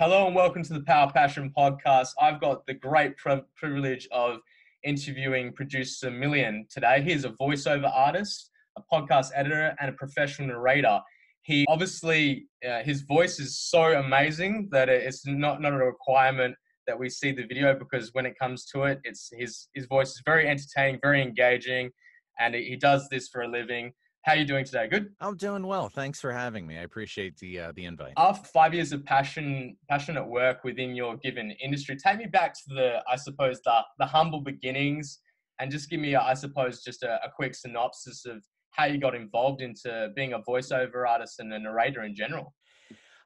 Hello 0.00 0.26
and 0.26 0.34
welcome 0.34 0.62
to 0.62 0.72
the 0.72 0.80
Power 0.80 1.12
Passion 1.12 1.52
podcast. 1.54 2.12
I've 2.18 2.40
got 2.40 2.64
the 2.64 2.72
great 2.72 3.18
pri- 3.18 3.42
privilege 3.54 4.08
of 4.10 4.38
interviewing 4.82 5.52
producer 5.52 6.10
Million 6.10 6.64
today. 6.70 7.02
He's 7.02 7.26
a 7.26 7.32
voiceover 7.32 7.94
artist, 7.94 8.50
a 8.78 8.82
podcast 8.90 9.26
editor, 9.34 9.76
and 9.78 9.90
a 9.90 9.92
professional 9.92 10.48
narrator. 10.48 11.00
He 11.42 11.66
obviously, 11.68 12.46
uh, 12.66 12.82
his 12.82 13.02
voice 13.02 13.38
is 13.38 13.58
so 13.58 13.92
amazing 13.92 14.70
that 14.72 14.88
it's 14.88 15.26
not, 15.26 15.60
not 15.60 15.74
a 15.74 15.84
requirement 15.84 16.56
that 16.86 16.98
we 16.98 17.10
see 17.10 17.32
the 17.32 17.44
video 17.44 17.78
because 17.78 18.14
when 18.14 18.24
it 18.24 18.38
comes 18.38 18.64
to 18.72 18.84
it, 18.84 19.00
it's 19.04 19.30
his, 19.36 19.68
his 19.74 19.84
voice 19.84 20.12
is 20.12 20.22
very 20.24 20.48
entertaining, 20.48 20.98
very 21.02 21.20
engaging, 21.20 21.90
and 22.38 22.54
he 22.54 22.74
does 22.74 23.06
this 23.10 23.28
for 23.28 23.42
a 23.42 23.48
living. 23.48 23.92
How 24.22 24.32
are 24.32 24.36
you 24.36 24.44
doing 24.44 24.66
today? 24.66 24.86
Good. 24.86 25.14
I'm 25.20 25.36
doing 25.36 25.66
well. 25.66 25.88
Thanks 25.88 26.20
for 26.20 26.30
having 26.30 26.66
me. 26.66 26.76
I 26.76 26.82
appreciate 26.82 27.38
the 27.38 27.58
uh, 27.58 27.72
the 27.74 27.86
invite. 27.86 28.12
After 28.18 28.46
five 28.48 28.74
years 28.74 28.92
of 28.92 29.02
passion, 29.04 29.78
passionate 29.88 30.26
work 30.26 30.62
within 30.62 30.94
your 30.94 31.16
given 31.16 31.52
industry, 31.52 31.96
take 31.96 32.18
me 32.18 32.26
back 32.26 32.52
to 32.52 32.74
the, 32.74 33.02
I 33.08 33.16
suppose, 33.16 33.60
the 33.64 33.80
the 33.98 34.04
humble 34.04 34.42
beginnings, 34.42 35.20
and 35.58 35.70
just 35.70 35.88
give 35.88 36.00
me, 36.00 36.16
I 36.16 36.34
suppose, 36.34 36.82
just 36.82 37.02
a, 37.02 37.14
a 37.24 37.30
quick 37.34 37.54
synopsis 37.54 38.26
of 38.26 38.44
how 38.72 38.84
you 38.84 38.98
got 38.98 39.14
involved 39.14 39.62
into 39.62 40.10
being 40.14 40.34
a 40.34 40.40
voiceover 40.40 41.08
artist 41.08 41.40
and 41.40 41.52
a 41.54 41.58
narrator 41.58 42.02
in 42.02 42.14
general. 42.14 42.54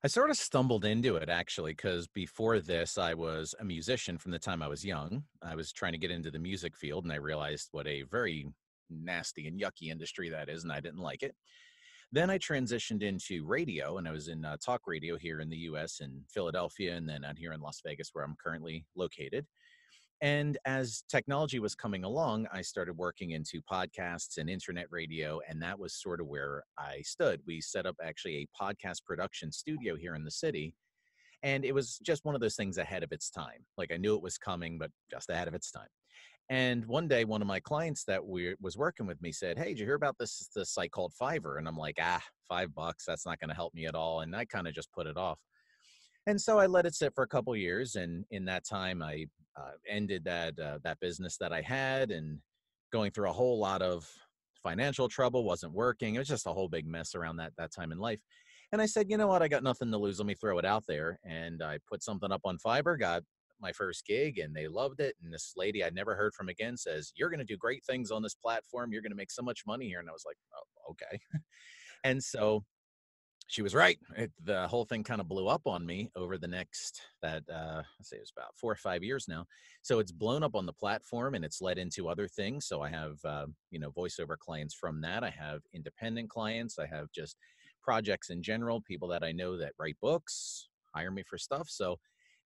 I 0.04 0.06
sort 0.06 0.30
of 0.30 0.36
stumbled 0.36 0.84
into 0.84 1.16
it 1.16 1.28
actually 1.28 1.72
because 1.72 2.06
before 2.06 2.60
this, 2.60 2.98
I 2.98 3.14
was 3.14 3.54
a 3.58 3.64
musician 3.64 4.18
from 4.18 4.32
the 4.32 4.38
time 4.38 4.62
I 4.62 4.68
was 4.68 4.84
young. 4.84 5.24
I 5.42 5.56
was 5.56 5.72
trying 5.72 5.92
to 5.92 5.98
get 5.98 6.12
into 6.12 6.30
the 6.30 6.38
music 6.38 6.76
field, 6.76 7.02
and 7.02 7.12
I 7.12 7.16
realized 7.16 7.70
what 7.72 7.88
a 7.88 8.02
very 8.02 8.46
nasty 9.02 9.48
and 9.48 9.60
yucky 9.60 9.90
industry 9.90 10.28
that 10.30 10.48
is, 10.48 10.64
and 10.64 10.72
I 10.72 10.80
didn't 10.80 11.00
like 11.00 11.22
it. 11.22 11.34
Then 12.12 12.30
I 12.30 12.38
transitioned 12.38 13.02
into 13.02 13.44
radio, 13.44 13.98
and 13.98 14.06
I 14.06 14.12
was 14.12 14.28
in 14.28 14.44
uh, 14.44 14.56
talk 14.64 14.82
radio 14.86 15.16
here 15.16 15.40
in 15.40 15.48
the 15.48 15.56
US 15.68 16.00
in 16.00 16.22
Philadelphia, 16.28 16.94
and 16.94 17.08
then 17.08 17.24
out 17.24 17.38
here 17.38 17.52
in 17.52 17.60
Las 17.60 17.80
Vegas, 17.84 18.10
where 18.12 18.24
I'm 18.24 18.36
currently 18.42 18.86
located. 18.94 19.46
And 20.20 20.56
as 20.64 21.02
technology 21.08 21.58
was 21.58 21.74
coming 21.74 22.04
along, 22.04 22.46
I 22.52 22.62
started 22.62 22.96
working 22.96 23.32
into 23.32 23.60
podcasts 23.70 24.38
and 24.38 24.48
internet 24.48 24.86
radio, 24.90 25.40
and 25.48 25.60
that 25.62 25.78
was 25.78 26.00
sort 26.00 26.20
of 26.20 26.28
where 26.28 26.62
I 26.78 27.02
stood. 27.02 27.40
We 27.46 27.60
set 27.60 27.84
up 27.84 27.96
actually 28.02 28.36
a 28.36 28.62
podcast 28.62 29.04
production 29.04 29.50
studio 29.50 29.96
here 29.96 30.14
in 30.14 30.24
the 30.24 30.30
city, 30.30 30.74
and 31.42 31.64
it 31.64 31.74
was 31.74 31.98
just 31.98 32.24
one 32.24 32.34
of 32.34 32.40
those 32.40 32.56
things 32.56 32.78
ahead 32.78 33.02
of 33.02 33.12
its 33.12 33.28
time. 33.28 33.66
Like 33.76 33.92
I 33.92 33.96
knew 33.96 34.14
it 34.14 34.22
was 34.22 34.38
coming, 34.38 34.78
but 34.78 34.90
just 35.10 35.30
ahead 35.30 35.48
of 35.48 35.54
its 35.54 35.70
time. 35.70 35.88
And 36.50 36.84
one 36.84 37.08
day, 37.08 37.24
one 37.24 37.40
of 37.40 37.48
my 37.48 37.60
clients 37.60 38.04
that 38.04 38.24
we 38.24 38.54
was 38.60 38.76
working 38.76 39.06
with 39.06 39.20
me 39.22 39.32
said, 39.32 39.56
"Hey, 39.58 39.68
did 39.68 39.78
you 39.78 39.86
hear 39.86 39.94
about 39.94 40.18
this 40.18 40.50
this 40.54 40.70
site 40.70 40.90
called 40.90 41.14
Fiverr?" 41.20 41.58
And 41.58 41.66
I'm 41.66 41.76
like, 41.76 41.96
"Ah, 42.00 42.22
five 42.48 42.74
bucks. 42.74 43.04
That's 43.06 43.24
not 43.24 43.40
going 43.40 43.48
to 43.48 43.54
help 43.54 43.72
me 43.74 43.86
at 43.86 43.94
all." 43.94 44.20
And 44.20 44.36
I 44.36 44.44
kind 44.44 44.68
of 44.68 44.74
just 44.74 44.92
put 44.92 45.06
it 45.06 45.16
off. 45.16 45.38
And 46.26 46.40
so 46.40 46.58
I 46.58 46.66
let 46.66 46.86
it 46.86 46.94
sit 46.94 47.14
for 47.14 47.24
a 47.24 47.28
couple 47.28 47.54
years, 47.56 47.96
and 47.96 48.24
in 48.30 48.44
that 48.46 48.64
time, 48.64 49.02
I 49.02 49.26
uh, 49.56 49.72
ended 49.88 50.24
that 50.24 50.58
uh, 50.58 50.78
that 50.84 51.00
business 51.00 51.38
that 51.38 51.52
I 51.52 51.62
had, 51.62 52.10
and 52.10 52.38
going 52.92 53.10
through 53.10 53.30
a 53.30 53.32
whole 53.32 53.58
lot 53.58 53.80
of 53.80 54.06
financial 54.62 55.08
trouble, 55.08 55.44
wasn't 55.44 55.72
working. 55.72 56.14
It 56.14 56.18
was 56.18 56.28
just 56.28 56.46
a 56.46 56.52
whole 56.52 56.68
big 56.68 56.86
mess 56.86 57.14
around 57.14 57.36
that 57.36 57.52
that 57.56 57.72
time 57.72 57.90
in 57.90 57.98
life. 57.98 58.20
And 58.72 58.82
I 58.82 58.86
said, 58.86 59.08
you 59.08 59.16
know 59.16 59.28
what? 59.28 59.42
I 59.42 59.48
got 59.48 59.62
nothing 59.62 59.90
to 59.92 59.98
lose. 59.98 60.18
Let 60.18 60.26
me 60.26 60.34
throw 60.34 60.58
it 60.58 60.64
out 60.64 60.84
there. 60.88 61.20
And 61.24 61.62
I 61.62 61.78
put 61.88 62.02
something 62.02 62.32
up 62.32 62.40
on 62.44 62.58
Fiverr, 62.58 62.98
got 62.98 63.22
my 63.60 63.72
first 63.72 64.06
gig 64.06 64.38
and 64.38 64.54
they 64.54 64.68
loved 64.68 65.00
it. 65.00 65.16
And 65.22 65.32
this 65.32 65.54
lady 65.56 65.84
I'd 65.84 65.94
never 65.94 66.14
heard 66.14 66.34
from 66.34 66.48
again 66.48 66.76
says, 66.76 67.12
You're 67.16 67.30
going 67.30 67.38
to 67.38 67.44
do 67.44 67.56
great 67.56 67.84
things 67.84 68.10
on 68.10 68.22
this 68.22 68.34
platform. 68.34 68.92
You're 68.92 69.02
going 69.02 69.12
to 69.12 69.16
make 69.16 69.30
so 69.30 69.42
much 69.42 69.62
money 69.66 69.86
here. 69.86 70.00
And 70.00 70.08
I 70.08 70.12
was 70.12 70.24
like, 70.26 70.36
Oh, 70.54 70.92
okay. 70.92 71.20
and 72.04 72.22
so 72.22 72.64
she 73.46 73.62
was 73.62 73.74
right. 73.74 73.98
It, 74.16 74.32
the 74.42 74.66
whole 74.68 74.84
thing 74.84 75.04
kind 75.04 75.20
of 75.20 75.28
blew 75.28 75.48
up 75.48 75.66
on 75.66 75.84
me 75.84 76.10
over 76.16 76.38
the 76.38 76.48
next 76.48 77.00
that 77.22 77.42
uh, 77.52 77.82
I 77.82 78.02
say 78.02 78.16
it 78.16 78.20
was 78.20 78.32
about 78.36 78.56
four 78.56 78.72
or 78.72 78.76
five 78.76 79.02
years 79.02 79.26
now. 79.28 79.46
So 79.82 79.98
it's 79.98 80.12
blown 80.12 80.42
up 80.42 80.54
on 80.54 80.66
the 80.66 80.72
platform 80.72 81.34
and 81.34 81.44
it's 81.44 81.60
led 81.60 81.78
into 81.78 82.08
other 82.08 82.26
things. 82.26 82.66
So 82.66 82.80
I 82.80 82.88
have 82.88 83.16
uh, 83.24 83.46
you 83.70 83.78
know 83.78 83.90
voiceover 83.90 84.38
clients 84.38 84.74
from 84.74 85.00
that. 85.02 85.22
I 85.22 85.30
have 85.30 85.60
independent 85.74 86.30
clients. 86.30 86.78
I 86.78 86.86
have 86.86 87.12
just 87.14 87.36
projects 87.82 88.30
in 88.30 88.42
general. 88.42 88.80
People 88.80 89.08
that 89.08 89.22
I 89.22 89.32
know 89.32 89.58
that 89.58 89.74
write 89.78 89.96
books 90.00 90.68
hire 90.94 91.10
me 91.10 91.22
for 91.28 91.36
stuff. 91.36 91.68
So 91.68 91.98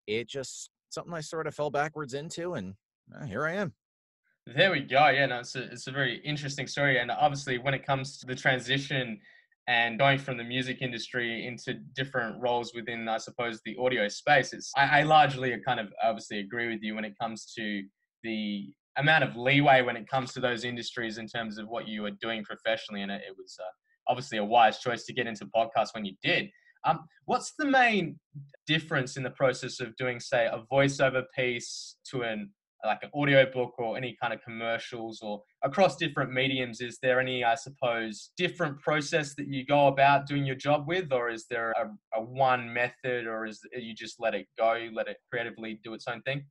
it 0.06 0.28
just 0.28 0.70
something 0.90 1.14
I 1.14 1.20
sort 1.20 1.46
of 1.46 1.54
fell 1.54 1.70
backwards 1.70 2.14
into, 2.14 2.54
and 2.54 2.74
uh, 3.14 3.24
here 3.24 3.46
I 3.46 3.54
am. 3.54 3.72
There 4.46 4.70
we 4.70 4.80
go. 4.80 5.08
Yeah, 5.08 5.26
no, 5.26 5.40
it's 5.40 5.54
a, 5.56 5.64
it's 5.64 5.86
a 5.88 5.92
very 5.92 6.22
interesting 6.24 6.66
story. 6.66 6.98
And 6.98 7.10
obviously, 7.10 7.58
when 7.58 7.74
it 7.74 7.84
comes 7.84 8.18
to 8.18 8.26
the 8.26 8.34
transition 8.34 9.20
and 9.66 9.98
going 9.98 10.18
from 10.18 10.38
the 10.38 10.44
music 10.44 10.78
industry 10.80 11.46
into 11.46 11.74
different 11.94 12.40
roles 12.40 12.72
within, 12.74 13.06
I 13.08 13.18
suppose, 13.18 13.60
the 13.66 13.76
audio 13.78 14.08
space, 14.08 14.54
it's 14.54 14.72
I, 14.76 15.00
I 15.00 15.02
largely 15.02 15.54
kind 15.66 15.80
of 15.80 15.92
obviously 16.02 16.40
agree 16.40 16.68
with 16.68 16.82
you 16.82 16.94
when 16.94 17.04
it 17.04 17.14
comes 17.20 17.52
to 17.58 17.82
the 18.22 18.72
amount 18.96 19.24
of 19.24 19.36
leeway 19.36 19.82
when 19.82 19.96
it 19.96 20.08
comes 20.08 20.32
to 20.32 20.40
those 20.40 20.64
industries 20.64 21.18
in 21.18 21.26
terms 21.26 21.58
of 21.58 21.68
what 21.68 21.86
you 21.86 22.04
are 22.04 22.10
doing 22.20 22.42
professionally. 22.42 23.02
And 23.02 23.12
it, 23.12 23.22
it 23.28 23.34
was 23.36 23.56
uh, 23.60 23.70
obviously 24.08 24.38
a 24.38 24.44
wise 24.44 24.78
choice 24.78 25.04
to 25.04 25.12
get 25.12 25.26
into 25.26 25.46
podcasts 25.46 25.94
when 25.94 26.04
you 26.04 26.14
did. 26.22 26.48
Um, 26.88 27.04
what's 27.26 27.52
the 27.58 27.66
main 27.66 28.18
difference 28.66 29.16
in 29.16 29.22
the 29.22 29.30
process 29.30 29.80
of 29.80 29.94
doing, 29.96 30.20
say, 30.20 30.46
a 30.46 30.62
voiceover 30.72 31.24
piece 31.36 31.96
to 32.10 32.22
an 32.22 32.50
like 32.84 33.02
an 33.02 33.10
audio 33.12 33.44
book 33.50 33.74
or 33.78 33.96
any 33.96 34.16
kind 34.22 34.32
of 34.32 34.40
commercials 34.40 35.20
or 35.20 35.42
across 35.64 35.96
different 35.96 36.32
mediums 36.32 36.80
is 36.80 36.96
there 37.02 37.18
any 37.18 37.42
i 37.42 37.56
suppose 37.56 38.30
different 38.36 38.78
process 38.80 39.34
that 39.34 39.48
you 39.48 39.66
go 39.66 39.88
about 39.88 40.28
doing 40.28 40.44
your 40.44 40.54
job 40.54 40.86
with 40.86 41.12
or 41.12 41.28
is 41.28 41.46
there 41.50 41.72
a, 41.72 41.88
a 42.16 42.22
one 42.22 42.72
method 42.72 43.26
or 43.26 43.46
is 43.46 43.60
you 43.76 43.94
just 43.94 44.20
let 44.20 44.32
it 44.32 44.46
go 44.56 44.88
let 44.92 45.08
it 45.08 45.16
creatively 45.28 45.80
do 45.82 45.92
its 45.92 46.06
own 46.06 46.22
thing 46.22 46.44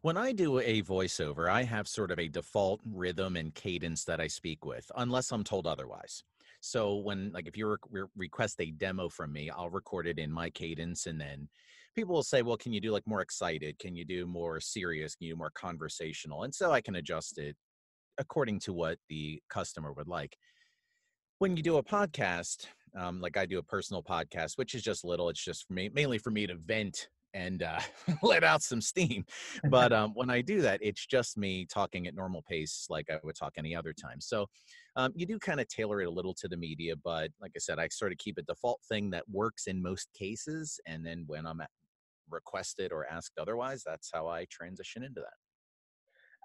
when 0.00 0.16
I 0.16 0.30
do 0.30 0.60
a 0.60 0.80
voiceover, 0.82 1.50
I 1.50 1.64
have 1.64 1.88
sort 1.88 2.12
of 2.12 2.18
a 2.20 2.28
default 2.28 2.80
rhythm 2.84 3.36
and 3.36 3.52
cadence 3.52 4.04
that 4.04 4.20
I 4.20 4.28
speak 4.28 4.64
with, 4.64 4.90
unless 4.96 5.32
I'm 5.32 5.42
told 5.42 5.66
otherwise. 5.66 6.22
So 6.64 6.94
when 6.94 7.32
like 7.32 7.48
if 7.48 7.56
you 7.56 7.76
re- 7.90 8.04
request 8.16 8.60
a 8.60 8.70
demo 8.70 9.08
from 9.08 9.32
me, 9.32 9.50
I'll 9.50 9.68
record 9.68 10.06
it 10.06 10.20
in 10.20 10.30
my 10.30 10.48
cadence, 10.48 11.06
and 11.06 11.20
then 11.20 11.48
people 11.96 12.14
will 12.14 12.22
say, 12.22 12.42
"Well, 12.42 12.56
can 12.56 12.72
you 12.72 12.80
do 12.80 12.92
like 12.92 13.04
more 13.04 13.20
excited? 13.20 13.80
Can 13.80 13.96
you 13.96 14.04
do 14.04 14.26
more 14.26 14.60
serious? 14.60 15.16
Can 15.16 15.26
you 15.26 15.32
do 15.34 15.38
more 15.38 15.50
conversational?" 15.50 16.44
And 16.44 16.54
so 16.54 16.70
I 16.70 16.80
can 16.80 16.94
adjust 16.94 17.38
it 17.38 17.56
according 18.18 18.60
to 18.60 18.72
what 18.72 18.98
the 19.08 19.42
customer 19.50 19.92
would 19.92 20.06
like. 20.06 20.36
When 21.38 21.56
you 21.56 21.64
do 21.64 21.78
a 21.78 21.82
podcast, 21.82 22.66
um, 22.96 23.20
like 23.20 23.36
I 23.36 23.44
do 23.44 23.58
a 23.58 23.62
personal 23.64 24.04
podcast, 24.04 24.56
which 24.56 24.76
is 24.76 24.82
just 24.82 25.04
little, 25.04 25.30
it's 25.30 25.44
just 25.44 25.66
for 25.66 25.72
me, 25.74 25.90
mainly 25.92 26.18
for 26.18 26.30
me 26.30 26.46
to 26.46 26.54
vent 26.54 27.08
and 27.34 27.62
uh, 27.62 27.80
let 28.22 28.44
out 28.44 28.62
some 28.62 28.80
steam. 28.80 29.24
But 29.70 29.92
um, 29.92 30.12
when 30.14 30.30
I 30.30 30.40
do 30.40 30.60
that, 30.62 30.80
it's 30.82 31.06
just 31.06 31.36
me 31.36 31.66
talking 31.66 32.06
at 32.06 32.14
normal 32.14 32.42
pace, 32.42 32.86
like 32.90 33.10
I 33.10 33.18
would 33.22 33.36
talk 33.36 33.54
any 33.56 33.74
other 33.74 33.92
time. 33.92 34.20
So 34.20 34.46
um, 34.96 35.12
you 35.14 35.26
do 35.26 35.38
kind 35.38 35.60
of 35.60 35.68
tailor 35.68 36.02
it 36.02 36.06
a 36.06 36.10
little 36.10 36.34
to 36.34 36.48
the 36.48 36.56
media, 36.56 36.94
but 37.02 37.30
like 37.40 37.52
I 37.56 37.58
said, 37.58 37.78
I 37.78 37.88
sort 37.88 38.12
of 38.12 38.18
keep 38.18 38.38
a 38.38 38.42
default 38.42 38.80
thing 38.88 39.10
that 39.10 39.24
works 39.30 39.66
in 39.66 39.82
most 39.82 40.08
cases. 40.18 40.78
And 40.86 41.04
then 41.04 41.24
when 41.26 41.46
I'm 41.46 41.62
requested 42.30 42.92
or 42.92 43.06
asked 43.06 43.38
otherwise, 43.38 43.82
that's 43.84 44.10
how 44.12 44.28
I 44.28 44.46
transition 44.50 45.02
into 45.02 45.20
that. 45.20 45.34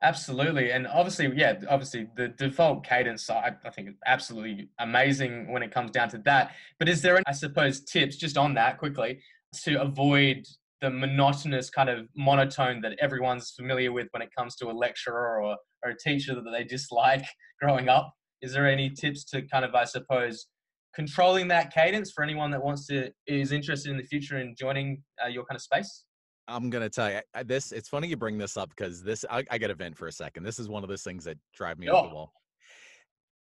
Absolutely. 0.04 0.72
And 0.72 0.86
obviously, 0.88 1.32
yeah, 1.36 1.56
obviously 1.70 2.08
the 2.16 2.28
default 2.28 2.86
cadence, 2.86 3.30
I, 3.32 3.56
I 3.66 3.70
think 3.72 3.90
is 3.90 3.96
absolutely 4.06 4.70
amazing 4.80 5.52
when 5.52 5.64
it 5.64 5.74
comes 5.74 5.90
down 5.90 6.10
to 6.10 6.20
that. 6.20 6.52
But 6.78 6.88
is 6.88 7.02
there, 7.02 7.16
any, 7.16 7.24
I 7.26 7.32
suppose, 7.32 7.82
tips 7.82 8.16
just 8.16 8.38
on 8.38 8.54
that 8.54 8.78
quickly 8.78 9.20
to 9.64 9.82
avoid 9.82 10.46
the 10.82 10.90
monotonous 10.90 11.70
kind 11.70 11.90
of 11.90 12.08
monotone 12.16 12.82
that 12.82 12.98
everyone's 13.02 13.52
familiar 13.52 13.92
with 13.92 14.08
when 14.12 14.22
it 14.22 14.30
comes 14.38 14.56
to 14.58 14.68
a 14.68 14.74
lecturer 14.74 15.42
or, 15.42 15.58
or 15.84 15.92
a 15.92 15.98
teacher 15.98 16.36
that 16.36 16.50
they 16.52 16.64
dislike 16.64 17.26
growing 17.62 17.90
up? 17.90 18.12
Is 18.42 18.54
there 18.54 18.70
any 18.70 18.90
tips 18.90 19.24
to 19.26 19.42
kind 19.42 19.66
of, 19.66 19.74
I 19.74 19.86
suppose, 19.86 20.48
controlling 20.94 21.48
that 21.48 21.74
cadence 21.74 22.12
for 22.12 22.24
anyone 22.24 22.52
that 22.52 22.64
wants 22.64 22.86
to 22.88 23.10
is 23.26 23.52
interested 23.52 23.92
in 23.92 23.98
the 23.98 24.04
future 24.04 24.40
in 24.40 24.56
joining 24.58 25.02
uh, 25.24 25.28
your 25.28 25.46
kind 25.46 25.56
of 25.56 25.62
space? 25.62 26.06
I'm 26.48 26.70
gonna 26.70 26.90
tell 26.90 27.12
you 27.12 27.20
this. 27.46 27.72
It's 27.72 27.90
funny 27.90 28.08
you 28.08 28.16
bring 28.16 28.38
this 28.38 28.56
up 28.56 28.70
because 28.70 29.04
this 29.04 29.26
I, 29.30 29.44
I 29.52 29.58
got 29.58 29.68
to 29.68 29.76
vent 29.76 29.98
for 29.98 30.08
a 30.08 30.12
second. 30.12 30.44
This 30.44 30.60
is 30.60 30.70
one 30.70 30.84
of 30.84 30.90
those 30.90 31.04
things 31.04 31.26
that 31.26 31.38
drive 31.54 31.78
me 31.78 31.90
oh. 31.90 31.98
up 31.98 32.10
the 32.10 32.16
wall. 32.16 32.32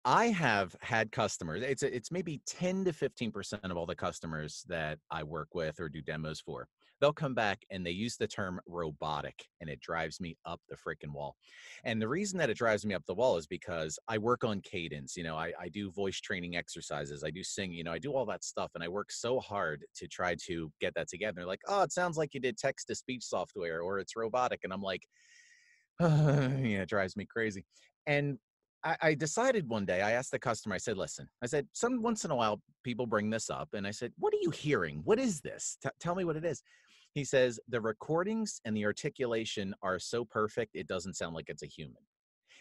I 0.05 0.27
have 0.27 0.75
had 0.81 1.11
customers. 1.11 1.63
It's 1.63 1.83
it's 1.83 2.11
maybe 2.11 2.41
10 2.45 2.85
to 2.85 2.93
15 2.93 3.31
percent 3.31 3.65
of 3.65 3.75
all 3.75 3.85
the 3.85 3.95
customers 3.95 4.63
that 4.69 4.99
I 5.11 5.23
work 5.23 5.49
with 5.53 5.79
or 5.79 5.89
do 5.89 6.01
demos 6.01 6.39
for 6.39 6.67
they'll 6.99 7.13
come 7.13 7.33
back 7.33 7.59
and 7.69 7.85
they 7.85 7.91
use 7.91 8.15
the 8.17 8.27
term 8.27 8.59
robotic 8.67 9.45
and 9.61 9.69
it 9.69 9.79
drives 9.79 10.19
me 10.19 10.37
up 10.45 10.61
the 10.69 10.75
freaking 10.75 11.13
wall 11.13 11.35
and 11.83 12.01
the 12.01 12.07
reason 12.07 12.37
that 12.37 12.49
it 12.49 12.57
drives 12.57 12.85
me 12.85 12.93
up 12.93 13.03
the 13.07 13.13
wall 13.13 13.37
is 13.37 13.47
because 13.47 13.99
i 14.07 14.17
work 14.17 14.43
on 14.43 14.61
cadence 14.61 15.15
you 15.15 15.23
know 15.23 15.35
I, 15.35 15.51
I 15.59 15.69
do 15.69 15.91
voice 15.91 16.19
training 16.19 16.55
exercises 16.55 17.23
i 17.23 17.29
do 17.29 17.43
sing 17.43 17.71
you 17.71 17.83
know 17.83 17.91
i 17.91 17.99
do 17.99 18.11
all 18.11 18.25
that 18.27 18.43
stuff 18.43 18.71
and 18.75 18.83
i 18.83 18.87
work 18.87 19.11
so 19.11 19.39
hard 19.39 19.83
to 19.95 20.07
try 20.07 20.35
to 20.47 20.71
get 20.81 20.93
that 20.95 21.09
together 21.09 21.33
They're 21.37 21.45
like 21.45 21.61
oh 21.67 21.83
it 21.83 21.91
sounds 21.91 22.17
like 22.17 22.33
you 22.33 22.39
did 22.39 22.57
text 22.57 22.87
to 22.87 22.95
speech 22.95 23.23
software 23.23 23.81
or 23.81 23.99
it's 23.99 24.15
robotic 24.15 24.61
and 24.63 24.71
i'm 24.71 24.81
like 24.81 25.01
yeah 25.99 26.81
it 26.81 26.89
drives 26.89 27.15
me 27.15 27.25
crazy 27.25 27.65
and 28.07 28.37
I, 28.85 28.97
I 29.01 29.13
decided 29.15 29.67
one 29.67 29.85
day, 29.85 30.01
I 30.01 30.11
asked 30.11 30.31
the 30.31 30.39
customer, 30.39 30.75
I 30.75 30.77
said, 30.77 30.95
listen, 30.95 31.27
I 31.41 31.47
said, 31.47 31.67
some 31.73 32.03
once 32.03 32.23
in 32.23 32.31
a 32.31 32.35
while 32.35 32.61
people 32.83 33.07
bring 33.07 33.31
this 33.31 33.49
up. 33.49 33.69
And 33.73 33.87
I 33.87 33.91
said, 33.91 34.13
what 34.19 34.33
are 34.33 34.39
you 34.41 34.51
hearing? 34.51 35.01
What 35.03 35.19
is 35.19 35.41
this? 35.41 35.77
T- 35.81 35.89
tell 35.99 36.13
me 36.13 36.23
what 36.23 36.37
it 36.37 36.45
is. 36.45 36.61
He 37.15 37.23
says, 37.23 37.61
the 37.69 37.79
recordings 37.79 38.59
and 38.65 38.75
the 38.75 38.85
articulation 38.85 39.73
are 39.81 39.97
so 39.99 40.25
perfect, 40.25 40.75
it 40.75 40.85
doesn't 40.85 41.15
sound 41.15 41.33
like 41.33 41.47
it's 41.47 41.63
a 41.63 41.67
human. 41.67 42.03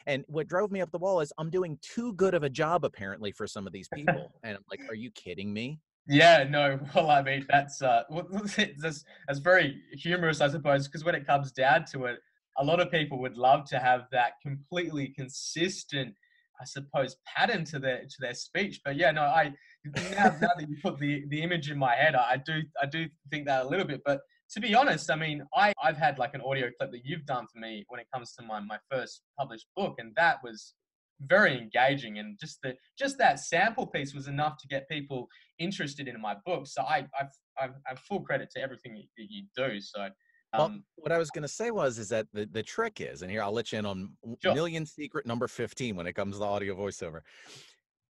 And 0.06 0.24
what 0.28 0.46
drove 0.46 0.70
me 0.70 0.80
up 0.80 0.92
the 0.92 0.98
wall 0.98 1.20
is 1.20 1.32
I'm 1.38 1.50
doing 1.50 1.76
too 1.82 2.12
good 2.14 2.34
of 2.34 2.44
a 2.44 2.48
job 2.48 2.84
apparently 2.84 3.32
for 3.32 3.48
some 3.48 3.66
of 3.66 3.72
these 3.72 3.88
people. 3.92 4.32
and 4.44 4.56
I'm 4.56 4.64
like, 4.70 4.80
are 4.88 4.94
you 4.94 5.10
kidding 5.10 5.52
me? 5.52 5.80
Yeah, 6.06 6.44
no. 6.44 6.78
Well, 6.94 7.10
I 7.10 7.22
mean, 7.22 7.46
that's 7.48 7.82
uh, 7.82 8.04
that's, 8.78 9.04
that's 9.26 9.40
very 9.40 9.82
humorous, 9.92 10.40
I 10.40 10.48
suppose, 10.48 10.86
because 10.86 11.04
when 11.04 11.16
it 11.16 11.26
comes 11.26 11.50
down 11.50 11.84
to 11.92 12.04
it, 12.04 12.18
a 12.58 12.64
lot 12.64 12.78
of 12.78 12.92
people 12.92 13.18
would 13.18 13.36
love 13.36 13.64
to 13.70 13.80
have 13.80 14.02
that 14.12 14.34
completely 14.40 15.08
consistent, 15.08 16.14
I 16.60 16.64
suppose, 16.64 17.16
pattern 17.26 17.64
to 17.64 17.80
their 17.80 18.02
to 18.02 18.16
their 18.20 18.34
speech. 18.34 18.82
But 18.84 18.94
yeah, 18.94 19.10
no, 19.10 19.22
I 19.22 19.52
now, 19.84 20.36
now 20.40 20.50
that 20.56 20.68
you 20.68 20.76
put 20.80 20.98
the 20.98 21.24
the 21.28 21.42
image 21.42 21.70
in 21.72 21.78
my 21.78 21.96
head, 21.96 22.14
I 22.14 22.36
do 22.36 22.60
I 22.80 22.86
do 22.86 23.06
think 23.30 23.46
that 23.46 23.64
a 23.64 23.68
little 23.68 23.86
bit. 23.86 24.02
But 24.04 24.20
to 24.52 24.60
be 24.60 24.74
honest, 24.74 25.10
I 25.10 25.16
mean, 25.16 25.44
I 25.54 25.72
I've 25.82 25.96
had 25.96 26.18
like 26.18 26.34
an 26.34 26.40
audio 26.40 26.70
clip 26.78 26.92
that 26.92 27.04
you've 27.04 27.26
done 27.26 27.46
for 27.52 27.58
me 27.58 27.84
when 27.88 28.00
it 28.00 28.06
comes 28.12 28.32
to 28.34 28.44
my 28.44 28.60
my 28.60 28.78
first 28.90 29.22
published 29.38 29.66
book, 29.76 29.94
and 29.98 30.12
that 30.16 30.38
was 30.42 30.74
very 31.20 31.56
engaging 31.56 32.18
and 32.18 32.38
just 32.40 32.58
the 32.62 32.74
just 32.98 33.18
that 33.18 33.38
sample 33.38 33.86
piece 33.86 34.14
was 34.14 34.26
enough 34.28 34.56
to 34.58 34.66
get 34.68 34.88
people 34.88 35.28
interested 35.58 36.08
in 36.08 36.20
my 36.20 36.34
book 36.44 36.66
so 36.66 36.82
i 36.82 37.06
i've 37.20 37.28
i've, 37.60 37.74
I've 37.88 37.98
full 38.00 38.20
credit 38.20 38.50
to 38.54 38.60
everything 38.60 38.94
that 38.94 39.26
you 39.30 39.44
do 39.56 39.80
so 39.80 40.08
well, 40.52 40.66
um, 40.66 40.84
what 40.96 41.10
I 41.10 41.18
was 41.18 41.30
going 41.30 41.42
to 41.42 41.48
say 41.48 41.72
was, 41.72 41.98
is 41.98 42.08
that 42.10 42.26
the, 42.32 42.46
the 42.46 42.62
trick 42.62 43.00
is, 43.00 43.22
and 43.22 43.30
here 43.30 43.42
I'll 43.42 43.52
let 43.52 43.72
you 43.72 43.78
in 43.80 43.86
on 43.86 44.12
sure. 44.40 44.54
million 44.54 44.86
secret 44.86 45.26
number 45.26 45.48
15 45.48 45.96
when 45.96 46.06
it 46.06 46.12
comes 46.12 46.34
to 46.34 46.38
the 46.38 46.44
audio 46.44 46.76
voiceover. 46.76 47.22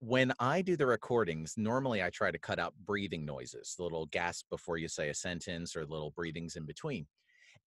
When 0.06 0.32
I 0.38 0.60
do 0.60 0.76
the 0.76 0.86
recordings, 0.86 1.56
normally 1.56 2.02
I 2.02 2.10
try 2.10 2.30
to 2.30 2.38
cut 2.38 2.58
out 2.58 2.74
breathing 2.76 3.24
noises, 3.24 3.74
the 3.76 3.84
little 3.84 4.04
gasp 4.04 4.50
before 4.50 4.76
you 4.76 4.86
say 4.86 5.08
a 5.08 5.14
sentence 5.14 5.74
or 5.74 5.86
little 5.86 6.10
breathings 6.10 6.56
in 6.56 6.66
between. 6.66 7.06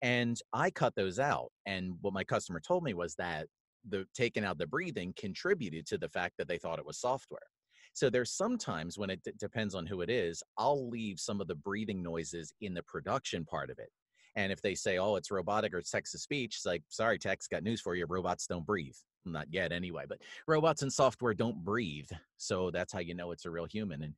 And 0.02 0.38
I 0.52 0.70
cut 0.70 0.94
those 0.96 1.18
out. 1.18 1.52
And 1.66 1.94
what 2.02 2.14
my 2.14 2.24
customer 2.24 2.60
told 2.60 2.84
me 2.84 2.94
was 2.94 3.16
that 3.16 3.48
the 3.84 4.06
taking 4.14 4.44
out 4.44 4.58
the 4.58 4.66
breathing 4.66 5.14
contributed 5.16 5.86
to 5.88 5.98
the 5.98 6.08
fact 6.08 6.36
that 6.38 6.48
they 6.48 6.58
thought 6.58 6.78
it 6.78 6.86
was 6.86 7.00
software. 7.00 7.48
So 7.94 8.10
there's 8.10 8.32
sometimes 8.32 8.98
when 8.98 9.10
it 9.10 9.22
d- 9.24 9.32
depends 9.38 9.74
on 9.74 9.86
who 9.86 10.02
it 10.02 10.10
is, 10.10 10.42
I'll 10.58 10.88
leave 10.88 11.20
some 11.20 11.40
of 11.40 11.48
the 11.48 11.56
breathing 11.56 12.02
noises 12.02 12.52
in 12.60 12.74
the 12.74 12.84
production 12.84 13.44
part 13.46 13.70
of 13.70 13.78
it 13.80 13.90
and 14.38 14.52
if 14.52 14.62
they 14.62 14.76
say, 14.76 14.98
oh, 14.98 15.16
it's 15.16 15.32
robotic 15.32 15.74
or 15.74 15.78
it's 15.78 15.90
text 15.90 16.12
to 16.12 16.18
speech, 16.18 16.54
it's 16.54 16.64
like, 16.64 16.84
sorry, 16.88 17.18
text, 17.18 17.50
got 17.50 17.64
news 17.64 17.80
for 17.80 17.96
you. 17.96 18.06
Robots 18.08 18.46
don't 18.46 18.64
breathe. 18.64 18.94
Not 19.24 19.48
yet, 19.50 19.72
anyway, 19.72 20.04
but 20.08 20.20
robots 20.46 20.82
and 20.82 20.92
software 20.92 21.34
don't 21.34 21.64
breathe. 21.64 22.08
So 22.36 22.70
that's 22.70 22.92
how 22.92 23.00
you 23.00 23.14
know 23.14 23.32
it's 23.32 23.46
a 23.46 23.50
real 23.50 23.64
human. 23.64 24.04
And 24.04 24.14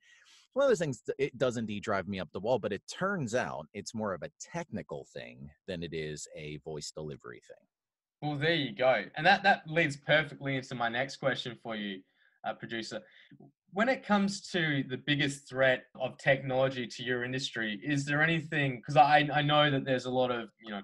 one 0.52 0.64
of 0.64 0.70
those 0.70 0.78
things, 0.78 1.02
it 1.18 1.38
does 1.38 1.56
indeed 1.56 1.82
drive 1.82 2.06
me 2.06 2.20
up 2.20 2.28
the 2.32 2.40
wall, 2.40 2.58
but 2.58 2.70
it 2.70 2.82
turns 2.86 3.34
out 3.34 3.66
it's 3.72 3.94
more 3.94 4.12
of 4.12 4.22
a 4.22 4.30
technical 4.38 5.06
thing 5.14 5.48
than 5.66 5.82
it 5.82 5.94
is 5.94 6.28
a 6.36 6.58
voice 6.58 6.92
delivery 6.94 7.40
thing. 7.48 7.66
Well, 8.20 8.38
there 8.38 8.54
you 8.54 8.76
go. 8.76 9.04
And 9.16 9.24
that, 9.24 9.42
that 9.44 9.62
leads 9.66 9.96
perfectly 9.96 10.56
into 10.56 10.74
my 10.74 10.90
next 10.90 11.16
question 11.16 11.56
for 11.62 11.76
you, 11.76 12.02
uh, 12.44 12.52
producer 12.52 13.00
when 13.72 13.88
it 13.88 14.04
comes 14.04 14.40
to 14.50 14.84
the 14.88 14.96
biggest 14.96 15.48
threat 15.48 15.84
of 16.00 16.18
technology 16.18 16.86
to 16.86 17.02
your 17.02 17.24
industry, 17.24 17.80
is 17.84 18.04
there 18.04 18.22
anything? 18.22 18.76
Because 18.76 18.96
I, 18.96 19.28
I 19.32 19.42
know 19.42 19.70
that 19.70 19.84
there's 19.84 20.06
a 20.06 20.10
lot 20.10 20.30
of 20.30 20.48
you 20.64 20.70
know 20.70 20.80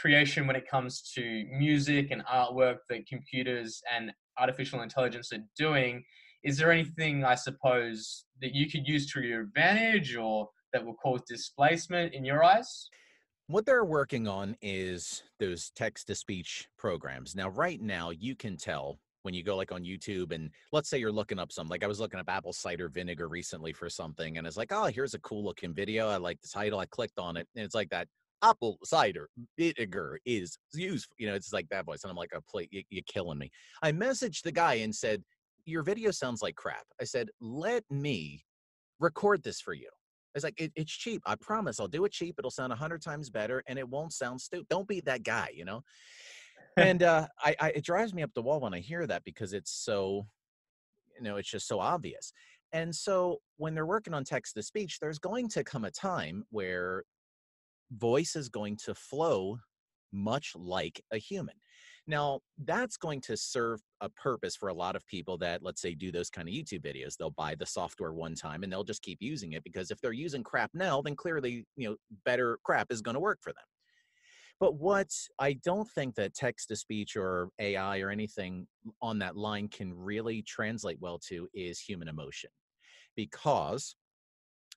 creation 0.00 0.46
when 0.46 0.56
it 0.56 0.68
comes 0.68 1.02
to 1.14 1.44
music 1.52 2.10
and 2.10 2.24
artwork 2.24 2.78
that 2.88 3.06
computers 3.06 3.82
and 3.94 4.12
artificial 4.38 4.82
intelligence 4.82 5.32
are 5.32 5.44
doing. 5.56 6.02
Is 6.44 6.56
there 6.56 6.72
anything 6.72 7.24
I 7.24 7.34
suppose 7.34 8.24
that 8.40 8.54
you 8.54 8.68
could 8.68 8.86
use 8.86 9.10
to 9.12 9.20
your 9.20 9.42
advantage 9.42 10.16
or 10.16 10.48
that 10.72 10.84
will 10.84 10.94
cause 10.94 11.20
displacement 11.28 12.14
in 12.14 12.24
your 12.24 12.42
eyes? 12.42 12.88
What 13.46 13.66
they're 13.66 13.84
working 13.84 14.26
on 14.26 14.56
is 14.62 15.22
those 15.38 15.70
text 15.76 16.06
to 16.06 16.14
speech 16.14 16.68
programs. 16.78 17.34
Now, 17.36 17.50
right 17.50 17.80
now, 17.80 18.10
you 18.10 18.34
can 18.34 18.56
tell 18.56 18.98
when 19.22 19.34
you 19.34 19.42
go 19.42 19.56
like 19.56 19.72
on 19.72 19.84
YouTube 19.84 20.32
and 20.32 20.50
let's 20.72 20.88
say 20.88 20.98
you're 20.98 21.12
looking 21.12 21.38
up 21.38 21.52
some 21.52 21.68
like 21.68 21.84
I 21.84 21.86
was 21.86 22.00
looking 22.00 22.20
up 22.20 22.28
apple 22.28 22.52
cider 22.52 22.88
vinegar 22.88 23.28
recently 23.28 23.72
for 23.72 23.88
something 23.88 24.38
and 24.38 24.46
it's 24.46 24.56
like, 24.56 24.72
oh, 24.72 24.86
here's 24.86 25.14
a 25.14 25.20
cool 25.20 25.44
looking 25.44 25.74
video. 25.74 26.08
I 26.08 26.16
like 26.16 26.40
the 26.40 26.48
title. 26.48 26.78
I 26.78 26.86
clicked 26.86 27.18
on 27.18 27.36
it 27.36 27.46
and 27.56 27.64
it's 27.64 27.74
like 27.74 27.88
that 27.90 28.08
apple 28.42 28.78
cider 28.84 29.28
vinegar 29.56 30.18
is 30.26 30.58
used. 30.74 31.08
You 31.18 31.28
know, 31.28 31.34
it's 31.34 31.52
like 31.52 31.68
that 31.70 31.86
voice. 31.86 32.02
And 32.02 32.10
I'm 32.10 32.16
like, 32.16 32.30
oh, 32.34 32.40
plate, 32.48 32.68
you, 32.72 32.82
you're 32.90 33.02
killing 33.06 33.38
me. 33.38 33.50
I 33.82 33.92
messaged 33.92 34.42
the 34.42 34.52
guy 34.52 34.74
and 34.74 34.94
said, 34.94 35.22
your 35.64 35.82
video 35.82 36.10
sounds 36.10 36.42
like 36.42 36.56
crap. 36.56 36.84
I 37.00 37.04
said, 37.04 37.28
let 37.40 37.84
me 37.88 38.44
record 38.98 39.42
this 39.42 39.60
for 39.60 39.74
you. 39.74 39.88
It's 40.34 40.44
like, 40.44 40.60
it, 40.60 40.72
it's 40.74 40.90
cheap. 40.90 41.22
I 41.26 41.36
promise 41.36 41.78
I'll 41.78 41.88
do 41.88 42.04
it 42.04 42.12
cheap. 42.12 42.36
It'll 42.38 42.50
sound 42.50 42.72
a 42.72 42.76
hundred 42.76 43.02
times 43.02 43.30
better 43.30 43.62
and 43.68 43.78
it 43.78 43.88
won't 43.88 44.12
sound 44.12 44.40
stupid. 44.40 44.66
Don't 44.68 44.88
be 44.88 45.00
that 45.02 45.22
guy, 45.22 45.50
you 45.54 45.64
know? 45.64 45.82
And 46.76 47.02
uh, 47.02 47.26
I, 47.38 47.56
I, 47.60 47.68
it 47.70 47.84
drives 47.84 48.14
me 48.14 48.22
up 48.22 48.32
the 48.34 48.42
wall 48.42 48.60
when 48.60 48.74
I 48.74 48.80
hear 48.80 49.06
that 49.06 49.24
because 49.24 49.52
it's 49.52 49.72
so, 49.72 50.26
you 51.16 51.22
know, 51.22 51.36
it's 51.36 51.50
just 51.50 51.68
so 51.68 51.80
obvious. 51.80 52.32
And 52.72 52.94
so 52.94 53.38
when 53.58 53.74
they're 53.74 53.86
working 53.86 54.14
on 54.14 54.24
text 54.24 54.54
to 54.54 54.62
speech, 54.62 54.98
there's 54.98 55.18
going 55.18 55.48
to 55.50 55.64
come 55.64 55.84
a 55.84 55.90
time 55.90 56.44
where 56.50 57.04
voice 57.92 58.34
is 58.34 58.48
going 58.48 58.78
to 58.84 58.94
flow 58.94 59.58
much 60.12 60.52
like 60.56 61.02
a 61.12 61.18
human. 61.18 61.54
Now, 62.06 62.40
that's 62.64 62.96
going 62.96 63.20
to 63.22 63.36
serve 63.36 63.80
a 64.00 64.08
purpose 64.08 64.56
for 64.56 64.68
a 64.68 64.74
lot 64.74 64.96
of 64.96 65.06
people 65.06 65.38
that, 65.38 65.62
let's 65.62 65.80
say, 65.80 65.94
do 65.94 66.10
those 66.10 66.30
kind 66.30 66.48
of 66.48 66.54
YouTube 66.54 66.82
videos. 66.82 67.16
They'll 67.16 67.30
buy 67.30 67.54
the 67.54 67.66
software 67.66 68.12
one 68.12 68.34
time 68.34 68.64
and 68.64 68.72
they'll 68.72 68.82
just 68.82 69.02
keep 69.02 69.18
using 69.20 69.52
it 69.52 69.62
because 69.62 69.90
if 69.90 70.00
they're 70.00 70.12
using 70.12 70.42
crap 70.42 70.70
now, 70.74 71.00
then 71.00 71.14
clearly, 71.14 71.64
you 71.76 71.88
know, 71.88 71.96
better 72.24 72.58
crap 72.64 72.90
is 72.90 73.02
going 73.02 73.14
to 73.14 73.20
work 73.20 73.38
for 73.40 73.52
them. 73.52 73.62
But 74.62 74.76
what 74.76 75.12
I 75.40 75.54
don't 75.54 75.90
think 75.90 76.14
that 76.14 76.36
text 76.36 76.68
to 76.68 76.76
speech 76.76 77.16
or 77.16 77.48
AI 77.58 77.98
or 77.98 78.10
anything 78.10 78.68
on 79.00 79.18
that 79.18 79.36
line 79.36 79.66
can 79.66 79.92
really 79.92 80.40
translate 80.40 80.98
well 81.00 81.18
to 81.26 81.48
is 81.52 81.80
human 81.80 82.06
emotion. 82.06 82.50
Because 83.16 83.96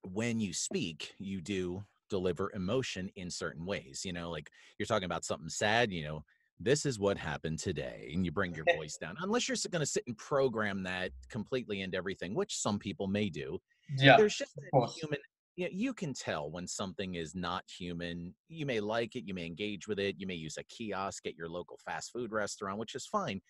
when 0.02 0.40
you 0.40 0.54
speak, 0.54 1.14
you 1.20 1.40
do 1.40 1.84
deliver 2.10 2.52
emotion 2.56 3.12
in 3.16 3.30
certain 3.30 3.64
ways. 3.64 4.02
You 4.04 4.14
know, 4.14 4.32
like 4.32 4.50
you're 4.80 4.88
talking 4.88 5.06
about 5.06 5.24
something 5.24 5.50
sad, 5.50 5.92
you 5.92 6.04
know, 6.04 6.24
this 6.60 6.88
is 6.88 6.98
what 6.98 7.20
happened 7.20 7.60
today 7.60 8.10
and 8.12 8.26
you 8.26 8.32
bring 8.32 8.56
your 8.56 8.66
voice 8.76 8.98
down 8.98 9.16
unless 9.20 9.48
you're 9.48 9.58
going 9.70 9.82
to 9.82 9.86
sit 9.86 10.04
and 10.08 10.18
program 10.18 10.82
that 10.82 11.12
completely 11.30 11.82
into 11.82 11.98
everything 11.98 12.34
which 12.34 12.58
some 12.58 12.80
people 12.80 13.08
may 13.08 13.30
do 13.30 13.60
yeah 13.98 14.16
there's 14.16 14.38
just 14.38 14.54
a 14.58 14.88
human 14.88 15.20
you, 15.56 15.66
know, 15.66 15.72
you 15.74 15.94
can 15.94 16.14
tell 16.14 16.52
when 16.52 16.68
something 16.68 17.16
is 17.16 17.36
not 17.36 17.64
human. 17.68 18.34
You 18.50 18.66
may 18.66 18.80
like 18.80 19.16
it, 19.16 19.26
you 19.26 19.34
may 19.34 19.46
engage 19.46 19.88
with 19.88 20.00
it, 20.00 20.16
you 20.18 20.28
may 20.28 20.36
use 20.36 20.58
a 20.58 20.64
kiosk 20.64 21.26
at 21.26 21.36
your 21.36 21.50
local 21.50 21.80
fast 21.86 22.12
food 22.12 22.32
restaurant, 22.32 22.78
which 22.78 22.96
is 22.96 23.06
fine. 23.06 23.42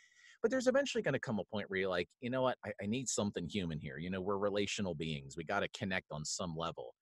But 0.41 0.51
there's 0.51 0.67
eventually 0.67 1.01
going 1.01 1.13
to 1.13 1.19
come 1.19 1.39
a 1.39 1.43
point 1.43 1.69
where 1.69 1.79
you're 1.79 1.89
like, 1.89 2.07
you 2.21 2.29
know 2.29 2.43
what, 2.43 2.57
I, 2.63 2.71
I 2.81 2.85
need 2.85 3.09
something 3.09 3.47
human 3.47 3.79
here. 3.79 3.97
You 3.97 4.09
know, 4.09 4.21
we're 4.21 4.37
relational 4.37 4.93
beings. 4.93 5.35
We 5.35 5.43
got 5.43 5.61
to 5.61 5.67
connect 5.69 6.11
on 6.11 6.23
some 6.23 6.55
level. 6.55 6.93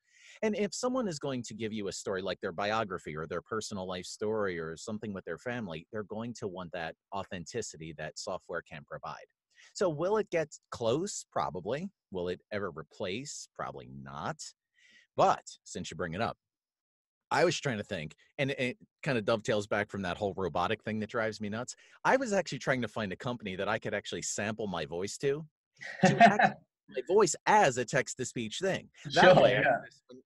And 0.42 0.56
if 0.56 0.74
someone 0.74 1.08
is 1.08 1.20
going 1.20 1.44
to 1.44 1.54
give 1.54 1.74
you 1.74 1.90
a 1.90 1.92
story 1.92 2.22
like 2.22 2.40
their 2.42 2.52
biography 2.52 3.16
or 3.16 3.28
their 3.28 3.42
personal 3.42 3.88
life 3.88 4.06
story 4.06 4.58
or 4.58 4.78
something 4.78 5.14
with 5.14 5.26
their 5.26 5.38
family, 5.38 5.86
they're 5.92 6.04
going 6.04 6.34
to 6.36 6.48
want 6.48 6.72
that 6.72 6.96
authenticity 7.14 7.94
that 7.98 8.18
software 8.18 8.62
can 8.62 8.84
provide. 8.90 9.26
So, 9.74 9.90
will 9.90 10.18
it 10.18 10.30
get 10.30 10.50
close? 10.72 11.26
Probably. 11.32 11.90
Will 12.12 12.30
it 12.30 12.40
ever 12.52 12.72
replace? 12.72 13.48
Probably 13.56 13.90
not. 14.02 14.38
But 15.16 15.44
since 15.64 15.92
you 15.92 15.98
bring 15.98 16.14
it 16.14 16.22
up, 16.22 16.38
I 17.32 17.46
was 17.46 17.60
trying 17.60 17.78
to 17.78 17.84
think, 17.84 18.16
and 18.38 18.52
it 18.52 18.78
kind 19.02 19.18
of 19.18 19.26
dovetails 19.26 19.66
back 19.66 19.90
from 19.90 20.04
that 20.04 20.18
whole 20.18 20.34
robotic 20.38 20.84
thing 20.84 21.00
that 21.00 21.10
drives 21.10 21.42
me 21.42 21.50
nuts. 21.50 21.76
I 22.06 22.16
was 22.16 22.32
actually 22.32 22.60
trying 22.60 22.82
to 22.84 22.88
find 22.88 23.12
a 23.12 23.16
company 23.16 23.56
that 23.56 23.68
I 23.68 23.80
could 23.80 23.96
actually 23.96 24.22
sample 24.22 24.68
my 24.68 24.86
voice 24.86 25.18
to, 25.18 25.44
to 26.06 26.16
my 26.90 27.02
voice 27.08 27.36
as 27.48 27.80
a 27.80 27.86
text 27.86 28.18
to 28.18 28.26
speech 28.26 28.60
thing. 28.60 28.88
That 29.16 29.36
sure, 29.36 29.44
way, 29.44 29.54
yeah. 29.54 29.78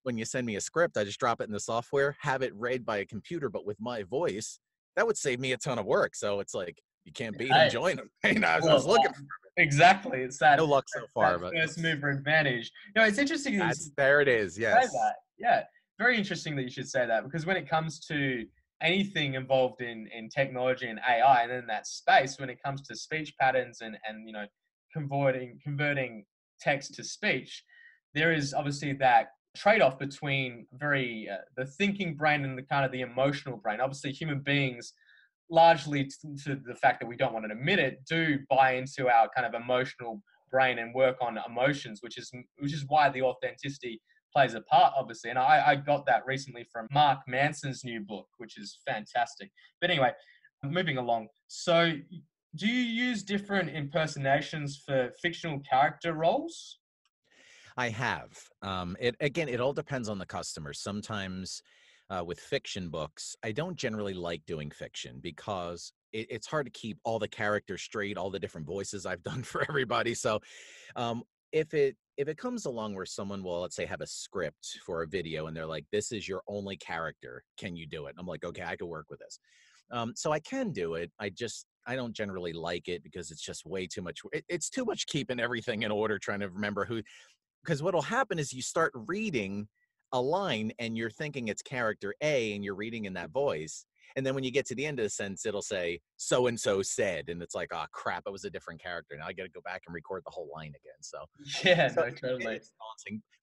when 0.04 0.18
you 0.18 0.26
send 0.26 0.46
me 0.46 0.58
a 0.58 0.62
script, 0.62 0.98
I 0.98 1.06
just 1.06 1.20
drop 1.20 1.40
it 1.40 1.46
in 1.46 1.54
the 1.54 1.60
software, 1.62 2.18
have 2.20 2.42
it 2.42 2.54
read 2.56 2.86
by 2.86 2.98
a 2.98 3.06
computer, 3.06 3.50
but 3.50 3.66
with 3.66 3.80
my 3.80 4.04
voice, 4.04 4.60
that 4.98 5.08
would 5.08 5.18
save 5.18 5.40
me 5.40 5.54
a 5.54 5.58
ton 5.58 5.80
of 5.80 5.86
work. 5.86 6.14
So 6.14 6.42
it's 6.42 6.54
like 6.54 6.82
you 7.08 7.14
can't 7.14 7.38
beat 7.38 7.50
them, 7.50 7.70
join. 7.70 8.00
You 8.26 8.40
know, 8.40 8.48
I 8.48 8.56
was, 8.58 8.64
well, 8.64 8.72
I 8.72 8.76
was 8.76 8.86
looking 8.86 9.14
for 9.14 9.24
Exactly. 9.56 10.20
It's 10.20 10.38
that 10.38 10.58
no 10.58 10.66
luck 10.66 10.86
so 10.88 11.06
far, 11.14 11.40
but 11.40 11.54
first 11.54 11.80
mover 11.80 12.10
advantage. 12.10 12.70
No, 12.96 13.04
it's 13.04 13.18
interesting. 13.18 13.58
That's, 13.58 13.90
there 13.98 14.22
it 14.22 14.28
is. 14.28 14.58
Yes. 14.60 14.94
Yeah. 15.40 15.64
Very 15.98 16.16
interesting 16.18 16.56
that 16.58 16.64
you 16.64 16.70
should 16.70 16.88
say 16.88 17.08
that 17.08 17.24
because 17.24 17.46
when 17.48 17.58
it 17.58 17.68
comes 17.68 18.00
to 18.08 18.46
anything 18.84 19.34
involved 19.34 19.82
in 19.82 20.08
in 20.16 20.30
technology 20.30 20.88
and 20.88 21.00
AI 21.10 21.42
and 21.44 21.52
in 21.52 21.66
that 21.68 21.88
space, 21.88 22.40
when 22.40 22.50
it 22.50 22.60
comes 22.64 22.82
to 22.84 22.96
speech 22.96 23.34
patterns 23.40 23.82
and 23.82 23.98
and 24.08 24.28
you 24.28 24.34
know 24.34 24.46
converting 24.94 25.60
converting 25.64 26.26
text 26.60 26.94
to 26.96 27.04
speech, 27.04 27.64
there 28.14 28.34
is 28.34 28.54
obviously 28.54 28.94
that 28.94 29.30
trade-off 29.56 29.98
between 29.98 30.68
very 30.74 31.28
uh, 31.32 31.38
the 31.56 31.66
thinking 31.66 32.16
brain 32.16 32.46
and 32.46 32.56
the 32.56 32.64
kind 32.64 32.86
of 32.86 32.92
the 32.92 33.02
emotional 33.02 33.58
brain. 33.58 33.80
Obviously, 33.82 34.12
human 34.12 34.42
beings 34.42 34.94
largely 35.50 36.10
to 36.44 36.56
the 36.56 36.76
fact 36.76 37.00
that 37.00 37.08
we 37.08 37.16
don't 37.16 37.34
want 37.34 37.46
to 37.46 37.52
admit 37.52 37.80
it, 37.80 38.00
do 38.10 38.40
buy 38.50 38.74
into 38.74 39.10
our 39.10 39.30
kind 39.36 39.46
of 39.46 39.60
emotional 39.60 40.22
brain 40.52 40.80
and 40.80 40.94
work 40.94 41.18
on 41.22 41.38
emotions, 41.48 42.00
which 42.02 42.18
is 42.18 42.32
which 42.60 42.74
is 42.74 42.86
why 42.88 43.10
the 43.10 43.22
authenticity 43.22 44.02
plays 44.34 44.54
a 44.54 44.62
part, 44.62 44.94
obviously. 44.98 45.30
And 45.30 45.40
I, 45.40 45.64
I 45.68 45.76
got 45.76 46.06
that 46.06 46.26
recently 46.26 46.66
from 46.72 46.88
Mark 46.92 47.20
Manson's 47.28 47.84
new 47.84 48.02
book, 48.02 48.28
which 48.38 48.58
is 48.58 48.80
fantastic. 48.86 49.52
But 49.82 49.90
anyway, 49.90 50.12
moving 50.64 50.98
along. 50.98 51.28
So, 51.48 51.94
do 52.56 52.68
you 52.68 52.82
use 52.82 53.24
different 53.24 53.70
impersonations 53.70 54.82
for 54.86 55.12
fictional 55.22 55.60
character 55.70 56.14
roles? 56.14 56.80
I 57.78 57.90
have. 57.90 58.32
Um, 58.64 58.98
it 59.00 59.16
again, 59.20 59.50
it 59.50 59.62
all 59.62 59.74
depends 59.74 60.10
on 60.10 60.18
the 60.18 60.26
customer. 60.26 60.74
Sometimes 60.74 61.62
uh, 62.10 62.24
with 62.26 62.40
fiction 62.40 62.90
books, 62.90 63.36
I 63.44 63.52
don't 63.52 63.76
generally 63.76 64.14
like 64.14 64.46
doing 64.46 64.72
fiction 64.72 65.20
because 65.22 65.92
it, 66.14 66.28
it's 66.30 66.48
hard 66.48 66.66
to 66.66 66.72
keep 66.72 66.98
all 67.04 67.20
the 67.20 67.28
characters 67.28 67.82
straight, 67.82 68.18
all 68.18 68.30
the 68.30 68.40
different 68.40 68.68
voices 68.68 69.06
I've 69.06 69.24
done 69.24 69.44
for 69.44 69.64
everybody. 69.68 70.14
So, 70.14 70.40
um, 70.96 71.24
if 71.52 71.74
it 71.74 71.96
if 72.18 72.28
it 72.28 72.38
comes 72.38 72.66
along 72.66 72.96
where 72.96 73.06
someone 73.06 73.44
will 73.44 73.62
let's 73.62 73.76
say 73.76 73.86
have 73.86 74.02
a 74.02 74.08
script 74.08 74.80
for 74.86 75.04
a 75.04 75.08
video 75.08 75.48
and 75.48 75.56
they're 75.56 75.66
like 75.66 75.86
this 75.92 76.12
is 76.12 76.28
your 76.28 76.42
only 76.48 76.78
character. 76.78 77.44
Can 77.58 77.76
you 77.76 77.88
do 77.88 78.08
it? 78.08 78.16
I'm 78.18 78.28
like 78.28 78.44
okay 78.44 78.64
i 78.64 78.76
can 78.76 78.88
work 78.88 79.06
with 79.10 79.20
this. 79.20 79.40
Um, 79.92 80.14
so 80.16 80.32
i 80.32 80.40
can 80.40 80.72
do 80.72 80.96
it. 80.96 81.12
I 81.20 81.30
just 81.30 81.66
i 81.86 81.96
don't 81.96 82.14
generally 82.14 82.52
like 82.52 82.90
it 82.90 83.02
because 83.02 83.32
it's 83.32 83.42
just 83.42 83.66
way 83.66 83.88
too 83.88 84.02
much 84.02 84.20
it, 84.34 84.44
it's 84.50 84.70
too 84.70 84.84
much 84.84 85.08
keeping 85.08 85.40
everything 85.40 85.84
in 85.84 85.92
order 85.92 86.20
trying 86.20 86.42
to 86.42 86.50
remember 86.50 86.84
who 86.84 87.02
because 87.64 87.82
what'll 87.82 88.02
happen 88.02 88.40
is 88.40 88.52
you 88.52 88.62
start 88.62 88.92
reading 89.08 89.68
a 90.14 90.22
line 90.22 90.72
and 90.80 90.98
you're 90.98 91.10
thinking 91.10 91.48
it's 91.48 91.62
character 91.62 92.14
a 92.22 92.54
and 92.54 92.64
you're 92.64 92.76
reading 92.76 93.06
in 93.06 93.14
that 93.14 93.32
voice 93.32 93.86
and 94.18 94.26
then 94.26 94.34
when 94.34 94.44
you 94.44 94.50
get 94.50 94.66
to 94.68 94.76
the 94.76 94.86
end 94.86 95.00
of 95.00 95.04
the 95.04 95.10
sentence, 95.12 95.46
it'll 95.46 95.62
say 95.62 96.00
so 96.18 96.48
and 96.48 96.60
so 96.60 96.82
said, 96.82 97.30
and 97.30 97.42
it's 97.44 97.54
like, 97.54 97.70
oh 97.72 97.86
crap, 97.92 98.24
it 98.26 98.32
was 98.32 98.46
a 98.46 98.50
different 98.50 98.82
character. 98.82 99.16
Now 99.16 99.28
I 99.28 99.34
got 99.34 99.44
to 99.44 99.50
go 99.50 99.62
back 99.64 99.84
and 99.86 99.94
record 99.94 100.24
the 100.26 100.32
whole 100.32 100.50
line 100.54 100.70
again. 100.70 101.02
So 101.02 101.20
yeah, 101.64 101.88
so 101.90 102.02
no, 102.02 102.10
totally. 102.10 102.60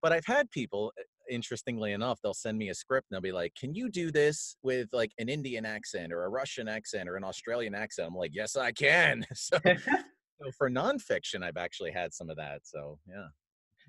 But 0.03 0.13
I've 0.13 0.27
had 0.27 0.51
people, 0.51 0.93
eh, 0.99 1.03
interestingly 1.31 1.93
enough, 1.93 2.19
they'll 2.23 2.35
send 2.35 2.59
me 2.59 2.71
a 2.71 2.75
script 2.75 3.07
and 3.09 3.15
they'll 3.15 3.23
be 3.23 3.33
like, 3.33 3.55
"Can 3.55 3.73
you 3.73 3.89
do 3.89 4.11
this 4.11 4.57
with 4.65 4.89
like 4.93 5.13
an 5.19 5.29
Indian 5.29 5.65
accent 5.65 6.13
or 6.13 6.25
a 6.25 6.29
Russian 6.29 6.67
accent 6.67 7.09
or 7.09 7.15
an 7.15 7.25
Australian 7.25 7.77
accent?" 7.77 8.09
I'm 8.09 8.17
like, 8.17 8.35
"Yes, 8.35 8.57
I 8.57 8.73
can." 8.73 9.25
so, 9.35 9.59
so 9.65 10.51
for 10.59 10.69
nonfiction, 10.69 11.45
I've 11.45 11.57
actually 11.57 11.93
had 11.93 12.13
some 12.13 12.29
of 12.29 12.37
that. 12.37 12.63
So 12.65 12.99
yeah. 13.09 13.29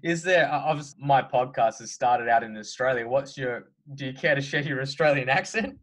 Is 0.03 0.23
there? 0.23 0.51
Obviously, 0.51 1.03
my 1.03 1.21
podcast 1.21 1.79
has 1.79 1.91
started 1.91 2.27
out 2.29 2.43
in 2.43 2.57
Australia. 2.57 3.07
What's 3.07 3.37
your? 3.37 3.71
Do 3.95 4.05
you 4.05 4.13
care 4.13 4.35
to 4.35 4.41
share 4.41 4.61
your 4.61 4.81
Australian 4.81 5.29
accent? 5.29 5.77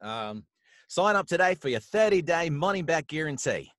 Um, 0.00 0.44
sign 0.88 1.16
up 1.16 1.26
today 1.26 1.54
for 1.54 1.68
your 1.68 1.80
30 1.80 2.22
day 2.22 2.50
money 2.50 2.82
back 2.82 3.08
guarantee 3.08 3.70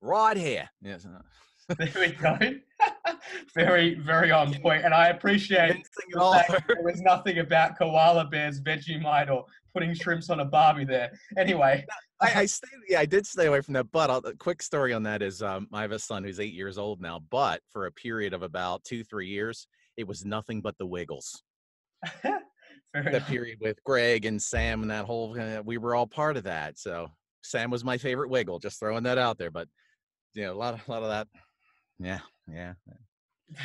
right 0.00 0.36
here. 0.36 0.68
Yes. 0.82 1.06
there 1.78 1.88
we 1.96 2.12
go. 2.12 2.38
very, 3.54 3.94
very 3.94 4.30
on 4.30 4.54
point. 4.60 4.84
And 4.84 4.94
I 4.94 5.08
appreciate 5.08 5.86
the 5.96 6.62
there 6.68 6.82
was 6.82 7.00
nothing 7.00 7.38
about 7.38 7.78
koala 7.78 8.26
bears, 8.26 8.60
Vegemite, 8.60 9.30
or 9.30 9.44
putting 9.72 9.94
shrimps 9.94 10.30
on 10.30 10.40
a 10.40 10.44
barbie 10.44 10.84
there. 10.84 11.12
Anyway. 11.36 11.84
I, 12.20 12.40
I 12.40 12.46
stayed, 12.46 12.70
yeah, 12.88 13.00
I 13.00 13.06
did 13.06 13.26
stay 13.26 13.46
away 13.46 13.60
from 13.60 13.74
that. 13.74 13.90
But 13.92 14.10
a 14.10 14.34
quick 14.34 14.62
story 14.62 14.92
on 14.92 15.02
that 15.04 15.22
is 15.22 15.42
um, 15.42 15.68
I 15.72 15.82
have 15.82 15.92
a 15.92 15.98
son 15.98 16.24
who's 16.24 16.40
eight 16.40 16.54
years 16.54 16.78
old 16.78 17.00
now. 17.00 17.20
But 17.30 17.62
for 17.70 17.86
a 17.86 17.92
period 17.92 18.32
of 18.32 18.42
about 18.42 18.84
two, 18.84 19.04
three 19.04 19.28
years, 19.28 19.68
it 19.96 20.06
was 20.06 20.24
nothing 20.24 20.60
but 20.60 20.76
the 20.78 20.86
Wiggles. 20.86 21.42
The 22.94 23.22
period 23.28 23.58
with 23.60 23.82
Greg 23.84 24.24
and 24.24 24.40
Sam 24.40 24.80
and 24.82 24.90
that 24.90 25.04
whole 25.04 25.38
uh, 25.38 25.62
we 25.62 25.76
were 25.76 25.94
all 25.94 26.06
part 26.06 26.36
of 26.36 26.44
that. 26.44 26.78
So 26.78 27.08
Sam 27.42 27.70
was 27.70 27.84
my 27.84 27.98
favorite 27.98 28.30
wiggle, 28.30 28.58
just 28.58 28.80
throwing 28.80 29.04
that 29.04 29.18
out 29.18 29.38
there. 29.38 29.50
But 29.50 29.68
you 30.34 30.44
know, 30.44 30.54
a 30.54 30.56
lot 30.56 30.80
a 30.86 30.90
lot 30.90 31.02
of 31.02 31.08
that. 31.10 31.28
Yeah, 31.98 32.20
yeah. 32.50 32.74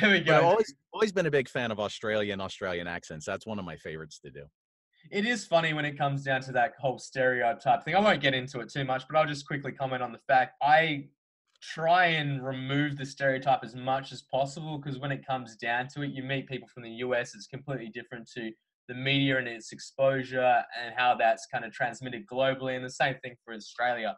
There 0.00 0.10
we 0.10 0.20
go. 0.20 0.32
But 0.32 0.34
I've 0.36 0.44
always 0.44 0.74
always 0.92 1.12
been 1.12 1.26
a 1.26 1.30
big 1.30 1.48
fan 1.48 1.70
of 1.70 1.78
Australian 1.78 2.40
Australian 2.40 2.86
accents. 2.86 3.26
That's 3.26 3.46
one 3.46 3.58
of 3.58 3.64
my 3.64 3.76
favorites 3.76 4.18
to 4.20 4.30
do. 4.30 4.44
It 5.10 5.26
is 5.26 5.44
funny 5.44 5.74
when 5.74 5.84
it 5.84 5.98
comes 5.98 6.22
down 6.22 6.40
to 6.42 6.52
that 6.52 6.72
whole 6.78 6.98
stereotype 6.98 7.84
thing. 7.84 7.94
I 7.94 8.00
won't 8.00 8.22
get 8.22 8.32
into 8.34 8.60
it 8.60 8.72
too 8.72 8.84
much, 8.84 9.04
but 9.08 9.18
I'll 9.18 9.26
just 9.26 9.46
quickly 9.46 9.72
comment 9.72 10.02
on 10.02 10.12
the 10.12 10.20
fact 10.26 10.54
I 10.62 11.08
try 11.60 12.06
and 12.06 12.44
remove 12.44 12.96
the 12.96 13.04
stereotype 13.04 13.60
as 13.62 13.74
much 13.74 14.12
as 14.12 14.22
possible 14.22 14.78
because 14.78 14.98
when 14.98 15.12
it 15.12 15.26
comes 15.26 15.56
down 15.56 15.88
to 15.88 16.02
it, 16.02 16.10
you 16.10 16.22
meet 16.22 16.46
people 16.46 16.68
from 16.68 16.82
the 16.82 16.90
US, 16.90 17.34
it's 17.34 17.46
completely 17.46 17.88
different 17.88 18.28
to 18.36 18.50
the 18.88 18.94
media 18.94 19.38
and 19.38 19.48
its 19.48 19.72
exposure 19.72 20.62
and 20.82 20.94
how 20.96 21.14
that's 21.14 21.46
kind 21.46 21.64
of 21.64 21.72
transmitted 21.72 22.26
globally, 22.26 22.76
and 22.76 22.84
the 22.84 22.90
same 22.90 23.16
thing 23.22 23.34
for 23.44 23.54
Australia. 23.54 24.16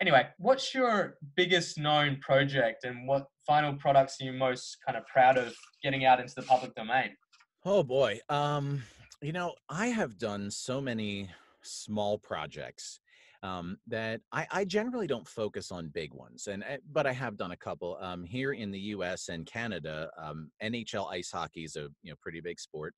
Anyway, 0.00 0.26
what's 0.38 0.74
your 0.74 1.16
biggest 1.34 1.76
known 1.76 2.18
project 2.20 2.84
and 2.84 3.06
what 3.08 3.26
final 3.46 3.74
products 3.74 4.20
are 4.20 4.24
you 4.24 4.32
most 4.32 4.78
kind 4.86 4.96
of 4.96 5.04
proud 5.06 5.36
of 5.36 5.54
getting 5.82 6.04
out 6.04 6.20
into 6.20 6.34
the 6.36 6.42
public 6.42 6.72
domain? 6.74 7.16
Oh 7.64 7.82
boy. 7.82 8.20
Um, 8.28 8.82
you 9.20 9.32
know, 9.32 9.54
I 9.68 9.88
have 9.88 10.16
done 10.16 10.50
so 10.50 10.80
many 10.80 11.28
small 11.62 12.16
projects 12.16 13.00
um, 13.42 13.78
that 13.88 14.20
I, 14.32 14.46
I, 14.50 14.64
generally 14.64 15.06
don't 15.06 15.26
focus 15.26 15.70
on 15.70 15.88
big 15.88 16.12
ones, 16.12 16.48
and 16.48 16.64
eh, 16.64 16.78
but 16.90 17.06
I 17.06 17.12
have 17.12 17.36
done 17.36 17.52
a 17.52 17.56
couple 17.56 17.96
um, 18.00 18.24
here 18.24 18.52
in 18.52 18.72
the 18.72 18.80
U.S. 18.80 19.28
and 19.28 19.46
Canada. 19.46 20.10
Um, 20.20 20.50
NHL 20.60 21.08
ice 21.12 21.30
hockey 21.30 21.62
is 21.62 21.76
a 21.76 21.88
you 22.02 22.10
know 22.10 22.16
pretty 22.20 22.40
big 22.40 22.58
sport, 22.58 22.94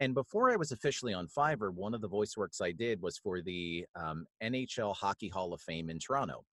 and 0.00 0.14
before 0.14 0.50
I 0.50 0.56
was 0.56 0.72
officially 0.72 1.14
on 1.14 1.26
Fiverr, 1.26 1.72
one 1.72 1.94
of 1.94 2.00
the 2.00 2.08
voice 2.08 2.36
works 2.36 2.60
I 2.60 2.72
did 2.72 3.00
was 3.00 3.16
for 3.16 3.40
the 3.40 3.86
um, 3.94 4.26
NHL 4.42 4.94
Hockey 4.94 5.28
Hall 5.28 5.54
of 5.54 5.60
Fame 5.62 5.88
in 5.88 5.98
Toronto. 5.98 6.44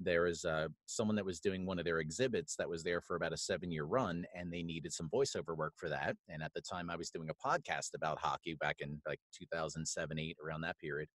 There 0.00 0.22
was 0.22 0.44
uh, 0.44 0.68
someone 0.86 1.16
that 1.16 1.24
was 1.24 1.40
doing 1.40 1.64
one 1.64 1.78
of 1.78 1.84
their 1.84 2.00
exhibits 2.00 2.54
that 2.56 2.68
was 2.68 2.82
there 2.82 3.00
for 3.00 3.16
about 3.16 3.32
a 3.32 3.36
seven 3.36 3.70
year 3.70 3.84
run, 3.84 4.26
and 4.34 4.52
they 4.52 4.62
needed 4.62 4.92
some 4.92 5.10
voiceover 5.12 5.56
work 5.56 5.74
for 5.76 5.88
that. 5.88 6.16
And 6.28 6.42
at 6.42 6.52
the 6.54 6.60
time, 6.60 6.90
I 6.90 6.96
was 6.96 7.10
doing 7.10 7.28
a 7.30 7.48
podcast 7.48 7.94
about 7.94 8.18
hockey 8.18 8.56
back 8.60 8.76
in 8.80 9.00
like 9.06 9.20
2007, 9.38 10.18
8, 10.18 10.36
around 10.44 10.62
that 10.62 10.78
period. 10.78 11.08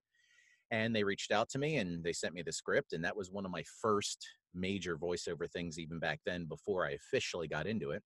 And 0.71 0.95
they 0.95 1.03
reached 1.03 1.31
out 1.31 1.49
to 1.49 1.59
me 1.59 1.77
and 1.77 2.03
they 2.03 2.13
sent 2.13 2.33
me 2.33 2.43
the 2.43 2.51
script. 2.51 2.93
And 2.93 3.03
that 3.03 3.15
was 3.15 3.29
one 3.29 3.45
of 3.45 3.51
my 3.51 3.63
first 3.81 4.25
major 4.53 4.97
voiceover 4.97 5.49
things, 5.51 5.77
even 5.77 5.99
back 5.99 6.19
then, 6.25 6.45
before 6.45 6.85
I 6.85 6.91
officially 6.91 7.47
got 7.47 7.67
into 7.67 7.91
it. 7.91 8.03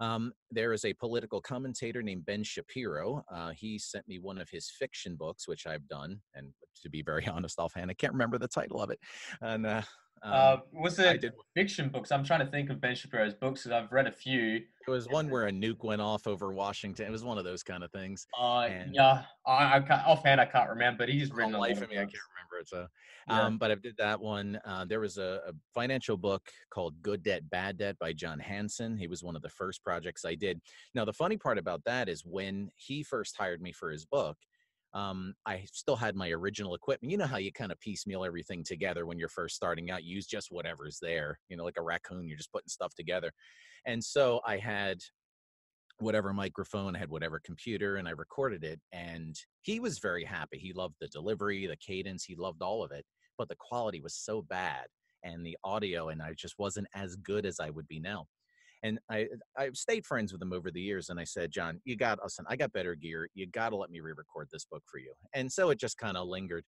Um, 0.00 0.32
there 0.50 0.72
is 0.72 0.84
a 0.84 0.92
political 0.92 1.40
commentator 1.40 2.02
named 2.02 2.26
Ben 2.26 2.44
Shapiro. 2.44 3.24
Uh, 3.32 3.50
he 3.50 3.78
sent 3.78 4.06
me 4.06 4.18
one 4.18 4.38
of 4.38 4.48
his 4.48 4.70
fiction 4.70 5.16
books, 5.16 5.48
which 5.48 5.66
I've 5.66 5.86
done. 5.88 6.20
And 6.34 6.52
to 6.82 6.90
be 6.90 7.02
very 7.02 7.26
honest, 7.32 7.58
offhand, 7.58 7.90
I 7.90 7.94
can't 7.94 8.12
remember 8.12 8.38
the 8.38 8.48
title 8.48 8.80
of 8.80 8.90
it. 8.90 9.00
And 9.40 9.66
uh, 9.66 9.82
um, 10.22 10.32
uh, 10.32 10.56
was 10.72 10.98
it 10.98 11.20
did, 11.20 11.32
fiction 11.54 11.88
books? 11.88 12.10
I'm 12.12 12.24
trying 12.24 12.40
to 12.40 12.46
think 12.46 12.70
of 12.70 12.80
Ben 12.80 12.94
Shapiro's 12.94 13.34
books 13.34 13.62
because 13.62 13.72
I've 13.72 13.92
read 13.92 14.06
a 14.06 14.12
few. 14.12 14.62
It 14.86 14.90
was 14.90 15.06
one 15.08 15.28
where 15.28 15.46
a 15.46 15.50
nuke 15.50 15.84
went 15.84 16.00
off 16.00 16.26
over 16.26 16.52
Washington. 16.52 17.06
It 17.06 17.10
was 17.10 17.24
one 17.24 17.36
of 17.36 17.44
those 17.44 17.62
kind 17.62 17.84
of 17.84 17.90
things. 17.92 18.26
Uh, 18.40 18.60
and 18.60 18.94
yeah, 18.94 19.22
I, 19.46 19.76
I 19.76 19.80
can't, 19.80 20.06
offhand 20.06 20.40
I 20.40 20.46
can't 20.46 20.70
remember, 20.70 20.98
but 20.98 21.08
he's 21.08 21.30
written. 21.30 21.52
Life 21.52 21.82
of 21.82 21.90
me, 21.90 21.96
I 21.96 22.00
can't 22.00 22.12
remember 22.12 22.60
it. 22.60 22.68
So, 22.68 22.86
yeah. 23.28 23.42
um, 23.42 23.58
but 23.58 23.70
I 23.70 23.74
did 23.74 23.96
that 23.98 24.20
one. 24.20 24.58
Uh, 24.64 24.86
there 24.86 25.00
was 25.00 25.18
a, 25.18 25.40
a, 25.46 25.52
financial 25.74 26.16
book 26.16 26.48
called 26.70 27.00
Good 27.02 27.22
Debt, 27.22 27.48
Bad 27.50 27.78
Debt 27.78 27.98
by 27.98 28.12
John 28.12 28.38
Hanson. 28.38 28.96
He 28.96 29.06
was 29.06 29.22
one 29.22 29.36
of 29.36 29.42
the 29.42 29.50
first 29.50 29.84
projects 29.84 30.24
I 30.24 30.34
did. 30.34 30.60
Now, 30.94 31.04
the 31.04 31.12
funny 31.12 31.36
part 31.36 31.58
about 31.58 31.84
that 31.84 32.08
is 32.08 32.24
when 32.24 32.70
he 32.76 33.02
first 33.02 33.36
hired 33.36 33.60
me 33.60 33.72
for 33.72 33.90
his 33.90 34.06
book 34.06 34.38
um, 34.94 35.34
I 35.44 35.64
still 35.72 35.96
had 35.96 36.16
my 36.16 36.30
original 36.30 36.74
equipment. 36.74 37.10
You 37.10 37.18
know 37.18 37.26
how 37.26 37.36
you 37.36 37.52
kind 37.52 37.72
of 37.72 37.80
piecemeal 37.80 38.24
everything 38.24 38.64
together 38.64 39.06
when 39.06 39.18
you're 39.18 39.28
first 39.28 39.56
starting 39.56 39.90
out. 39.90 40.04
Use 40.04 40.26
just 40.26 40.50
whatever's 40.50 40.98
there. 41.00 41.38
You 41.48 41.56
know, 41.56 41.64
like 41.64 41.76
a 41.78 41.82
raccoon, 41.82 42.26
you're 42.26 42.38
just 42.38 42.52
putting 42.52 42.68
stuff 42.68 42.94
together. 42.94 43.32
And 43.86 44.02
so 44.02 44.40
I 44.46 44.56
had 44.56 44.98
whatever 45.98 46.32
microphone, 46.32 46.96
I 46.96 47.00
had 47.00 47.10
whatever 47.10 47.40
computer, 47.44 47.96
and 47.96 48.08
I 48.08 48.12
recorded 48.12 48.64
it. 48.64 48.80
And 48.92 49.36
he 49.62 49.80
was 49.80 49.98
very 49.98 50.24
happy. 50.24 50.58
He 50.58 50.72
loved 50.72 50.94
the 51.00 51.08
delivery, 51.08 51.66
the 51.66 51.76
cadence, 51.76 52.24
he 52.24 52.36
loved 52.36 52.62
all 52.62 52.82
of 52.82 52.92
it. 52.92 53.04
But 53.36 53.48
the 53.48 53.56
quality 53.56 54.00
was 54.00 54.14
so 54.14 54.42
bad, 54.42 54.86
and 55.22 55.44
the 55.44 55.56
audio, 55.64 56.08
and 56.08 56.22
I 56.22 56.32
just 56.34 56.58
wasn't 56.58 56.88
as 56.94 57.16
good 57.16 57.46
as 57.46 57.60
I 57.60 57.70
would 57.70 57.88
be 57.88 58.00
now. 58.00 58.26
And 58.82 58.98
I 59.10 59.26
I've 59.56 59.76
stayed 59.76 60.06
friends 60.06 60.32
with 60.32 60.40
him 60.40 60.52
over 60.52 60.70
the 60.70 60.80
years, 60.80 61.08
and 61.08 61.18
I 61.18 61.24
said, 61.24 61.50
John, 61.50 61.80
you 61.84 61.96
got 61.96 62.18
listen, 62.22 62.44
I 62.48 62.56
got 62.56 62.72
better 62.72 62.94
gear. 62.94 63.28
You 63.34 63.46
got 63.46 63.70
to 63.70 63.76
let 63.76 63.90
me 63.90 64.00
re-record 64.00 64.48
this 64.52 64.64
book 64.64 64.82
for 64.86 64.98
you. 64.98 65.12
And 65.34 65.50
so 65.50 65.70
it 65.70 65.78
just 65.78 65.98
kind 65.98 66.16
of 66.16 66.28
lingered. 66.28 66.64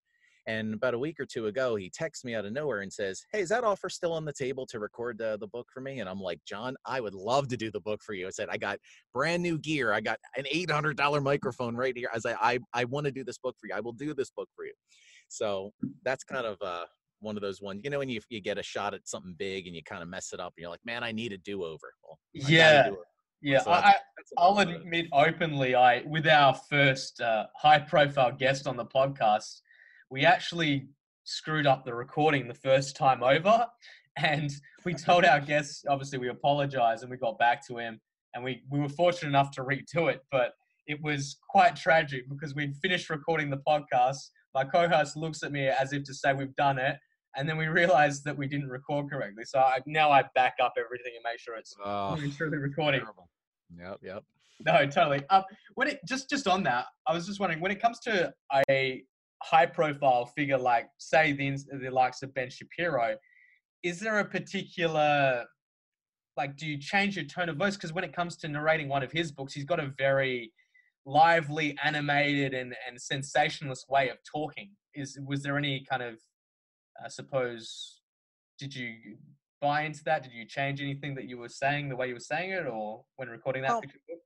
And 0.46 0.74
about 0.74 0.94
a 0.94 0.98
week 0.98 1.20
or 1.20 1.26
two 1.26 1.46
ago, 1.46 1.76
he 1.76 1.90
texts 1.90 2.24
me 2.24 2.34
out 2.34 2.44
of 2.46 2.52
nowhere 2.52 2.80
and 2.80 2.92
says, 2.92 3.22
"Hey, 3.32 3.40
is 3.40 3.50
that 3.50 3.62
offer 3.62 3.88
still 3.88 4.12
on 4.12 4.24
the 4.24 4.32
table 4.32 4.66
to 4.66 4.80
record 4.80 5.20
uh, 5.20 5.36
the 5.36 5.46
book 5.46 5.66
for 5.72 5.80
me?" 5.80 6.00
And 6.00 6.08
I'm 6.08 6.20
like, 6.20 6.40
"John, 6.46 6.76
I 6.86 7.00
would 7.00 7.14
love 7.14 7.48
to 7.48 7.56
do 7.56 7.70
the 7.70 7.80
book 7.80 8.02
for 8.02 8.14
you." 8.14 8.26
I 8.26 8.30
said, 8.30 8.48
"I 8.50 8.56
got 8.56 8.78
brand 9.12 9.42
new 9.42 9.58
gear. 9.58 9.92
I 9.92 10.00
got 10.00 10.18
an 10.36 10.46
$800 10.52 11.22
microphone 11.22 11.76
right 11.76 11.96
here. 11.96 12.08
I 12.12 12.18
like, 12.24 12.36
I 12.40 12.58
I 12.72 12.84
want 12.86 13.04
to 13.04 13.12
do 13.12 13.22
this 13.22 13.38
book 13.38 13.56
for 13.60 13.68
you. 13.68 13.74
I 13.74 13.80
will 13.80 13.92
do 13.92 14.14
this 14.14 14.30
book 14.30 14.48
for 14.56 14.64
you." 14.64 14.72
So 15.28 15.72
that's 16.04 16.24
kind 16.24 16.46
of 16.46 16.56
uh, 16.62 16.86
one 17.20 17.36
of 17.36 17.42
those 17.42 17.60
ones, 17.60 17.82
you 17.84 17.90
know, 17.90 17.98
when 17.98 18.08
you 18.08 18.20
you 18.28 18.40
get 18.40 18.58
a 18.58 18.62
shot 18.62 18.94
at 18.94 19.06
something 19.08 19.34
big 19.38 19.66
and 19.66 19.74
you 19.76 19.82
kind 19.82 20.02
of 20.02 20.08
mess 20.08 20.32
it 20.32 20.40
up, 20.40 20.52
and 20.56 20.62
you're 20.62 20.70
like, 20.70 20.84
man, 20.84 21.04
I 21.04 21.12
need 21.12 21.32
a 21.32 21.38
do 21.38 21.64
over. 21.64 21.92
Well, 22.02 22.18
yeah. 22.32 22.90
Yeah, 23.42 23.62
so 23.62 23.70
I, 23.70 23.94
I'll 24.36 24.58
admit 24.58 25.06
openly, 25.14 25.74
I 25.74 26.02
with 26.02 26.26
our 26.26 26.54
first 26.68 27.22
uh, 27.22 27.46
high-profile 27.56 28.32
guest 28.32 28.66
on 28.66 28.76
the 28.76 28.84
podcast, 28.84 29.62
we 30.10 30.26
actually 30.26 30.88
screwed 31.24 31.66
up 31.66 31.84
the 31.84 31.94
recording 31.94 32.48
the 32.48 32.54
first 32.54 32.96
time 32.96 33.22
over. 33.22 33.66
And 34.16 34.50
we 34.84 34.92
told 34.92 35.24
our 35.24 35.40
guests, 35.40 35.84
obviously, 35.88 36.18
we 36.18 36.28
apologized 36.28 37.02
and 37.02 37.10
we 37.10 37.16
got 37.16 37.38
back 37.38 37.66
to 37.68 37.78
him. 37.78 38.00
And 38.34 38.44
we, 38.44 38.62
we 38.68 38.80
were 38.80 38.88
fortunate 38.88 39.28
enough 39.28 39.52
to 39.52 39.62
redo 39.62 40.12
it. 40.12 40.20
But 40.30 40.52
it 40.88 41.00
was 41.00 41.38
quite 41.48 41.76
tragic 41.76 42.28
because 42.28 42.54
we'd 42.54 42.74
finished 42.82 43.08
recording 43.08 43.48
the 43.48 43.60
podcast. 43.66 44.18
My 44.52 44.64
co 44.64 44.88
host 44.88 45.16
looks 45.16 45.44
at 45.44 45.52
me 45.52 45.68
as 45.68 45.92
if 45.92 46.02
to 46.04 46.12
say 46.12 46.34
we've 46.34 46.54
done 46.56 46.78
it. 46.78 46.96
And 47.36 47.48
then 47.48 47.56
we 47.56 47.66
realized 47.66 48.24
that 48.24 48.36
we 48.36 48.48
didn't 48.48 48.68
record 48.68 49.08
correctly. 49.10 49.44
So 49.44 49.60
I, 49.60 49.78
now 49.86 50.10
I 50.10 50.24
back 50.34 50.54
up 50.62 50.74
everything 50.78 51.12
and 51.14 51.22
make 51.24 51.38
sure 51.38 51.56
it's 51.56 51.74
Oh, 51.84 52.16
truly 52.36 52.58
recording. 52.58 53.00
terrible. 53.00 53.28
Yep, 53.78 53.98
yep. 54.02 54.24
No, 54.66 54.84
totally. 54.86 55.22
Um, 55.30 55.44
when 55.74 55.88
it 55.88 56.00
just 56.06 56.28
just 56.28 56.46
on 56.46 56.62
that, 56.64 56.86
I 57.06 57.14
was 57.14 57.26
just 57.26 57.40
wondering 57.40 57.60
when 57.62 57.70
it 57.72 57.80
comes 57.80 57.98
to 58.00 58.32
a 58.68 59.02
high 59.42 59.64
profile 59.66 60.26
figure 60.26 60.58
like 60.58 60.88
say 60.98 61.32
the 61.32 61.56
the 61.80 61.88
likes 61.90 62.22
of 62.22 62.34
Ben 62.34 62.50
Shapiro, 62.50 63.16
is 63.82 64.00
there 64.00 64.18
a 64.18 64.24
particular 64.24 65.44
like 66.36 66.56
do 66.56 66.66
you 66.66 66.78
change 66.78 67.16
your 67.16 67.24
tone 67.24 67.48
of 67.48 67.56
voice? 67.56 67.76
Because 67.76 67.92
when 67.92 68.04
it 68.04 68.12
comes 68.12 68.36
to 68.38 68.48
narrating 68.48 68.88
one 68.88 69.02
of 69.02 69.12
his 69.12 69.32
books, 69.32 69.54
he's 69.54 69.64
got 69.64 69.80
a 69.80 69.92
very 69.96 70.52
lively, 71.06 71.76
animated, 71.82 72.52
and 72.52 72.74
and 72.86 73.00
sensationalist 73.00 73.86
way 73.88 74.10
of 74.10 74.18
talking. 74.30 74.70
Is 74.94 75.18
was 75.26 75.42
there 75.42 75.56
any 75.56 75.86
kind 75.88 76.02
of 76.02 76.18
I 77.04 77.08
suppose 77.08 78.00
did 78.58 78.74
you 78.74 79.16
buy 79.60 79.82
into 79.82 80.04
that? 80.04 80.22
Did 80.22 80.32
you 80.32 80.44
change 80.44 80.80
anything 80.80 81.14
that 81.14 81.24
you 81.24 81.38
were 81.38 81.48
saying 81.48 81.88
the 81.88 81.96
way 81.96 82.08
you 82.08 82.14
were 82.14 82.20
saying 82.20 82.50
it, 82.50 82.66
or 82.66 83.04
when 83.16 83.28
recording 83.28 83.62
that 83.62 83.70
Well, 83.70 83.80
fiction 83.80 84.00
book? 84.08 84.18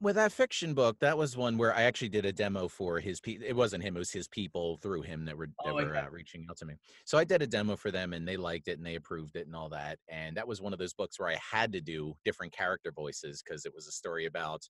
With 0.00 0.14
that 0.14 0.30
fiction 0.30 0.74
book, 0.74 0.98
that 1.00 1.18
was 1.18 1.36
one 1.36 1.58
where 1.58 1.74
I 1.74 1.82
actually 1.82 2.10
did 2.10 2.24
a 2.24 2.32
demo 2.32 2.68
for 2.68 3.00
his. 3.00 3.20
Pe- 3.20 3.38
it 3.44 3.56
wasn't 3.56 3.82
him; 3.82 3.96
it 3.96 3.98
was 3.98 4.12
his 4.12 4.28
people 4.28 4.78
through 4.80 5.02
him 5.02 5.24
that 5.24 5.36
were 5.36 5.48
that 5.64 5.72
Oh, 5.72 5.74
were 5.74 5.96
uh, 5.96 6.08
reaching 6.08 6.46
out 6.48 6.56
to 6.58 6.66
me. 6.66 6.74
So 7.04 7.18
I 7.18 7.24
did 7.24 7.42
a 7.42 7.46
demo 7.48 7.74
for 7.74 7.90
them, 7.90 8.12
and 8.12 8.26
they 8.28 8.36
liked 8.36 8.68
it, 8.68 8.78
and 8.78 8.86
they 8.86 8.94
approved 8.94 9.34
it, 9.34 9.46
and 9.46 9.56
all 9.56 9.68
that. 9.70 9.98
And 10.08 10.36
that 10.36 10.46
was 10.46 10.60
one 10.60 10.72
of 10.72 10.78
those 10.78 10.94
books 10.94 11.18
where 11.18 11.28
I 11.28 11.36
had 11.42 11.72
to 11.72 11.80
do 11.80 12.14
different 12.24 12.52
character 12.52 12.92
voices 12.92 13.42
because 13.42 13.66
it 13.66 13.74
was 13.74 13.88
a 13.88 13.92
story 13.92 14.26
about 14.26 14.62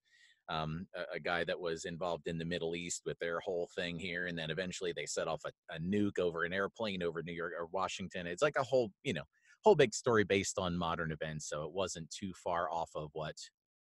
um, 0.49 0.87
a, 0.95 1.05
a 1.14 1.21
guy 1.21 1.45
that 1.45 1.61
was 1.61 1.85
involved 1.85 2.26
in 2.26 2.38
the 2.38 2.45
Middle 2.45 2.75
East 2.76 3.02
with 3.05 3.19
their 3.19 3.40
whole 3.40 3.69
thing 3.75 3.99
here, 3.99 4.26
and 4.26 4.38
then 4.38 4.50
eventually 4.50 4.93
they 4.93 5.07
set 5.07 5.28
off 5.28 5.43
a, 5.45 5.52
a 5.75 5.78
nuke 5.78 6.19
over 6.19 6.45
an 6.45 6.52
airplane 6.52 7.02
over 7.02 7.23
New 7.23 7.33
York 7.33 7.52
or 7.59 7.67
Washington. 7.67 8.26
It's 8.26 8.43
like 8.43 8.57
a 8.57 8.62
whole, 8.64 8.93
you 9.02 9.12
know, 9.12 9.25
whole 9.64 9.75
big 9.76 9.95
story 9.95 10.25
based 10.25 10.59
on 10.59 10.76
modern 10.76 11.12
events. 11.12 11.49
So 11.49 11.64
it 11.64 11.73
wasn't 11.73 12.11
too 12.11 12.33
far 12.33 12.71
off 12.71 12.90
of 12.95 13.11
what 13.12 13.37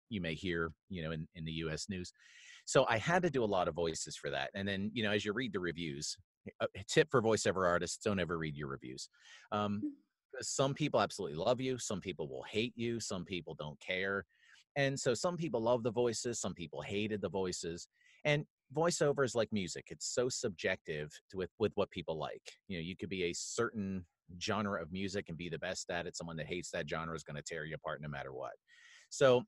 you 0.10 0.22
may 0.22 0.36
hear, 0.36 0.72
you 0.90 1.02
know, 1.02 1.12
in, 1.12 1.28
in 1.34 1.46
the 1.46 1.52
US 1.54 1.90
news. 1.90 2.12
So 2.66 2.86
I 2.90 2.98
had 2.98 3.24
to 3.24 3.30
do 3.30 3.44
a 3.44 3.46
lot 3.46 3.68
of 3.68 3.76
voices 3.76 4.16
for 4.16 4.30
that. 4.32 4.52
And 4.54 4.68
then, 4.68 4.92
you 4.94 5.04
know, 5.04 5.12
as 5.12 5.26
you 5.26 5.34
read 5.34 5.54
the 5.54 5.60
reviews, 5.60 6.18
a 6.60 6.68
a 6.76 6.84
tip 6.84 7.10
for 7.12 7.22
voiceover 7.22 7.68
artists 7.68 7.98
don't 8.04 8.20
ever 8.20 8.38
read 8.38 8.56
your 8.56 8.68
reviews. 8.70 9.10
Um, 9.52 9.86
'cause 10.36 10.50
some 10.50 10.74
people 10.74 11.02
absolutely 11.02 11.38
love 11.38 11.62
you, 11.62 11.78
some 11.78 12.02
people 12.02 12.28
will 12.28 12.44
hate 12.44 12.74
you, 12.78 13.00
some 13.00 13.26
people 13.26 13.56
don't 13.56 13.80
care. 13.80 14.26
And 14.76 15.00
so 15.00 15.14
some 15.14 15.38
people 15.38 15.62
love 15.62 15.84
the 15.84 15.92
voices, 15.92 16.40
some 16.40 16.54
people 16.54 16.82
hated 16.82 17.22
the 17.22 17.30
voices. 17.30 17.88
And 18.26 18.46
voiceover 18.76 19.24
is 19.24 19.36
like 19.36 19.52
music, 19.52 19.88
it's 19.90 20.14
so 20.14 20.30
subjective 20.30 21.12
to 21.32 21.38
with, 21.38 21.52
with 21.60 21.72
what 21.76 21.92
people 21.92 22.18
like. 22.18 22.42
You 22.68 22.78
know, 22.78 22.82
you 22.82 22.96
could 22.98 23.10
be 23.10 23.24
a 23.26 23.34
certain 23.34 24.06
genre 24.42 24.82
of 24.82 24.92
music 24.92 25.30
and 25.30 25.38
be 25.38 25.50
the 25.50 25.60
best 25.60 25.90
at 25.92 26.08
it. 26.08 26.18
Someone 26.18 26.38
that 26.38 26.48
hates 26.48 26.72
that 26.72 26.90
genre 26.90 27.16
is 27.16 27.24
going 27.24 27.38
to 27.38 27.44
tear 27.44 27.66
you 27.66 27.76
apart 27.76 28.02
no 28.02 28.10
matter 28.10 28.34
what. 28.34 28.54
So 29.10 29.44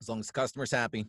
as 0.00 0.08
long 0.08 0.20
as 0.20 0.26
the 0.26 0.32
customer's 0.32 0.70
happy 0.70 1.06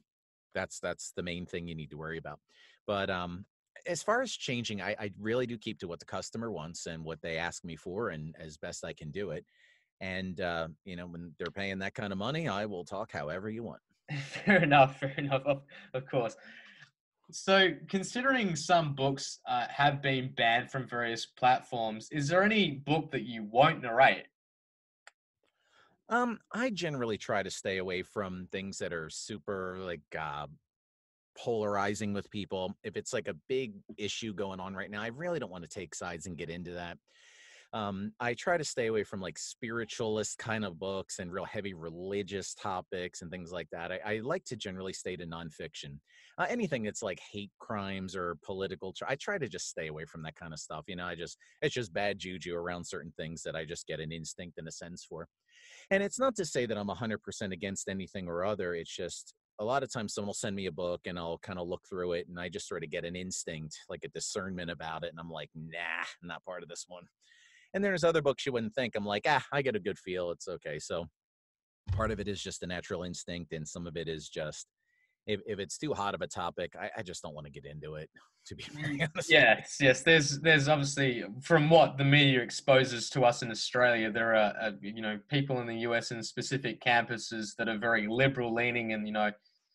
that's 0.55 0.79
that's 0.79 1.11
the 1.15 1.21
main 1.21 1.45
thing 1.45 1.67
you 1.67 1.75
need 1.75 1.91
to 1.91 1.97
worry 1.97 2.17
about 2.17 2.39
but 2.87 3.09
um 3.09 3.45
as 3.85 4.01
far 4.01 4.21
as 4.21 4.31
changing 4.31 4.81
I, 4.81 4.95
I 4.97 5.11
really 5.19 5.45
do 5.45 5.57
keep 5.57 5.79
to 5.79 5.87
what 5.87 5.99
the 5.99 6.05
customer 6.05 6.49
wants 6.49 6.87
and 6.87 7.03
what 7.03 7.21
they 7.21 7.37
ask 7.37 7.63
me 7.63 7.75
for 7.75 8.09
and 8.09 8.33
as 8.39 8.57
best 8.57 8.85
i 8.85 8.93
can 8.93 9.11
do 9.11 9.31
it 9.31 9.45
and 10.01 10.41
uh 10.41 10.67
you 10.83 10.95
know 10.95 11.07
when 11.07 11.31
they're 11.37 11.47
paying 11.51 11.79
that 11.79 11.93
kind 11.93 12.11
of 12.11 12.19
money 12.19 12.47
i 12.47 12.65
will 12.65 12.83
talk 12.83 13.11
however 13.11 13.49
you 13.49 13.63
want 13.63 13.79
fair 14.19 14.63
enough. 14.63 14.99
Fair 14.99 15.13
enough. 15.17 15.43
Of, 15.45 15.61
of 15.93 16.09
course. 16.09 16.35
So, 17.31 17.69
considering 17.89 18.55
some 18.55 18.93
books 18.93 19.39
uh, 19.47 19.65
have 19.69 20.01
been 20.01 20.31
banned 20.37 20.69
from 20.69 20.87
various 20.87 21.25
platforms, 21.25 22.07
is 22.11 22.27
there 22.27 22.43
any 22.43 22.71
book 22.71 23.11
that 23.11 23.23
you 23.23 23.43
won't 23.43 23.81
narrate? 23.81 24.27
um 26.09 26.37
i 26.53 26.69
generally 26.69 27.17
try 27.17 27.41
to 27.41 27.49
stay 27.49 27.79
away 27.79 28.03
from 28.03 28.47
things 28.51 28.77
that 28.77 28.93
are 28.93 29.09
super 29.09 29.79
like 29.79 30.01
uh 30.19 30.45
polarizing 31.35 32.13
with 32.13 32.29
people 32.29 32.75
if 32.83 32.95
it's 32.95 33.11
like 33.11 33.27
a 33.27 33.33
big 33.49 33.73
issue 33.97 34.31
going 34.31 34.59
on 34.59 34.75
right 34.75 34.91
now 34.91 35.01
i 35.01 35.07
really 35.07 35.39
don't 35.39 35.51
want 35.51 35.63
to 35.63 35.67
take 35.67 35.95
sides 35.95 36.27
and 36.27 36.37
get 36.37 36.47
into 36.47 36.69
that 36.69 36.99
um, 37.73 38.13
I 38.19 38.33
try 38.33 38.57
to 38.57 38.63
stay 38.63 38.87
away 38.87 39.03
from 39.03 39.21
like 39.21 39.37
spiritualist 39.37 40.37
kind 40.37 40.63
of 40.63 40.79
books 40.79 41.19
and 41.19 41.31
real 41.31 41.45
heavy 41.45 41.73
religious 41.73 42.53
topics 42.53 43.21
and 43.21 43.29
things 43.29 43.51
like 43.51 43.67
that. 43.71 43.91
I, 43.91 43.99
I 44.05 44.19
like 44.19 44.45
to 44.45 44.55
generally 44.55 44.93
stay 44.93 45.15
to 45.17 45.25
nonfiction. 45.25 45.99
Uh, 46.37 46.45
anything 46.49 46.83
that's 46.83 47.03
like 47.03 47.19
hate 47.19 47.51
crimes 47.59 48.15
or 48.15 48.37
political, 48.43 48.93
I 49.07 49.15
try 49.15 49.37
to 49.37 49.47
just 49.47 49.69
stay 49.69 49.87
away 49.87 50.05
from 50.05 50.23
that 50.23 50.35
kind 50.35 50.53
of 50.53 50.59
stuff. 50.59 50.85
You 50.87 50.95
know, 50.95 51.05
I 51.05 51.15
just, 51.15 51.37
it's 51.61 51.73
just 51.73 51.93
bad 51.93 52.19
juju 52.19 52.55
around 52.55 52.85
certain 52.85 53.13
things 53.17 53.43
that 53.43 53.55
I 53.55 53.65
just 53.65 53.87
get 53.87 53.99
an 53.99 54.11
instinct 54.11 54.57
and 54.57 54.67
a 54.67 54.71
sense 54.71 55.03
for. 55.03 55.27
And 55.91 56.01
it's 56.01 56.19
not 56.19 56.35
to 56.35 56.45
say 56.45 56.65
that 56.65 56.77
I'm 56.77 56.87
100% 56.87 57.51
against 57.51 57.89
anything 57.89 58.27
or 58.27 58.45
other. 58.45 58.73
It's 58.73 58.93
just 58.93 59.33
a 59.59 59.65
lot 59.65 59.83
of 59.83 59.91
times 59.91 60.13
someone 60.13 60.27
will 60.27 60.33
send 60.33 60.55
me 60.55 60.65
a 60.65 60.71
book 60.71 61.01
and 61.05 61.17
I'll 61.17 61.37
kind 61.39 61.59
of 61.59 61.67
look 61.67 61.81
through 61.87 62.13
it 62.13 62.27
and 62.27 62.39
I 62.39 62.49
just 62.49 62.67
sort 62.67 62.83
of 62.83 62.89
get 62.89 63.05
an 63.05 63.15
instinct, 63.15 63.77
like 63.89 64.03
a 64.03 64.09
discernment 64.09 64.71
about 64.71 65.03
it. 65.03 65.11
And 65.11 65.19
I'm 65.19 65.29
like, 65.29 65.49
nah, 65.55 66.05
not 66.21 66.43
part 66.43 66.63
of 66.63 66.69
this 66.69 66.85
one. 66.87 67.03
And 67.75 67.83
there's 67.83 68.03
other 68.03 68.23
books 68.23 68.45
you 68.45 68.53
wouldn't 68.53 68.73
think. 68.73 68.95
I'm 68.95 69.05
like, 69.05 69.25
ah, 69.27 69.45
I 69.51 69.61
get 69.61 69.75
a 69.75 69.79
good 69.79 69.99
feel. 69.99 70.31
It's 70.31 70.47
okay. 70.47 70.79
So 70.79 71.05
part 71.91 72.09
of 72.09 72.19
it 72.19 72.27
is 72.27 72.41
just 72.41 72.63
a 72.63 72.67
natural 72.67 73.03
instinct, 73.03 73.53
and 73.53 73.67
some 73.67 73.85
of 73.85 73.97
it 73.97 74.07
is 74.07 74.29
just 74.29 74.65
if, 75.27 75.41
if 75.45 75.59
it's 75.59 75.77
too 75.77 75.93
hot 75.93 76.13
of 76.13 76.21
a 76.21 76.27
topic, 76.27 76.73
I, 76.79 76.89
I 76.97 77.01
just 77.01 77.21
don't 77.21 77.33
want 77.33 77.45
to 77.45 77.51
get 77.51 77.65
into 77.65 77.95
it. 77.95 78.09
To 78.49 78.55
be 78.55 78.63
very 78.79 79.01
honest. 79.01 79.31
Yes, 79.31 79.77
yes. 79.81 80.03
There's, 80.03 80.39
there's 80.39 80.67
obviously 80.67 81.23
from 81.41 81.67
what 81.67 81.97
the 81.97 82.03
media 82.03 82.41
exposes 82.41 83.09
to 83.09 83.23
us 83.23 83.41
in 83.41 83.49
Australia, 83.49 84.11
there 84.11 84.35
are, 84.35 84.53
uh, 84.61 84.71
you 84.79 85.01
know, 85.01 85.17
people 85.29 85.61
in 85.61 85.65
the 85.65 85.77
US 85.77 86.11
in 86.11 86.21
specific 86.21 86.79
campuses 86.79 87.55
that 87.57 87.67
are 87.67 87.79
very 87.79 88.05
liberal 88.07 88.53
leaning, 88.53 88.93
and 88.93 89.07
you 89.07 89.13
know, 89.13 89.31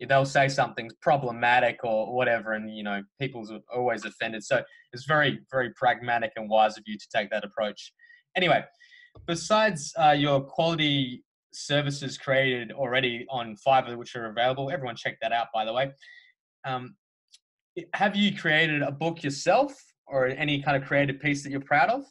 they'll 0.08 0.24
say 0.24 0.48
something's 0.48 0.94
problematic 1.02 1.80
or 1.84 2.14
whatever, 2.14 2.52
and 2.52 2.74
you 2.74 2.82
know, 2.82 3.02
people's 3.20 3.52
always 3.74 4.04
offended. 4.04 4.44
So 4.44 4.62
it's 4.92 5.04
very, 5.04 5.40
very 5.50 5.70
pragmatic 5.74 6.32
and 6.36 6.48
wise 6.48 6.78
of 6.78 6.84
you 6.86 6.96
to 6.96 7.06
take 7.14 7.30
that 7.30 7.44
approach. 7.44 7.92
Anyway, 8.36 8.64
besides 9.26 9.92
uh, 9.98 10.10
your 10.10 10.40
quality 10.40 11.24
services 11.52 12.16
created 12.16 12.72
already 12.72 13.26
on 13.28 13.56
Fiverr, 13.66 13.96
which 13.96 14.14
are 14.16 14.26
available, 14.26 14.70
everyone 14.70 14.96
check 14.96 15.16
that 15.20 15.32
out, 15.32 15.48
by 15.52 15.64
the 15.64 15.72
way. 15.72 15.90
Um, 16.64 16.94
have 17.94 18.16
you 18.16 18.36
created 18.36 18.82
a 18.82 18.90
book 18.90 19.22
yourself 19.22 19.74
or 20.06 20.26
any 20.26 20.62
kind 20.62 20.76
of 20.76 20.86
creative 20.86 21.20
piece 21.20 21.42
that 21.42 21.50
you're 21.50 21.60
proud 21.60 21.90
of? 21.90 22.04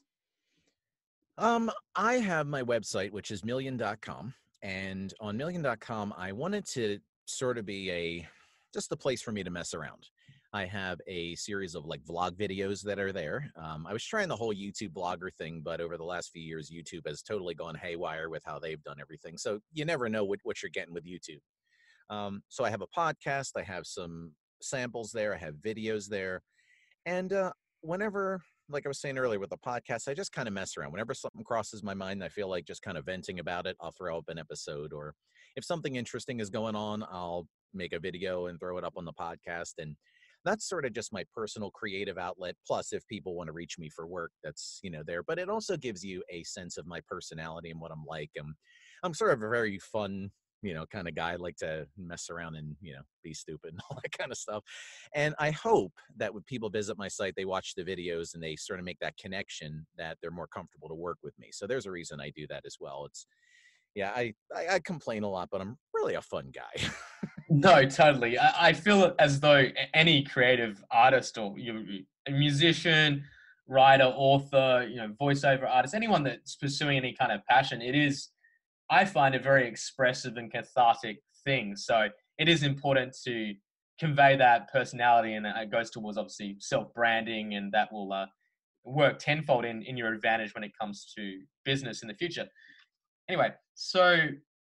Um, 1.38 1.72
I 1.96 2.16
have 2.16 2.48
my 2.48 2.64
website, 2.64 3.12
which 3.12 3.32
is 3.32 3.46
million.com. 3.46 4.34
And 4.62 5.14
on 5.22 5.38
million.com, 5.38 6.14
I 6.18 6.34
wanted 6.34 6.66
to 6.70 7.00
sort 7.30 7.58
of 7.58 7.66
be 7.66 7.92
a 7.92 8.28
just 8.74 8.92
a 8.92 8.98
place 8.98 9.22
for 9.22 9.32
me 9.32 9.44
to 9.44 9.50
mess 9.50 9.74
around. 9.74 10.10
I 10.52 10.66
have 10.66 11.00
a 11.08 11.36
series 11.36 11.76
of 11.76 11.86
like 11.86 12.04
vlog 12.04 12.32
videos 12.32 12.82
that 12.84 13.00
are 13.00 13.12
there. 13.12 13.52
Um, 13.56 13.86
I 13.88 13.94
was 13.94 14.04
trying 14.04 14.28
the 14.28 14.36
whole 14.36 14.54
YouTube 14.54 14.94
blogger 14.94 15.32
thing, 15.34 15.62
but 15.64 15.80
over 15.80 15.96
the 15.96 16.04
last 16.04 16.32
few 16.32 16.42
years, 16.42 16.72
YouTube 16.72 17.08
has 17.08 17.22
totally 17.22 17.54
gone 17.54 17.76
haywire 17.76 18.30
with 18.30 18.42
how 18.46 18.58
they've 18.58 18.82
done 18.84 18.98
everything. 19.00 19.38
So 19.38 19.60
you 19.74 19.86
never 19.86 20.10
know 20.10 20.24
what, 20.24 20.40
what 20.44 20.62
you're 20.64 20.72
getting 20.72 20.94
with 20.94 21.06
YouTube. 21.06 21.42
Um, 22.10 22.42
so 22.48 22.64
I 22.64 22.72
have 22.72 22.82
a 22.82 22.88
podcast, 22.88 23.52
I 23.56 23.62
have 23.62 23.86
some 23.86 24.32
samples 24.62 25.12
there, 25.12 25.36
I 25.36 25.38
have 25.38 25.56
videos 25.56 26.08
there. 26.08 26.42
And 27.06 27.32
uh, 27.32 27.52
whenever, 27.82 28.42
like 28.70 28.88
I 28.88 28.90
was 28.90 29.00
saying 29.00 29.20
earlier 29.20 29.40
with 29.40 29.52
the 29.52 29.58
podcast, 29.58 30.08
I 30.08 30.16
just 30.16 30.32
kind 30.32 30.48
of 30.48 30.54
mess 30.56 30.78
around. 30.78 30.92
Whenever 30.92 31.14
something 31.14 31.44
crosses 31.44 31.84
my 31.84 31.94
mind, 31.94 32.24
I 32.24 32.30
feel 32.30 32.50
like 32.50 32.66
just 32.66 32.82
kind 32.82 32.98
of 32.98 33.06
venting 33.06 33.40
about 33.40 33.68
it, 33.68 33.78
I'll 33.80 33.92
throw 33.92 34.18
up 34.18 34.26
an 34.30 34.40
episode. 34.40 34.94
Or 34.94 35.14
if 35.56 35.66
something 35.66 35.96
interesting 35.96 36.40
is 36.40 36.50
going 36.50 36.76
on, 36.76 37.04
I'll 37.04 37.48
make 37.74 37.94
a 37.94 38.00
video 38.00 38.48
and 38.48 38.60
throw 38.60 38.78
it 38.78 38.84
up 38.84 38.94
on 38.98 39.06
the 39.06 39.14
podcast. 39.14 39.74
And 39.78 39.96
that's 40.46 40.68
sort 40.68 40.86
of 40.86 40.94
just 40.94 41.14
my 41.14 41.24
personal 41.34 41.70
creative 41.72 42.18
outlet. 42.18 42.56
Plus, 42.66 42.94
if 42.94 43.06
people 43.08 43.36
want 43.36 43.48
to 43.48 43.54
reach 43.54 43.78
me 43.78 43.90
for 43.90 44.08
work, 44.08 44.32
that's, 44.44 44.80
you 44.84 44.90
know, 44.90 45.04
there. 45.06 45.24
But 45.24 45.40
it 45.40 45.50
also 45.50 45.76
gives 45.76 46.04
you 46.04 46.24
a 46.32 46.44
sense 46.44 46.78
of 46.78 46.88
my 46.88 47.02
personality 47.08 47.72
and 47.72 47.80
what 47.80 47.92
I'm 47.92 48.06
like. 48.08 48.32
And 48.36 48.54
I'm 49.04 49.14
sort 49.14 49.32
of 49.32 49.44
a 49.44 49.50
very 49.50 49.80
fun, 49.80 50.32
you 50.62 50.74
know, 50.74 50.86
kind 50.86 51.08
of 51.08 51.16
guy. 51.16 51.34
I 51.34 51.36
like 51.36 51.58
to 51.58 51.88
mess 51.98 52.30
around 52.30 52.56
and, 52.56 52.76
you 52.82 52.94
know, 52.94 53.02
be 53.24 53.34
stupid 53.34 53.72
and 53.74 53.82
all 53.90 54.00
that 54.02 54.18
kind 54.18 54.32
of 54.32 54.38
stuff. 54.38 54.64
And 55.14 55.36
I 55.40 55.52
hope 55.52 55.94
that 56.18 56.34
when 56.34 56.44
people 56.44 56.70
visit 56.70 56.98
my 56.98 57.10
site, 57.10 57.34
they 57.36 57.46
watch 57.46 57.76
the 57.76 57.84
videos 57.84 58.34
and 58.34 58.42
they 58.42 58.56
sort 58.56 58.80
of 58.80 58.86
make 58.86 59.00
that 59.00 59.18
connection 59.18 59.86
that 59.98 60.18
they're 60.22 60.32
more 60.32 60.48
comfortable 60.48 60.88
to 60.88 60.96
work 60.96 61.18
with 61.22 61.38
me. 61.38 61.50
So 61.52 61.68
there's 61.68 61.86
a 61.86 61.92
reason 61.92 62.22
I 62.22 62.32
do 62.36 62.48
that 62.48 62.64
as 62.66 62.78
well. 62.80 63.06
It's, 63.06 63.26
yeah, 64.00 64.12
I, 64.16 64.34
I, 64.56 64.76
I 64.76 64.80
complain 64.80 65.24
a 65.24 65.30
lot, 65.30 65.50
but 65.52 65.60
I'm 65.60 65.78
really 65.94 66.16
a 66.16 66.22
fun 66.22 66.52
guy. 66.54 66.90
No, 67.52 67.84
totally. 67.84 68.38
I, 68.38 68.68
I 68.68 68.74
feel 68.74 69.16
as 69.18 69.40
though 69.40 69.66
any 69.96 70.24
creative 70.24 70.84
artist 70.92 71.36
or 71.36 71.58
you, 71.58 72.04
a 72.28 72.32
musician, 72.32 73.24
writer, 73.68 74.04
author, 74.04 74.88
you 74.88 74.98
know, 74.98 75.16
voiceover 75.20 75.68
artist, 75.68 75.96
anyone 75.96 76.24
that's 76.24 76.56
pursuing 76.58 76.98
any 76.98 77.12
kind 77.12 77.32
of 77.32 77.44
passion, 77.48 77.82
it 77.82 77.96
is, 77.96 78.30
I 78.92 79.04
find, 79.04 79.34
a 79.34 79.40
very 79.40 79.68
expressive 79.68 80.38
and 80.38 80.52
cathartic 80.52 81.24
thing. 81.44 81.76
So 81.76 82.10
it 82.38 82.48
is 82.48 82.62
important 82.62 83.18
to 83.26 83.56
convey 84.00 84.36
that 84.38 84.72
personality, 84.72 85.34
and 85.34 85.48
it 85.48 85.72
goes 85.72 85.90
towards 85.90 86.20
obviously 86.20 86.56
self 86.60 86.94
branding, 86.94 87.56
and 87.56 87.72
that 87.72 87.92
will 87.92 88.14
uh, 88.14 88.28
work 88.86 89.18
tenfold 89.18 89.66
in, 89.66 89.82
in 89.82 89.98
your 89.98 90.14
advantage 90.14 90.54
when 90.54 90.64
it 90.64 90.72
comes 90.80 91.12
to 91.18 91.40
business 91.66 92.04
in 92.04 92.08
the 92.08 92.14
future. 92.14 92.48
Anyway, 93.30 93.52
so 93.76 94.28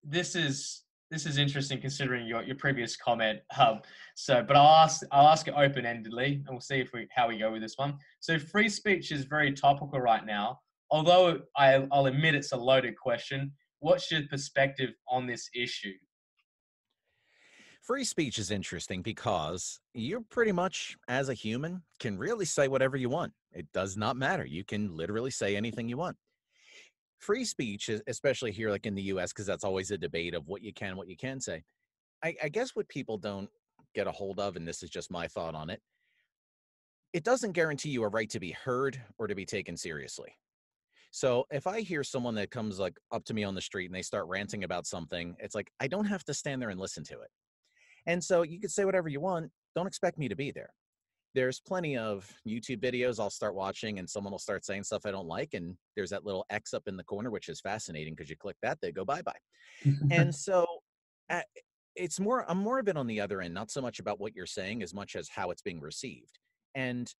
this 0.03 0.35
is 0.35 0.83
this 1.09 1.25
is 1.27 1.37
interesting 1.37 1.79
considering 1.79 2.25
your, 2.25 2.41
your 2.41 2.55
previous 2.55 2.95
comment. 2.95 3.39
Um, 3.57 3.81
so, 4.15 4.43
but 4.43 4.55
I'll 4.55 4.83
ask 4.83 5.01
I'll 5.11 5.27
ask 5.27 5.47
it 5.47 5.55
open 5.57 5.85
endedly, 5.85 6.35
and 6.35 6.47
we'll 6.49 6.61
see 6.61 6.79
if 6.79 6.93
we 6.93 7.07
how 7.15 7.27
we 7.27 7.37
go 7.37 7.51
with 7.51 7.63
this 7.63 7.77
one. 7.77 7.97
So, 8.19 8.37
free 8.37 8.69
speech 8.69 9.11
is 9.11 9.25
very 9.25 9.51
topical 9.51 9.99
right 9.99 10.25
now. 10.25 10.59
Although 10.91 11.41
I, 11.57 11.87
I'll 11.91 12.05
admit 12.05 12.35
it's 12.35 12.51
a 12.51 12.57
loaded 12.57 12.95
question. 12.95 13.51
What's 13.79 14.11
your 14.11 14.21
perspective 14.29 14.91
on 15.09 15.25
this 15.25 15.49
issue? 15.55 15.93
Free 17.81 18.03
speech 18.03 18.37
is 18.37 18.51
interesting 18.51 19.01
because 19.01 19.79
you 19.93 20.25
pretty 20.29 20.51
much, 20.51 20.95
as 21.07 21.27
a 21.27 21.33
human, 21.33 21.81
can 21.99 22.17
really 22.17 22.45
say 22.45 22.67
whatever 22.67 22.95
you 22.95 23.09
want. 23.09 23.33
It 23.51 23.65
does 23.73 23.97
not 23.97 24.15
matter. 24.15 24.45
You 24.45 24.63
can 24.63 24.95
literally 24.95 25.31
say 25.31 25.55
anything 25.55 25.89
you 25.89 25.97
want. 25.97 26.15
Free 27.23 27.45
speech, 27.45 27.89
especially 28.07 28.51
here, 28.51 28.69
like 28.69 28.85
in 28.85 28.95
the 28.95 29.03
US, 29.03 29.31
because 29.31 29.45
that's 29.45 29.63
always 29.63 29.91
a 29.91 29.97
debate 29.97 30.33
of 30.33 30.49
what 30.49 30.61
you 30.61 30.73
can, 30.73 30.97
what 30.97 31.07
you 31.07 31.15
can 31.15 31.39
say. 31.39 31.63
I, 32.21 32.35
I 32.43 32.49
guess 32.49 32.75
what 32.75 32.89
people 32.89 33.17
don't 33.17 33.49
get 33.95 34.07
a 34.07 34.11
hold 34.11 34.41
of, 34.41 34.57
and 34.57 34.67
this 34.67 34.83
is 34.83 34.89
just 34.89 35.09
my 35.09 35.27
thought 35.27 35.55
on 35.55 35.69
it, 35.69 35.81
it 37.13 37.23
doesn't 37.23 37.53
guarantee 37.53 37.91
you 37.91 38.03
a 38.03 38.09
right 38.09 38.29
to 38.29 38.41
be 38.41 38.51
heard 38.51 39.01
or 39.17 39.27
to 39.27 39.35
be 39.35 39.45
taken 39.45 39.77
seriously. 39.77 40.35
So 41.11 41.45
if 41.49 41.65
I 41.65 41.79
hear 41.79 42.03
someone 42.03 42.35
that 42.35 42.51
comes 42.51 42.77
like 42.77 42.97
up 43.11 43.23
to 43.25 43.33
me 43.33 43.45
on 43.45 43.55
the 43.55 43.61
street 43.61 43.85
and 43.85 43.95
they 43.95 44.01
start 44.01 44.27
ranting 44.27 44.65
about 44.65 44.85
something, 44.85 45.35
it's 45.39 45.55
like 45.55 45.71
I 45.79 45.87
don't 45.87 46.05
have 46.05 46.25
to 46.25 46.33
stand 46.33 46.61
there 46.61 46.71
and 46.71 46.79
listen 46.79 47.05
to 47.05 47.21
it. 47.21 47.29
And 48.05 48.21
so 48.21 48.41
you 48.41 48.59
could 48.59 48.71
say 48.71 48.83
whatever 48.83 49.07
you 49.07 49.21
want. 49.21 49.49
Don't 49.75 49.87
expect 49.87 50.17
me 50.17 50.27
to 50.27 50.35
be 50.35 50.51
there. 50.51 50.73
There's 51.35 51.59
plenty 51.59 51.97
of 51.97 52.31
YouTube 52.47 52.81
videos 52.81 53.19
I'll 53.19 53.29
start 53.29 53.55
watching 53.55 53.99
and 53.99 54.09
someone 54.09 54.31
will 54.31 54.39
start 54.39 54.65
saying 54.65 54.83
stuff 54.83 55.05
I 55.05 55.11
don't 55.11 55.27
like. 55.27 55.53
And 55.53 55.75
there's 55.95 56.11
that 56.11 56.25
little 56.25 56.45
X 56.49 56.73
up 56.73 56.87
in 56.87 56.97
the 56.97 57.03
corner, 57.03 57.31
which 57.31 57.49
is 57.49 57.59
fascinating 57.59 58.13
because 58.13 58.29
you 58.29 58.35
click 58.35 58.57
that, 58.61 58.79
they 58.81 58.91
go 58.91 59.03
bye 59.03 59.21
bye. 59.21 59.31
and 60.11 60.33
so 60.33 60.65
uh, 61.29 61.41
it's 61.95 62.19
more, 62.19 62.49
I'm 62.49 62.59
more 62.59 62.79
of 62.79 62.87
it 62.87 62.97
on 62.97 63.07
the 63.07 63.21
other 63.21 63.41
end, 63.41 63.53
not 63.53 63.71
so 63.71 63.81
much 63.81 63.99
about 63.99 64.19
what 64.19 64.35
you're 64.35 64.45
saying 64.45 64.83
as 64.83 64.93
much 64.93 65.15
as 65.15 65.29
how 65.29 65.51
it's 65.51 65.61
being 65.61 65.79
received. 65.79 66.39
And 66.75 67.11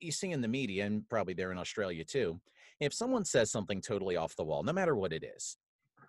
you 0.00 0.12
see 0.12 0.32
in 0.32 0.40
the 0.40 0.48
media, 0.48 0.86
and 0.86 1.08
probably 1.08 1.34
there 1.34 1.52
in 1.52 1.58
Australia 1.58 2.04
too, 2.04 2.40
if 2.80 2.92
someone 2.92 3.24
says 3.24 3.50
something 3.50 3.80
totally 3.80 4.16
off 4.16 4.36
the 4.36 4.44
wall, 4.44 4.62
no 4.62 4.72
matter 4.72 4.96
what 4.96 5.12
it 5.12 5.24
is, 5.24 5.56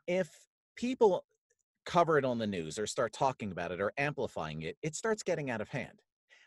if 0.07 0.29
people 0.75 1.23
cover 1.85 2.17
it 2.17 2.25
on 2.25 2.39
the 2.39 2.47
news 2.47 2.79
or 2.79 2.87
start 2.87 3.13
talking 3.13 3.51
about 3.51 3.71
it 3.71 3.81
or 3.81 3.93
amplifying 3.97 4.63
it, 4.63 4.77
it 4.81 4.95
starts 4.95 5.23
getting 5.23 5.49
out 5.49 5.61
of 5.61 5.69
hand. 5.69 6.01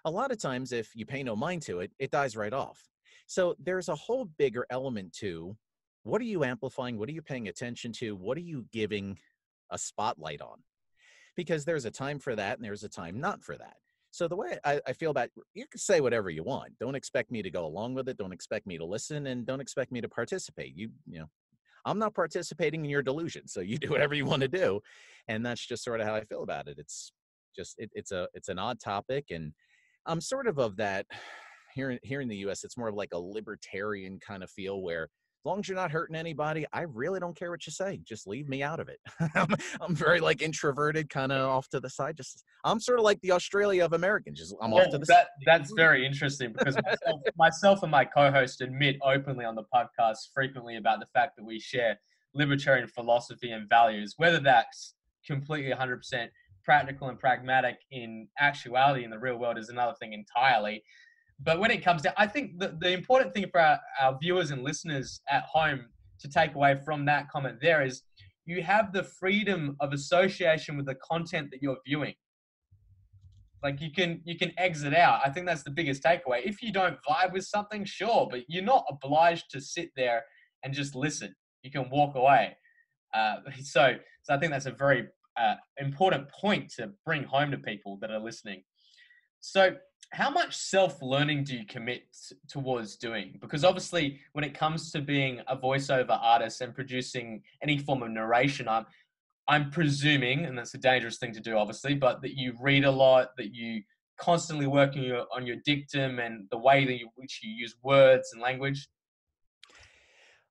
A 0.07 0.11
lot 0.11 0.33
of 0.33 0.41
times, 0.41 0.73
if 0.73 0.91
you 0.95 1.05
pay 1.05 1.23
no 1.23 1.37
mind 1.37 1.63
to 1.63 1.81
it, 1.81 1.91
it 1.99 2.11
dies 2.11 2.37
right 2.37 2.53
off. 2.53 2.81
So 3.27 3.55
there's 3.59 3.89
a 3.89 3.95
whole 3.95 4.27
bigger 4.39 4.67
element 4.71 5.13
to 5.19 5.57
what 6.05 6.21
are 6.21 6.25
you 6.25 6.45
amplifying? 6.45 6.99
What 6.99 7.09
are 7.09 7.13
you 7.13 7.23
paying 7.23 7.49
attention 7.49 7.93
to? 7.95 8.15
What 8.15 8.39
are 8.39 8.43
you 8.43 8.65
giving 8.73 9.19
a 9.71 9.77
spotlight 9.77 10.41
on? 10.41 10.63
Because 11.37 11.65
there's 11.65 11.85
a 11.85 11.91
time 11.91 12.19
for 12.21 12.35
that 12.37 12.57
and 12.57 12.65
there's 12.65 12.85
a 12.85 12.89
time 12.89 13.21
not 13.21 13.43
for 13.43 13.59
that. 13.59 13.77
So 14.13 14.29
the 14.29 14.37
way 14.37 14.57
I, 14.65 14.81
I, 14.87 14.93
feel 14.95 15.11
about 15.11 15.29
you 15.53 15.67
can 15.67 15.79
say 15.79 16.01
whatever 16.01 16.31
you 16.31 16.43
want. 16.43 16.79
Don't 16.81 16.95
expect 16.95 17.31
me 17.31 17.43
to 17.43 17.51
go 17.51 17.67
along 17.67 17.95
with 17.95 18.09
it. 18.09 18.17
Don't 18.17 18.33
expect 18.33 18.67
me 18.67 18.79
to 18.79 18.85
listen, 18.85 19.27
and 19.27 19.45
don't 19.45 19.61
expect 19.61 19.93
me 19.93 20.01
to 20.01 20.09
participate. 20.09 20.75
You 20.75 20.89
you 21.07 21.19
know 21.19 21.27
I'm 21.87 21.99
not 21.99 22.15
participating 22.15 22.85
in 22.85 22.91
your 22.91 23.03
delusion. 23.03 23.47
So 23.47 23.61
you 23.61 23.79
do 23.79 23.89
whatever 23.89 24.15
you 24.15 24.27
want 24.27 24.43
to 24.43 24.49
do. 24.49 24.81
And 25.29 25.47
that's 25.47 25.65
just 25.65 25.85
sort 25.85 26.01
of 26.01 26.07
how 26.07 26.15
I 26.15 26.25
feel 26.25 26.43
about 26.43 26.69
it. 26.69 26.79
It's 26.79 27.13
just, 27.55 27.77
it, 27.79 27.91
it's 27.95 28.13
a, 28.13 28.29
it's 28.35 28.49
an 28.49 28.59
odd 28.59 28.81
topic. 28.81 29.27
And 29.31 29.53
I'm 30.07 30.21
sort 30.21 30.47
of 30.47 30.59
of 30.59 30.77
that 30.77 31.07
here, 31.75 31.99
here 32.03 32.21
in 32.21 32.29
the 32.29 32.37
US, 32.49 32.65
it's 32.65 32.77
more 32.77 32.89
of 32.89 32.95
like 32.95 33.13
a 33.13 33.19
libertarian 33.19 34.19
kind 34.19 34.43
of 34.43 34.51
feel 34.51 34.81
where 34.83 35.05
as 35.05 35.49
long 35.49 35.61
as 35.61 35.69
you're 35.69 35.77
not 35.77 35.93
hurting 35.93 36.17
anybody, 36.17 36.67
I 36.73 36.83
really 36.83 37.21
don't 37.21 37.37
care 37.37 37.53
what 37.53 37.65
you 37.67 37.73
say. 37.73 38.01
Just 38.03 38.27
leave 38.27 38.49
me 38.49 38.65
out 38.65 38.81
of 38.81 38.89
it. 38.89 38.99
I'm, 39.37 39.55
I'm, 39.81 39.95
very 39.95 40.19
like 40.19 40.43
introverted, 40.43 41.09
kind 41.09 41.31
of 41.31 41.49
off 41.49 41.69
to 41.69 41.79
the 41.79 41.89
side. 41.89 42.17
Just 42.17 42.43
I'm 42.65 42.81
sort 42.81 42.99
of 42.99 43.05
like 43.05 43.21
the 43.21 43.31
Australia 43.31 43.85
of 43.85 43.93
Americans. 43.93 44.41
Just 44.41 44.57
I'm 44.61 44.73
off 44.73 44.91
to 44.91 44.99
the 44.99 45.05
that, 45.05 45.07
side. 45.07 45.27
That's 45.45 45.73
very 45.77 46.05
interesting 46.05 46.53
because 46.53 46.75
myself, 46.77 47.21
myself 47.37 47.83
and 47.83 47.93
my 47.93 48.05
co-host 48.05 48.61
admit 48.61 48.97
openly 49.05 49.45
on 49.45 49.55
the 49.55 49.63
podcast 49.73 50.33
frequently 50.35 50.77
about 50.77 50.99
the 50.99 51.07
fact 51.15 51.37
that 51.37 51.45
we 51.45 51.61
share 51.61 51.97
libertarian 52.35 52.89
philosophy 52.89 53.53
and 53.53 53.69
values, 53.69 54.15
whether 54.17 54.41
that's 54.41 54.95
completely 55.25 55.73
100% 55.73 56.29
practical 56.67 57.09
and 57.09 57.19
pragmatic 57.19 57.77
in 57.93 58.29
actuality 58.39 59.05
in 59.05 59.11
the 59.11 59.19
real 59.19 59.39
world 59.39 59.57
is 59.57 59.71
another 59.71 59.95
thing 59.99 60.13
entirely. 60.13 60.83
But 61.41 61.61
when 61.61 61.71
it 61.71 61.83
comes 61.83 62.03
to, 62.03 62.21
I 62.21 62.27
think 62.27 62.59
the, 62.59 62.77
the 62.81 62.91
important 62.91 63.33
thing 63.33 63.47
for 63.51 63.61
our, 63.61 63.79
our 64.01 64.19
viewers 64.21 64.51
and 64.51 64.63
listeners 64.63 65.21
at 65.31 65.45
home 65.45 65.87
to 66.21 66.29
take 66.29 66.55
away 66.55 66.79
from 66.85 67.05
that 67.07 67.31
comment 67.31 67.59
there 67.63 67.83
is 67.83 68.03
you 68.47 68.63
have 68.63 68.93
the 68.93 69.05
freedom 69.05 69.77
of 69.81 69.93
association 69.93 70.77
with 70.77 70.87
the 70.87 70.97
content 70.97 71.51
that 71.53 71.63
you're 71.63 71.79
viewing. 71.87 72.15
Like 73.63 73.81
you 73.81 73.91
can 73.91 74.21
you 74.25 74.37
can 74.37 74.53
exit 74.59 74.95
out. 74.95 75.21
I 75.25 75.31
think 75.31 75.47
that's 75.47 75.63
the 75.63 75.71
biggest 75.71 76.03
takeaway. 76.03 76.43
If 76.45 76.63
you 76.63 76.73
don't 76.73 76.97
vibe 77.09 77.33
with 77.33 77.45
something 77.45 77.85
sure 77.85 78.29
but 78.31 78.41
you're 78.49 78.65
not 78.65 78.85
obliged 78.91 79.51
to 79.51 79.61
sit 79.61 79.91
there 79.97 80.25
and 80.63 80.75
just 80.75 80.95
listen. 80.95 81.35
You 81.63 81.71
can 81.71 81.89
walk 81.91 82.15
away. 82.17 82.57
Uh, 83.15 83.37
so 83.63 83.95
so 84.27 84.35
i 84.35 84.39
think 84.39 84.51
that's 84.53 84.67
a 84.67 84.73
very 84.73 85.07
uh, 85.39 85.55
important 85.79 86.29
point 86.31 86.71
to 86.71 86.91
bring 87.05 87.23
home 87.23 87.51
to 87.51 87.59
people 87.59 87.99
that 88.01 88.11
are 88.11 88.19
listening 88.19 88.63
so 89.41 89.77
how 90.13 90.31
much 90.31 90.57
self 90.57 91.01
learning 91.03 91.45
do 91.45 91.57
you 91.57 91.67
commit 91.67 92.05
towards 92.49 92.97
doing? 92.97 93.39
Because 93.41 93.65
obviously, 93.65 94.21
when 94.33 94.45
it 94.45 94.55
comes 94.55 94.91
to 94.93 95.01
being 95.01 95.41
a 95.47 95.57
voiceover 95.57 96.19
artist 96.21 96.61
and 96.61 96.75
producing 96.75 97.43
any 97.63 97.79
form 97.79 98.03
of 98.03 98.11
narration, 98.11 98.69
I'm 98.69 98.87
I'm 99.49 99.71
presuming, 99.71 100.45
and 100.45 100.59
that's 100.59 100.75
a 100.75 100.79
dangerous 100.79 101.19
thing 101.19 101.33
to 101.33 101.41
do, 101.41 101.57
obviously, 101.57 101.95
but 101.95 102.23
that 102.23 102.37
you 102.37 102.55
read 102.61 102.85
a 102.85 102.91
lot, 102.91 103.29
that 103.37 103.55
you 103.55 103.83
constantly 104.19 104.67
working 104.67 105.03
on 105.03 105.09
your, 105.09 105.27
on 105.35 105.47
your 105.47 105.57
dictum 105.65 106.19
and 106.19 106.49
the 106.51 106.59
way 106.59 106.85
that 106.85 106.99
you, 106.99 107.09
which 107.15 107.41
you 107.45 107.53
use 107.53 107.77
words 107.83 108.31
and 108.33 108.43
language. 108.43 108.89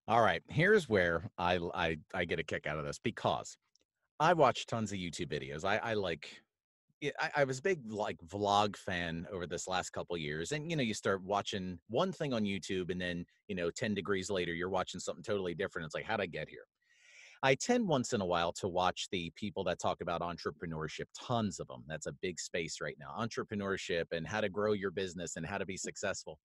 All 0.08 0.21
right, 0.21 0.41
here's 0.48 0.88
where 0.88 1.30
I 1.38 1.60
I 1.74 1.98
I 2.13 2.26
get 2.26 2.39
a 2.39 2.43
kick 2.43 2.67
out 2.67 2.78
of 2.78 2.86
this 2.86 3.00
because 3.04 3.58
I 4.19 4.34
watch 4.34 4.65
tons 4.65 4.91
of 4.91 4.97
YouTube 4.97 5.32
videos. 5.32 5.65
I, 5.65 5.78
I 5.78 5.93
like 5.93 6.41
I, 7.19 7.30
I, 7.38 7.43
was 7.43 7.60
a 7.60 7.62
big 7.62 7.80
like 7.88 8.17
vlog 8.25 8.78
fan 8.78 9.28
over 9.32 9.45
this 9.45 9.67
last 9.67 9.91
couple 9.91 10.17
years 10.17 10.54
and 10.54 10.69
you 10.69 10.78
know 10.78 10.84
you 10.84 10.93
start 10.93 11.21
watching 11.21 11.78
one 11.89 12.12
thing 12.12 12.34
on 12.34 12.43
youtube 12.43 12.89
and 12.89 12.99
then 12.99 13.25
you 13.47 13.56
know 13.56 13.69
10 13.69 13.93
degrees 13.93 14.30
later 14.30 14.54
you're 14.54 14.69
watching 14.69 14.99
something 14.99 15.23
totally 15.23 15.54
different. 15.54 15.86
It's 15.86 15.93
like 15.93 16.06
how'd 16.06 16.21
i 16.21 16.25
get 16.25 16.49
here? 16.49 16.65
I 17.43 17.56
tend 17.56 17.88
once 17.88 18.13
in 18.13 18.21
a 18.21 18.25
while 18.25 18.54
to 18.54 18.67
watch 18.67 19.08
the 19.12 19.32
people 19.36 19.63
that 19.65 19.80
talk 19.80 20.01
about 20.01 20.21
entrepreneurship 20.21 21.06
tons 21.19 21.60
of 21.60 21.67
them 21.67 21.84
that's 21.86 22.08
a 22.08 22.13
big 22.13 22.39
space 22.39 22.80
right 22.82 22.97
now. 22.97 23.13
Entrepreneurship 23.19 24.06
and 24.12 24.25
how 24.25 24.39
to 24.39 24.49
grow 24.49 24.71
your 24.71 24.91
business 24.91 25.36
and 25.36 25.45
how 25.45 25.58
to 25.58 25.65
be 25.65 25.78
successful. 25.78 26.39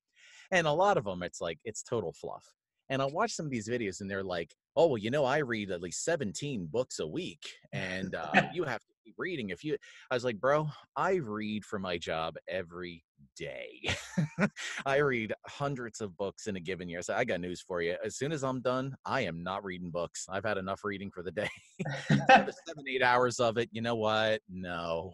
And 0.51 0.67
a 0.67 0.71
lot 0.71 0.97
of 0.97 1.05
them 1.05 1.23
it's 1.23 1.39
like 1.39 1.59
it's 1.63 1.81
total 1.81 2.11
fluff 2.11 2.45
and 2.91 3.01
I'll 3.01 3.09
watch 3.09 3.31
some 3.31 3.45
of 3.45 3.51
these 3.51 3.69
videos 3.69 4.01
and 4.01 4.11
they're 4.11 4.21
like, 4.21 4.53
oh, 4.75 4.87
well, 4.87 4.97
you 4.97 5.09
know, 5.09 5.23
I 5.23 5.37
read 5.37 5.71
at 5.71 5.81
least 5.81 6.03
17 6.03 6.67
books 6.69 6.99
a 6.99 7.07
week 7.07 7.49
and 7.71 8.13
uh, 8.13 8.29
you 8.53 8.65
have 8.65 8.81
to 8.81 8.93
keep 9.05 9.15
reading. 9.17 9.49
If 9.49 9.63
you, 9.63 9.77
I 10.11 10.13
was 10.13 10.25
like, 10.25 10.41
bro, 10.41 10.67
I 10.97 11.13
read 11.13 11.63
for 11.63 11.79
my 11.79 11.97
job 11.97 12.35
every 12.49 13.05
day. 13.37 13.95
I 14.85 14.97
read 14.97 15.33
hundreds 15.47 16.01
of 16.01 16.17
books 16.17 16.47
in 16.47 16.57
a 16.57 16.59
given 16.59 16.89
year. 16.89 17.01
So 17.01 17.13
I 17.15 17.23
got 17.23 17.39
news 17.39 17.61
for 17.61 17.81
you. 17.81 17.95
As 18.03 18.17
soon 18.17 18.33
as 18.33 18.43
I'm 18.43 18.59
done, 18.59 18.93
I 19.05 19.21
am 19.21 19.41
not 19.41 19.63
reading 19.63 19.89
books. 19.89 20.25
I've 20.29 20.43
had 20.43 20.57
enough 20.57 20.83
reading 20.83 21.11
for 21.11 21.23
the 21.23 21.31
day. 21.31 21.49
seven, 22.19 22.83
eight 22.89 23.01
hours 23.01 23.39
of 23.39 23.57
it. 23.57 23.69
You 23.71 23.81
know 23.81 23.95
what? 23.95 24.41
No. 24.49 25.13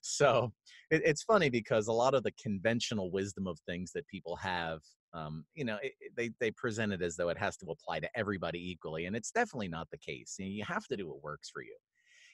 so 0.00 0.50
it, 0.90 1.02
it's 1.04 1.22
funny 1.22 1.50
because 1.50 1.88
a 1.88 1.92
lot 1.92 2.14
of 2.14 2.22
the 2.22 2.32
conventional 2.32 3.10
wisdom 3.10 3.46
of 3.46 3.58
things 3.66 3.92
that 3.92 4.06
people 4.08 4.36
have 4.36 4.80
um, 5.12 5.44
you 5.54 5.64
know, 5.64 5.78
it, 5.82 5.92
they 6.16 6.30
they 6.38 6.50
present 6.52 6.92
it 6.92 7.02
as 7.02 7.16
though 7.16 7.28
it 7.28 7.38
has 7.38 7.56
to 7.58 7.66
apply 7.66 8.00
to 8.00 8.08
everybody 8.14 8.70
equally, 8.70 9.06
and 9.06 9.16
it's 9.16 9.30
definitely 9.30 9.68
not 9.68 9.88
the 9.90 9.98
case. 9.98 10.36
You, 10.38 10.64
have 10.64 10.86
to 10.86 10.96
do 10.96 11.08
what 11.08 11.22
works 11.22 11.50
for 11.50 11.62
you. 11.62 11.76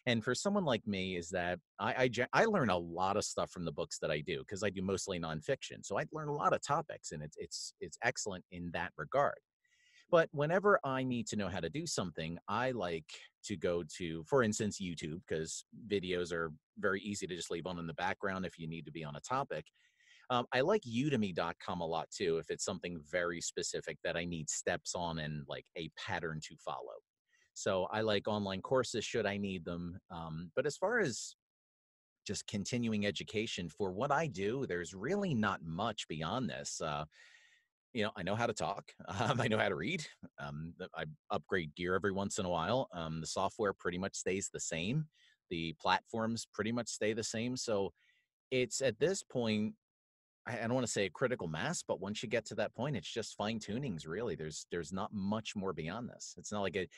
And 0.04 0.22
for 0.22 0.34
someone 0.34 0.64
like 0.64 0.86
me, 0.86 1.16
is 1.16 1.28
that 1.30 1.58
I 1.78 2.10
I, 2.34 2.42
I 2.42 2.44
learn 2.44 2.70
a 2.70 2.76
lot 2.76 3.16
of 3.16 3.24
stuff 3.24 3.50
from 3.50 3.64
the 3.64 3.72
books 3.72 3.98
that 4.00 4.10
I 4.10 4.20
do 4.20 4.40
because 4.40 4.62
I 4.62 4.70
do 4.70 4.82
mostly 4.82 5.18
nonfiction, 5.18 5.84
so 5.84 5.98
I 5.98 6.04
learn 6.12 6.28
a 6.28 6.34
lot 6.34 6.52
of 6.52 6.60
topics, 6.62 7.12
and 7.12 7.22
it's 7.22 7.36
it's 7.38 7.74
it's 7.80 7.98
excellent 8.02 8.44
in 8.52 8.70
that 8.74 8.92
regard. 8.96 9.38
But 10.10 10.28
whenever 10.32 10.78
I 10.84 11.02
need 11.02 11.26
to 11.28 11.36
know 11.36 11.48
how 11.48 11.60
to 11.60 11.68
do 11.68 11.86
something, 11.86 12.38
I 12.48 12.70
like 12.70 13.10
to 13.44 13.56
go 13.56 13.82
to, 13.98 14.22
for 14.24 14.42
instance, 14.42 14.80
YouTube, 14.80 15.20
because 15.28 15.64
videos 15.88 16.32
are 16.32 16.52
very 16.78 17.00
easy 17.00 17.26
to 17.26 17.36
just 17.36 17.50
leave 17.50 17.66
on 17.66 17.78
in 17.78 17.86
the 17.86 17.94
background 17.94 18.46
if 18.46 18.58
you 18.58 18.68
need 18.68 18.86
to 18.86 18.92
be 18.92 19.04
on 19.04 19.16
a 19.16 19.20
topic. 19.20 19.64
Um, 20.30 20.46
I 20.52 20.60
like 20.60 20.82
udemy.com 20.82 21.80
a 21.80 21.86
lot 21.86 22.08
too 22.10 22.38
if 22.38 22.50
it's 22.50 22.64
something 22.64 23.00
very 23.10 23.40
specific 23.40 23.98
that 24.02 24.16
I 24.16 24.24
need 24.24 24.50
steps 24.50 24.94
on 24.94 25.20
and 25.20 25.44
like 25.48 25.64
a 25.76 25.90
pattern 25.96 26.40
to 26.48 26.56
follow. 26.56 26.98
So 27.54 27.86
I 27.90 28.00
like 28.00 28.28
online 28.28 28.60
courses 28.60 29.04
should 29.04 29.24
I 29.24 29.36
need 29.38 29.64
them. 29.64 29.98
Um, 30.10 30.50
but 30.54 30.66
as 30.66 30.76
far 30.76 30.98
as 30.98 31.36
just 32.26 32.46
continuing 32.48 33.06
education 33.06 33.68
for 33.68 33.92
what 33.92 34.10
I 34.10 34.26
do, 34.26 34.66
there's 34.66 34.94
really 34.94 35.32
not 35.32 35.64
much 35.64 36.08
beyond 36.08 36.50
this. 36.50 36.80
Uh, 36.84 37.04
you 37.96 38.02
know, 38.02 38.10
I 38.14 38.22
know 38.22 38.34
how 38.34 38.46
to 38.46 38.52
talk. 38.52 38.92
Um, 39.18 39.40
I 39.40 39.48
know 39.48 39.58
how 39.58 39.70
to 39.70 39.74
read. 39.74 40.06
Um, 40.38 40.74
I 40.94 41.04
upgrade 41.30 41.74
gear 41.74 41.94
every 41.94 42.12
once 42.12 42.38
in 42.38 42.44
a 42.44 42.50
while. 42.50 42.88
Um, 42.92 43.20
the 43.22 43.26
software 43.26 43.72
pretty 43.72 43.96
much 43.96 44.14
stays 44.14 44.50
the 44.52 44.60
same. 44.60 45.06
The 45.48 45.74
platforms 45.80 46.46
pretty 46.52 46.70
much 46.70 46.88
stay 46.88 47.14
the 47.14 47.24
same. 47.24 47.56
So 47.56 47.92
it's 48.50 48.82
at 48.82 48.98
this 48.98 49.22
point, 49.22 49.72
I, 50.46 50.56
don't 50.58 50.74
want 50.74 50.86
to 50.86 50.92
say 50.92 51.06
a 51.06 51.10
critical 51.10 51.48
mass, 51.48 51.82
but 51.82 52.00
once 52.00 52.22
you 52.22 52.28
get 52.28 52.44
to 52.46 52.54
that 52.56 52.74
point, 52.74 52.96
it's 52.96 53.10
just 53.10 53.36
fine 53.36 53.58
tunings. 53.58 54.06
Really, 54.06 54.34
there's 54.34 54.66
there's 54.70 54.92
not 54.92 55.14
much 55.14 55.56
more 55.56 55.72
beyond 55.72 56.10
this. 56.10 56.34
It's 56.36 56.52
not 56.52 56.60
like 56.60 56.76
a 56.76 56.88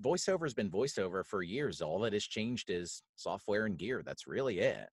voiceover 0.00 0.44
has 0.44 0.54
been 0.54 0.70
voiceover 0.70 1.26
for 1.26 1.42
years. 1.42 1.80
All 1.80 1.98
that 2.00 2.12
has 2.12 2.24
changed 2.24 2.70
is 2.70 3.02
software 3.16 3.66
and 3.66 3.76
gear. 3.76 4.02
That's 4.06 4.28
really 4.28 4.60
it. 4.60 4.88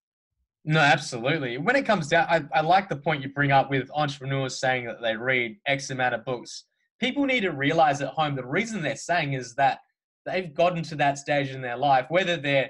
No, 0.65 0.80
absolutely. 0.80 1.58
When 1.58 1.76
it 1.76 1.86
comes 1.86 2.08
down, 2.08 2.26
I, 2.30 2.43
I 2.58 2.62
like 2.62 2.88
the 2.88 2.95
point 2.95 3.21
you 3.21 3.30
bring 3.30 3.52
up 3.52 3.69
with 3.69 3.89
entrepreneurs 3.93 4.60
saying 4.60 4.86
that 4.86 5.02
they 5.02 5.15
read 5.15 5.58
X 5.67 5.89
amount 5.89 6.15
of 6.15 6.23
books. 6.23 6.65
People 6.99 7.26
need 7.26 7.41
to 7.41 7.52
realize 7.52 8.02
at 8.02 8.10
home 8.10 8.36
the 8.36 8.45
reason 8.45 8.82
they're 8.82 8.95
saying 8.95 9.34
is 9.34 9.56
that 9.56 9.80
they've 10.26 10.54
gotten 10.54 10.82
to 10.84 10.95
that 10.95 11.17
stage 11.17 11.49
in 11.49 11.62
their 11.62 11.76
life, 11.76 12.06
whether 12.10 12.38
they're 12.38 12.69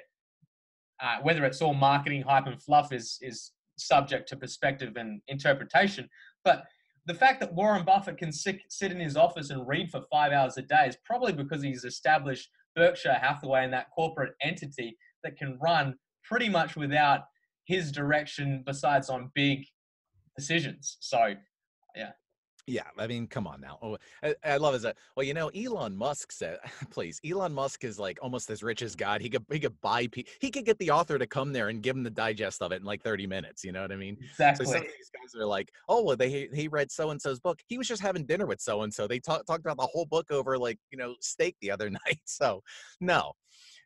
uh, 1.02 1.18
whether 1.22 1.44
it's 1.44 1.62
all 1.62 1.74
marketing 1.74 2.22
hype 2.22 2.48
and 2.48 2.62
fluff 2.62 2.92
is 2.92 3.20
is 3.22 3.52
subject 3.78 4.28
to 4.30 4.38
perspective 4.38 4.96
and 4.96 5.22
interpretation. 5.28 6.10
But 6.44 6.66
the 7.06 7.14
fact 7.14 7.40
that 7.42 7.54
Warren 7.54 7.84
Buffett 7.84 8.18
can 8.18 8.32
sit, 8.32 8.60
sit 8.70 8.92
in 8.92 9.00
his 9.00 9.18
office 9.18 9.50
and 9.50 9.68
read 9.68 9.90
for 9.92 10.02
five 10.12 10.32
hours 10.32 10.58
a 10.58 10.62
day 10.62 10.86
is 10.88 10.98
probably 11.04 11.34
because 11.34 11.62
he's 11.62 11.84
established 11.84 12.50
Berkshire 12.76 13.20
Hathaway 13.22 13.66
and 13.66 13.74
that 13.74 13.88
corporate 13.94 14.34
entity 14.42 14.98
that 15.24 15.38
can 15.38 15.60
run 15.62 15.96
pretty 16.24 16.50
much 16.50 16.76
without 16.76 17.22
his 17.66 17.92
direction 17.92 18.64
besides 18.66 19.10
on 19.10 19.32
big 19.34 19.66
decisions. 20.38 20.98
So, 21.00 21.34
yeah. 21.96 22.12
Yeah, 22.66 22.84
I 22.98 23.08
mean, 23.08 23.28
come 23.28 23.46
on 23.46 23.60
now. 23.60 23.78
Oh, 23.82 23.98
I, 24.24 24.36
I 24.46 24.58
love 24.58 24.74
is 24.74 24.84
that. 24.84 24.96
Well, 25.18 25.26
you 25.26 25.34
know, 25.34 25.50
Elon 25.50 25.98
Musk 25.98 26.32
said, 26.32 26.60
"Please, 26.92 27.20
Elon 27.30 27.52
Musk 27.54 27.84
is 27.84 28.00
like 28.00 28.20
almost 28.22 28.50
as 28.50 28.64
rich 28.64 28.82
as 28.82 28.96
God. 28.96 29.20
He 29.20 29.30
could 29.30 29.44
he 29.52 29.60
could 29.60 29.80
buy 29.82 30.08
he 30.40 30.50
could 30.50 30.66
get 30.66 30.80
the 30.80 30.90
author 30.90 31.20
to 31.20 31.28
come 31.28 31.52
there 31.52 31.68
and 31.68 31.82
give 31.84 31.96
him 31.96 32.04
the 32.04 32.10
digest 32.10 32.62
of 32.62 32.72
it 32.72 32.78
in 32.78 32.86
like 32.86 33.04
thirty 33.04 33.28
minutes. 33.28 33.66
You 33.66 33.74
know 33.74 33.82
what 33.82 33.92
I 33.92 33.98
mean? 33.98 34.18
Exactly. 34.32 34.66
So 34.66 34.72
some 34.72 34.82
of 34.82 34.88
these 34.88 35.12
guys 35.14 35.42
are 35.42 35.46
like, 35.46 35.74
oh, 35.90 36.04
well, 36.04 36.16
they 36.16 36.48
he 36.54 36.70
read 36.70 36.90
so 36.90 37.10
and 37.10 37.22
so's 37.22 37.42
book. 37.42 37.60
He 37.68 37.78
was 37.78 37.88
just 37.88 38.02
having 38.02 38.26
dinner 38.26 38.46
with 38.46 38.62
so 38.62 38.84
and 38.84 38.94
so. 38.94 39.08
They 39.08 39.20
talked 39.20 39.46
talked 39.46 39.66
about 39.66 39.78
the 39.78 39.88
whole 39.88 40.06
book 40.06 40.32
over 40.32 40.58
like 40.58 40.80
you 40.90 40.98
know 40.98 41.16
steak 41.20 41.58
the 41.60 41.72
other 41.72 41.90
night. 42.06 42.22
So, 42.24 42.64
no, 43.02 43.34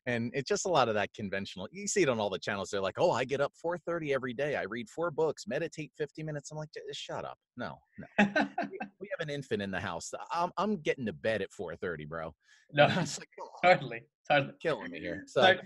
and 0.08 0.32
it's 0.34 0.48
just 0.48 0.66
a 0.66 0.70
lot 0.70 0.88
of 0.88 0.96
that 0.96 1.14
conventional 1.14 1.68
you 1.72 1.88
see 1.88 2.02
it 2.02 2.10
on 2.10 2.20
all 2.20 2.30
the 2.30 2.40
channels 2.40 2.70
they're 2.72 2.82
like 2.82 2.96
oh 2.98 3.12
i 3.12 3.24
get 3.24 3.42
up 3.42 3.52
4.30 3.64 4.16
every 4.16 4.34
day 4.34 4.56
i 4.56 4.64
read 4.64 4.90
four 4.90 5.12
books 5.12 5.46
meditate 5.48 5.92
50 5.98 6.24
minutes 6.24 6.50
i'm 6.52 6.58
like 6.58 6.70
shut 6.94 7.26
up 7.26 7.38
no 7.58 7.76
no 8.00 8.06
we, 8.20 9.10
have 9.20 9.20
an 9.20 9.30
infant 9.30 9.62
in 9.62 9.70
the 9.70 9.80
house 9.80 10.12
i'm, 10.32 10.52
I'm 10.58 10.78
getting 10.78 11.06
to 11.06 11.14
bed 11.14 11.42
at 11.42 11.50
4.30 11.52 12.08
bro 12.08 12.34
no 12.72 12.88
it's 12.98 13.20
like, 13.20 13.30
totally 13.64 14.02
totally 14.30 14.54
killing 14.62 14.92
me 14.92 15.00
here 15.00 15.24
so, 15.28 15.42
the, 15.42 15.60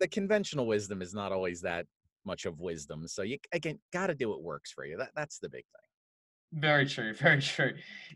the 0.00 0.08
conventional 0.08 0.66
wisdom 0.66 1.00
is 1.00 1.14
not 1.14 1.32
always 1.32 1.60
that 1.62 1.86
much 2.26 2.46
of 2.46 2.60
wisdom 2.60 3.06
so 3.06 3.22
you 3.22 3.38
again 3.52 3.78
got 3.92 4.08
to 4.08 4.14
do 4.14 4.28
what 4.28 4.42
works 4.42 4.72
for 4.72 4.84
you 4.84 4.96
that, 4.96 5.10
that's 5.14 5.38
the 5.38 5.48
big 5.48 5.64
thing 5.64 5.83
very 6.54 6.86
true, 6.86 7.12
very 7.20 7.40
true. 7.40 7.72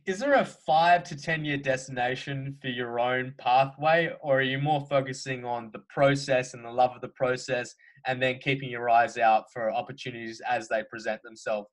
Is 0.07 0.19
there 0.19 0.35
a 0.35 0.45
five 0.45 1.05
to 1.05 1.17
10 1.17 1.45
year 1.45 1.57
destination 1.57 2.57
for 2.61 2.69
your 2.69 2.99
own 2.99 3.35
pathway, 3.39 4.15
or 4.21 4.39
are 4.39 4.43
you 4.43 4.59
more 4.59 4.87
focusing 4.89 5.45
on 5.45 5.71
the 5.73 5.81
process 5.91 6.55
and 6.55 6.65
the 6.65 6.71
love 6.71 6.93
of 6.95 7.01
the 7.01 7.09
process 7.09 7.75
and 8.07 8.23
then 8.23 8.39
keeping 8.39 8.71
your 8.71 8.89
eyes 8.89 9.19
out 9.19 9.45
for 9.53 9.73
opportunities 9.73 10.41
as 10.49 10.69
they 10.69 10.83
present 10.89 11.23
themselves? 11.23 11.69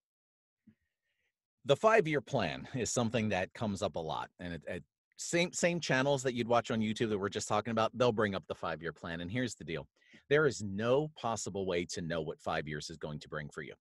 The 1.65 1.75
five 1.75 2.08
year 2.08 2.21
plan 2.21 2.67
is 2.75 2.91
something 2.91 3.30
that 3.30 3.54
comes 3.54 3.82
up 3.82 3.95
a 3.95 3.99
lot. 3.99 4.30
And 4.39 4.54
it, 4.54 4.62
it, 4.67 4.84
same, 5.17 5.54
same 5.54 5.80
channels 5.80 6.21
that 6.23 6.34
you'd 6.34 6.47
watch 6.47 6.71
on 6.71 6.82
YouTube 6.82 7.10
that 7.10 7.17
we're 7.17 7.30
just 7.30 7.47
talking 7.47 7.71
about, 7.71 7.97
they'll 7.97 8.12
bring 8.12 8.36
up 8.36 8.43
the 8.47 8.56
five 8.56 8.82
year 8.82 8.91
plan. 8.91 9.21
And 9.21 9.32
here's 9.32 9.56
the 9.56 9.63
deal 9.63 9.88
there 10.30 10.47
is 10.47 10.62
no 10.62 11.10
possible 11.19 11.65
way 11.65 11.86
to 11.86 12.01
know 12.01 12.21
what 12.21 12.39
five 12.39 12.67
years 12.67 12.89
is 12.89 12.97
going 12.97 13.19
to 13.19 13.30
bring 13.30 13.49
for 13.49 13.62
you. 13.62 13.73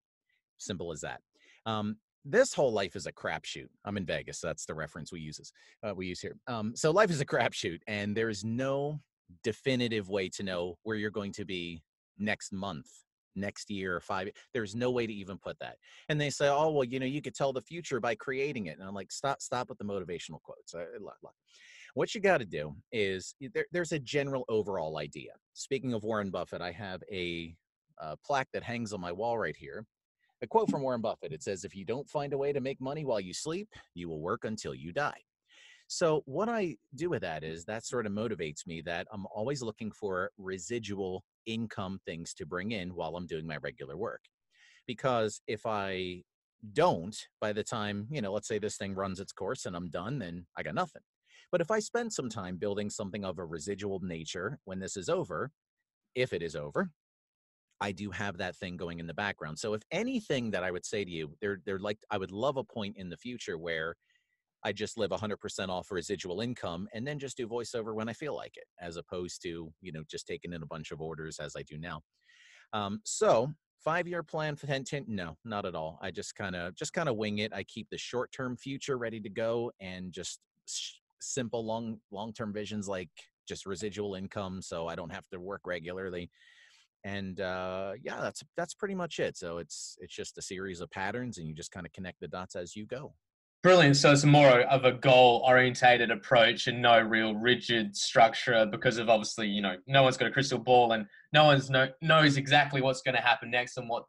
Simple 0.58 0.92
as 0.92 1.02
that. 1.02 1.22
Um, 1.66 1.98
this 2.26 2.54
whole 2.54 2.72
life 2.72 2.96
is 2.96 3.06
a 3.06 3.12
crapshoot. 3.12 3.68
I'm 3.86 3.98
in 3.98 4.06
Vegas. 4.06 4.40
So 4.40 4.48
that's 4.48 4.66
the 4.66 4.74
reference 4.74 5.12
we 5.12 5.20
uses 5.20 5.52
uh, 5.84 5.94
we 5.96 6.08
use 6.08 6.22
here. 6.22 6.38
Um, 6.48 6.76
so 6.76 6.92
life 6.92 7.10
is 7.10 7.22
a 7.22 7.26
crapshoot, 7.26 7.80
and 7.88 8.16
there 8.16 8.30
is 8.30 8.44
no 8.44 9.00
definitive 9.44 10.10
way 10.10 10.30
to 10.30 10.44
know 10.44 10.78
where 10.84 10.96
you're 10.96 11.12
going 11.12 11.34
to 11.34 11.46
be 11.46 11.82
next 12.18 12.54
month, 12.54 12.88
next 13.36 13.70
year, 13.70 14.00
five. 14.00 14.30
There's 14.54 14.76
no 14.76 14.92
way 14.92 15.08
to 15.08 15.14
even 15.14 15.38
put 15.38 15.58
that. 15.60 15.78
And 16.10 16.20
they 16.20 16.30
say, 16.30 16.48
oh 16.48 16.72
well, 16.72 16.84
you 16.84 17.00
know, 17.00 17.06
you 17.06 17.22
could 17.22 17.36
tell 17.36 17.54
the 17.54 17.62
future 17.62 18.00
by 18.00 18.16
creating 18.16 18.68
it. 18.68 18.78
And 18.80 18.88
I'm 18.88 18.94
like, 18.94 19.12
stop, 19.12 19.42
stop 19.42 19.70
with 19.70 19.78
the 19.78 19.86
motivational 19.86 20.42
quotes. 20.42 20.74
Uh, 20.74 20.86
what 21.96 22.16
you 22.16 22.22
got 22.22 22.40
to 22.40 22.46
do 22.46 22.76
is 22.92 23.36
there, 23.54 23.66
there's 23.72 23.92
a 23.92 24.00
general 24.00 24.46
overall 24.50 24.98
idea. 24.98 25.32
Speaking 25.54 25.94
of 25.94 26.04
Warren 26.04 26.32
Buffett, 26.32 26.62
I 26.62 26.72
have 26.72 27.04
a, 27.12 27.56
a 28.00 28.18
plaque 28.18 28.50
that 28.54 28.64
hangs 28.64 28.94
on 28.94 29.02
my 29.02 29.12
wall 29.12 29.38
right 29.38 29.56
here 29.56 29.86
a 30.44 30.48
quote 30.48 30.70
from 30.70 30.82
Warren 30.82 31.02
Buffett 31.02 31.32
it 31.32 31.42
says, 31.42 31.64
If 31.64 31.76
you 31.76 31.86
don't 31.86 32.10
find 32.10 32.34
a 32.34 32.38
way 32.38 32.52
to 32.52 32.60
make 32.62 32.80
money 32.82 33.06
while 33.06 33.22
you 33.22 33.34
sleep, 33.34 33.70
you 33.96 34.10
will 34.10 34.20
work 34.20 34.44
until 34.44 34.76
you 34.76 34.92
die. 34.92 35.22
So, 35.88 36.22
what 36.26 36.50
I 36.50 36.76
do 36.96 37.10
with 37.10 37.22
that 37.22 37.44
is 37.44 37.66
that 37.66 37.86
sort 37.86 38.06
of 38.06 38.12
motivates 38.12 38.68
me 38.68 38.82
that 38.82 39.08
I'm 39.12 39.26
always 39.34 39.62
looking 39.62 39.92
for 39.92 40.32
residual 40.38 41.24
income 41.46 42.00
things 42.06 42.34
to 42.36 42.46
bring 42.46 42.72
in 42.72 42.94
while 42.94 43.16
I'm 43.16 43.26
doing 43.26 43.48
my 43.48 43.58
regular 43.58 43.98
work. 43.98 44.22
Because 44.86 45.42
if 45.48 45.66
I 45.66 46.24
don't, 46.74 47.16
by 47.40 47.54
the 47.54 47.64
time, 47.64 48.08
you 48.10 48.22
know, 48.22 48.34
let's 48.34 48.48
say 48.48 48.60
this 48.60 48.78
thing 48.78 48.96
runs 48.96 49.20
its 49.20 49.32
course 49.32 49.66
and 49.66 49.76
I'm 49.76 49.90
done, 49.90 50.20
then 50.20 50.46
I 50.58 50.64
got 50.64 50.76
nothing. 50.76 51.02
But 51.52 51.62
if 51.62 51.72
I 51.72 51.80
spend 51.80 52.12
some 52.12 52.30
time 52.30 52.58
building 52.58 52.90
something 52.90 53.24
of 53.24 53.38
a 53.38 53.46
residual 53.46 54.00
nature 54.02 54.60
when 54.66 54.80
this 54.80 54.98
is 54.98 55.10
over, 55.10 55.52
if 56.16 56.34
it 56.34 56.42
is 56.42 56.56
over, 56.56 56.92
I 57.82 57.92
do 57.92 58.12
have 58.12 58.38
that 58.38 58.56
thing 58.56 58.78
going 58.78 59.00
in 59.00 59.08
the 59.08 59.14
background. 59.14 59.60
So 59.60 59.74
if 59.74 59.82
anything 59.92 60.52
that 60.52 60.64
I 60.64 60.72
would 60.72 60.86
say 60.86 61.04
to 61.04 61.12
you, 61.12 61.36
they're 61.42 61.60
they're 61.66 61.80
like 61.80 62.00
I 62.12 62.18
would 62.18 62.32
love 62.32 62.58
a 62.58 62.64
point 62.64 62.98
in 62.98 63.10
the 63.10 63.18
future 63.18 63.58
where 63.58 63.96
I 64.66 64.72
just 64.72 64.98
live 64.98 65.12
100% 65.12 65.70
off 65.70 65.92
residual 65.92 66.40
income 66.40 66.88
and 66.94 67.06
then 67.06 67.20
just 67.20 67.36
do 67.36 67.48
voiceover 67.48 67.94
when 67.94 68.08
I 68.08 68.14
feel 68.14 68.34
like 68.34 68.56
it, 68.56 68.64
as 68.80 68.98
opposed 68.98 69.42
to 69.44 69.74
you 69.82 69.92
know 69.92 70.04
just 70.10 70.28
taking 70.28 70.54
in 70.54 70.64
a 70.64 70.68
bunch 70.68 70.92
of 70.92 71.02
orders 71.02 71.40
as 71.40 71.56
I 71.56 71.64
do 71.64 71.78
now. 71.78 72.02
Um, 72.72 73.02
so 73.04 73.54
five 73.84 74.08
year 74.08 74.24
plan 74.24 74.56
for 74.56 74.66
10, 74.68 74.84
10 74.86 75.06
no 75.08 75.36
not 75.44 75.66
at 75.66 75.76
all 75.76 76.00
i 76.02 76.10
just 76.10 76.36
kind 76.36 76.56
of 76.56 76.74
just 76.76 76.94
kind 76.94 77.10
of 77.10 77.18
wing 77.18 77.40
it 77.40 77.54
i 77.54 77.64
keep 77.64 77.88
the 77.90 77.98
short 77.98 78.32
term 78.32 78.56
future 78.56 78.98
ready 78.98 79.20
to 79.20 79.30
go 79.30 79.72
and 79.82 80.14
just 80.14 80.40
sh- 80.68 80.94
simple 81.20 81.66
long 81.66 82.00
long 82.12 82.32
term 82.32 82.54
visions 82.54 82.88
like 82.88 83.10
just 83.48 83.66
residual 83.66 84.16
income 84.16 84.62
so 84.62 84.88
i 84.88 84.96
don't 84.96 85.12
have 85.12 85.28
to 85.30 85.40
work 85.40 85.62
regularly 85.66 86.30
and 87.04 87.42
uh, 87.42 87.94
yeah 88.02 88.20
that's 88.22 88.44
that's 88.56 88.74
pretty 88.74 88.96
much 88.96 89.20
it. 89.20 89.38
So 89.38 89.58
it's 89.58 89.98
it's 90.00 90.16
just 90.16 90.38
a 90.38 90.42
series 90.42 90.82
of 90.82 90.90
patterns 90.92 91.38
and 91.38 91.48
you 91.48 91.54
just 91.54 91.72
kind 91.72 91.86
of 91.86 91.92
connect 91.92 92.20
the 92.20 92.28
dots 92.28 92.56
as 92.56 92.76
you 92.76 92.86
go. 92.86 93.14
Brilliant. 93.64 93.96
So 93.96 94.12
it's 94.12 94.26
more 94.26 94.60
of 94.64 94.84
a 94.84 94.92
goal 94.92 95.42
orientated 95.48 96.12
approach 96.12 96.68
and 96.68 96.82
no 96.82 97.00
real 97.00 97.34
rigid 97.34 97.96
structure 97.96 98.66
because 98.70 98.98
of 98.98 99.10
obviously 99.10 99.48
you 99.48 99.62
know 99.62 99.78
no 99.88 100.04
one's 100.04 100.18
got 100.18 100.28
a 100.28 100.32
crystal 100.32 100.60
ball 100.60 100.92
and 100.92 101.06
no 101.32 101.46
one's 101.46 101.70
no, 101.70 101.88
knows 102.02 102.36
exactly 102.38 102.82
what's 102.82 103.02
going 103.02 103.16
to 103.16 103.22
happen 103.22 103.50
next 103.50 103.78
and 103.78 103.88
what 103.88 104.04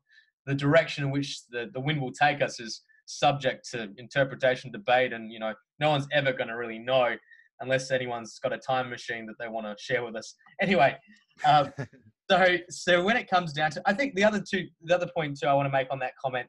the 0.46 0.54
direction 0.54 1.04
in 1.04 1.10
which 1.10 1.46
the, 1.50 1.70
the 1.72 1.80
wind 1.80 2.00
will 2.00 2.12
take 2.12 2.42
us 2.42 2.58
is 2.58 2.82
subject 3.06 3.68
to 3.70 3.90
interpretation 3.96 4.72
debate 4.72 5.12
and 5.12 5.30
you 5.30 5.38
know 5.38 5.54
no 5.78 5.90
one's 5.90 6.08
ever 6.12 6.32
going 6.32 6.48
to 6.48 6.56
really 6.56 6.80
know 6.80 7.14
unless 7.60 7.92
anyone's 7.92 8.40
got 8.40 8.52
a 8.52 8.58
time 8.58 8.90
machine 8.90 9.24
that 9.24 9.36
they 9.38 9.46
want 9.46 9.64
to 9.64 9.76
share 9.80 10.04
with 10.04 10.16
us. 10.16 10.34
Anyway 10.60 10.96
uh, 11.44 11.68
So, 12.30 12.56
so 12.70 13.04
when 13.04 13.16
it 13.16 13.28
comes 13.28 13.52
down 13.52 13.70
to, 13.72 13.82
I 13.86 13.92
think 13.92 14.14
the 14.14 14.24
other 14.24 14.40
two, 14.40 14.66
the 14.82 14.94
other 14.94 15.10
point 15.14 15.38
too, 15.38 15.46
I 15.46 15.54
want 15.54 15.66
to 15.66 15.72
make 15.72 15.88
on 15.90 15.98
that 15.98 16.12
comment 16.22 16.48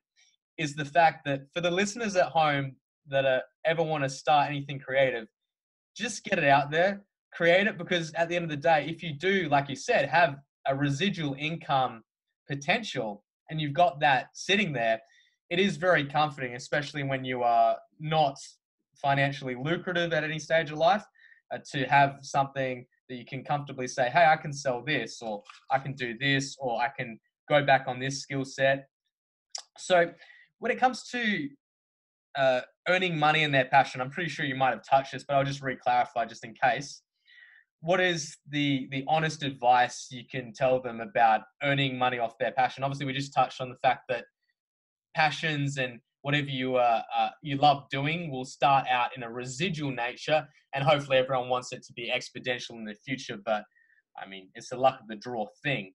is 0.57 0.73
the 0.73 0.85
fact 0.85 1.25
that 1.25 1.41
for 1.53 1.61
the 1.61 1.71
listeners 1.71 2.15
at 2.15 2.27
home 2.27 2.75
that 3.07 3.25
are, 3.25 3.41
ever 3.65 3.83
want 3.83 4.03
to 4.03 4.09
start 4.09 4.49
anything 4.49 4.79
creative, 4.79 5.27
just 5.95 6.23
get 6.23 6.37
it 6.37 6.45
out 6.45 6.71
there, 6.71 7.03
create 7.33 7.67
it, 7.67 7.77
because 7.77 8.13
at 8.13 8.29
the 8.29 8.35
end 8.35 8.43
of 8.43 8.49
the 8.49 8.57
day, 8.57 8.85
if 8.87 9.03
you 9.03 9.13
do, 9.13 9.49
like 9.49 9.67
you 9.69 9.75
said, 9.75 10.07
have 10.07 10.37
a 10.67 10.75
residual 10.75 11.35
income 11.37 12.03
potential, 12.49 13.23
and 13.49 13.59
you've 13.59 13.73
got 13.73 13.99
that 13.99 14.27
sitting 14.33 14.71
there, 14.71 14.99
it 15.49 15.59
is 15.59 15.77
very 15.77 16.05
comforting, 16.05 16.55
especially 16.55 17.03
when 17.03 17.23
you 17.25 17.43
are 17.43 17.75
not 17.99 18.35
financially 18.95 19.55
lucrative 19.55 20.13
at 20.13 20.23
any 20.23 20.39
stage 20.39 20.71
of 20.71 20.77
life, 20.77 21.03
uh, 21.53 21.57
to 21.71 21.85
have 21.85 22.17
something 22.21 22.85
that 23.09 23.15
you 23.15 23.25
can 23.25 23.43
comfortably 23.43 23.87
say, 23.87 24.09
hey, 24.09 24.25
I 24.25 24.37
can 24.37 24.53
sell 24.53 24.83
this, 24.83 25.21
or 25.21 25.43
I 25.71 25.79
can 25.79 25.93
do 25.93 26.17
this, 26.17 26.55
or 26.59 26.81
I 26.81 26.89
can 26.97 27.19
go 27.49 27.63
back 27.63 27.85
on 27.87 27.99
this 27.99 28.21
skill 28.21 28.45
set. 28.45 28.87
So, 29.77 30.11
when 30.59 30.71
it 30.71 30.79
comes 30.79 31.07
to 31.09 31.49
uh, 32.37 32.61
earning 32.87 33.17
money 33.17 33.43
in 33.43 33.51
their 33.51 33.65
passion, 33.65 34.01
I'm 34.01 34.09
pretty 34.09 34.29
sure 34.29 34.45
you 34.45 34.55
might 34.55 34.71
have 34.71 34.87
touched 34.87 35.13
this, 35.13 35.23
but 35.23 35.35
I'll 35.35 35.43
just 35.43 35.61
re-clarify 35.61 36.25
just 36.25 36.43
in 36.43 36.53
case. 36.53 37.01
What 37.81 37.99
is 37.99 38.35
the 38.49 38.87
the 38.89 39.03
honest 39.07 39.43
advice 39.43 40.07
you 40.09 40.23
can 40.29 40.53
tell 40.53 40.81
them 40.81 41.01
about 41.01 41.41
earning 41.61 41.97
money 41.97 42.19
off 42.19 42.37
their 42.39 42.51
passion? 42.51 42.83
Obviously, 42.83 43.05
we 43.05 43.13
just 43.13 43.33
touched 43.33 43.61
on 43.61 43.69
the 43.69 43.77
fact 43.83 44.03
that 44.09 44.25
passions 45.13 45.77
and 45.77 45.99
whatever 46.25 46.49
you 46.49 46.75
uh, 46.75 47.03
uh, 47.15 47.29
you 47.43 47.55
love 47.55 47.87
doing 47.91 48.31
will 48.31 48.45
start 48.45 48.87
out 48.89 49.15
in 49.15 49.21
a 49.21 49.29
residual 49.29 49.91
nature, 49.91 50.43
and 50.73 50.83
hopefully 50.83 51.17
everyone 51.17 51.49
wants 51.49 51.71
it 51.71 51.83
to 51.83 51.93
be 51.93 52.11
exponential 52.11 52.71
in 52.71 52.83
the 52.83 52.95
future. 53.05 53.37
But 53.45 53.63
I 54.19 54.27
mean, 54.27 54.49
it's 54.55 54.69
the 54.69 54.77
luck 54.77 54.99
of 54.99 55.07
the 55.07 55.17
draw 55.17 55.45
thing. 55.61 55.93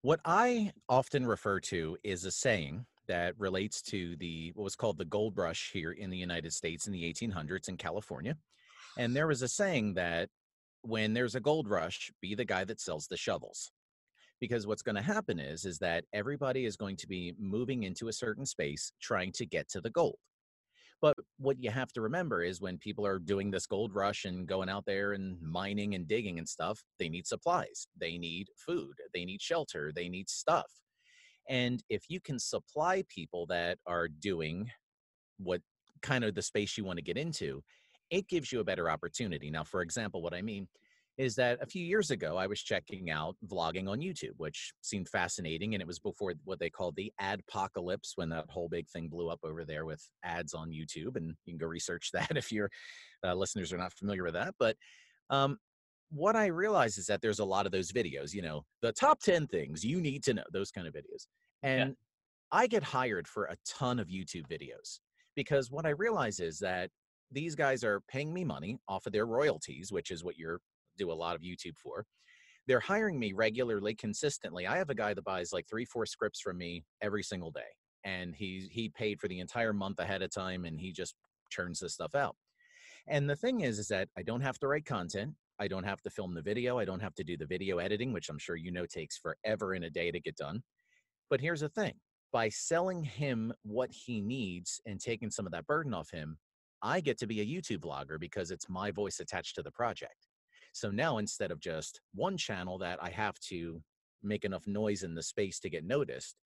What 0.00 0.20
I 0.24 0.72
often 0.88 1.26
refer 1.26 1.60
to 1.60 1.98
is 2.02 2.24
a 2.24 2.30
saying 2.30 2.86
that 3.06 3.38
relates 3.38 3.82
to 3.82 4.16
the 4.16 4.52
what 4.54 4.64
was 4.64 4.76
called 4.76 4.96
the 4.96 5.04
gold 5.04 5.36
rush 5.36 5.72
here 5.74 5.92
in 5.92 6.08
the 6.08 6.16
United 6.16 6.54
States 6.54 6.86
in 6.86 6.94
the 6.94 7.02
1800s 7.02 7.68
in 7.68 7.76
California. 7.76 8.34
And 8.96 9.14
there 9.14 9.26
was 9.26 9.42
a 9.42 9.48
saying 9.48 9.92
that 9.94 10.30
when 10.80 11.12
there's 11.12 11.34
a 11.34 11.40
gold 11.40 11.68
rush, 11.68 12.10
be 12.22 12.34
the 12.34 12.46
guy 12.46 12.64
that 12.64 12.80
sells 12.80 13.08
the 13.08 13.18
shovels. 13.18 13.72
Because 14.40 14.66
what's 14.66 14.82
going 14.82 14.96
to 14.96 15.02
happen 15.02 15.38
is 15.38 15.64
is 15.64 15.78
that 15.78 16.04
everybody 16.12 16.64
is 16.64 16.76
going 16.76 16.96
to 16.96 17.06
be 17.06 17.34
moving 17.38 17.82
into 17.82 18.08
a 18.08 18.12
certain 18.12 18.46
space 18.46 18.92
trying 19.00 19.32
to 19.32 19.46
get 19.46 19.68
to 19.70 19.80
the 19.80 19.90
gold. 19.90 20.16
But 21.02 21.16
what 21.38 21.58
you 21.58 21.70
have 21.70 21.92
to 21.92 22.02
remember 22.02 22.42
is 22.42 22.60
when 22.60 22.76
people 22.76 23.06
are 23.06 23.18
doing 23.18 23.50
this 23.50 23.66
gold 23.66 23.94
rush 23.94 24.26
and 24.26 24.46
going 24.46 24.68
out 24.68 24.84
there 24.84 25.12
and 25.12 25.40
mining 25.40 25.94
and 25.94 26.06
digging 26.06 26.38
and 26.38 26.48
stuff, 26.48 26.82
they 26.98 27.08
need 27.08 27.26
supplies, 27.26 27.86
they 27.98 28.18
need 28.18 28.48
food, 28.56 28.94
they 29.14 29.24
need 29.24 29.40
shelter, 29.40 29.92
they 29.94 30.08
need 30.08 30.28
stuff. 30.28 30.70
And 31.48 31.82
if 31.88 32.04
you 32.08 32.20
can 32.20 32.38
supply 32.38 33.02
people 33.08 33.46
that 33.46 33.78
are 33.86 34.08
doing 34.08 34.70
what 35.38 35.62
kind 36.02 36.22
of 36.22 36.34
the 36.34 36.42
space 36.42 36.76
you 36.76 36.84
want 36.84 36.98
to 36.98 37.02
get 37.02 37.16
into, 37.16 37.62
it 38.10 38.28
gives 38.28 38.52
you 38.52 38.60
a 38.60 38.64
better 38.64 38.90
opportunity. 38.90 39.50
Now, 39.50 39.64
for 39.64 39.80
example, 39.80 40.20
what 40.20 40.34
I 40.34 40.42
mean 40.42 40.68
is 41.20 41.34
that 41.34 41.58
a 41.60 41.66
few 41.66 41.84
years 41.84 42.10
ago, 42.10 42.38
I 42.38 42.46
was 42.46 42.62
checking 42.62 43.10
out 43.10 43.36
vlogging 43.46 43.90
on 43.90 44.00
YouTube, 44.00 44.38
which 44.38 44.72
seemed 44.80 45.06
fascinating. 45.06 45.74
And 45.74 45.82
it 45.82 45.86
was 45.86 45.98
before 45.98 46.32
what 46.44 46.58
they 46.58 46.70
called 46.70 46.96
the 46.96 47.12
adpocalypse 47.20 48.12
when 48.14 48.30
that 48.30 48.46
whole 48.48 48.70
big 48.70 48.88
thing 48.88 49.08
blew 49.08 49.28
up 49.28 49.40
over 49.44 49.66
there 49.66 49.84
with 49.84 50.02
ads 50.24 50.54
on 50.54 50.70
YouTube. 50.70 51.16
And 51.16 51.34
you 51.44 51.52
can 51.52 51.58
go 51.58 51.66
research 51.66 52.08
that 52.14 52.32
if 52.36 52.50
your 52.50 52.70
uh, 53.22 53.34
listeners 53.34 53.70
are 53.70 53.76
not 53.76 53.92
familiar 53.92 54.24
with 54.24 54.32
that. 54.32 54.54
But 54.58 54.76
um, 55.28 55.58
what 56.10 56.36
I 56.36 56.46
realized 56.46 56.96
is 56.96 57.04
that 57.08 57.20
there's 57.20 57.38
a 57.38 57.44
lot 57.44 57.66
of 57.66 57.72
those 57.72 57.92
videos, 57.92 58.32
you 58.32 58.40
know, 58.40 58.64
the 58.80 58.92
top 58.92 59.20
10 59.20 59.46
things 59.46 59.84
you 59.84 60.00
need 60.00 60.24
to 60.24 60.32
know, 60.32 60.44
those 60.54 60.70
kind 60.70 60.86
of 60.86 60.94
videos. 60.94 61.26
And 61.62 61.90
yeah. 61.90 61.94
I 62.50 62.66
get 62.66 62.82
hired 62.82 63.28
for 63.28 63.44
a 63.44 63.56
ton 63.66 63.98
of 63.98 64.08
YouTube 64.08 64.46
videos 64.50 65.00
because 65.36 65.70
what 65.70 65.84
I 65.84 65.90
realize 65.90 66.40
is 66.40 66.58
that 66.60 66.88
these 67.30 67.54
guys 67.54 67.84
are 67.84 68.00
paying 68.08 68.32
me 68.32 68.42
money 68.42 68.78
off 68.88 69.04
of 69.04 69.12
their 69.12 69.26
royalties, 69.26 69.92
which 69.92 70.10
is 70.10 70.24
what 70.24 70.38
you're 70.38 70.60
do 70.98 71.10
a 71.10 71.14
lot 71.14 71.36
of 71.36 71.42
YouTube 71.42 71.76
for. 71.76 72.04
They're 72.66 72.80
hiring 72.80 73.18
me 73.18 73.32
regularly, 73.32 73.94
consistently. 73.94 74.66
I 74.66 74.76
have 74.76 74.90
a 74.90 74.94
guy 74.94 75.14
that 75.14 75.24
buys 75.24 75.52
like 75.52 75.66
three, 75.68 75.84
four 75.84 76.06
scripts 76.06 76.40
from 76.40 76.58
me 76.58 76.84
every 77.02 77.22
single 77.22 77.50
day. 77.50 77.60
And 78.04 78.34
he 78.34 78.68
he 78.70 78.88
paid 78.88 79.20
for 79.20 79.28
the 79.28 79.40
entire 79.40 79.72
month 79.72 79.98
ahead 79.98 80.22
of 80.22 80.30
time 80.30 80.64
and 80.64 80.78
he 80.78 80.92
just 80.92 81.14
churns 81.50 81.80
this 81.80 81.94
stuff 81.94 82.14
out. 82.14 82.36
And 83.08 83.28
the 83.28 83.36
thing 83.36 83.60
is, 83.62 83.78
is 83.78 83.88
that 83.88 84.08
I 84.16 84.22
don't 84.22 84.40
have 84.40 84.58
to 84.60 84.68
write 84.68 84.86
content. 84.86 85.34
I 85.58 85.68
don't 85.68 85.84
have 85.84 86.00
to 86.02 86.10
film 86.10 86.34
the 86.34 86.42
video. 86.42 86.78
I 86.78 86.84
don't 86.84 87.00
have 87.00 87.14
to 87.16 87.24
do 87.24 87.36
the 87.36 87.46
video 87.46 87.78
editing, 87.78 88.12
which 88.12 88.28
I'm 88.28 88.38
sure 88.38 88.56
you 88.56 88.70
know 88.72 88.86
takes 88.86 89.18
forever 89.18 89.74
in 89.74 89.84
a 89.84 89.90
day 89.90 90.10
to 90.10 90.20
get 90.20 90.36
done. 90.36 90.62
But 91.28 91.40
here's 91.40 91.60
the 91.60 91.68
thing 91.68 91.94
by 92.32 92.48
selling 92.48 93.02
him 93.02 93.52
what 93.62 93.90
he 93.90 94.20
needs 94.20 94.80
and 94.86 95.00
taking 95.00 95.30
some 95.30 95.46
of 95.46 95.52
that 95.52 95.66
burden 95.66 95.92
off 95.92 96.10
him, 96.10 96.38
I 96.82 97.00
get 97.00 97.18
to 97.18 97.26
be 97.26 97.40
a 97.40 97.46
YouTube 97.46 97.80
vlogger 97.80 98.18
because 98.18 98.50
it's 98.50 98.68
my 98.68 98.90
voice 98.90 99.20
attached 99.20 99.56
to 99.56 99.62
the 99.62 99.70
project. 99.70 100.26
So 100.72 100.90
now 100.90 101.18
instead 101.18 101.50
of 101.50 101.60
just 101.60 102.00
one 102.14 102.36
channel 102.36 102.78
that 102.78 102.98
I 103.02 103.10
have 103.10 103.38
to 103.48 103.82
make 104.22 104.44
enough 104.44 104.66
noise 104.66 105.02
in 105.02 105.14
the 105.14 105.22
space 105.22 105.58
to 105.60 105.70
get 105.70 105.84
noticed, 105.84 106.36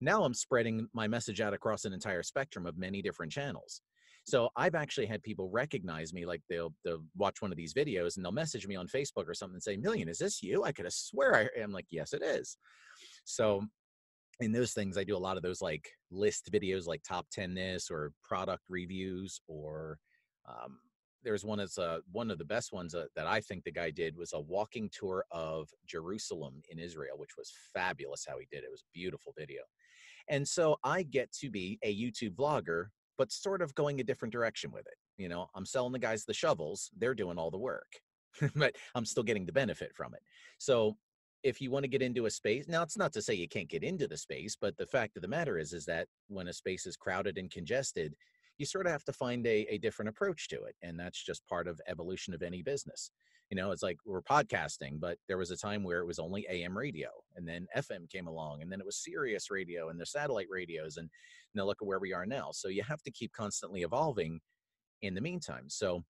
now 0.00 0.24
I'm 0.24 0.34
spreading 0.34 0.88
my 0.92 1.06
message 1.08 1.40
out 1.40 1.54
across 1.54 1.84
an 1.84 1.92
entire 1.92 2.22
spectrum 2.22 2.66
of 2.66 2.78
many 2.78 3.02
different 3.02 3.32
channels. 3.32 3.82
So 4.24 4.50
I've 4.56 4.74
actually 4.74 5.06
had 5.06 5.22
people 5.22 5.48
recognize 5.50 6.12
me, 6.12 6.26
like 6.26 6.42
they'll 6.48 6.74
they'll 6.84 7.04
watch 7.16 7.40
one 7.40 7.50
of 7.50 7.56
these 7.56 7.74
videos 7.74 8.16
and 8.16 8.24
they'll 8.24 8.32
message 8.32 8.66
me 8.66 8.76
on 8.76 8.86
Facebook 8.86 9.26
or 9.26 9.34
something 9.34 9.54
and 9.56 9.62
say, 9.62 9.76
"Millian, 9.76 10.08
is 10.08 10.18
this 10.18 10.42
you?" 10.42 10.62
I 10.62 10.72
could 10.72 10.84
have 10.84 10.92
swear 10.92 11.34
I 11.34 11.60
am 11.60 11.72
like, 11.72 11.86
"Yes, 11.90 12.12
it 12.12 12.22
is." 12.22 12.56
So 13.24 13.66
in 14.40 14.52
those 14.52 14.72
things, 14.72 14.96
I 14.96 15.04
do 15.04 15.16
a 15.16 15.18
lot 15.18 15.36
of 15.36 15.42
those 15.42 15.62
like 15.62 15.88
list 16.10 16.50
videos, 16.52 16.86
like 16.86 17.02
top 17.02 17.26
ten 17.30 17.54
this 17.54 17.90
or 17.90 18.12
product 18.22 18.62
reviews 18.68 19.40
or 19.48 19.98
um, 20.48 20.78
there's 21.22 21.44
one 21.44 21.64
one 22.12 22.30
of 22.30 22.38
the 22.38 22.44
best 22.44 22.72
ones 22.72 22.94
uh, 22.94 23.06
that 23.16 23.26
I 23.26 23.40
think 23.40 23.64
the 23.64 23.72
guy 23.72 23.90
did 23.90 24.16
was 24.16 24.32
a 24.32 24.40
walking 24.40 24.88
tour 24.92 25.24
of 25.30 25.68
Jerusalem 25.86 26.62
in 26.70 26.78
Israel, 26.78 27.18
which 27.18 27.36
was 27.36 27.52
fabulous 27.74 28.24
how 28.28 28.38
he 28.38 28.46
did 28.50 28.64
it. 28.64 28.66
It 28.66 28.70
was 28.70 28.82
a 28.82 28.94
beautiful 28.94 29.34
video. 29.38 29.62
And 30.28 30.46
so 30.46 30.76
I 30.84 31.02
get 31.02 31.32
to 31.40 31.50
be 31.50 31.78
a 31.82 31.94
YouTube 31.94 32.36
vlogger 32.36 32.86
but 33.20 33.30
sort 33.30 33.60
of 33.60 33.74
going 33.74 34.00
a 34.00 34.02
different 34.02 34.32
direction 34.32 34.72
with 34.72 34.86
it. 34.86 34.94
You 35.18 35.28
know, 35.28 35.50
I'm 35.54 35.66
selling 35.66 35.92
the 35.92 35.98
guys 35.98 36.24
the 36.24 36.32
shovels, 36.32 36.90
they're 36.96 37.14
doing 37.14 37.36
all 37.36 37.50
the 37.50 37.58
work, 37.58 37.92
but 38.54 38.76
I'm 38.94 39.04
still 39.04 39.22
getting 39.22 39.44
the 39.44 39.52
benefit 39.52 39.92
from 39.94 40.14
it. 40.14 40.22
So 40.56 40.96
if 41.42 41.60
you 41.60 41.70
want 41.70 41.84
to 41.84 41.88
get 41.90 42.00
into 42.00 42.24
a 42.24 42.30
space, 42.30 42.66
now 42.66 42.82
it's 42.82 42.96
not 42.96 43.12
to 43.12 43.20
say 43.20 43.34
you 43.34 43.46
can't 43.46 43.68
get 43.68 43.84
into 43.84 44.08
the 44.08 44.16
space, 44.16 44.56
but 44.58 44.74
the 44.78 44.86
fact 44.86 45.16
of 45.16 45.22
the 45.22 45.28
matter 45.28 45.58
is, 45.58 45.74
is 45.74 45.84
that 45.84 46.08
when 46.28 46.48
a 46.48 46.52
space 46.54 46.86
is 46.86 46.96
crowded 46.96 47.36
and 47.36 47.50
congested, 47.50 48.14
you 48.60 48.66
sort 48.66 48.84
of 48.84 48.92
have 48.92 49.04
to 49.04 49.12
find 49.12 49.46
a, 49.46 49.66
a 49.70 49.78
different 49.78 50.10
approach 50.10 50.46
to 50.48 50.62
it. 50.64 50.76
And 50.82 51.00
that's 51.00 51.24
just 51.24 51.46
part 51.48 51.66
of 51.66 51.80
evolution 51.88 52.34
of 52.34 52.42
any 52.42 52.62
business. 52.62 53.10
You 53.48 53.56
know, 53.56 53.72
it's 53.72 53.82
like 53.82 53.96
we're 54.04 54.20
podcasting, 54.20 55.00
but 55.00 55.16
there 55.28 55.38
was 55.38 55.50
a 55.50 55.56
time 55.56 55.82
where 55.82 56.00
it 56.00 56.06
was 56.06 56.18
only 56.18 56.46
AM 56.50 56.76
radio, 56.76 57.08
and 57.34 57.48
then 57.48 57.66
FM 57.74 58.08
came 58.10 58.28
along, 58.28 58.60
and 58.60 58.70
then 58.70 58.78
it 58.78 58.86
was 58.86 59.02
Sirius 59.02 59.50
radio 59.50 59.88
and 59.88 59.98
the 59.98 60.04
satellite 60.04 60.46
radios, 60.50 60.98
and 60.98 61.08
now 61.54 61.64
look 61.64 61.78
at 61.80 61.88
where 61.88 61.98
we 61.98 62.12
are 62.12 62.26
now. 62.26 62.50
So 62.52 62.68
you 62.68 62.82
have 62.82 63.02
to 63.02 63.10
keep 63.10 63.32
constantly 63.32 63.80
evolving 63.80 64.40
in 65.00 65.14
the 65.14 65.20
meantime. 65.22 65.64
So 65.68 66.04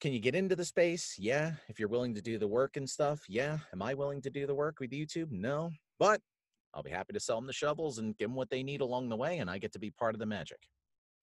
can 0.00 0.12
you 0.12 0.20
get 0.20 0.36
into 0.36 0.54
the 0.56 0.64
space? 0.64 1.16
Yeah. 1.18 1.52
If 1.68 1.80
you're 1.80 1.88
willing 1.88 2.14
to 2.14 2.22
do 2.22 2.38
the 2.38 2.48
work 2.48 2.76
and 2.76 2.88
stuff, 2.88 3.20
yeah. 3.28 3.58
Am 3.72 3.82
I 3.82 3.94
willing 3.94 4.22
to 4.22 4.30
do 4.30 4.46
the 4.46 4.54
work 4.54 4.76
with 4.80 4.92
YouTube? 4.92 5.32
No. 5.32 5.72
But 5.98 6.20
I'll 6.72 6.84
be 6.84 6.90
happy 6.90 7.12
to 7.12 7.20
sell 7.20 7.36
them 7.36 7.46
the 7.46 7.52
shovels 7.52 7.98
and 7.98 8.16
give 8.16 8.28
them 8.28 8.36
what 8.36 8.48
they 8.48 8.62
need 8.62 8.80
along 8.80 9.08
the 9.08 9.16
way, 9.16 9.38
and 9.38 9.50
I 9.50 9.58
get 9.58 9.72
to 9.72 9.78
be 9.80 9.90
part 9.90 10.14
of 10.14 10.20
the 10.20 10.26
magic. 10.26 10.60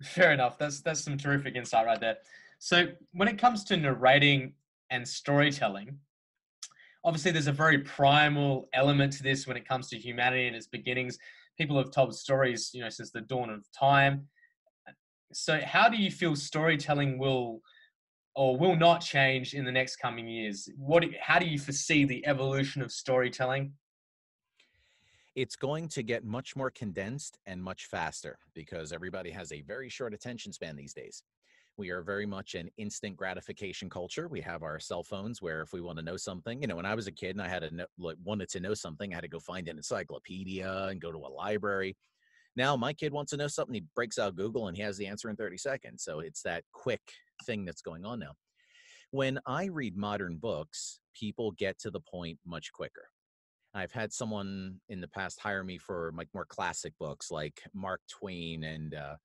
Fair 0.01 0.31
enough. 0.31 0.57
That's 0.57 0.81
that's 0.81 1.03
some 1.03 1.17
terrific 1.17 1.55
insight 1.55 1.85
right 1.85 1.99
there. 1.99 2.17
So 2.57 2.87
when 3.13 3.27
it 3.27 3.37
comes 3.37 3.63
to 3.65 3.77
narrating 3.77 4.53
and 4.89 5.07
storytelling. 5.07 5.99
Obviously, 7.05 7.31
there's 7.31 7.47
a 7.47 7.53
very 7.53 7.79
primal 7.79 8.67
element 8.73 9.13
to 9.13 9.23
this 9.23 9.47
when 9.47 9.55
it 9.55 9.67
comes 9.67 9.87
to 9.89 9.97
humanity 9.97 10.47
and 10.47 10.55
its 10.55 10.67
beginnings. 10.67 11.17
People 11.57 11.77
have 11.77 11.91
told 11.91 12.13
stories, 12.13 12.71
you 12.73 12.81
know, 12.81 12.89
since 12.89 13.11
the 13.11 13.21
dawn 13.21 13.49
of 13.49 13.65
time. 13.71 14.27
So, 15.31 15.61
how 15.63 15.87
do 15.87 15.97
you 15.97 16.11
feel 16.11 16.35
storytelling 16.35 17.17
will 17.17 17.61
or 18.35 18.57
will 18.57 18.75
not 18.75 19.01
change 19.01 19.53
in 19.53 19.63
the 19.63 19.71
next 19.71 19.97
coming 19.97 20.27
years? 20.27 20.67
What, 20.77 21.05
how 21.21 21.39
do 21.39 21.45
you 21.45 21.59
foresee 21.59 22.03
the 22.03 22.25
evolution 22.25 22.81
of 22.81 22.91
storytelling? 22.91 23.73
It's 25.39 25.55
going 25.55 25.87
to 25.87 26.03
get 26.03 26.25
much 26.25 26.57
more 26.57 26.69
condensed 26.69 27.39
and 27.45 27.63
much 27.63 27.85
faster 27.85 28.37
because 28.53 28.91
everybody 28.91 29.31
has 29.31 29.53
a 29.53 29.61
very 29.61 29.87
short 29.87 30.13
attention 30.13 30.51
span 30.51 30.75
these 30.75 30.93
days. 30.93 31.23
We 31.77 31.91
are 31.91 32.01
very 32.01 32.25
much 32.25 32.55
an 32.55 32.69
instant 32.75 33.15
gratification 33.15 33.89
culture. 33.89 34.27
We 34.27 34.41
have 34.41 34.63
our 34.63 34.81
cell 34.81 35.01
phones 35.01 35.41
where 35.41 35.61
if 35.61 35.71
we 35.71 35.79
want 35.79 35.97
to 35.97 36.03
know 36.03 36.17
something, 36.17 36.61
you 36.61 36.67
know, 36.67 36.75
when 36.75 36.85
I 36.85 36.93
was 36.93 37.07
a 37.07 37.11
kid 37.13 37.37
and 37.37 37.41
I 37.41 37.47
had 37.47 37.71
know, 37.71 37.85
like, 37.97 38.17
wanted 38.21 38.49
to 38.49 38.59
know 38.59 38.73
something, 38.73 39.13
I 39.13 39.15
had 39.15 39.21
to 39.21 39.29
go 39.29 39.39
find 39.39 39.69
an 39.69 39.77
encyclopedia 39.77 40.87
and 40.89 40.99
go 40.99 41.09
to 41.09 41.19
a 41.19 41.31
library. 41.31 41.95
Now 42.57 42.75
my 42.75 42.91
kid 42.91 43.13
wants 43.13 43.29
to 43.31 43.37
know 43.37 43.47
something, 43.47 43.75
he 43.75 43.85
breaks 43.95 44.19
out 44.19 44.35
Google 44.35 44.67
and 44.67 44.75
he 44.75 44.83
has 44.83 44.97
the 44.97 45.07
answer 45.07 45.29
in 45.29 45.37
30 45.37 45.55
seconds. 45.57 46.03
So 46.03 46.19
it's 46.19 46.41
that 46.41 46.65
quick 46.73 47.13
thing 47.45 47.63
that's 47.63 47.81
going 47.81 48.03
on 48.03 48.19
now. 48.19 48.33
When 49.11 49.39
I 49.47 49.67
read 49.67 49.95
modern 49.95 50.35
books, 50.35 50.99
people 51.15 51.51
get 51.51 51.79
to 51.79 51.91
the 51.91 52.01
point 52.01 52.39
much 52.45 52.73
quicker. 52.73 53.05
I've 53.73 53.91
had 53.91 54.11
someone 54.11 54.79
in 54.89 54.99
the 55.01 55.07
past 55.07 55.39
hire 55.39 55.63
me 55.63 55.77
for 55.77 56.11
like 56.15 56.29
more 56.33 56.45
classic 56.45 56.93
books 56.99 57.29
like 57.31 57.61
Mark 57.73 58.01
Twain 58.09 58.63
and 58.63 58.95
uh, 58.95 59.15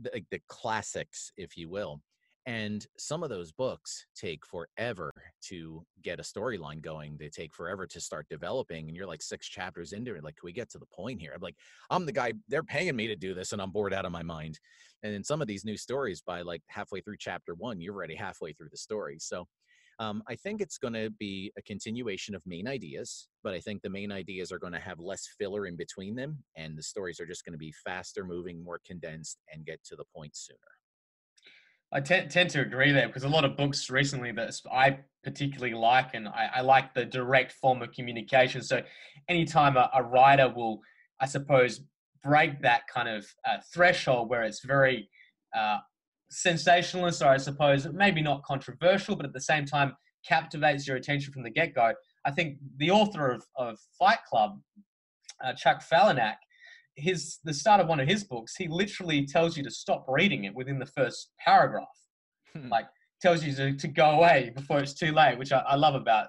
the, 0.00 0.22
the 0.30 0.40
classics, 0.48 1.32
if 1.36 1.56
you 1.56 1.68
will. 1.68 2.00
And 2.46 2.86
some 2.98 3.22
of 3.22 3.30
those 3.30 3.52
books 3.52 4.04
take 4.14 4.44
forever 4.44 5.10
to 5.44 5.82
get 6.02 6.20
a 6.20 6.22
storyline 6.22 6.82
going. 6.82 7.16
They 7.18 7.30
take 7.30 7.54
forever 7.54 7.86
to 7.86 8.00
start 8.00 8.26
developing. 8.28 8.88
And 8.88 8.96
you're 8.96 9.06
like 9.06 9.22
six 9.22 9.48
chapters 9.48 9.92
into 9.92 10.14
it. 10.14 10.22
Like, 10.22 10.36
can 10.36 10.44
we 10.44 10.52
get 10.52 10.70
to 10.72 10.78
the 10.78 10.86
point 10.86 11.22
here? 11.22 11.32
I'm 11.34 11.40
like, 11.40 11.56
I'm 11.88 12.04
the 12.04 12.12
guy, 12.12 12.34
they're 12.48 12.62
paying 12.62 12.96
me 12.96 13.06
to 13.06 13.16
do 13.16 13.32
this, 13.32 13.52
and 13.52 13.62
I'm 13.62 13.70
bored 13.70 13.94
out 13.94 14.04
of 14.04 14.12
my 14.12 14.22
mind. 14.22 14.58
And 15.02 15.14
in 15.14 15.24
some 15.24 15.40
of 15.40 15.48
these 15.48 15.64
new 15.64 15.78
stories, 15.78 16.20
by 16.20 16.42
like 16.42 16.62
halfway 16.66 17.00
through 17.00 17.16
chapter 17.18 17.54
one, 17.54 17.80
you're 17.80 17.94
already 17.94 18.14
halfway 18.14 18.52
through 18.52 18.70
the 18.70 18.76
story. 18.76 19.16
So 19.20 19.46
Um, 19.98 20.22
I 20.28 20.34
think 20.34 20.60
it's 20.60 20.78
going 20.78 20.94
to 20.94 21.10
be 21.18 21.52
a 21.56 21.62
continuation 21.62 22.34
of 22.34 22.42
main 22.46 22.66
ideas, 22.66 23.28
but 23.42 23.54
I 23.54 23.60
think 23.60 23.82
the 23.82 23.90
main 23.90 24.10
ideas 24.10 24.50
are 24.50 24.58
going 24.58 24.72
to 24.72 24.80
have 24.80 24.98
less 24.98 25.28
filler 25.38 25.66
in 25.66 25.76
between 25.76 26.14
them, 26.14 26.42
and 26.56 26.76
the 26.76 26.82
stories 26.82 27.20
are 27.20 27.26
just 27.26 27.44
going 27.44 27.52
to 27.52 27.58
be 27.58 27.72
faster 27.84 28.24
moving, 28.24 28.62
more 28.62 28.80
condensed, 28.84 29.38
and 29.52 29.64
get 29.64 29.82
to 29.84 29.96
the 29.96 30.04
point 30.14 30.36
sooner. 30.36 30.58
I 31.92 32.00
tend, 32.00 32.30
tend 32.30 32.50
to 32.50 32.60
agree 32.60 32.90
there 32.90 33.06
because 33.06 33.22
a 33.22 33.28
lot 33.28 33.44
of 33.44 33.56
books 33.56 33.88
recently 33.88 34.32
that 34.32 34.52
I 34.72 34.98
particularly 35.22 35.74
like, 35.74 36.14
and 36.14 36.26
I, 36.26 36.50
I 36.56 36.60
like 36.62 36.92
the 36.92 37.04
direct 37.04 37.52
form 37.52 37.82
of 37.82 37.92
communication. 37.92 38.62
So, 38.62 38.82
anytime 39.28 39.76
a, 39.76 39.88
a 39.94 40.02
writer 40.02 40.52
will, 40.54 40.80
I 41.20 41.26
suppose, 41.26 41.82
break 42.24 42.62
that 42.62 42.88
kind 42.92 43.08
of 43.08 43.26
uh, 43.46 43.58
threshold 43.72 44.28
where 44.28 44.42
it's 44.42 44.64
very 44.64 45.08
uh, 45.56 45.78
sensationalist, 46.34 47.22
or 47.22 47.28
I 47.28 47.36
suppose 47.36 47.86
maybe 47.92 48.22
not 48.22 48.42
controversial, 48.42 49.16
but 49.16 49.26
at 49.26 49.32
the 49.32 49.40
same 49.40 49.64
time 49.64 49.94
captivates 50.26 50.86
your 50.86 50.96
attention 50.96 51.32
from 51.32 51.42
the 51.42 51.50
get 51.50 51.74
go. 51.74 51.92
I 52.24 52.30
think 52.30 52.58
the 52.78 52.90
author 52.90 53.30
of, 53.30 53.44
of 53.56 53.78
Fight 53.98 54.18
Club, 54.28 54.58
uh, 55.44 55.52
Chuck 55.52 55.82
Palahniuk, 55.90 56.36
his 56.96 57.38
the 57.44 57.52
start 57.52 57.80
of 57.80 57.88
one 57.88 58.00
of 58.00 58.08
his 58.08 58.24
books, 58.24 58.54
he 58.56 58.68
literally 58.68 59.26
tells 59.26 59.56
you 59.56 59.64
to 59.64 59.70
stop 59.70 60.06
reading 60.08 60.44
it 60.44 60.54
within 60.54 60.78
the 60.78 60.86
first 60.86 61.30
paragraph. 61.44 61.88
Hmm. 62.56 62.68
like 62.68 62.86
tells 63.20 63.42
you 63.42 63.52
to, 63.54 63.74
to 63.74 63.88
go 63.88 64.10
away 64.10 64.52
before 64.54 64.80
it's 64.80 64.94
too 64.94 65.12
late, 65.12 65.38
which 65.38 65.50
I, 65.50 65.58
I 65.60 65.76
love 65.76 65.94
about 65.94 66.28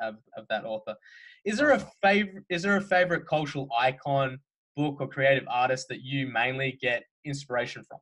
of, 0.00 0.16
of 0.36 0.44
that 0.50 0.64
author. 0.64 0.94
Is 1.44 1.56
there 1.56 1.72
a 1.72 1.86
favorite? 2.02 2.44
Is 2.50 2.62
there 2.62 2.76
a 2.76 2.80
favorite 2.80 3.26
cultural 3.26 3.68
icon, 3.78 4.38
book, 4.76 4.96
or 5.00 5.08
creative 5.08 5.44
artist 5.48 5.86
that 5.88 6.02
you 6.02 6.26
mainly 6.26 6.78
get 6.80 7.04
inspiration 7.24 7.84
from? 7.88 7.98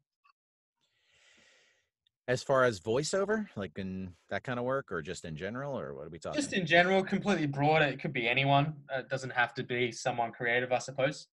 As 2.31 2.45
far 2.45 2.63
as 2.63 2.79
voiceover, 2.79 3.49
like 3.57 3.77
in 3.77 4.13
that 4.29 4.45
kind 4.45 4.61
of 4.61 4.65
work, 4.65 4.93
or 4.93 5.03
just 5.03 5.25
in 5.25 5.35
general, 5.35 5.77
or 5.77 5.95
what 5.97 6.07
are 6.07 6.11
we 6.11 6.21
talking? 6.21 6.41
Just 6.41 6.53
in 6.53 6.65
general, 6.65 7.03
completely 7.03 7.47
broad. 7.47 7.83
It 7.83 8.01
could 8.01 8.13
be 8.13 8.29
anyone. 8.29 8.73
It 8.95 9.09
doesn't 9.09 9.31
have 9.31 9.53
to 9.55 9.65
be 9.65 9.91
someone 9.91 10.31
creative, 10.31 10.71
I 10.71 10.79
suppose. 10.79 11.27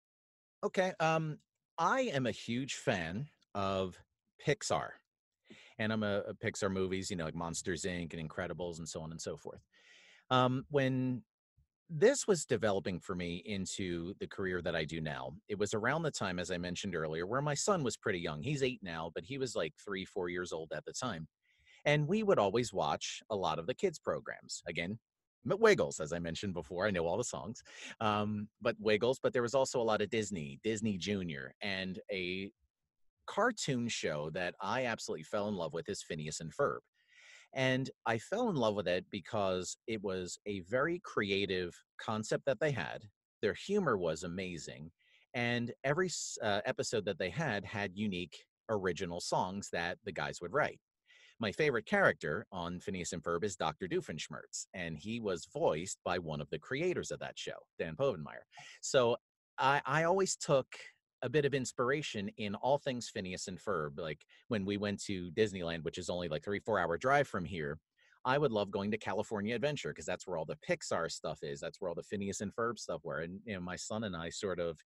Okay. 0.64 0.94
Um, 1.00 1.38
I 1.78 2.02
am 2.02 2.26
a 2.26 2.32
huge 2.32 2.74
fan 2.74 3.28
of 3.54 3.96
Pixar, 4.44 4.88
and 5.78 5.94
I'm 5.94 6.02
a, 6.02 6.24
a 6.30 6.34
Pixar 6.34 6.72
movies, 6.72 7.12
you 7.12 7.16
know, 7.16 7.26
like 7.26 7.36
Monsters 7.36 7.84
Inc. 7.84 8.16
and 8.16 8.30
Incredibles, 8.30 8.80
and 8.80 8.90
so 8.90 9.02
on 9.02 9.12
and 9.12 9.22
so 9.22 9.38
forth. 9.38 9.62
Um, 10.32 10.66
when 10.72 11.22
this 11.90 12.28
was 12.28 12.46
developing 12.46 13.00
for 13.00 13.16
me 13.16 13.42
into 13.46 14.14
the 14.20 14.28
career 14.28 14.62
that 14.62 14.76
I 14.76 14.84
do 14.84 15.00
now. 15.00 15.32
It 15.48 15.58
was 15.58 15.74
around 15.74 16.04
the 16.04 16.12
time, 16.12 16.40
as 16.40 16.52
I 16.52 16.58
mentioned 16.58 16.96
earlier, 16.96 17.26
where 17.26 17.42
my 17.42 17.54
son 17.54 17.84
was 17.84 17.96
pretty 17.96 18.20
young. 18.20 18.42
He's 18.44 18.64
eight 18.64 18.80
now, 18.84 19.12
but 19.16 19.24
he 19.24 19.38
was 19.38 19.56
like 19.56 19.74
three, 19.84 20.04
four 20.04 20.30
years 20.30 20.52
old 20.52 20.72
at 20.76 20.84
the 20.86 20.94
time. 20.94 21.28
And 21.86 22.08
we 22.08 22.24
would 22.24 22.40
always 22.40 22.74
watch 22.74 23.22
a 23.30 23.36
lot 23.36 23.60
of 23.60 23.68
the 23.68 23.74
kids' 23.74 24.00
programs. 24.00 24.62
Again, 24.68 25.00
Wiggles, 25.46 26.02
as 26.02 26.12
I 26.12 26.20
mentioned 26.20 26.54
before. 26.54 26.86
I 26.86 26.92
know 26.92 27.06
all 27.06 27.18
the 27.18 27.24
songs, 27.24 27.64
um, 28.02 28.50
but 28.62 28.76
Wiggles. 28.80 29.20
But 29.22 29.32
there 29.32 29.42
was 29.42 29.56
also 29.56 29.80
a 29.80 29.84
lot 29.84 30.02
of 30.02 30.10
Disney, 30.10 30.60
Disney 30.64 30.98
Junior, 30.98 31.54
and 31.62 32.00
a 32.12 32.52
cartoon 33.28 33.88
show 33.88 34.30
that 34.32 34.56
I 34.60 34.86
absolutely 34.86 35.24
fell 35.24 35.48
in 35.48 35.56
love 35.56 35.74
with 35.74 35.88
is 35.88 36.04
Phineas 36.04 36.42
and 36.42 36.52
Ferb. 36.54 36.80
And 37.54 37.90
I 38.06 38.18
fell 38.18 38.50
in 38.50 38.56
love 38.56 38.76
with 38.76 38.88
it 38.88 39.06
because 39.10 39.78
it 39.88 40.04
was 40.04 40.38
a 40.46 40.62
very 40.62 41.00
creative 41.04 41.74
concept 42.00 42.46
that 42.46 42.60
they 42.60 42.72
had. 42.72 43.04
Their 43.42 43.54
humor 43.54 43.98
was 43.98 44.24
amazing. 44.24 44.92
And 45.34 45.72
every 45.84 46.10
uh, 46.42 46.62
episode 46.66 47.06
that 47.06 47.20
they 47.20 47.30
had 47.30 47.66
had 47.66 47.92
unique 47.96 48.44
original 48.70 49.20
songs 49.20 49.70
that 49.72 49.98
the 50.04 50.12
guys 50.12 50.42
would 50.42 50.54
write. 50.54 50.80
My 51.40 51.52
favorite 51.52 51.86
character 51.86 52.48
on 52.52 52.80
Phineas 52.80 53.14
and 53.14 53.24
Ferb 53.24 53.44
is 53.44 53.56
Dr. 53.56 53.88
Doofenshmirtz, 53.88 54.66
and 54.74 54.98
he 54.98 55.20
was 55.20 55.48
voiced 55.54 56.00
by 56.04 56.18
one 56.18 56.42
of 56.42 56.50
the 56.50 56.58
creators 56.58 57.12
of 57.12 57.20
that 57.20 57.38
show, 57.38 57.58
Dan 57.78 57.96
Povenmire. 57.96 58.46
So 58.82 59.18
I, 59.60 59.82
I 59.86 60.04
always 60.06 60.36
took 60.36 60.68
a 61.28 61.30
bit 61.30 61.46
of 61.46 61.54
inspiration 61.54 62.32
in 62.38 62.56
all 62.56 62.78
things 62.78 63.10
Phineas 63.10 63.50
and 63.50 63.60
Ferb. 63.60 64.00
Like 64.00 64.26
when 64.48 64.64
we 64.64 64.78
went 64.78 65.04
to 65.04 65.30
Disneyland, 65.32 65.84
which 65.84 65.98
is 65.98 66.10
only 66.10 66.30
like 66.30 66.44
three, 66.44 66.60
four 66.60 66.80
hour 66.80 66.98
drive 66.98 67.28
from 67.28 67.44
here, 67.44 67.78
I 68.24 68.38
would 68.38 68.54
love 68.54 68.72
going 68.72 68.92
to 68.92 68.98
California 68.98 69.54
Adventure 69.54 69.90
because 69.90 70.06
that's 70.06 70.26
where 70.26 70.38
all 70.38 70.46
the 70.46 70.58
Pixar 70.68 71.12
stuff 71.12 71.40
is. 71.44 71.60
That's 71.60 71.82
where 71.82 71.90
all 71.90 71.96
the 71.96 72.02
Phineas 72.02 72.40
and 72.40 72.56
Ferb 72.56 72.80
stuff 72.80 73.02
were. 73.04 73.20
And 73.20 73.42
you 73.46 73.56
know, 73.56 73.60
my 73.60 73.76
son 73.76 74.06
and 74.06 74.16
I 74.16 74.30
sort 74.30 74.60
of 74.60 74.80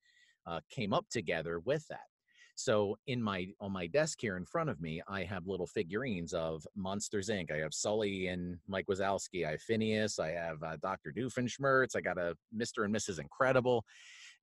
uh, 0.48 0.62
came 0.72 0.94
up 0.94 1.06
together 1.10 1.60
with 1.60 1.88
that. 1.90 2.08
So 2.56 2.98
in 3.06 3.22
my 3.22 3.48
on 3.60 3.72
my 3.72 3.86
desk 3.88 4.18
here 4.20 4.36
in 4.36 4.46
front 4.46 4.70
of 4.70 4.82
me, 4.82 5.00
I 5.08 5.24
have 5.24 5.48
little 5.48 5.68
figurines 5.68 6.34
of 6.34 6.66
Monsters 6.76 7.30
Inc. 7.30 7.52
I 7.52 7.58
have 7.58 7.74
Sully 7.74 8.28
and 8.28 8.58
Mike 8.68 8.88
Wazowski. 8.90 9.46
I 9.48 9.52
have 9.52 9.62
Phineas. 9.62 10.18
I 10.18 10.32
have 10.32 10.62
uh, 10.64 10.78
Dr. 10.82 11.14
Doofenshmirtz. 11.16 11.96
I 11.96 12.02
got 12.02 12.18
a 12.18 12.36
Mr. 12.56 12.84
and 12.86 12.94
Mrs. 12.94 13.20
Incredible. 13.20 13.86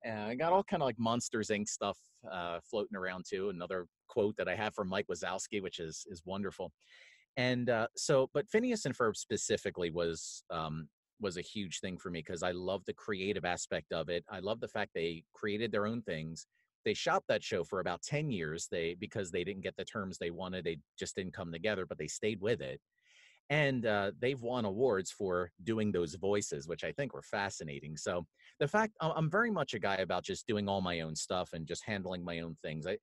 And 0.04 0.20
I 0.20 0.34
got 0.34 0.52
all 0.52 0.62
kind 0.62 0.82
of 0.82 0.86
like 0.86 0.98
Monsters 0.98 1.48
Inc. 1.48 1.68
stuff 1.68 1.98
uh, 2.30 2.58
floating 2.62 2.96
around 2.96 3.24
too. 3.28 3.50
Another 3.50 3.86
quote 4.08 4.36
that 4.36 4.48
I 4.48 4.54
have 4.54 4.74
from 4.74 4.88
Mike 4.88 5.06
Wazowski, 5.10 5.62
which 5.62 5.80
is 5.80 6.06
is 6.10 6.22
wonderful. 6.24 6.72
And 7.36 7.70
uh, 7.70 7.88
so, 7.96 8.30
but 8.34 8.48
Phineas 8.48 8.84
and 8.84 8.96
Ferb 8.96 9.16
specifically 9.16 9.90
was 9.90 10.42
um, 10.50 10.88
was 11.20 11.36
a 11.36 11.42
huge 11.42 11.80
thing 11.80 11.98
for 11.98 12.10
me 12.10 12.20
because 12.20 12.42
I 12.42 12.52
love 12.52 12.84
the 12.86 12.94
creative 12.94 13.44
aspect 13.44 13.92
of 13.92 14.08
it. 14.08 14.24
I 14.30 14.40
love 14.40 14.60
the 14.60 14.68
fact 14.68 14.92
they 14.94 15.24
created 15.34 15.72
their 15.72 15.86
own 15.86 16.02
things. 16.02 16.46
They 16.84 16.94
shopped 16.94 17.26
that 17.28 17.42
show 17.42 17.64
for 17.64 17.80
about 17.80 18.02
ten 18.02 18.30
years. 18.30 18.68
They 18.70 18.96
because 18.98 19.30
they 19.30 19.44
didn't 19.44 19.62
get 19.62 19.76
the 19.76 19.84
terms 19.84 20.18
they 20.18 20.30
wanted, 20.30 20.64
they 20.64 20.78
just 20.98 21.16
didn't 21.16 21.34
come 21.34 21.52
together, 21.52 21.86
but 21.86 21.98
they 21.98 22.06
stayed 22.06 22.40
with 22.40 22.60
it 22.60 22.80
and 23.50 23.86
uh, 23.86 24.10
they've 24.20 24.42
won 24.42 24.64
awards 24.66 25.10
for 25.10 25.50
doing 25.64 25.90
those 25.90 26.14
voices 26.14 26.68
which 26.68 26.84
i 26.84 26.92
think 26.92 27.14
were 27.14 27.22
fascinating 27.22 27.96
so 27.96 28.24
the 28.60 28.68
fact 28.68 28.92
i'm 29.00 29.30
very 29.30 29.50
much 29.50 29.74
a 29.74 29.78
guy 29.78 29.96
about 29.96 30.24
just 30.24 30.46
doing 30.46 30.68
all 30.68 30.80
my 30.80 31.00
own 31.00 31.14
stuff 31.14 31.50
and 31.52 31.66
just 31.66 31.84
handling 31.84 32.24
my 32.24 32.40
own 32.40 32.56
things 32.62 32.86
i 32.86 32.96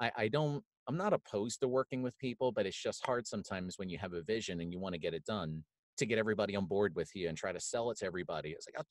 i, 0.00 0.10
I 0.16 0.28
don't 0.28 0.62
i'm 0.88 0.96
not 0.96 1.12
opposed 1.12 1.60
to 1.60 1.68
working 1.68 2.02
with 2.02 2.18
people 2.18 2.52
but 2.52 2.66
it's 2.66 2.80
just 2.80 3.04
hard 3.04 3.26
sometimes 3.26 3.78
when 3.78 3.88
you 3.88 3.98
have 3.98 4.12
a 4.12 4.22
vision 4.22 4.60
and 4.60 4.72
you 4.72 4.78
want 4.78 4.94
to 4.94 5.00
get 5.00 5.14
it 5.14 5.24
done 5.24 5.64
to 5.98 6.06
get 6.06 6.18
everybody 6.18 6.56
on 6.56 6.66
board 6.66 6.94
with 6.94 7.10
you 7.14 7.28
and 7.28 7.36
try 7.36 7.52
to 7.52 7.60
sell 7.60 7.90
it 7.90 7.98
to 7.98 8.06
everybody 8.06 8.50
it's 8.50 8.66
like 8.66 8.78
i'll 8.78 8.86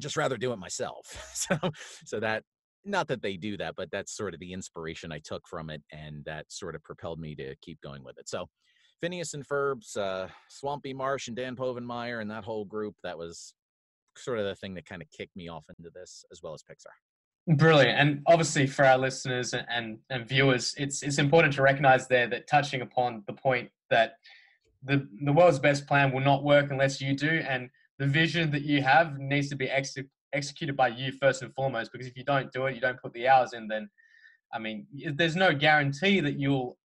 just 0.00 0.16
rather 0.16 0.36
do 0.36 0.52
it 0.52 0.58
myself. 0.58 1.06
So 1.34 1.58
so 2.04 2.20
that 2.20 2.42
not 2.84 3.08
that 3.08 3.22
they 3.22 3.36
do 3.36 3.56
that 3.58 3.74
but 3.76 3.90
that's 3.90 4.16
sort 4.16 4.34
of 4.34 4.40
the 4.40 4.52
inspiration 4.52 5.12
i 5.12 5.18
took 5.18 5.46
from 5.46 5.68
it 5.68 5.82
and 5.92 6.24
that 6.24 6.46
sort 6.48 6.74
of 6.74 6.82
propelled 6.82 7.20
me 7.20 7.34
to 7.34 7.54
keep 7.60 7.80
going 7.82 8.02
with 8.02 8.18
it 8.18 8.28
so 8.28 8.46
Phineas 9.00 9.34
and 9.34 9.46
Ferb's, 9.46 9.96
uh, 9.96 10.28
Swampy 10.48 10.92
Marsh, 10.92 11.28
and 11.28 11.36
Dan 11.36 11.56
Povenmire, 11.56 12.20
and 12.20 12.30
that 12.30 12.44
whole 12.44 12.64
group. 12.64 12.94
That 13.02 13.16
was 13.18 13.54
sort 14.16 14.38
of 14.38 14.44
the 14.44 14.54
thing 14.54 14.74
that 14.74 14.86
kind 14.86 15.02
of 15.02 15.08
kicked 15.10 15.36
me 15.36 15.48
off 15.48 15.64
into 15.76 15.90
this, 15.90 16.24
as 16.30 16.42
well 16.42 16.54
as 16.54 16.62
Pixar. 16.62 17.56
Brilliant, 17.56 17.98
and 17.98 18.22
obviously 18.26 18.66
for 18.66 18.84
our 18.84 18.98
listeners 18.98 19.54
and 19.54 19.98
and 20.10 20.28
viewers, 20.28 20.74
it's 20.76 21.02
it's 21.02 21.18
important 21.18 21.54
to 21.54 21.62
recognize 21.62 22.06
there 22.06 22.28
that 22.28 22.46
touching 22.46 22.82
upon 22.82 23.24
the 23.26 23.32
point 23.32 23.70
that 23.88 24.14
the 24.84 25.08
the 25.24 25.32
world's 25.32 25.58
best 25.58 25.86
plan 25.86 26.12
will 26.12 26.20
not 26.20 26.44
work 26.44 26.70
unless 26.70 27.00
you 27.00 27.16
do, 27.16 27.42
and 27.48 27.70
the 27.98 28.06
vision 28.06 28.50
that 28.50 28.62
you 28.62 28.82
have 28.82 29.18
needs 29.18 29.48
to 29.48 29.56
be 29.56 29.68
ex- 29.70 29.96
executed 30.32 30.76
by 30.76 30.88
you 30.88 31.12
first 31.12 31.42
and 31.42 31.52
foremost. 31.54 31.92
Because 31.92 32.06
if 32.06 32.16
you 32.16 32.24
don't 32.24 32.52
do 32.52 32.66
it, 32.66 32.74
you 32.74 32.80
don't 32.80 33.00
put 33.00 33.12
the 33.14 33.26
hours 33.26 33.52
in, 33.52 33.66
then 33.68 33.88
I 34.52 34.58
mean, 34.58 34.86
there's 35.14 35.36
no 35.36 35.54
guarantee 35.54 36.20
that 36.20 36.38
you'll 36.38 36.76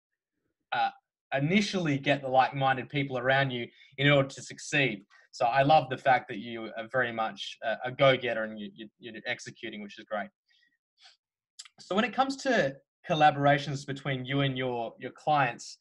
uh, 0.73 0.91
initially 1.37 1.99
get 1.99 2.23
the 2.23 2.29
like-minded 2.29 2.89
people 2.89 3.19
around 3.19 3.51
you 3.51 3.67
in 3.99 4.11
order 4.11 4.29
to 4.29 4.43
succeed. 4.43 5.05
So 5.33 5.47
I 5.47 5.63
love 5.63 5.91
the 5.91 5.99
fact 5.99 6.29
that 6.29 6.39
you 6.39 6.71
are 6.77 6.87
very 6.93 7.13
much 7.13 7.59
a, 7.85 7.91
go-getter 7.91 8.45
and 8.45 8.59
you, 8.59 8.71
you, 8.99 9.13
are 9.13 9.21
executing, 9.27 9.83
which 9.83 9.99
is 9.99 10.05
great. 10.05 10.29
So 11.81 11.97
when 11.97 12.05
it 12.05 12.15
comes 12.15 12.37
to 12.39 12.77
collaborations 13.09 13.85
between 13.85 14.25
you 14.25 14.43
and 14.43 14.57
your 14.57 14.95
your 15.01 15.11
clients, 15.11 15.79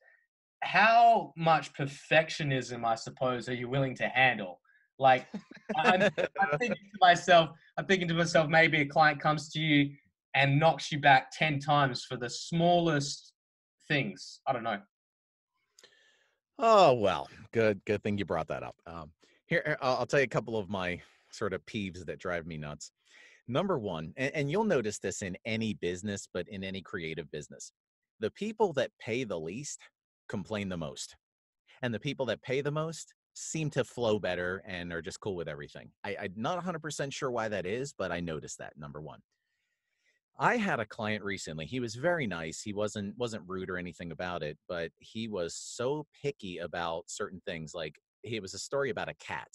how 0.64 1.34
much 1.38 1.74
perfectionism, 1.74 2.84
I 2.84 2.96
suppose, 2.96 3.48
are 3.48 3.54
you 3.54 3.70
willing 3.70 3.96
to 3.98 4.08
handle? 4.08 4.60
Like, 4.98 5.28
I'm, 5.78 6.02
I'm 6.02 6.10
thinking 6.60 6.90
to 6.92 7.00
myself, 7.00 7.50
I'm 7.78 7.86
thinking 7.86 8.08
to 8.08 8.14
myself, 8.14 8.50
maybe 8.50 8.82
a 8.82 8.86
client 8.86 9.20
comes 9.20 9.50
to 9.50 9.60
you 9.60 9.92
and 10.34 10.60
knocks 10.60 10.92
you 10.92 11.00
back 11.00 11.32
ten 11.32 11.60
times 11.60 12.06
for 12.06 12.18
the 12.18 12.30
smallest 12.30 13.34
things. 13.88 14.40
I 14.48 14.54
don't 14.54 14.64
know. 14.64 14.80
Oh 16.60 16.94
well, 16.94 17.30
good 17.52 17.84
good 17.86 18.04
thing 18.04 18.18
you 18.18 18.26
brought 18.26 18.48
that 18.48 18.64
up. 18.64 18.76
Um, 18.86 19.12
here, 19.48 19.78
I'll 19.82 20.06
tell 20.06 20.20
you 20.20 20.26
a 20.26 20.28
couple 20.28 20.58
of 20.58 20.70
my 20.70 21.02
sort 21.32 21.54
of 21.54 21.66
peeves 21.66 22.06
that 22.06 22.20
drive 22.20 22.46
me 22.46 22.58
nuts. 22.58 22.92
Number 23.48 23.78
one, 23.80 24.14
and, 24.18 24.34
and 24.36 24.52
you'll 24.52 24.64
notice 24.64 25.00
this 25.00 25.22
in 25.22 25.38
any 25.46 25.74
business, 25.74 26.28
but 26.32 26.48
in 26.48 26.64
any 26.64 26.82
creative 26.82 27.30
business, 27.32 27.72
the 28.20 28.32
people 28.32 28.74
that 28.74 28.92
pay 29.00 29.24
the 29.24 29.40
least 29.40 29.82
complain 30.30 30.70
the 30.70 30.78
most, 30.78 31.16
and 31.82 31.94
the 31.94 32.00
people 32.00 32.26
that 32.28 32.42
pay 32.42 32.62
the 32.62 32.72
most 32.72 33.14
seem 33.34 33.70
to 33.72 33.84
flow 33.84 34.20
better 34.20 34.62
and 34.66 34.94
are 34.94 35.02
just 35.02 35.20
cool 35.20 35.36
with 35.36 35.50
everything. 35.50 35.92
I, 36.04 36.16
I'm 36.22 36.34
not 36.36 36.58
100% 36.58 37.14
sure 37.14 37.32
why 37.32 37.50
that 37.50 37.66
is, 37.66 37.94
but 37.94 38.12
I 38.12 38.20
noticed 38.20 38.60
that. 38.60 38.78
Number 38.78 39.02
one. 39.02 39.22
I 40.40 40.58
had 40.58 40.80
a 40.80 40.86
client 40.86 41.24
recently. 41.24 41.66
He 41.66 41.80
was 41.80 41.96
very 41.96 42.26
nice. 42.26 42.62
He 42.62 42.74
wasn't 42.74 43.18
wasn't 43.18 43.44
rude 43.48 43.70
or 43.70 43.78
anything 43.78 44.12
about 44.12 44.42
it, 44.44 44.58
but 44.68 44.92
he 45.00 45.28
was 45.28 45.56
so 45.56 46.08
picky 46.22 46.58
about 46.58 47.06
certain 47.08 47.42
things. 47.46 47.74
Like 47.76 48.00
it 48.24 48.42
was 48.42 48.54
a 48.54 48.60
story 48.60 48.90
about 48.90 49.10
a 49.10 49.14
cat. 49.16 49.50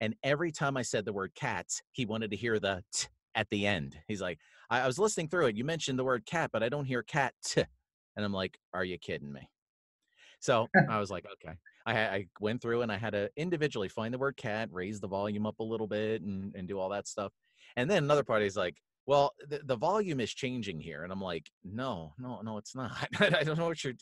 And 0.00 0.16
every 0.22 0.50
time 0.50 0.76
I 0.76 0.82
said 0.82 1.04
the 1.04 1.12
word 1.12 1.34
cat, 1.34 1.66
he 1.92 2.04
wanted 2.04 2.30
to 2.32 2.36
hear 2.36 2.58
the 2.58 2.82
t 2.92 3.06
at 3.34 3.48
the 3.50 3.66
end. 3.66 3.96
He's 4.08 4.20
like, 4.20 4.38
I, 4.70 4.80
I 4.80 4.86
was 4.86 4.98
listening 4.98 5.28
through 5.28 5.46
it. 5.46 5.56
You 5.56 5.64
mentioned 5.64 5.98
the 5.98 6.04
word 6.04 6.26
cat, 6.26 6.50
but 6.52 6.62
I 6.62 6.68
don't 6.68 6.84
hear 6.84 7.02
cat. 7.02 7.34
T. 7.44 7.64
And 8.16 8.24
I'm 8.24 8.32
like, 8.32 8.58
are 8.72 8.84
you 8.84 8.98
kidding 8.98 9.32
me? 9.32 9.48
So 10.40 10.68
I 10.90 10.98
was 10.98 11.10
like, 11.10 11.26
okay. 11.32 11.54
I, 11.86 11.98
I 12.00 12.26
went 12.40 12.62
through 12.62 12.82
and 12.82 12.90
I 12.90 12.96
had 12.96 13.12
to 13.12 13.30
individually 13.36 13.88
find 13.88 14.12
the 14.12 14.18
word 14.18 14.36
cat, 14.36 14.68
raise 14.72 15.00
the 15.00 15.08
volume 15.08 15.46
up 15.46 15.58
a 15.60 15.64
little 15.64 15.86
bit, 15.86 16.22
and, 16.22 16.54
and 16.54 16.66
do 16.68 16.78
all 16.78 16.90
that 16.90 17.06
stuff. 17.06 17.32
And 17.76 17.90
then 17.90 18.04
another 18.04 18.24
part 18.24 18.42
is 18.42 18.56
like, 18.56 18.76
well, 19.06 19.32
the, 19.48 19.60
the 19.64 19.76
volume 19.76 20.20
is 20.20 20.32
changing 20.32 20.80
here. 20.80 21.02
And 21.02 21.12
I'm 21.12 21.20
like, 21.20 21.50
no, 21.62 22.14
no, 22.18 22.40
no, 22.42 22.56
it's 22.56 22.74
not. 22.74 23.08
I 23.20 23.44
don't 23.44 23.58
know 23.58 23.66
what 23.66 23.84
you're 23.84 23.94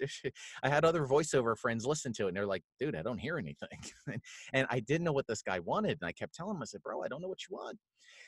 I 0.62 0.68
had 0.68 0.84
other 0.84 1.06
voiceover 1.06 1.56
friends 1.56 1.84
listen 1.84 2.12
to 2.14 2.24
it 2.24 2.28
and 2.28 2.36
they're 2.36 2.46
like, 2.46 2.62
dude, 2.78 2.94
I 2.94 3.02
don't 3.02 3.18
hear 3.18 3.38
anything. 3.38 3.78
and 4.52 4.66
I 4.70 4.80
didn't 4.80 5.04
know 5.04 5.12
what 5.12 5.26
this 5.26 5.42
guy 5.42 5.58
wanted. 5.60 5.98
And 6.00 6.08
I 6.08 6.12
kept 6.12 6.34
telling 6.34 6.56
him, 6.56 6.62
I 6.62 6.66
said, 6.66 6.82
bro, 6.82 7.02
I 7.02 7.08
don't 7.08 7.20
know 7.20 7.28
what 7.28 7.40
you 7.48 7.56
want. 7.56 7.78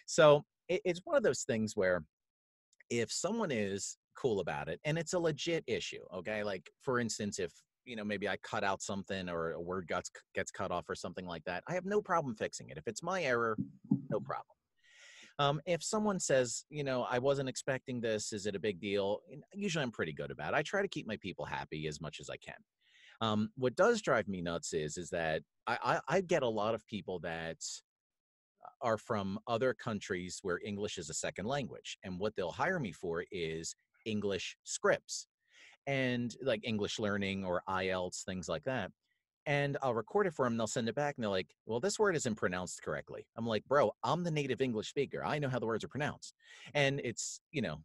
So 0.07 0.45
it, 0.69 0.81
it's 0.85 1.01
one 1.05 1.17
of 1.17 1.23
those 1.23 1.43
things 1.43 1.77
where 1.77 2.05
if 2.91 3.13
someone 3.13 3.53
is 3.53 3.97
cool 4.17 4.41
about 4.41 4.69
it 4.69 4.81
and 4.85 4.99
it's 4.99 5.13
a 5.13 5.19
legit 5.19 5.65
issue, 5.67 6.03
okay? 6.13 6.43
Like, 6.43 6.69
for 6.83 6.99
instance, 6.99 7.39
if 7.39 7.53
you 7.87 7.97
know 7.97 8.05
maybe 8.05 8.27
i 8.27 8.35
cut 8.39 8.65
out 8.65 8.81
something 8.81 9.29
or 9.29 9.53
a 9.53 9.61
word 9.61 9.87
gets 9.87 10.11
gets 10.35 10.51
cut 10.51 10.71
off 10.71 10.89
or 10.89 10.95
something 10.95 11.27
like 11.27 11.45
that 11.45 11.63
i 11.69 11.75
have 11.75 11.85
no 11.85 12.01
problem 12.01 12.35
fixing 12.35 12.71
it 12.71 12.79
if 12.79 12.89
it's 12.89 13.03
my 13.03 13.23
error 13.23 13.59
no 14.09 14.19
problem 14.19 14.57
um, 15.39 15.61
if 15.67 15.83
someone 15.83 16.21
says 16.21 16.65
you 16.71 16.85
know 16.85 17.07
i 17.11 17.19
wasn't 17.19 17.49
expecting 17.49 18.01
this 18.01 18.33
is 18.33 18.47
it 18.47 18.55
a 18.55 18.61
big 18.61 18.81
deal? 18.81 19.21
usually 19.53 19.83
i'm 19.83 19.91
pretty 19.91 20.13
good 20.13 20.31
about 20.31 20.55
it. 20.55 20.57
I 20.57 20.63
try 20.63 20.83
to 20.83 20.89
keep 20.89 21.07
my 21.07 21.17
people 21.17 21.45
happy 21.45 21.87
as 21.87 22.01
much 22.01 22.21
as 22.21 22.31
i 22.31 22.37
can. 22.37 22.55
Um, 23.21 23.51
what 23.57 23.77
does 23.77 24.03
drive 24.03 24.29
me 24.29 24.43
nuts 24.43 24.73
is 24.75 24.97
is 24.97 25.11
that 25.11 25.43
I, 25.67 25.79
I, 25.85 26.01
I 26.17 26.21
get 26.21 26.43
a 26.43 26.49
lot 26.49 26.75
of 26.75 26.87
people 26.87 27.21
that 27.21 27.59
are 28.83 28.99
from 28.99 29.39
other 29.47 29.75
countries 29.75 30.41
where 30.43 30.61
english 30.65 30.99
is 30.99 31.11
a 31.11 31.15
second 31.15 31.47
language 31.47 31.99
and 32.03 32.19
what 32.19 32.35
they'll 32.37 32.51
hire 32.51 32.81
me 32.81 32.93
for 32.93 33.25
is 33.31 33.77
english 34.05 34.57
scripts 34.65 35.27
and 35.87 36.35
like 36.43 36.61
English 36.65 36.99
learning 36.99 37.45
or 37.45 37.63
IELTS, 37.69 38.25
things 38.25 38.49
like 38.49 38.65
that. 38.65 38.91
And 39.47 39.77
I'll 39.83 39.95
record 39.95 40.27
it 40.27 40.35
for 40.35 40.47
them. 40.47 40.57
They'll 40.57 40.67
send 40.67 40.89
it 40.89 40.95
back 40.95 41.17
and 41.17 41.23
they're 41.23 41.31
like, 41.31 41.49
well, 41.67 41.81
this 41.81 41.99
word 41.99 42.17
isn't 42.17 42.37
pronounced 42.37 42.83
correctly. 42.83 43.27
I'm 43.37 43.47
like, 43.47 43.65
bro, 43.67 43.93
I'm 44.03 44.25
the 44.25 44.31
native 44.31 44.61
English 44.61 44.89
speaker. 44.89 45.25
I 45.25 45.39
know 45.39 45.49
how 45.49 45.59
the 45.59 45.67
words 45.67 45.85
are 45.85 45.89
pronounced. 45.89 46.35
And 46.75 47.01
it's, 47.05 47.41
you 47.51 47.63
know, 47.63 47.79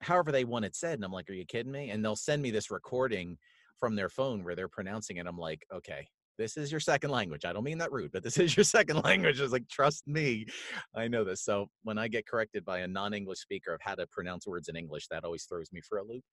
however 0.00 0.32
they 0.32 0.44
want 0.44 0.64
it 0.64 0.74
said. 0.74 0.94
And 0.94 1.04
I'm 1.04 1.12
like, 1.12 1.28
are 1.28 1.34
you 1.34 1.44
kidding 1.44 1.72
me? 1.72 1.90
And 1.90 2.04
they'll 2.04 2.16
send 2.16 2.42
me 2.42 2.50
this 2.50 2.70
recording 2.70 3.36
from 3.78 3.94
their 3.96 4.08
phone 4.08 4.44
where 4.44 4.54
they're 4.54 4.68
pronouncing 4.68 5.16
it. 5.18 5.26
I'm 5.26 5.38
like, 5.38 5.66
okay, 5.74 6.06
this 6.38 6.56
is 6.56 6.70
your 6.70 6.80
second 6.80 7.10
language. 7.10 7.44
I 7.44 7.52
don't 7.52 7.64
mean 7.64 7.78
that 7.78 7.92
rude, 7.92 8.12
but 8.12 8.22
this 8.22 8.38
is 8.38 8.56
your 8.56 8.64
second 8.64 9.02
language. 9.04 9.40
It's 9.40 9.52
like, 9.52 9.68
trust 9.68 10.06
me, 10.06 10.46
I 10.94 11.08
know 11.08 11.24
this. 11.24 11.42
So 11.42 11.66
when 11.82 11.98
I 11.98 12.08
get 12.08 12.26
corrected 12.26 12.64
by 12.64 12.80
a 12.80 12.88
non 12.88 13.14
English 13.14 13.40
speaker 13.40 13.72
of 13.74 13.80
how 13.82 13.94
to 13.94 14.06
pronounce 14.08 14.46
words 14.46 14.68
in 14.68 14.76
English, 14.76 15.08
that 15.08 15.24
always 15.24 15.44
throws 15.44 15.72
me 15.72 15.80
for 15.80 15.98
a 15.98 16.04
loop. 16.04 16.24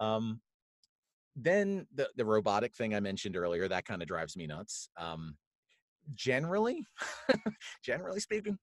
Um, 0.00 0.40
then 1.38 1.86
the 1.94 2.10
the 2.16 2.24
robotic 2.24 2.74
thing 2.74 2.94
I 2.94 3.00
mentioned 3.00 3.36
earlier 3.36 3.68
that 3.68 3.84
kind 3.84 4.02
of 4.02 4.08
drives 4.08 4.36
me 4.36 4.46
nuts. 4.46 4.88
Um, 4.96 5.36
generally, 6.14 6.84
generally 7.84 8.20
speaking, 8.20 8.58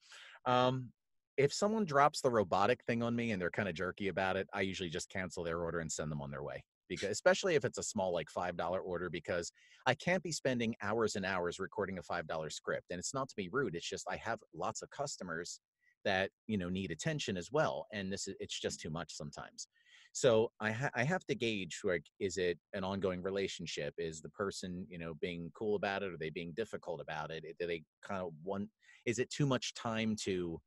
um, 0.45 0.91
if 1.37 1.53
someone 1.53 1.85
drops 1.85 2.21
the 2.21 2.31
robotic 2.31 2.83
thing 2.85 3.03
on 3.03 3.15
me 3.15 3.31
and 3.31 3.41
they're 3.41 3.49
kind 3.51 3.69
of 3.69 3.75
jerky 3.75 4.07
about 4.09 4.37
it, 4.37 4.47
I 4.53 4.61
usually 4.61 4.89
just 4.89 5.09
cancel 5.09 5.43
their 5.43 5.61
order 5.61 5.79
and 5.79 5.91
send 5.91 6.11
them 6.11 6.21
on 6.21 6.31
their 6.31 6.43
way. 6.43 6.63
Because 6.87 7.09
especially 7.09 7.55
if 7.55 7.65
it's 7.65 7.79
a 7.79 7.83
small 7.83 8.13
like 8.13 8.29
five 8.29 8.57
dollar 8.57 8.79
order, 8.81 9.09
because 9.09 9.51
I 9.87 9.95
can't 9.95 10.21
be 10.21 10.31
spending 10.31 10.75
hours 10.81 11.15
and 11.15 11.25
hours 11.25 11.59
recording 11.59 11.97
a 11.97 12.03
five 12.03 12.27
dollar 12.27 12.49
script. 12.49 12.91
And 12.91 12.99
it's 12.99 13.13
not 13.13 13.29
to 13.29 13.35
be 13.35 13.49
rude; 13.49 13.75
it's 13.75 13.89
just 13.89 14.05
I 14.09 14.17
have 14.17 14.39
lots 14.53 14.81
of 14.81 14.89
customers 14.91 15.61
that 16.03 16.29
you 16.47 16.57
know 16.57 16.69
need 16.69 16.91
attention 16.91 17.37
as 17.37 17.51
well, 17.51 17.87
and 17.91 18.11
this 18.13 18.27
is 18.27 18.35
it's 18.39 18.59
just 18.59 18.79
too 18.79 18.91
much 18.91 19.13
sometimes. 19.15 19.67
So 20.15 20.49
I, 20.61 20.71
ha- 20.71 20.91
I 20.95 21.03
have 21.03 21.25
to 21.25 21.35
gauge 21.35 21.81
like, 21.83 22.05
is 22.21 22.37
it 22.37 22.57
an 22.71 22.85
ongoing 22.85 23.21
relationship? 23.21 23.93
Is 23.97 24.21
the 24.21 24.29
person, 24.29 24.87
you 24.89 24.97
know, 24.97 25.15
being 25.15 25.51
cool 25.53 25.75
about 25.75 26.03
it? 26.03 26.13
Are 26.13 26.17
they 26.17 26.29
being 26.29 26.53
difficult 26.53 27.01
about 27.01 27.31
it? 27.31 27.43
Do 27.59 27.67
they 27.67 27.83
kind 28.01 28.21
of 28.21 28.31
want, 28.41 28.69
is 29.05 29.19
it 29.19 29.29
too 29.29 29.45
much 29.45 29.73
time 29.73 30.15
to, 30.21 30.61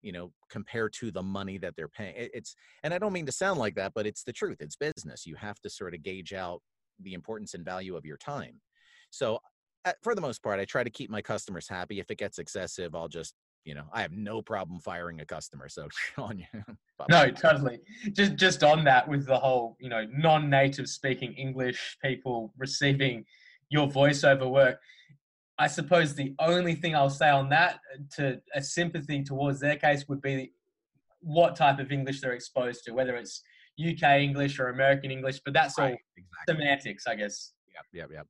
you 0.00 0.12
know, 0.12 0.32
compare 0.48 0.88
to 0.88 1.10
the 1.10 1.22
money 1.22 1.58
that 1.58 1.76
they're 1.76 1.86
paying? 1.86 2.14
It's, 2.16 2.56
and 2.82 2.94
I 2.94 2.98
don't 2.98 3.12
mean 3.12 3.26
to 3.26 3.32
sound 3.32 3.60
like 3.60 3.74
that, 3.74 3.92
but 3.94 4.06
it's 4.06 4.22
the 4.22 4.32
truth. 4.32 4.62
It's 4.62 4.76
business. 4.76 5.26
You 5.26 5.34
have 5.34 5.60
to 5.60 5.68
sort 5.68 5.92
of 5.92 6.02
gauge 6.02 6.32
out 6.32 6.62
the 6.98 7.12
importance 7.12 7.52
and 7.52 7.62
value 7.62 7.96
of 7.96 8.06
your 8.06 8.16
time. 8.16 8.58
So 9.10 9.38
for 10.02 10.14
the 10.14 10.22
most 10.22 10.42
part, 10.42 10.60
I 10.60 10.64
try 10.64 10.82
to 10.82 10.88
keep 10.88 11.10
my 11.10 11.20
customers 11.20 11.68
happy. 11.68 12.00
If 12.00 12.10
it 12.10 12.16
gets 12.16 12.38
excessive, 12.38 12.94
I'll 12.94 13.08
just 13.08 13.34
you 13.64 13.74
know, 13.74 13.84
I 13.92 14.02
have 14.02 14.12
no 14.12 14.42
problem 14.42 14.78
firing 14.78 15.20
a 15.20 15.24
customer. 15.24 15.68
So 15.68 15.88
on 16.18 16.38
you. 16.38 16.62
no, 17.08 17.30
totally. 17.30 17.80
Just 18.12 18.36
just 18.36 18.62
on 18.62 18.84
that 18.84 19.08
with 19.08 19.26
the 19.26 19.38
whole, 19.38 19.76
you 19.80 19.88
know, 19.88 20.06
non-native 20.10 20.88
speaking 20.88 21.32
English 21.34 21.98
people 22.02 22.52
receiving 22.58 23.24
your 23.70 23.88
voiceover 23.88 24.50
work. 24.50 24.78
I 25.58 25.68
suppose 25.68 26.14
the 26.14 26.34
only 26.40 26.74
thing 26.74 26.96
I'll 26.96 27.10
say 27.10 27.30
on 27.30 27.48
that 27.50 27.78
uh, 27.94 28.02
to 28.16 28.40
a 28.54 28.62
sympathy 28.62 29.22
towards 29.22 29.60
their 29.60 29.76
case 29.76 30.08
would 30.08 30.20
be 30.20 30.52
what 31.20 31.56
type 31.56 31.78
of 31.78 31.92
English 31.92 32.20
they're 32.20 32.32
exposed 32.32 32.84
to, 32.84 32.92
whether 32.92 33.14
it's 33.16 33.42
UK 33.80 34.20
English 34.20 34.58
or 34.58 34.68
American 34.68 35.10
English, 35.10 35.40
but 35.44 35.54
that's 35.54 35.78
all 35.78 35.86
exactly. 35.86 36.24
semantics, 36.48 37.06
I 37.06 37.14
guess. 37.14 37.52
Yep, 37.72 37.84
yep, 37.92 38.10
yep 38.12 38.26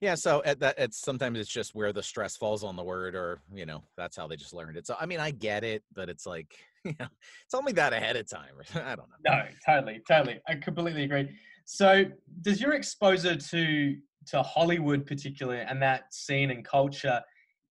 yeah 0.00 0.14
so 0.14 0.42
at 0.44 0.60
that 0.60 0.74
it's 0.78 0.98
sometimes 0.98 1.38
it's 1.38 1.50
just 1.50 1.74
where 1.74 1.92
the 1.92 2.02
stress 2.02 2.36
falls 2.36 2.62
on 2.62 2.76
the 2.76 2.82
word 2.82 3.14
or 3.14 3.40
you 3.54 3.66
know 3.66 3.82
that's 3.96 4.16
how 4.16 4.26
they 4.26 4.36
just 4.36 4.54
learned 4.54 4.76
it. 4.76 4.86
So 4.86 4.96
i 5.00 5.06
mean 5.06 5.20
i 5.20 5.30
get 5.30 5.64
it 5.64 5.82
but 5.94 6.08
it's 6.08 6.26
like 6.26 6.54
you 6.84 6.94
know 6.98 7.08
tell 7.50 7.62
me 7.62 7.72
that 7.72 7.92
ahead 7.92 8.16
of 8.16 8.28
time 8.28 8.54
i 8.74 8.94
don't 8.94 9.08
know. 9.08 9.16
No 9.24 9.42
totally 9.66 10.00
totally 10.08 10.40
i 10.48 10.54
completely 10.54 11.04
agree. 11.04 11.30
So 11.64 12.04
does 12.42 12.60
your 12.60 12.72
exposure 12.74 13.36
to 13.36 13.96
to 14.28 14.42
hollywood 14.42 15.06
particularly 15.06 15.60
and 15.60 15.80
that 15.82 16.12
scene 16.12 16.50
and 16.50 16.64
culture 16.64 17.20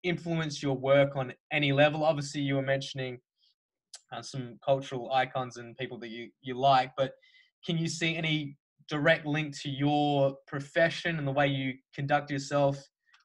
influence 0.03 0.61
your 0.61 0.75
work 0.75 1.15
on 1.15 1.33
any 1.51 1.71
level? 1.71 2.03
Obviously 2.03 2.41
you 2.41 2.55
were 2.55 2.61
mentioning 2.61 3.19
uh, 4.11 4.21
some 4.21 4.57
cultural 4.63 5.11
icons 5.11 5.57
and 5.57 5.75
people 5.77 5.97
that 5.99 6.09
you 6.09 6.29
you 6.41 6.57
like 6.57 6.91
but 6.97 7.13
can 7.65 7.77
you 7.77 7.87
see 7.87 8.15
any 8.15 8.55
direct 8.89 9.25
link 9.25 9.57
to 9.61 9.69
your 9.69 10.35
profession 10.47 11.17
and 11.17 11.27
the 11.27 11.31
way 11.31 11.47
you 11.47 11.73
conduct 11.93 12.31
yourself, 12.31 12.77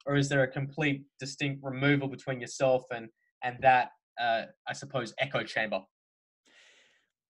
or 0.06 0.16
is 0.16 0.28
there 0.28 0.42
a 0.42 0.48
complete 0.48 1.04
distinct 1.18 1.62
removal 1.62 2.08
between 2.08 2.40
yourself 2.40 2.84
and 2.90 3.08
and 3.44 3.56
that 3.60 3.90
uh, 4.20 4.42
I 4.68 4.72
suppose 4.72 5.14
echo 5.18 5.42
chamber? 5.42 5.80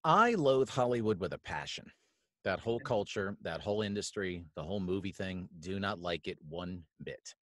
I 0.05 0.35
loathe 0.35 0.69
Hollywood 0.69 1.21
with 1.21 1.33
a 1.33 1.39
passion. 1.39 1.91
That 2.45 2.59
whole 2.59 2.81
culture, 2.81 3.37
that 3.43 3.61
whole 3.61 3.83
industry, 3.83 4.45
the 4.57 4.65
whole 4.65 4.81
movie 4.81 5.13
thing, 5.13 5.49
do 5.61 5.79
not 5.79 6.01
like 6.01 6.27
it 6.27 6.39
one 6.49 6.83
bit. 7.05 7.35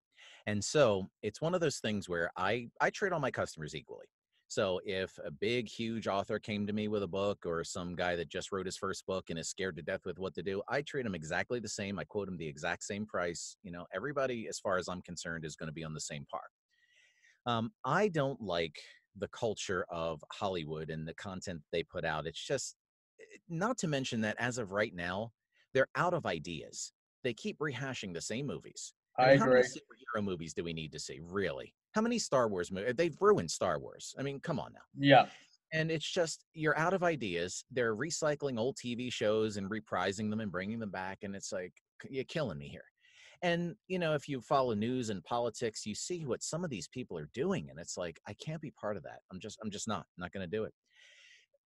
And 0.47 0.65
so 0.65 1.09
it's 1.23 1.41
one 1.41 1.55
of 1.55 1.61
those 1.61 1.79
things 1.79 2.09
where 2.09 2.31
I 2.37 2.69
I 2.81 2.91
treat 2.91 3.13
all 3.13 3.21
my 3.21 3.31
customers 3.31 3.75
equally. 3.75 4.07
So 4.49 4.81
if 4.87 5.19
a 5.23 5.31
big, 5.31 5.69
huge 5.69 6.09
author 6.09 6.39
came 6.39 6.67
to 6.67 6.73
me 6.73 6.89
with 6.89 7.03
a 7.03 7.09
book 7.09 7.45
or 7.45 7.63
some 7.65 7.95
guy 7.95 8.17
that 8.17 8.31
just 8.31 8.51
wrote 8.51 8.65
his 8.65 8.79
first 8.79 9.05
book 9.07 9.29
and 9.29 9.39
is 9.39 9.51
scared 9.51 9.77
to 9.77 9.83
death 9.83 10.01
with 10.07 10.19
what 10.19 10.35
to 10.35 10.43
do, 10.43 10.63
I 10.69 10.81
treat 10.81 11.05
him 11.05 11.15
exactly 11.15 11.61
the 11.61 11.69
same. 11.69 11.99
I 11.99 12.05
quote 12.05 12.29
him 12.29 12.39
the 12.39 12.47
exact 12.47 12.85
same 12.85 13.05
price. 13.05 13.59
You 13.63 13.73
know, 13.73 13.85
everybody, 13.95 14.49
as 14.49 14.59
far 14.59 14.79
as 14.79 14.89
I'm 14.89 15.03
concerned, 15.03 15.45
is 15.45 15.55
going 15.55 15.67
to 15.67 15.73
be 15.73 15.85
on 15.85 15.93
the 15.93 16.01
same 16.01 16.25
par. 16.31 16.41
Um, 17.45 17.73
I 17.85 18.09
don't 18.09 18.41
like 18.41 18.77
the 19.17 19.29
culture 19.29 19.85
of 19.91 20.25
Hollywood 20.33 20.89
and 20.89 21.07
the 21.07 21.15
content 21.15 21.61
they 21.71 21.83
put 21.83 22.07
out. 22.07 22.27
It's 22.27 22.45
just, 22.45 22.75
eh, 23.21 23.37
not 23.51 23.77
to 23.79 23.87
mention 23.87 24.23
that 24.23 24.37
as 24.39 24.57
of 24.57 24.73
right 24.73 24.95
now, 24.95 25.33
they're 25.75 25.89
out 25.95 26.15
of 26.15 26.25
ideas. 26.25 26.93
They 27.23 27.35
keep 27.35 27.59
rehashing 27.59 28.15
the 28.15 28.23
same 28.23 28.47
movies. 28.47 28.95
I, 29.19 29.33
mean, 29.33 29.43
agree. 29.43 29.47
How 29.47 29.55
many 29.57 29.69
superhero 29.69 30.25
movies 30.25 30.55
do 30.55 30.65
we 30.65 30.73
need 30.73 30.93
to 30.93 30.99
see? 30.99 31.21
Really? 31.23 31.75
How 31.93 32.01
many 32.01 32.19
Star 32.19 32.49
Wars 32.49 32.71
movies? 32.71 32.95
They've 32.97 33.17
ruined 33.21 33.51
Star 33.51 33.79
Wars. 33.79 34.15
I 34.19 34.23
mean, 34.23 34.41
come 34.41 34.61
on 34.61 34.73
now. 34.73 34.81
Yeah. 34.97 35.27
And 35.73 35.91
it's 35.91 36.11
just 36.11 36.45
you're 36.55 36.79
out 36.79 36.95
of 36.95 37.03
ideas. 37.03 37.65
They're 37.71 37.97
recycling 37.97 38.59
old 38.59 38.77
TV 38.77 39.13
shows 39.13 39.57
and 39.57 39.71
reprising 39.71 40.31
them 40.31 40.41
and 40.41 40.51
bringing 40.51 40.79
them 40.79 40.91
back, 40.91 41.19
and 41.23 41.37
it's 41.37 41.53
like 41.53 41.73
you're 42.09 42.25
killing 42.25 42.59
me 42.59 42.69
here. 42.69 42.85
And 43.43 43.75
you 43.87 43.99
know, 43.99 44.15
if 44.15 44.29
you 44.29 44.41
follow 44.41 44.75
news 44.75 45.11
and 45.11 45.23
politics, 45.25 45.85
you 45.85 45.95
see 45.95 46.25
what 46.25 46.43
some 46.43 46.65
of 46.65 46.71
these 46.71 46.89
people 46.89 47.19
are 47.19 47.29
doing, 47.35 47.69
and 47.69 47.79
it's 47.79 47.99
like 47.99 48.19
I 48.27 48.35
can't 48.35 48.63
be 48.63 48.73
part 48.81 48.97
of 48.97 49.03
that. 49.03 49.21
I'm 49.31 49.41
just, 49.41 49.59
I'm 49.63 49.71
just 49.71 49.89
not, 49.89 50.07
not 50.17 50.33
going 50.33 50.49
to 50.49 50.57
do 50.57 50.65
it. 50.65 50.73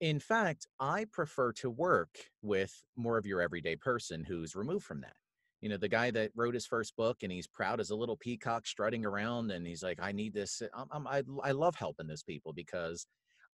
In 0.01 0.19
fact, 0.19 0.65
I 0.79 1.05
prefer 1.11 1.53
to 1.53 1.69
work 1.69 2.09
with 2.41 2.73
more 2.95 3.19
of 3.19 3.27
your 3.27 3.39
everyday 3.39 3.75
person 3.75 4.23
who's 4.23 4.55
removed 4.55 4.83
from 4.83 5.01
that 5.01 5.13
you 5.61 5.69
know 5.69 5.77
the 5.77 5.87
guy 5.87 6.11
that 6.11 6.31
wrote 6.35 6.53
his 6.53 6.65
first 6.65 6.95
book 6.95 7.17
and 7.23 7.31
he's 7.31 7.47
proud 7.47 7.79
as 7.79 7.91
a 7.91 7.95
little 7.95 8.17
peacock 8.17 8.67
strutting 8.67 9.05
around 9.05 9.51
and 9.51 9.65
he's 9.65 9.83
like 9.83 9.99
i 10.01 10.11
need 10.11 10.33
this 10.33 10.61
uh, 10.61 10.83
I'm, 10.91 11.05
I'm, 11.05 11.07
I, 11.07 11.49
I 11.49 11.51
love 11.51 11.75
helping 11.75 12.07
those 12.07 12.23
people 12.23 12.51
because 12.53 13.05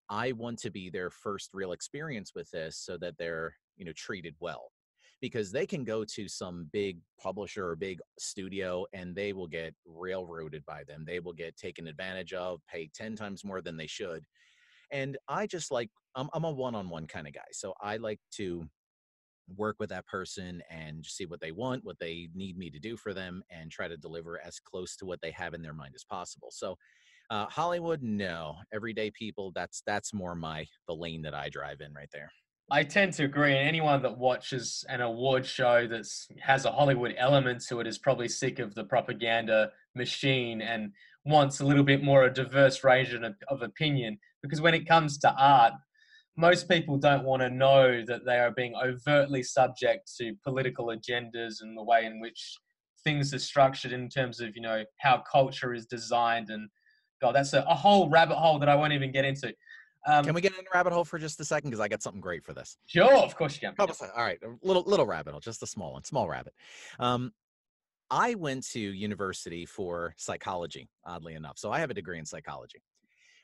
i 0.10 0.32
want 0.32 0.60
to 0.60 0.72
be 0.72 0.90
their 0.90 1.10
first 1.10 1.50
real 1.54 1.74
experience 1.74 2.32
with 2.36 2.50
this 2.52 2.78
so 2.78 2.98
that 2.98 3.16
they're 3.18 3.54
you 3.76 3.86
know 3.86 3.94
treated 3.96 4.36
well 4.40 4.72
because 5.22 5.52
they 5.52 5.66
can 5.66 5.84
go 5.84 6.04
to 6.04 6.28
some 6.28 6.70
big 6.72 7.00
publisher 7.20 7.68
or 7.68 7.76
big 7.76 8.00
studio 8.20 8.86
and 8.94 9.16
they 9.16 9.34
will 9.34 9.48
get 9.48 9.74
railroaded 9.86 10.64
by 10.66 10.84
them. 10.88 11.04
They 11.06 11.20
will 11.20 11.34
get 11.34 11.58
taken 11.58 11.88
advantage 11.88 12.34
of, 12.34 12.60
pay 12.72 12.90
10 12.94 13.16
times 13.16 13.44
more 13.44 13.62
than 13.62 13.78
they 13.78 13.88
should. 13.88 14.24
And 14.92 15.18
I 15.28 15.48
just 15.48 15.72
like, 15.72 15.90
I'm, 16.16 16.30
I'm 16.34 16.44
a 16.44 16.52
one 16.52 16.76
on 16.76 16.90
one 16.90 17.08
kind 17.08 17.28
of 17.28 17.34
guy. 17.34 17.42
So 17.52 17.74
I 17.82 17.98
like 17.98 18.20
to 18.34 18.68
work 19.56 19.78
with 19.80 19.90
that 19.90 20.06
person 20.08 20.62
and 20.70 21.06
see 21.06 21.26
what 21.26 21.40
they 21.40 21.52
want, 21.52 21.86
what 21.86 22.00
they 22.00 22.30
need 22.36 22.58
me 22.58 22.70
to 22.70 22.80
do 22.80 22.98
for 22.98 23.14
them, 23.14 23.44
and 23.50 23.72
try 23.72 23.88
to 23.88 23.98
deliver 23.98 24.40
as 24.46 24.60
close 24.60 24.96
to 24.98 25.06
what 25.06 25.22
they 25.22 25.32
have 25.32 25.54
in 25.54 25.62
their 25.62 25.74
mind 25.74 25.94
as 25.96 26.04
possible. 26.04 26.50
So, 26.52 26.78
uh, 27.30 27.46
Hollywood, 27.48 28.02
no. 28.02 28.56
Everyday 28.74 29.12
people, 29.12 29.52
that's 29.54 29.84
that's 29.86 30.14
more 30.14 30.36
my 30.36 30.66
the 30.88 30.96
lane 30.96 31.22
that 31.24 31.34
I 31.34 31.50
drive 31.50 31.82
in 31.82 31.94
right 31.94 32.10
there. 32.14 32.32
I 32.70 32.84
tend 32.84 33.14
to 33.14 33.24
agree. 33.24 33.56
And 33.56 33.68
anyone 33.68 34.02
that 34.02 34.18
watches 34.18 34.84
an 34.90 35.00
award 35.00 35.46
show 35.46 35.88
that 35.88 36.06
has 36.42 36.66
a 36.66 36.72
Hollywood 36.72 37.16
element 37.18 37.64
to 37.70 37.80
it 37.80 37.88
is 37.88 37.98
probably 37.98 38.28
sick 38.28 38.60
of 38.60 38.76
the 38.76 38.84
propaganda 38.84 39.72
machine 39.96 40.62
and 40.62 40.92
wants 41.26 41.62
a 41.62 41.66
little 41.66 41.84
bit 41.84 42.04
more 42.04 42.24
a 42.24 42.34
diverse 42.34 42.84
range 42.84 43.14
of, 43.14 43.24
of 43.48 43.62
opinion. 43.62 44.18
Because 44.44 44.60
when 44.60 44.74
it 44.74 44.88
comes 44.88 45.18
to 45.20 45.34
art, 45.34 45.74
most 46.38 46.70
people 46.70 46.98
don't 46.98 47.24
want 47.24 47.42
to 47.42 47.50
know 47.50 48.04
that 48.06 48.24
they 48.24 48.38
are 48.38 48.52
being 48.52 48.76
overtly 48.76 49.42
subject 49.42 50.10
to 50.18 50.34
political 50.44 50.88
agendas 50.88 51.62
and 51.62 51.76
the 51.76 51.84
way 51.84 52.06
in 52.06 52.20
which 52.22 52.58
things 53.04 53.34
are 53.34 53.40
structured 53.40 53.92
in 53.92 54.08
terms 54.08 54.40
of 54.40 54.56
you 54.56 54.62
know 54.62 54.84
how 55.00 55.22
culture 55.30 55.74
is 55.74 55.86
designed 55.86 56.50
and 56.50 56.70
god 57.22 57.34
that's 57.34 57.54
a, 57.54 57.62
a 57.68 57.74
whole 57.74 58.10
rabbit 58.10 58.36
hole 58.36 58.60
that 58.60 58.70
i 58.70 58.76
won't 58.76 58.94
even 58.94 59.12
get 59.12 59.26
into. 59.26 59.54
Um, 60.06 60.24
can 60.24 60.34
we 60.34 60.40
get 60.40 60.54
in 60.54 60.60
the 60.60 60.70
rabbit 60.74 60.94
hole 60.94 61.04
for 61.04 61.20
just 61.20 61.38
a 61.42 61.44
second? 61.44 61.70
Because 61.70 61.82
i 61.82 61.88
got 61.90 62.02
something 62.02 62.22
great 62.22 62.46
for 62.46 62.54
this. 62.54 62.78
Sure 62.86 63.14
of 63.18 63.36
course 63.36 63.56
you 63.56 63.68
can. 63.68 63.76
Oh, 63.78 63.88
all 64.16 64.24
right 64.24 64.40
a 64.44 64.66
little 64.66 64.84
little 64.84 65.06
rabbit 65.06 65.32
hole 65.32 65.42
just 65.42 65.64
a 65.64 65.68
small 65.68 65.94
one 65.94 66.04
small 66.04 66.30
rabbit. 66.30 66.54
Um, 67.00 67.34
i 68.10 68.36
went 68.36 68.66
to 68.70 68.80
university 68.80 69.66
for 69.66 70.14
psychology 70.18 70.88
oddly 71.04 71.34
enough. 71.34 71.58
So 71.58 71.72
i 71.72 71.80
have 71.80 71.90
a 71.90 71.94
degree 71.94 72.20
in 72.20 72.26
psychology 72.26 72.82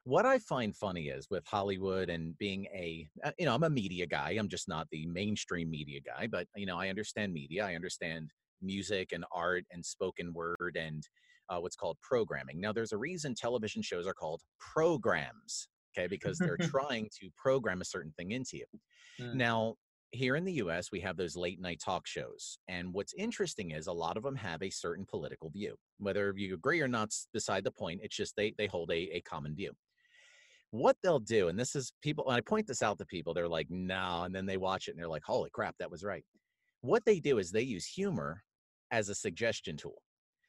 what 0.05 0.25
I 0.25 0.39
find 0.39 0.75
funny 0.75 1.07
is 1.07 1.29
with 1.29 1.45
Hollywood 1.45 2.09
and 2.09 2.37
being 2.37 2.65
a, 2.73 3.07
uh, 3.23 3.31
you 3.39 3.45
know, 3.45 3.55
I'm 3.55 3.63
a 3.63 3.69
media 3.69 4.05
guy. 4.05 4.35
I'm 4.37 4.49
just 4.49 4.67
not 4.67 4.87
the 4.91 5.05
mainstream 5.05 5.69
media 5.69 6.01
guy, 6.01 6.27
but, 6.27 6.47
you 6.55 6.65
know, 6.65 6.77
I 6.77 6.89
understand 6.89 7.33
media. 7.33 7.65
I 7.65 7.75
understand 7.75 8.31
music 8.61 9.13
and 9.13 9.23
art 9.31 9.63
and 9.71 9.85
spoken 9.85 10.33
word 10.33 10.77
and 10.79 11.07
uh, 11.49 11.57
what's 11.59 11.77
called 11.77 11.97
programming. 12.01 12.59
Now, 12.59 12.73
there's 12.73 12.91
a 12.91 12.97
reason 12.97 13.33
television 13.33 13.81
shows 13.81 14.05
are 14.05 14.13
called 14.13 14.41
programs, 14.59 15.69
okay, 15.97 16.07
because 16.07 16.37
they're 16.37 16.57
trying 16.61 17.09
to 17.21 17.29
program 17.37 17.79
a 17.79 17.85
certain 17.85 18.13
thing 18.17 18.31
into 18.31 18.57
you. 18.57 18.65
Mm. 19.21 19.35
Now, 19.35 19.75
here 20.11 20.35
in 20.35 20.43
the 20.43 20.53
US, 20.53 20.91
we 20.91 20.99
have 20.99 21.15
those 21.15 21.37
late 21.37 21.61
night 21.61 21.81
talk 21.83 22.05
shows. 22.07 22.57
And 22.67 22.93
what's 22.93 23.13
interesting 23.13 23.71
is 23.71 23.87
a 23.87 23.93
lot 23.93 24.17
of 24.17 24.23
them 24.23 24.35
have 24.35 24.61
a 24.61 24.69
certain 24.69 25.05
political 25.05 25.49
view. 25.49 25.75
Whether 25.97 26.33
you 26.35 26.55
agree 26.55 26.81
or 26.81 26.89
not, 26.89 27.13
beside 27.33 27.63
the 27.63 27.71
point, 27.71 28.01
it's 28.03 28.15
just 28.15 28.35
they, 28.35 28.53
they 28.57 28.67
hold 28.67 28.91
a, 28.91 29.15
a 29.15 29.21
common 29.21 29.55
view 29.55 29.71
what 30.73 30.97
they'll 31.03 31.19
do, 31.19 31.49
and 31.49 31.59
this 31.59 31.75
is 31.75 31.93
people, 32.01 32.25
when 32.25 32.35
I 32.35 32.41
point 32.41 32.65
this 32.65 32.81
out 32.81 32.97
to 32.97 33.05
people, 33.05 33.31
they're 33.31 33.47
like, 33.47 33.67
no, 33.69 34.23
and 34.23 34.33
then 34.33 34.47
they 34.47 34.57
watch 34.57 34.87
it 34.87 34.91
and 34.91 34.99
they're 34.99 35.07
like, 35.07 35.23
holy 35.23 35.51
crap, 35.51 35.75
that 35.77 35.91
was 35.91 36.03
right. 36.03 36.25
What 36.81 37.05
they 37.05 37.19
do 37.19 37.37
is 37.37 37.51
they 37.51 37.61
use 37.61 37.85
humor 37.85 38.41
as 38.89 39.07
a 39.07 39.13
suggestion 39.13 39.77
tool. 39.77 40.01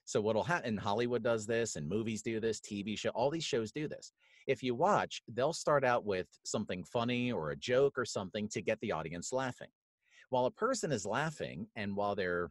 So 0.07 0.23
what'll 0.23 0.43
happen, 0.43 0.79
Hollywood 0.79 1.23
does 1.23 1.47
this, 1.47 1.77
and 1.77 1.87
movies 1.87 2.23
do 2.23 2.41
this, 2.41 2.59
TV 2.59 2.99
show, 2.99 3.11
all 3.11 3.29
these 3.29 3.45
shows 3.45 3.71
do 3.71 3.87
this. 3.87 4.13
If 4.47 4.63
you 4.63 4.75
watch, 4.75 5.21
they'll 5.29 5.53
start 5.53 5.85
out 5.85 6.07
with 6.07 6.27
something 6.47 6.85
funny 6.85 7.31
or 7.31 7.51
a 7.51 7.57
joke 7.57 7.99
or 7.99 8.07
something 8.07 8.49
to 8.49 8.63
get 8.63 8.79
the 8.81 8.93
audience 8.93 9.31
laughing. 9.31 9.69
While 10.31 10.47
a 10.47 10.51
person 10.51 10.91
is 10.91 11.05
laughing 11.05 11.67
and 11.77 11.95
while 11.95 12.15
they're 12.15 12.51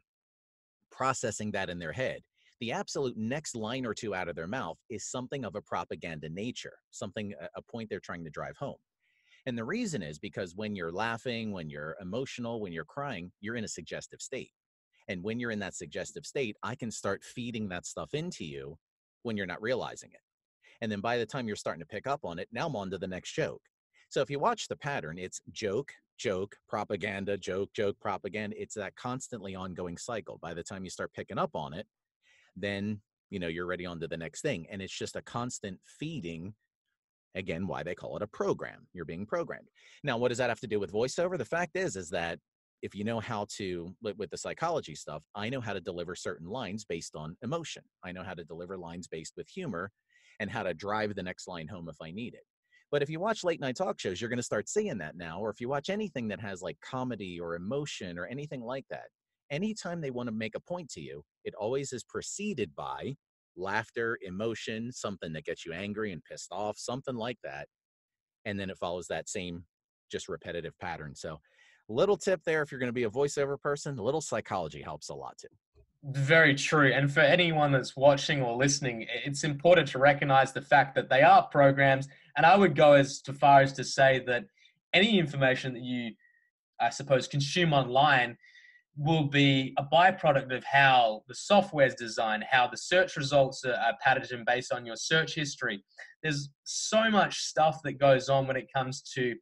processing 0.91 1.49
that 1.53 1.71
in 1.71 1.80
their 1.80 1.91
head, 1.91 2.21
the 2.60 2.72
absolute 2.72 3.18
next 3.18 3.56
line 3.56 3.86
or 3.86 3.93
two 3.93 4.16
out 4.16 4.28
of 4.28 4.36
their 4.36 4.47
mouth 4.47 4.78
is 4.89 5.10
something 5.10 5.45
of 5.45 5.56
a 5.56 5.62
propaganda 5.62 6.30
nature, 6.30 6.78
something, 6.91 7.34
a 7.56 7.62
point 7.62 7.89
they're 7.89 7.99
trying 7.99 8.24
to 8.24 8.30
drive 8.30 8.58
home. 8.58 8.78
And 9.45 9.58
the 9.58 9.66
reason 9.66 10.01
is 10.01 10.20
because 10.20 10.56
when 10.56 10.76
you're 10.76 10.91
laughing, 10.91 11.51
when 11.51 11.70
you're 11.70 11.97
emotional, 11.99 12.62
when 12.62 12.72
you're 12.72 12.86
crying, 12.86 13.32
you're 13.41 13.58
in 13.58 13.66
a 13.66 13.70
suggestive 13.70 14.22
state. 14.22 14.51
And 15.10 15.22
when 15.22 15.39
you're 15.39 15.51
in 15.51 15.60
that 15.60 15.76
suggestive 15.76 16.26
state, 16.26 16.56
I 16.64 16.76
can 16.76 16.89
start 16.89 17.24
feeding 17.24 17.68
that 17.70 17.86
stuff 17.86 18.14
into 18.14 18.45
you 18.45 18.78
when 19.24 19.36
you're 19.36 19.45
not 19.45 19.62
realizing 19.62 20.12
it. 20.14 20.22
And 20.82 20.91
then 20.91 21.01
by 21.01 21.18
the 21.18 21.26
time 21.26 21.47
you're 21.47 21.56
starting 21.56 21.82
to 21.82 21.88
pick 21.88 22.08
up 22.08 22.22
on 22.24 22.39
it, 22.39 22.47
now 22.51 22.68
I'm 22.68 22.76
on 22.76 22.89
to 22.91 22.97
the 22.97 23.08
next 23.08 23.34
joke. 23.34 23.62
So 24.10 24.22
if 24.22 24.30
you 24.30 24.39
watch 24.39 24.68
the 24.68 24.76
pattern, 24.78 25.18
it's 25.18 25.41
joke, 25.51 25.91
joke, 26.18 26.56
propaganda, 26.70 27.38
joke, 27.38 27.70
joke, 27.74 27.97
propaganda. 27.99 28.56
It's 28.62 28.76
that 28.76 28.95
constantly 28.95 29.56
ongoing 29.56 29.97
cycle. 29.97 30.39
By 30.41 30.54
the 30.54 30.64
time 30.64 30.84
you 30.84 30.89
start 30.89 31.12
picking 31.14 31.38
up 31.38 31.51
on 31.54 31.74
it, 31.74 31.88
then 32.56 33.01
you 33.30 33.39
know 33.39 33.47
you're 33.47 33.66
ready 33.66 33.86
on 33.86 33.99
to 33.99 34.08
the 34.08 34.18
next 34.18 34.41
thing 34.41 34.66
and 34.70 34.82
it's 34.82 34.97
just 34.97 35.16
a 35.16 35.22
constant 35.22 35.80
feeding 35.86 36.54
again 37.36 37.66
why 37.66 37.82
they 37.82 37.95
call 37.95 38.16
it 38.16 38.22
a 38.22 38.28
program 38.28 38.88
you're 38.93 39.06
being 39.06 39.26
programmed. 39.26 39.68
Now 40.04 40.18
what 40.18 40.30
does 40.30 40.38
that 40.38 40.49
have 40.49 40.60
to 40.62 40.68
do 40.68 40.80
with 40.80 40.93
voiceover? 40.93 41.38
The 41.38 41.45
fact 41.45 41.76
is 41.76 41.95
is 41.95 42.10
that 42.10 42.39
if 42.84 42.93
you 42.93 43.06
know 43.06 43.20
how 43.20 43.47
to 43.58 43.95
with 44.01 44.30
the 44.30 44.38
psychology 44.38 44.93
stuff 44.93 45.24
i 45.36 45.49
know 45.49 45.62
how 45.62 45.74
to 45.74 45.80
deliver 45.80 46.16
certain 46.16 46.47
lines 46.47 46.86
based 46.86 47.16
on 47.16 47.36
emotion. 47.41 47.82
I 48.04 48.12
know 48.12 48.24
how 48.24 48.36
to 48.36 48.43
deliver 48.43 48.78
lines 48.78 49.08
based 49.08 49.34
with 49.38 49.47
humor 49.47 49.89
and 50.39 50.51
how 50.51 50.64
to 50.64 50.74
drive 50.74 51.16
the 51.16 51.24
next 51.24 51.47
line 51.47 51.68
home 51.68 51.89
if 51.89 51.95
i 52.01 52.12
need 52.12 52.36
it. 52.36 52.45
But 52.91 53.01
if 53.01 53.10
you 53.10 53.20
watch 53.20 53.43
late 53.43 53.62
night 53.62 53.78
talk 53.78 53.99
shows 53.99 54.22
you're 54.22 54.30
going 54.30 54.38
to 54.38 54.43
start 54.43 54.70
seeing 54.70 54.97
that 54.99 55.16
now 55.16 55.39
or 55.39 55.49
if 55.49 55.60
you 55.62 55.70
watch 55.70 55.89
anything 55.89 56.28
that 56.28 56.41
has 56.41 56.62
like 56.62 56.78
comedy 56.82 57.39
or 57.39 57.56
emotion 57.56 58.20
or 58.20 58.28
anything 58.28 58.62
like 58.62 58.86
that 58.89 59.08
anytime 59.54 60.01
they 60.01 60.12
want 60.12 60.28
to 60.28 60.34
make 60.36 60.56
a 60.56 60.60
point 60.60 60.89
to 60.89 61.01
you, 61.01 61.24
it 61.45 61.54
always 61.56 61.93
is 61.93 62.04
preceded 62.04 62.76
by 62.76 63.16
laughter, 63.56 64.18
emotion, 64.24 64.91
something 64.91 65.32
that 65.34 65.45
gets 65.45 65.66
you 65.66 65.74
angry 65.74 66.12
and 66.12 66.24
pissed 66.24 66.51
off, 66.51 66.78
something 66.78 67.16
like 67.16 67.38
that. 67.43 67.68
And 68.45 68.60
then 68.60 68.70
it 68.70 68.78
follows 68.78 69.08
that 69.08 69.30
same 69.30 69.64
just 70.12 70.28
repetitive 70.28 70.78
pattern. 70.80 71.16
So, 71.16 71.39
little 71.88 72.18
tip 72.18 72.41
there 72.45 72.62
if 72.62 72.72
you're 72.72 72.80
going 72.80 72.88
to 72.88 72.93
be 72.93 73.04
a 73.04 73.10
voiceover 73.10 73.60
person, 73.60 73.99
a 73.99 74.04
little 74.04 74.22
psychology 74.22 74.82
helps 74.82 75.10
a 75.10 75.14
lot 75.14 75.38
too. 75.38 75.47
Very 76.06 76.56
true. 76.56 76.91
And 76.91 77.12
for 77.12 77.22
anyone 77.22 77.72
that's 77.72 77.95
watching 77.95 78.41
or 78.41 78.58
listening, 78.58 79.06
it's 79.24 79.43
important 79.43 79.88
to 79.89 79.99
recognize 79.99 80.51
the 80.51 80.62
fact 80.62 80.95
that 80.95 81.10
they 81.10 81.22
are 81.22 81.47
programs. 81.47 82.10
And 82.36 82.45
I 82.45 82.58
would 82.58 82.76
go 82.76 82.93
as 82.93 83.22
far 83.39 83.62
as 83.62 83.72
to 83.74 83.84
say 83.84 84.22
that 84.28 84.45
any 84.93 85.18
information 85.18 85.74
that 85.74 85.84
you, 85.84 86.12
I 86.82 86.89
suppose, 86.89 87.28
consume 87.28 87.74
online 87.74 88.38
will 88.96 89.24
be 89.24 89.74
a 89.78 89.84
byproduct 89.84 90.56
of 90.56 90.64
how 90.64 91.24
the 91.28 91.34
software 91.34 91.88
is 91.88 91.96
designed, 91.96 92.44
how 92.50 92.68
the 92.68 92.78
search 92.78 93.16
results 93.18 93.66
are, 93.66 93.94
patterned 94.02 94.46
based 94.46 94.72
on 94.72 94.86
your 94.86 94.96
search 94.96 95.34
history. 95.34 95.84
There's 96.22 96.50
so 96.64 97.10
much 97.10 97.39
stuff 97.39 97.80
that 97.84 97.94
goes 97.94 98.30
on 98.30 98.46
when 98.46 98.56
it 98.56 98.68
comes 98.74 99.02
to 99.16 99.36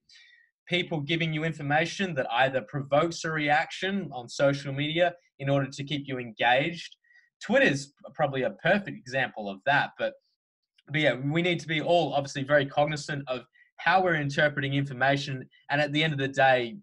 people 0.68 1.02
giving 1.02 1.34
you 1.34 1.44
information 1.44 2.14
that 2.16 2.32
either 2.32 2.62
provokes 2.62 3.26
a 3.26 3.32
reaction 3.32 4.10
on 4.14 4.30
social 4.30 4.72
media 4.72 5.14
in 5.40 5.50
order 5.50 5.68
to 5.70 5.84
keep 5.84 6.08
you 6.08 6.18
engaged. 6.18 6.96
Twitter's 7.44 7.94
probably 8.14 8.44
a 8.44 8.52
perfect 8.52 8.98
example 8.98 9.50
of 9.50 9.60
that. 9.66 9.90
But, 9.98 10.14
but 10.88 11.02
yeah, 11.02 11.16
we 11.16 11.42
need 11.42 11.60
to 11.60 11.68
be 11.68 11.82
all 11.82 12.14
obviously 12.14 12.44
very 12.44 12.66
cognizant 12.66 13.24
of 13.28 13.42
how 13.78 14.02
we're 14.02 14.16
interpreting 14.16 14.76
information. 14.76 15.46
And 15.70 15.82
at 15.82 15.92
the 15.92 16.04
end 16.04 16.14
of 16.14 16.20
the 16.20 16.28
day, 16.30 16.78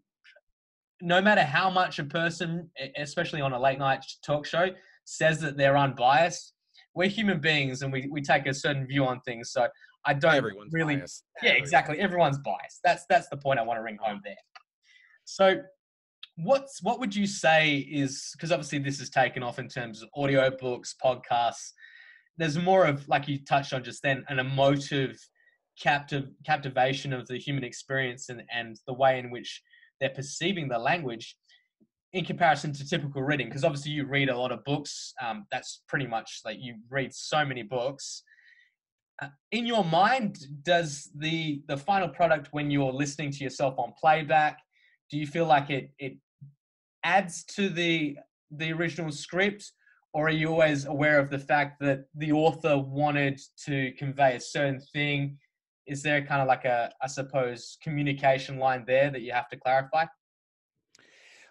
no 1.01 1.21
matter 1.21 1.43
how 1.43 1.71
much 1.71 1.99
a 1.99 2.05
person, 2.05 2.71
especially 2.97 3.41
on 3.41 3.53
a 3.53 3.61
late 3.61 3.79
night 3.79 4.05
talk 4.25 4.47
show, 4.47 4.71
says 5.05 5.41
that 5.41 5.57
they're 5.57 5.77
unbiased, 5.77 6.55
we're 6.95 7.09
human 7.09 7.41
beings 7.41 7.83
and 7.83 7.93
we, 7.93 8.09
we 8.11 8.21
take 8.21 8.47
a 8.47 8.55
certain 8.55 8.87
view 8.87 9.05
on 9.05 9.21
things. 9.21 9.53
So 9.53 9.69
I 10.05 10.15
don't 10.15 10.35
Everyone's 10.35 10.73
really. 10.73 10.97
Biased. 10.97 11.25
Yeah, 11.43 11.53
exactly. 11.53 11.99
Everyone's 11.99 12.39
biased. 12.39 12.81
That's 12.85 13.05
that's 13.09 13.29
the 13.29 13.37
point 13.37 13.59
I 13.59 13.63
want 13.63 13.79
to 13.79 13.83
ring 13.83 13.99
home 14.01 14.21
there. 14.25 14.37
So, 15.25 15.57
what's 16.37 16.83
what 16.83 16.99
would 17.01 17.15
you 17.15 17.27
say 17.27 17.79
is 17.79 18.31
because 18.33 18.53
obviously 18.53 18.79
this 18.79 19.01
is 19.01 19.11
taken 19.11 19.43
off 19.43 19.59
in 19.59 19.69
terms 19.69 20.03
of 20.03 20.09
audio 20.17 20.51
books, 20.51 20.95
podcasts. 21.05 21.73
There's 22.37 22.57
more 22.57 22.87
of 22.87 23.07
like 23.09 23.29
you 23.29 23.45
touched 23.45 23.73
on 23.73 23.85
just 23.85 24.03
then, 24.03 24.25
an 24.29 24.39
emotive 24.39 25.19
captive 25.81 26.29
captivation 26.45 27.13
of 27.13 27.27
the 27.29 27.37
human 27.37 27.65
experience 27.65 28.29
and 28.29 28.43
and 28.53 28.81
the 28.87 28.95
way 28.95 29.19
in 29.19 29.31
which 29.31 29.63
they're 30.01 30.11
perceiving 30.11 30.69
the 30.69 30.79
language 30.79 31.37
in 32.13 32.25
comparison 32.25 32.73
to 32.73 32.89
typical 32.89 33.23
reading 33.23 33.49
because 33.49 33.65
obviously 33.65 33.93
you 33.93 34.07
read 34.07 34.29
a 34.31 34.37
lot 34.37 34.53
of 34.53 34.65
books 34.65 35.13
um, 35.23 35.47
that's 35.51 35.83
pretty 35.89 36.07
much 36.07 36.41
like 36.45 36.57
you 36.61 36.77
read 36.91 37.13
so 37.13 37.45
many 37.45 37.63
books. 37.63 38.23
Uh, 39.21 39.29
in 39.53 39.67
your 39.67 39.85
mind 39.85 40.39
does 40.63 41.11
the 41.17 41.61
the 41.67 41.77
final 41.77 42.09
product 42.09 42.49
when 42.53 42.71
you're 42.71 42.93
listening 42.93 43.31
to 43.31 43.43
yourself 43.43 43.75
on 43.77 43.93
playback 44.01 44.61
do 45.11 45.19
you 45.19 45.27
feel 45.27 45.45
like 45.45 45.71
it 45.71 45.91
it 45.99 46.17
adds 47.03 47.43
to 47.45 47.69
the 47.69 48.17
the 48.53 48.73
original 48.73 49.11
script 49.11 49.73
or 50.15 50.29
are 50.29 50.31
you 50.31 50.49
always 50.49 50.87
aware 50.87 51.19
of 51.19 51.31
the 51.31 51.39
fact 51.39 51.81
that 51.81 52.05
the 52.15 52.31
author 52.31 52.79
wanted 52.79 53.41
to 53.67 53.91
convey 53.99 54.37
a 54.37 54.41
certain 54.41 54.81
thing 54.93 55.37
is 55.89 56.03
there 56.03 56.23
kind 56.25 56.41
of 56.41 56.47
like 56.47 56.65
a 56.65 56.93
i 57.03 57.07
suppose 57.07 57.79
communication 57.83 58.59
line 58.59 58.85
there 58.87 59.11
that 59.11 59.23
you 59.23 59.33
have 59.33 59.49
to 59.49 59.57
clarify 59.57 60.05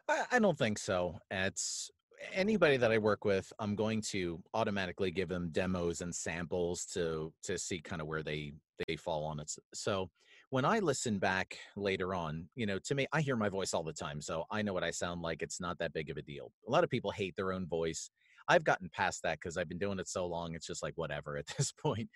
I, 0.10 0.26
I 0.34 0.40
don't 0.40 0.58
think 0.58 0.78
so. 0.78 1.20
It's 1.32 1.92
anybody 2.34 2.78
that 2.78 2.92
I 2.92 2.98
work 2.98 3.26
with, 3.26 3.52
I'm 3.60 3.76
going 3.76 4.02
to 4.10 4.42
automatically 4.54 5.12
give 5.12 5.30
them 5.30 5.50
demos 5.52 6.02
and 6.02 6.14
samples 6.14 6.86
to 6.94 7.34
to 7.44 7.58
see 7.58 7.80
kind 7.80 8.02
of 8.02 8.08
where 8.08 8.24
they 8.24 8.54
they 8.88 8.96
fall 8.96 9.26
on 9.26 9.40
it. 9.40 9.52
So 9.74 10.10
when 10.50 10.64
I 10.64 10.80
listen 10.80 11.20
back 11.20 11.58
later 11.76 12.16
on, 12.16 12.48
you 12.56 12.66
know, 12.66 12.80
to 12.80 12.96
me, 12.96 13.06
I 13.12 13.22
hear 13.22 13.36
my 13.36 13.50
voice 13.50 13.74
all 13.74 13.84
the 13.84 13.94
time, 13.94 14.22
so 14.22 14.46
I 14.50 14.62
know 14.62 14.74
what 14.74 14.84
I 14.84 14.92
sound 14.92 15.22
like. 15.22 15.42
It's 15.42 15.60
not 15.60 15.78
that 15.80 15.94
big 15.94 16.10
of 16.10 16.18
a 16.18 16.22
deal. 16.22 16.52
A 16.68 16.72
lot 16.72 16.84
of 16.84 16.90
people 16.90 17.12
hate 17.12 17.36
their 17.36 17.52
own 17.52 17.68
voice. 17.68 18.10
I've 18.48 18.64
gotten 18.64 18.90
past 18.94 19.24
that 19.24 19.40
because 19.42 19.58
I've 19.58 19.68
been 19.68 19.78
doing 19.78 20.00
it 20.00 20.08
so 20.08 20.26
long. 20.26 20.56
It's 20.56 20.68
just 20.68 20.82
like 20.82 20.94
whatever 20.96 21.38
at 21.38 21.48
this 21.58 21.74
point. 21.74 22.10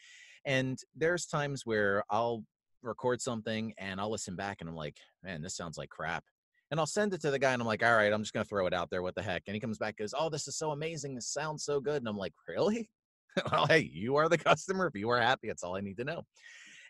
And 0.46 0.80
there's 0.96 1.26
times 1.26 1.66
where 1.66 2.04
I'll 2.10 2.44
record 2.82 3.22
something 3.22 3.74
and 3.78 4.00
I'll 4.00 4.12
listen 4.12 4.36
back 4.36 4.58
and 4.60 4.70
I'm 4.70 4.76
like, 4.76 4.98
man, 5.24 5.42
this 5.42 5.56
sounds 5.56 5.78
like 5.78 5.90
crap 5.90 6.24
and 6.72 6.80
I'll 6.80 6.88
send 6.88 7.14
it 7.14 7.22
to 7.22 7.32
the 7.32 7.38
guy 7.38 7.52
and 7.52 7.62
I'm 7.62 7.68
like, 7.68 7.84
all 7.84 7.96
right, 7.96 8.12
I'm 8.12 8.22
just 8.22 8.34
gonna 8.34 8.46
throw 8.46 8.66
it 8.66 8.74
out 8.74 8.90
there. 8.90 9.02
What 9.02 9.14
the 9.14 9.22
heck? 9.22 9.44
And 9.46 9.54
he 9.54 9.60
comes 9.60 9.78
back 9.78 9.98
goes, 9.98 10.14
oh, 10.18 10.30
this 10.30 10.48
is 10.48 10.58
so 10.58 10.72
amazing. 10.72 11.14
This 11.14 11.28
sounds 11.28 11.66
so 11.66 11.82
good. 11.82 11.98
And 11.98 12.08
I'm 12.08 12.18
like, 12.18 12.34
really? 12.48 12.90
well, 13.52 13.68
hey, 13.68 13.90
you 13.94 14.16
are 14.16 14.30
the 14.30 14.38
customer. 14.38 14.88
If 14.88 14.96
you 14.96 15.10
are 15.10 15.20
happy, 15.20 15.50
that's 15.50 15.64
all 15.64 15.76
I 15.76 15.82
need 15.82 15.98
to 15.98 16.06
know. 16.06 16.24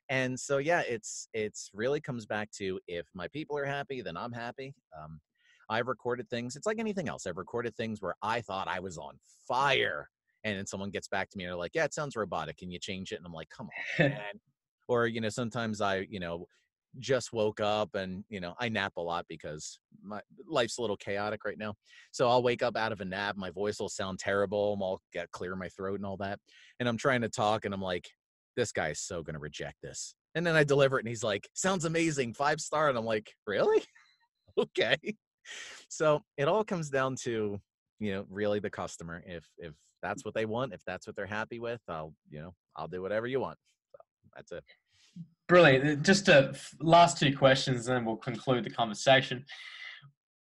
And 0.09 0.39
so 0.39 0.59
yeah, 0.59 0.81
it's 0.87 1.27
it's 1.33 1.71
really 1.73 1.99
comes 1.99 2.25
back 2.25 2.51
to 2.57 2.79
if 2.87 3.07
my 3.15 3.27
people 3.29 3.57
are 3.57 3.65
happy, 3.65 4.01
then 4.01 4.17
I'm 4.17 4.31
happy. 4.31 4.73
Um, 4.97 5.19
I've 5.67 5.87
recorded 5.87 6.29
things. 6.29 6.55
It's 6.55 6.67
like 6.67 6.79
anything 6.79 7.09
else. 7.09 7.25
I've 7.25 7.37
recorded 7.37 7.75
things 7.75 8.01
where 8.01 8.15
I 8.21 8.41
thought 8.41 8.67
I 8.67 8.79
was 8.79 8.97
on 8.97 9.17
fire, 9.47 10.09
and 10.43 10.57
then 10.57 10.65
someone 10.65 10.89
gets 10.89 11.07
back 11.07 11.29
to 11.29 11.37
me 11.37 11.43
and 11.43 11.51
they're 11.51 11.57
like, 11.57 11.75
"Yeah, 11.75 11.85
it 11.85 11.93
sounds 11.93 12.15
robotic. 12.15 12.57
Can 12.57 12.71
you 12.71 12.79
change 12.79 13.11
it?" 13.11 13.17
And 13.17 13.25
I'm 13.25 13.33
like, 13.33 13.49
"Come 13.49 13.69
on, 13.99 14.09
man." 14.09 14.39
or 14.87 15.07
you 15.07 15.21
know, 15.21 15.29
sometimes 15.29 15.79
I, 15.79 16.07
you 16.09 16.19
know, 16.19 16.45
just 16.99 17.31
woke 17.31 17.61
up 17.61 17.95
and 17.95 18.23
you 18.27 18.41
know 18.41 18.53
i 18.59 18.67
nap 18.67 18.93
a 18.97 19.01
lot 19.01 19.25
because 19.29 19.79
my 20.03 20.19
life's 20.45 20.77
a 20.77 20.81
little 20.81 20.97
chaotic 20.97 21.45
right 21.45 21.57
now 21.57 21.73
so 22.11 22.27
i'll 22.27 22.43
wake 22.43 22.61
up 22.61 22.75
out 22.75 22.91
of 22.91 22.99
a 22.99 23.05
nap 23.05 23.37
my 23.37 23.49
voice 23.49 23.79
will 23.79 23.87
sound 23.87 24.19
terrible 24.19 24.77
i'll 24.81 25.01
get 25.13 25.31
clear 25.31 25.55
my 25.55 25.69
throat 25.69 25.95
and 25.95 26.05
all 26.05 26.17
that 26.17 26.37
and 26.79 26.89
i'm 26.89 26.97
trying 26.97 27.21
to 27.21 27.29
talk 27.29 27.63
and 27.63 27.73
i'm 27.73 27.81
like 27.81 28.09
this 28.57 28.73
guy's 28.73 28.99
so 28.99 29.23
going 29.23 29.35
to 29.35 29.39
reject 29.39 29.77
this 29.81 30.15
and 30.35 30.45
then 30.45 30.55
i 30.55 30.63
deliver 30.63 30.97
it 30.97 31.03
and 31.03 31.07
he's 31.07 31.23
like 31.23 31.47
sounds 31.53 31.85
amazing 31.85 32.33
five 32.33 32.59
star 32.59 32.89
and 32.89 32.97
i'm 32.97 33.05
like 33.05 33.31
really 33.47 33.81
okay 34.59 34.97
so 35.87 36.19
it 36.37 36.47
all 36.49 36.63
comes 36.63 36.89
down 36.89 37.15
to 37.15 37.57
you 37.99 38.11
know 38.13 38.25
really 38.29 38.59
the 38.59 38.69
customer 38.69 39.23
if 39.25 39.47
if 39.57 39.73
that's 40.01 40.25
what 40.25 40.33
they 40.33 40.45
want 40.45 40.73
if 40.73 40.81
that's 40.85 41.07
what 41.07 41.15
they're 41.15 41.25
happy 41.25 41.59
with 41.59 41.81
i'll 41.89 42.13
you 42.29 42.41
know 42.41 42.53
i'll 42.75 42.87
do 42.87 43.01
whatever 43.01 43.27
you 43.27 43.39
want 43.39 43.57
so 43.91 43.97
that's 44.35 44.51
it 44.51 44.63
Brilliant. 45.51 46.03
Just 46.03 46.29
a 46.29 46.53
last 46.79 47.19
two 47.19 47.35
questions, 47.35 47.85
and 47.89 47.97
then 47.97 48.05
we'll 48.05 48.15
conclude 48.15 48.63
the 48.63 48.69
conversation. 48.69 49.43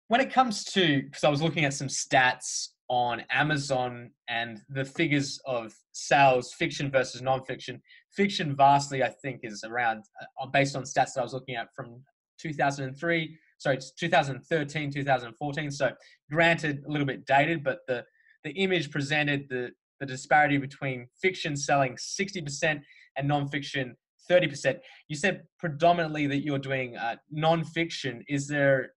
When 0.08 0.20
it 0.20 0.30
comes 0.30 0.64
to, 0.64 1.02
because 1.02 1.24
I 1.24 1.30
was 1.30 1.40
looking 1.40 1.64
at 1.64 1.72
some 1.72 1.88
stats 1.88 2.68
on 2.90 3.22
Amazon 3.30 4.10
and 4.28 4.60
the 4.68 4.84
figures 4.84 5.40
of 5.46 5.72
sales, 5.92 6.52
fiction 6.52 6.90
versus 6.90 7.22
nonfiction. 7.22 7.80
Fiction, 8.14 8.54
vastly, 8.54 9.02
I 9.02 9.08
think, 9.08 9.40
is 9.44 9.64
around, 9.64 10.04
uh, 10.38 10.46
based 10.46 10.76
on 10.76 10.82
stats 10.82 11.14
that 11.14 11.20
I 11.20 11.22
was 11.22 11.32
looking 11.32 11.56
at 11.56 11.68
from 11.74 12.02
2003, 12.38 13.34
sorry, 13.56 13.78
2013, 13.98 14.90
2014. 14.92 15.70
So, 15.70 15.90
granted, 16.30 16.84
a 16.86 16.90
little 16.90 17.06
bit 17.06 17.24
dated, 17.24 17.64
but 17.64 17.78
the 17.88 18.04
the 18.44 18.50
image 18.50 18.90
presented 18.90 19.48
the 19.48 19.70
the 20.00 20.06
disparity 20.06 20.58
between 20.58 21.08
fiction 21.20 21.56
selling 21.56 21.96
60% 21.96 22.80
and 23.16 23.28
nonfiction 23.28 23.94
30%. 24.30 24.78
You 25.08 25.16
said 25.16 25.42
predominantly 25.58 26.26
that 26.26 26.44
you're 26.44 26.58
doing 26.58 26.96
uh, 26.96 27.16
non-fiction. 27.30 28.24
Is 28.28 28.46
there, 28.46 28.92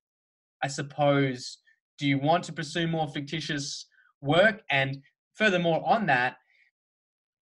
I 0.63 0.67
suppose, 0.67 1.57
do 1.97 2.07
you 2.07 2.19
want 2.19 2.43
to 2.45 2.53
pursue 2.53 2.87
more 2.87 3.07
fictitious 3.07 3.87
work? 4.21 4.61
And 4.69 4.97
furthermore, 5.33 5.81
on 5.85 6.05
that, 6.07 6.35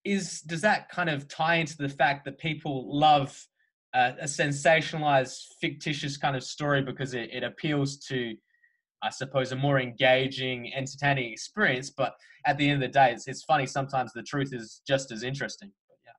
is 0.04 0.40
does 0.42 0.60
that 0.60 0.88
kind 0.88 1.10
of 1.10 1.26
tie 1.26 1.56
into 1.56 1.76
the 1.76 1.88
fact 1.88 2.24
that 2.24 2.38
people 2.38 2.96
love 2.96 3.44
uh, 3.92 4.12
a 4.20 4.26
sensationalized, 4.26 5.38
fictitious 5.60 6.16
kind 6.16 6.36
of 6.36 6.44
story 6.44 6.80
because 6.82 7.12
it, 7.14 7.30
it 7.32 7.42
appeals 7.42 7.98
to, 7.98 8.34
I 9.02 9.10
suppose, 9.10 9.52
a 9.52 9.56
more 9.56 9.80
engaging, 9.80 10.72
entertaining 10.74 11.32
experience? 11.32 11.90
But 11.90 12.14
at 12.46 12.58
the 12.58 12.68
end 12.68 12.82
of 12.82 12.88
the 12.88 12.92
day, 12.92 13.12
it's, 13.12 13.28
it's 13.28 13.44
funny. 13.44 13.66
Sometimes 13.66 14.12
the 14.12 14.22
truth 14.22 14.52
is 14.52 14.82
just 14.86 15.12
as 15.12 15.22
interesting. 15.22 15.70
Yeah. 16.04 16.12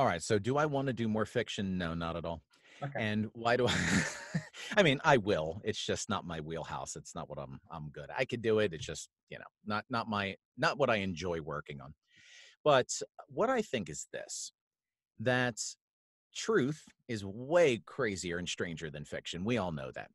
All 0.00 0.06
right. 0.06 0.22
So, 0.22 0.38
do 0.38 0.56
I 0.56 0.66
want 0.66 0.86
to 0.86 0.92
do 0.92 1.08
more 1.08 1.26
fiction? 1.26 1.78
No, 1.78 1.94
not 1.94 2.16
at 2.16 2.24
all. 2.24 2.42
Okay. 2.82 2.92
And 2.96 3.28
why 3.32 3.56
do 3.56 3.66
I? 3.68 3.74
I 4.76 4.82
mean, 4.82 5.00
I 5.04 5.16
will. 5.16 5.60
It's 5.64 5.84
just 5.84 6.08
not 6.08 6.26
my 6.26 6.40
wheelhouse. 6.40 6.96
It's 6.96 7.14
not 7.14 7.28
what 7.28 7.38
I'm. 7.38 7.58
I'm 7.70 7.90
good. 7.90 8.10
I 8.16 8.24
could 8.24 8.42
do 8.42 8.58
it. 8.58 8.72
It's 8.72 8.84
just 8.84 9.08
you 9.30 9.38
know 9.38 9.44
not 9.64 9.84
not 9.90 10.08
my 10.08 10.36
not 10.58 10.78
what 10.78 10.90
I 10.90 10.96
enjoy 10.96 11.40
working 11.40 11.80
on. 11.80 11.94
But 12.64 12.88
what 13.28 13.48
I 13.48 13.62
think 13.62 13.88
is 13.88 14.06
this: 14.12 14.52
that 15.20 15.58
truth 16.34 16.82
is 17.08 17.24
way 17.24 17.82
crazier 17.86 18.38
and 18.38 18.48
stranger 18.48 18.90
than 18.90 19.04
fiction. 19.04 19.44
We 19.44 19.58
all 19.58 19.72
know 19.72 19.90
that. 19.94 20.10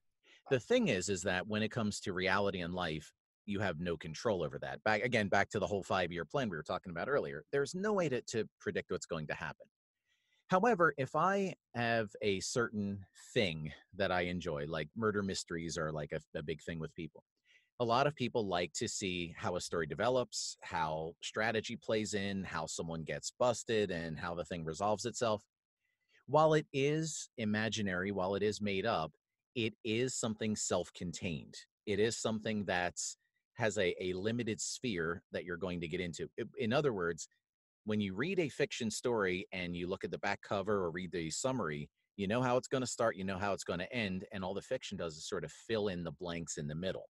The 0.52 0.60
thing 0.60 0.90
is, 0.90 1.08
is 1.08 1.22
that 1.22 1.48
when 1.48 1.64
it 1.64 1.72
comes 1.72 2.02
to 2.02 2.12
reality 2.12 2.60
and 2.60 2.74
life, 2.74 3.10
you 3.46 3.62
have 3.62 3.80
no 3.80 3.96
control 3.96 4.44
over 4.44 4.60
that. 4.60 4.84
Back 4.84 5.02
again, 5.02 5.30
back 5.30 5.50
to 5.52 5.60
the 5.60 5.66
whole 5.66 5.82
five 5.82 6.12
year 6.12 6.26
plan 6.26 6.50
we 6.50 6.58
were 6.58 6.62
talking 6.62 6.92
about 6.92 7.08
earlier. 7.08 7.46
There's 7.54 7.74
no 7.74 7.94
way 7.94 8.10
to, 8.10 8.22
to 8.22 8.44
predict 8.60 8.92
what's 8.92 9.06
going 9.06 9.28
to 9.28 9.34
happen. 9.34 9.66
However, 10.48 10.94
if 10.98 11.16
I 11.16 11.56
have 11.74 12.10
a 12.22 12.42
certain 12.42 13.06
thing 13.34 13.72
that 13.96 14.12
I 14.12 14.24
enjoy, 14.24 14.66
like 14.68 14.90
murder 14.98 15.24
mysteries 15.24 15.78
are 15.78 15.90
like 15.90 16.12
a, 16.12 16.20
a 16.38 16.44
big 16.44 16.62
thing 16.62 16.80
with 16.80 16.94
people. 16.96 17.24
A 17.80 17.86
lot 17.86 18.06
of 18.06 18.14
people 18.14 18.46
like 18.46 18.74
to 18.74 18.90
see 18.90 19.34
how 19.38 19.56
a 19.56 19.62
story 19.62 19.88
develops, 19.88 20.58
how 20.60 21.14
strategy 21.24 21.78
plays 21.78 22.14
in, 22.14 22.44
how 22.44 22.66
someone 22.66 23.04
gets 23.04 23.32
busted, 23.40 23.90
and 23.90 24.20
how 24.20 24.36
the 24.36 24.44
thing 24.44 24.66
resolves 24.66 25.06
itself. 25.06 25.46
While 26.26 26.56
it 26.56 26.66
is 26.74 27.30
imaginary, 27.38 28.12
while 28.12 28.36
it 28.36 28.44
is 28.44 28.60
made 28.60 28.86
up, 28.86 29.14
it 29.56 29.74
is 29.84 30.16
something 30.16 30.56
self 30.56 30.92
contained. 30.94 31.56
It 31.86 32.00
is 32.00 32.16
mm-hmm. 32.16 32.30
something 32.30 32.66
that's 32.66 33.18
has 33.56 33.78
a, 33.78 33.94
a 34.04 34.14
limited 34.14 34.60
sphere 34.60 35.22
that 35.32 35.44
you're 35.44 35.58
going 35.58 35.82
to 35.82 35.88
get 35.88 36.00
into. 36.00 36.28
In 36.58 36.74
other 36.74 36.94
words, 36.94 37.28
when 37.86 38.00
you 38.00 38.16
read 38.16 38.40
a 38.40 38.50
fiction 38.50 38.90
story 38.90 39.46
and 39.52 39.76
you 39.76 39.88
look 39.88 40.04
at 40.04 40.12
the 40.12 40.18
back 40.20 40.42
cover 40.42 40.84
or 40.84 40.92
read 40.92 41.12
the 41.12 41.30
summary, 41.30 41.90
you 42.18 42.28
know 42.28 42.42
how 42.42 42.58
it's 42.58 42.68
going 42.68 42.82
to 42.82 42.88
start, 42.88 43.16
you 43.16 43.24
know 43.24 43.38
how 43.38 43.54
it's 43.54 43.64
going 43.64 43.80
to 43.80 43.94
end, 43.94 44.26
and 44.32 44.44
all 44.44 44.54
the 44.54 44.62
fiction 44.62 44.98
does 44.98 45.16
is 45.18 45.28
sort 45.28 45.44
of 45.44 45.52
fill 45.52 45.90
in 45.90 46.04
the 46.04 46.12
blanks 46.12 46.58
in 46.58 46.68
the 46.68 46.76
middle. 46.76 47.10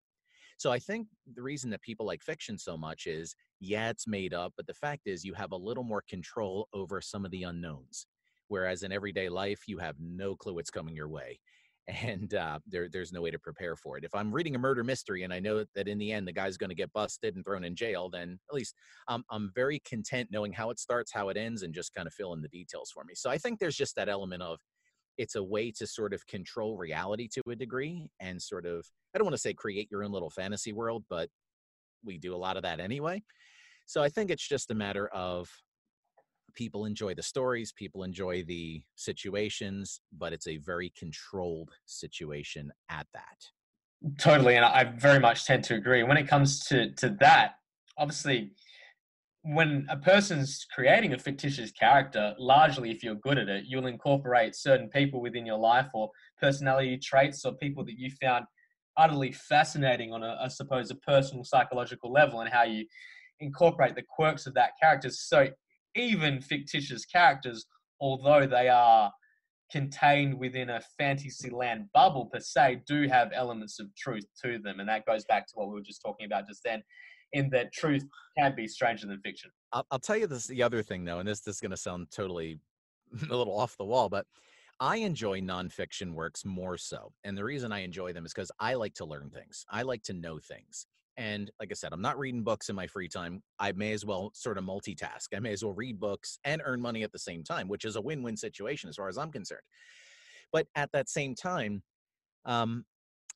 So 0.57 0.71
I 0.71 0.79
think 0.79 1.07
the 1.35 1.41
reason 1.41 1.69
that 1.71 1.81
people 1.81 2.05
like 2.05 2.21
fiction 2.21 2.57
so 2.57 2.77
much 2.77 3.07
is 3.07 3.35
yeah, 3.59 3.89
it's 3.89 4.07
made 4.07 4.33
up, 4.33 4.53
but 4.57 4.67
the 4.67 4.73
fact 4.73 5.03
is 5.05 5.23
you 5.23 5.33
have 5.33 5.51
a 5.51 5.57
little 5.57 5.83
more 5.83 6.03
control 6.09 6.67
over 6.73 7.01
some 7.01 7.25
of 7.25 7.31
the 7.31 7.43
unknowns. 7.43 8.07
Whereas 8.47 8.83
in 8.83 8.91
everyday 8.91 9.29
life, 9.29 9.61
you 9.67 9.77
have 9.77 9.95
no 9.99 10.35
clue 10.35 10.53
what's 10.53 10.69
coming 10.69 10.95
your 10.95 11.07
way 11.07 11.39
and 11.87 12.33
uh, 12.33 12.59
there, 12.67 12.89
there's 12.89 13.11
no 13.11 13.21
way 13.21 13.31
to 13.31 13.39
prepare 13.39 13.75
for 13.75 13.97
it. 13.97 14.03
If 14.03 14.13
I'm 14.13 14.31
reading 14.31 14.55
a 14.55 14.59
murder 14.59 14.83
mystery 14.83 15.23
and 15.23 15.33
I 15.33 15.39
know 15.39 15.65
that 15.75 15.87
in 15.87 15.97
the 15.97 16.11
end 16.11 16.27
the 16.27 16.33
guy's 16.33 16.57
going 16.57 16.69
to 16.69 16.75
get 16.75 16.93
busted 16.93 17.35
and 17.35 17.43
thrown 17.43 17.63
in 17.63 17.75
jail, 17.75 18.09
then 18.09 18.39
at 18.49 18.55
least 18.55 18.75
um, 19.07 19.23
I'm 19.29 19.51
very 19.55 19.79
content 19.79 20.29
knowing 20.31 20.53
how 20.53 20.69
it 20.69 20.79
starts, 20.79 21.11
how 21.11 21.29
it 21.29 21.37
ends, 21.37 21.63
and 21.63 21.73
just 21.73 21.93
kind 21.93 22.07
of 22.07 22.13
fill 22.13 22.33
in 22.33 22.41
the 22.41 22.47
details 22.49 22.91
for 22.91 23.03
me. 23.03 23.13
So 23.15 23.29
I 23.29 23.37
think 23.37 23.59
there's 23.59 23.75
just 23.75 23.95
that 23.95 24.09
element 24.09 24.43
of 24.43 24.59
it's 25.17 25.35
a 25.35 25.43
way 25.43 25.71
to 25.71 25.85
sort 25.85 26.13
of 26.13 26.25
control 26.27 26.77
reality 26.77 27.27
to 27.27 27.41
a 27.49 27.55
degree 27.55 28.07
and 28.19 28.41
sort 28.41 28.65
of 28.65 28.85
I 29.13 29.17
don't 29.17 29.25
want 29.25 29.35
to 29.35 29.41
say 29.41 29.53
create 29.53 29.89
your 29.91 30.03
own 30.03 30.11
little 30.11 30.29
fantasy 30.29 30.73
world, 30.73 31.03
but 31.09 31.29
we 32.05 32.17
do 32.17 32.33
a 32.33 32.37
lot 32.37 32.57
of 32.57 32.63
that 32.63 32.79
anyway. 32.79 33.21
So 33.85 34.01
I 34.01 34.09
think 34.09 34.31
it's 34.31 34.47
just 34.47 34.71
a 34.71 34.75
matter 34.75 35.07
of 35.09 35.49
people 36.53 36.85
enjoy 36.85 37.13
the 37.13 37.23
stories, 37.23 37.71
people 37.71 38.03
enjoy 38.03 38.43
the 38.43 38.83
situations, 38.95 40.01
but 40.17 40.33
it's 40.33 40.47
a 40.47 40.57
very 40.57 40.91
controlled 40.97 41.71
situation 41.85 42.71
at 42.89 43.07
that. 43.13 43.45
Totally, 44.17 44.55
and 44.55 44.65
I 44.65 44.83
very 44.83 45.19
much 45.19 45.45
tend 45.45 45.63
to 45.65 45.75
agree. 45.75 46.03
When 46.03 46.17
it 46.17 46.27
comes 46.27 46.61
to 46.65 46.91
to 46.95 47.09
that, 47.19 47.55
obviously, 47.97 48.53
when 49.43 49.85
a 49.89 49.97
person's 49.97 50.65
creating 50.73 51.13
a 51.13 51.19
fictitious 51.19 51.71
character, 51.71 52.33
largely 52.39 52.91
if 52.91 53.03
you're 53.03 53.15
good 53.15 53.37
at 53.37 53.47
it, 53.47 53.65
you'll 53.67 53.87
incorporate 53.87 54.55
certain 54.55 54.89
people 54.89 55.21
within 55.21 55.45
your 55.45 55.57
life 55.57 55.87
or 55.93 56.09
personality 56.39 56.97
traits 56.97 57.45
or 57.45 57.53
people 57.53 57.83
that 57.85 57.97
you 57.97 58.11
found 58.21 58.45
utterly 58.97 59.31
fascinating 59.31 60.13
on 60.13 60.23
a, 60.23 60.37
I 60.41 60.47
suppose, 60.47 60.91
a 60.91 60.95
personal 60.95 61.43
psychological 61.43 62.11
level 62.11 62.41
and 62.41 62.49
how 62.49 62.63
you 62.63 62.85
incorporate 63.39 63.95
the 63.95 64.03
quirks 64.03 64.45
of 64.45 64.53
that 64.53 64.71
character. 64.81 65.09
So 65.09 65.47
even 65.95 66.41
fictitious 66.41 67.05
characters, 67.05 67.65
although 67.99 68.45
they 68.45 68.69
are 68.69 69.11
contained 69.71 70.37
within 70.37 70.69
a 70.69 70.81
fantasyland 70.97 71.85
bubble 71.93 72.25
per 72.25 72.39
se, 72.39 72.81
do 72.85 73.07
have 73.07 73.31
elements 73.33 73.79
of 73.79 73.87
truth 73.95 74.25
to 74.43 74.59
them. 74.59 74.79
And 74.79 74.89
that 74.89 75.05
goes 75.05 75.23
back 75.25 75.47
to 75.47 75.53
what 75.55 75.69
we 75.69 75.75
were 75.75 75.81
just 75.81 76.01
talking 76.01 76.25
about 76.25 76.47
just 76.47 76.63
then, 76.63 76.83
in 77.33 77.49
that 77.51 77.71
truth 77.71 78.03
can 78.37 78.53
be 78.55 78.67
stranger 78.67 79.07
than 79.07 79.19
fiction. 79.21 79.49
I'll, 79.71 79.85
I'll 79.91 79.99
tell 79.99 80.17
you 80.17 80.27
this 80.27 80.47
the 80.47 80.63
other 80.63 80.83
thing 80.83 81.05
though, 81.05 81.19
and 81.19 81.27
this, 81.27 81.39
this 81.39 81.55
is 81.55 81.61
going 81.61 81.71
to 81.71 81.77
sound 81.77 82.07
totally 82.11 82.59
a 83.29 83.35
little 83.35 83.57
off 83.57 83.77
the 83.77 83.85
wall, 83.85 84.09
but 84.09 84.25
I 84.79 84.97
enjoy 84.97 85.41
nonfiction 85.41 86.13
works 86.13 86.43
more 86.43 86.77
so. 86.77 87.13
And 87.23 87.37
the 87.37 87.43
reason 87.43 87.71
I 87.71 87.79
enjoy 87.79 88.13
them 88.13 88.25
is 88.25 88.33
because 88.33 88.51
I 88.59 88.73
like 88.73 88.95
to 88.95 89.05
learn 89.05 89.29
things, 89.29 89.65
I 89.69 89.83
like 89.83 90.03
to 90.03 90.13
know 90.13 90.39
things. 90.39 90.87
And 91.17 91.51
like 91.59 91.69
I 91.71 91.73
said, 91.73 91.93
I'm 91.93 92.01
not 92.01 92.17
reading 92.17 92.43
books 92.43 92.69
in 92.69 92.75
my 92.75 92.87
free 92.87 93.07
time. 93.07 93.43
I 93.59 93.71
may 93.73 93.93
as 93.93 94.05
well 94.05 94.31
sort 94.33 94.57
of 94.57 94.63
multitask. 94.63 95.27
I 95.35 95.39
may 95.39 95.51
as 95.51 95.63
well 95.63 95.73
read 95.73 95.99
books 95.99 96.39
and 96.43 96.61
earn 96.65 96.81
money 96.81 97.03
at 97.03 97.11
the 97.11 97.19
same 97.19 97.43
time, 97.43 97.67
which 97.67 97.85
is 97.85 97.95
a 97.95 98.01
win 98.01 98.23
win 98.23 98.37
situation 98.37 98.89
as 98.89 98.95
far 98.95 99.09
as 99.09 99.17
I'm 99.17 99.31
concerned. 99.31 99.61
But 100.51 100.67
at 100.75 100.91
that 100.93 101.09
same 101.09 101.35
time, 101.35 101.83
um, 102.45 102.85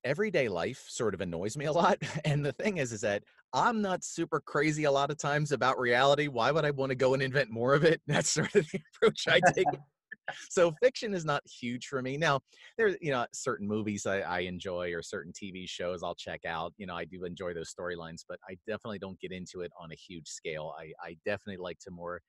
everyday 0.04 0.48
life 0.48 0.86
sort 0.88 1.14
of 1.14 1.22
annoys 1.22 1.58
me 1.58 1.66
a 1.66 1.72
lot. 1.72 1.98
And 2.26 2.46
the 2.46 2.54
thing 2.54 2.78
is, 2.78 2.92
is 2.92 3.02
that 3.02 3.24
I'm 3.54 3.82
not 3.82 4.04
super 4.04 4.40
crazy 4.40 4.86
a 4.86 4.92
lot 4.92 5.12
of 5.12 5.18
times 5.18 5.52
about 5.52 5.80
reality. 5.80 6.28
Why 6.28 6.52
would 6.52 6.66
I 6.66 6.72
want 6.72 6.90
to 6.92 6.96
go 6.96 7.14
and 7.14 7.22
invent 7.22 7.50
more 7.50 7.74
of 7.74 7.84
it? 7.84 8.02
That's 8.08 8.30
sort 8.30 8.54
of 8.56 8.68
the 8.72 8.80
approach 8.96 9.28
I 9.28 9.40
take 9.54 9.68
so 10.50 10.74
fiction 10.82 11.14
is 11.14 11.26
not 11.26 11.44
huge 11.48 11.88
for 11.88 12.02
me. 12.02 12.18
Now, 12.18 12.40
there, 12.78 12.96
you 13.02 13.12
know, 13.12 13.26
certain 13.34 13.68
movies 13.68 14.06
I, 14.06 14.22
I, 14.22 14.40
enjoy 14.40 14.94
or 14.94 15.02
certain 15.02 15.32
TV 15.32 15.68
shows 15.68 16.04
I'll 16.04 16.16
check 16.16 16.46
out. 16.46 16.74
You 16.78 16.88
know, 16.88 16.96
I 16.96 17.06
do 17.06 17.26
enjoy 17.26 17.54
those 17.54 17.74
storylines, 17.74 18.24
but 18.28 18.40
I 18.50 18.58
definitely 18.68 19.00
don't 19.00 19.20
get 19.20 19.32
into 19.32 19.62
it 19.62 19.72
on 19.80 19.92
a 19.92 19.96
huge 19.96 20.28
scale. 20.28 20.74
I, 20.80 20.92
I 21.04 21.18
definitely 21.26 21.62
like 21.62 21.80
to 21.80 21.92
more 21.92 22.22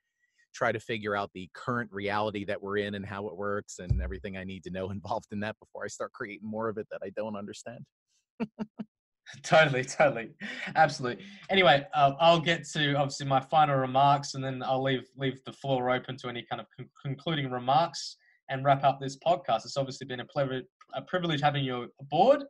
try 0.54 0.72
to 0.72 0.80
figure 0.80 1.14
out 1.14 1.30
the 1.34 1.48
current 1.54 1.90
reality 1.92 2.44
that 2.46 2.62
we're 2.62 2.78
in 2.78 2.94
and 2.94 3.04
how 3.04 3.26
it 3.28 3.36
works 3.36 3.78
and 3.78 4.00
everything 4.00 4.36
I 4.36 4.44
need 4.44 4.64
to 4.64 4.70
know 4.70 4.90
involved 4.90 5.28
in 5.32 5.40
that 5.40 5.56
before 5.58 5.84
I 5.84 5.88
start 5.88 6.12
creating 6.12 6.48
more 6.48 6.68
of 6.68 6.78
it 6.78 6.86
that 6.90 7.00
I 7.04 7.10
don't 7.10 7.36
understand. 7.36 7.84
totally, 9.42 9.84
totally, 9.84 10.30
absolutely. 10.76 11.24
Anyway, 11.50 11.86
uh, 11.94 12.12
I'll 12.20 12.40
get 12.40 12.64
to 12.74 12.94
obviously 12.94 13.26
my 13.26 13.40
final 13.40 13.76
remarks, 13.76 14.34
and 14.34 14.44
then 14.44 14.62
I'll 14.62 14.82
leave 14.82 15.08
leave 15.16 15.42
the 15.44 15.52
floor 15.52 15.90
open 15.90 16.16
to 16.18 16.28
any 16.28 16.44
kind 16.48 16.60
of 16.60 16.66
con- 16.76 16.88
concluding 17.04 17.50
remarks 17.50 18.16
and 18.48 18.64
wrap 18.64 18.84
up 18.84 19.00
this 19.00 19.16
podcast. 19.18 19.64
It's 19.64 19.76
obviously 19.76 20.06
been 20.06 20.20
a, 20.20 20.24
ple- 20.24 20.62
a 20.94 21.02
privilege 21.02 21.40
having 21.40 21.64
you 21.64 21.88
aboard. 22.00 22.44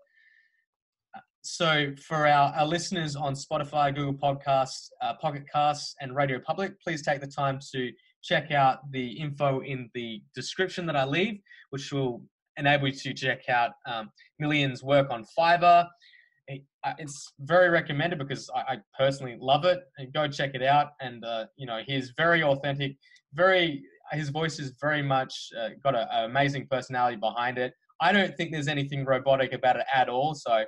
So, 1.42 1.94
for 2.02 2.26
our, 2.26 2.52
our 2.54 2.66
listeners 2.66 3.14
on 3.14 3.34
Spotify, 3.34 3.94
Google 3.94 4.14
Podcasts, 4.14 4.88
uh, 5.00 5.14
Pocket 5.14 5.44
Casts, 5.50 5.94
and 6.00 6.14
Radio 6.14 6.40
Public, 6.40 6.78
please 6.80 7.02
take 7.02 7.20
the 7.20 7.26
time 7.26 7.60
to 7.72 7.92
check 8.22 8.50
out 8.50 8.90
the 8.90 9.12
info 9.12 9.60
in 9.60 9.88
the 9.94 10.20
description 10.34 10.86
that 10.86 10.96
I 10.96 11.04
leave, 11.04 11.38
which 11.70 11.92
will 11.92 12.22
enable 12.56 12.88
you 12.88 12.94
to 12.94 13.14
check 13.14 13.48
out 13.48 13.72
um, 13.86 14.10
Millian's 14.40 14.82
work 14.82 15.08
on 15.10 15.24
Fiverr 15.38 15.86
it's 16.98 17.32
very 17.40 17.68
recommended 17.70 18.18
because 18.18 18.48
I, 18.54 18.74
I, 18.74 18.76
personally 18.98 19.36
love 19.40 19.64
it. 19.64 19.80
And 19.98 20.12
go 20.12 20.28
check 20.28 20.54
it 20.54 20.62
out. 20.62 20.88
And 21.00 21.24
uh, 21.24 21.46
you 21.56 21.66
know, 21.66 21.80
he's 21.86 22.12
very 22.16 22.42
authentic. 22.42 22.96
Very, 23.34 23.82
his 24.12 24.28
voice 24.28 24.58
is 24.58 24.76
very 24.80 25.02
much 25.02 25.50
uh, 25.58 25.70
got 25.82 25.94
an 25.96 26.06
amazing 26.30 26.68
personality 26.70 27.16
behind 27.16 27.58
it. 27.58 27.72
I 28.00 28.12
don't 28.12 28.36
think 28.36 28.52
there's 28.52 28.68
anything 28.68 29.04
robotic 29.04 29.52
about 29.52 29.76
it 29.76 29.86
at 29.92 30.08
all. 30.08 30.34
So 30.34 30.52
I 30.52 30.66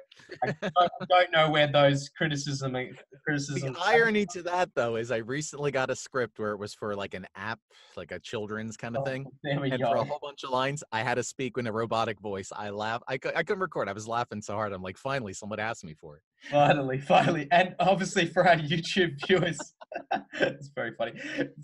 don't, 0.63 0.91
don't 1.11 1.33
know 1.33 1.51
where 1.51 1.71
those 1.71 2.09
criticism 2.17 2.77
criticism. 3.25 3.75
The 3.75 3.81
irony 3.81 4.25
to 4.33 4.43
that 4.45 4.71
though 4.75 4.97
is 4.97 5.11
I 5.11 5.19
recently 5.19 5.71
got 5.71 5.91
a 5.91 5.97
script 5.97 6.39
where 6.39 6.53
it 6.53 6.59
was 6.59 6.75
for 6.75 6.95
like 6.97 7.15
an 7.15 7.27
app, 7.37 7.59
like 7.97 8.13
a 8.13 8.19
children's 8.19 8.77
kind 8.77 8.97
of 8.97 9.03
oh, 9.03 9.05
thing, 9.05 9.27
and 9.45 9.79
go. 9.79 9.91
for 9.91 9.97
a 9.97 10.05
whole 10.05 10.21
bunch 10.23 10.45
of 10.45 10.51
lines, 10.51 10.83
I 10.91 11.03
had 11.03 11.17
to 11.17 11.23
speak 11.23 11.59
in 11.59 11.67
a 11.67 11.73
robotic 11.73 12.19
voice. 12.21 12.51
I 12.55 12.71
laughed. 12.71 13.05
I, 13.09 13.15
I 13.15 13.43
couldn't 13.43 13.61
record. 13.61 13.89
I 13.89 13.93
was 13.93 14.09
laughing 14.09 14.41
so 14.41 14.55
hard. 14.55 14.73
I'm 14.73 14.83
like, 14.83 14.97
finally, 14.97 15.35
someone 15.35 15.61
asked 15.61 15.85
me 15.85 15.95
for 15.95 16.17
it. 16.17 16.23
Finally, 16.51 17.01
finally, 17.01 17.49
and 17.51 17.75
obviously 17.81 18.27
for 18.27 18.49
our 18.49 18.57
YouTube 18.57 19.15
viewers, 19.27 19.59
it's 20.35 20.71
very 20.75 20.93
funny. 20.97 21.13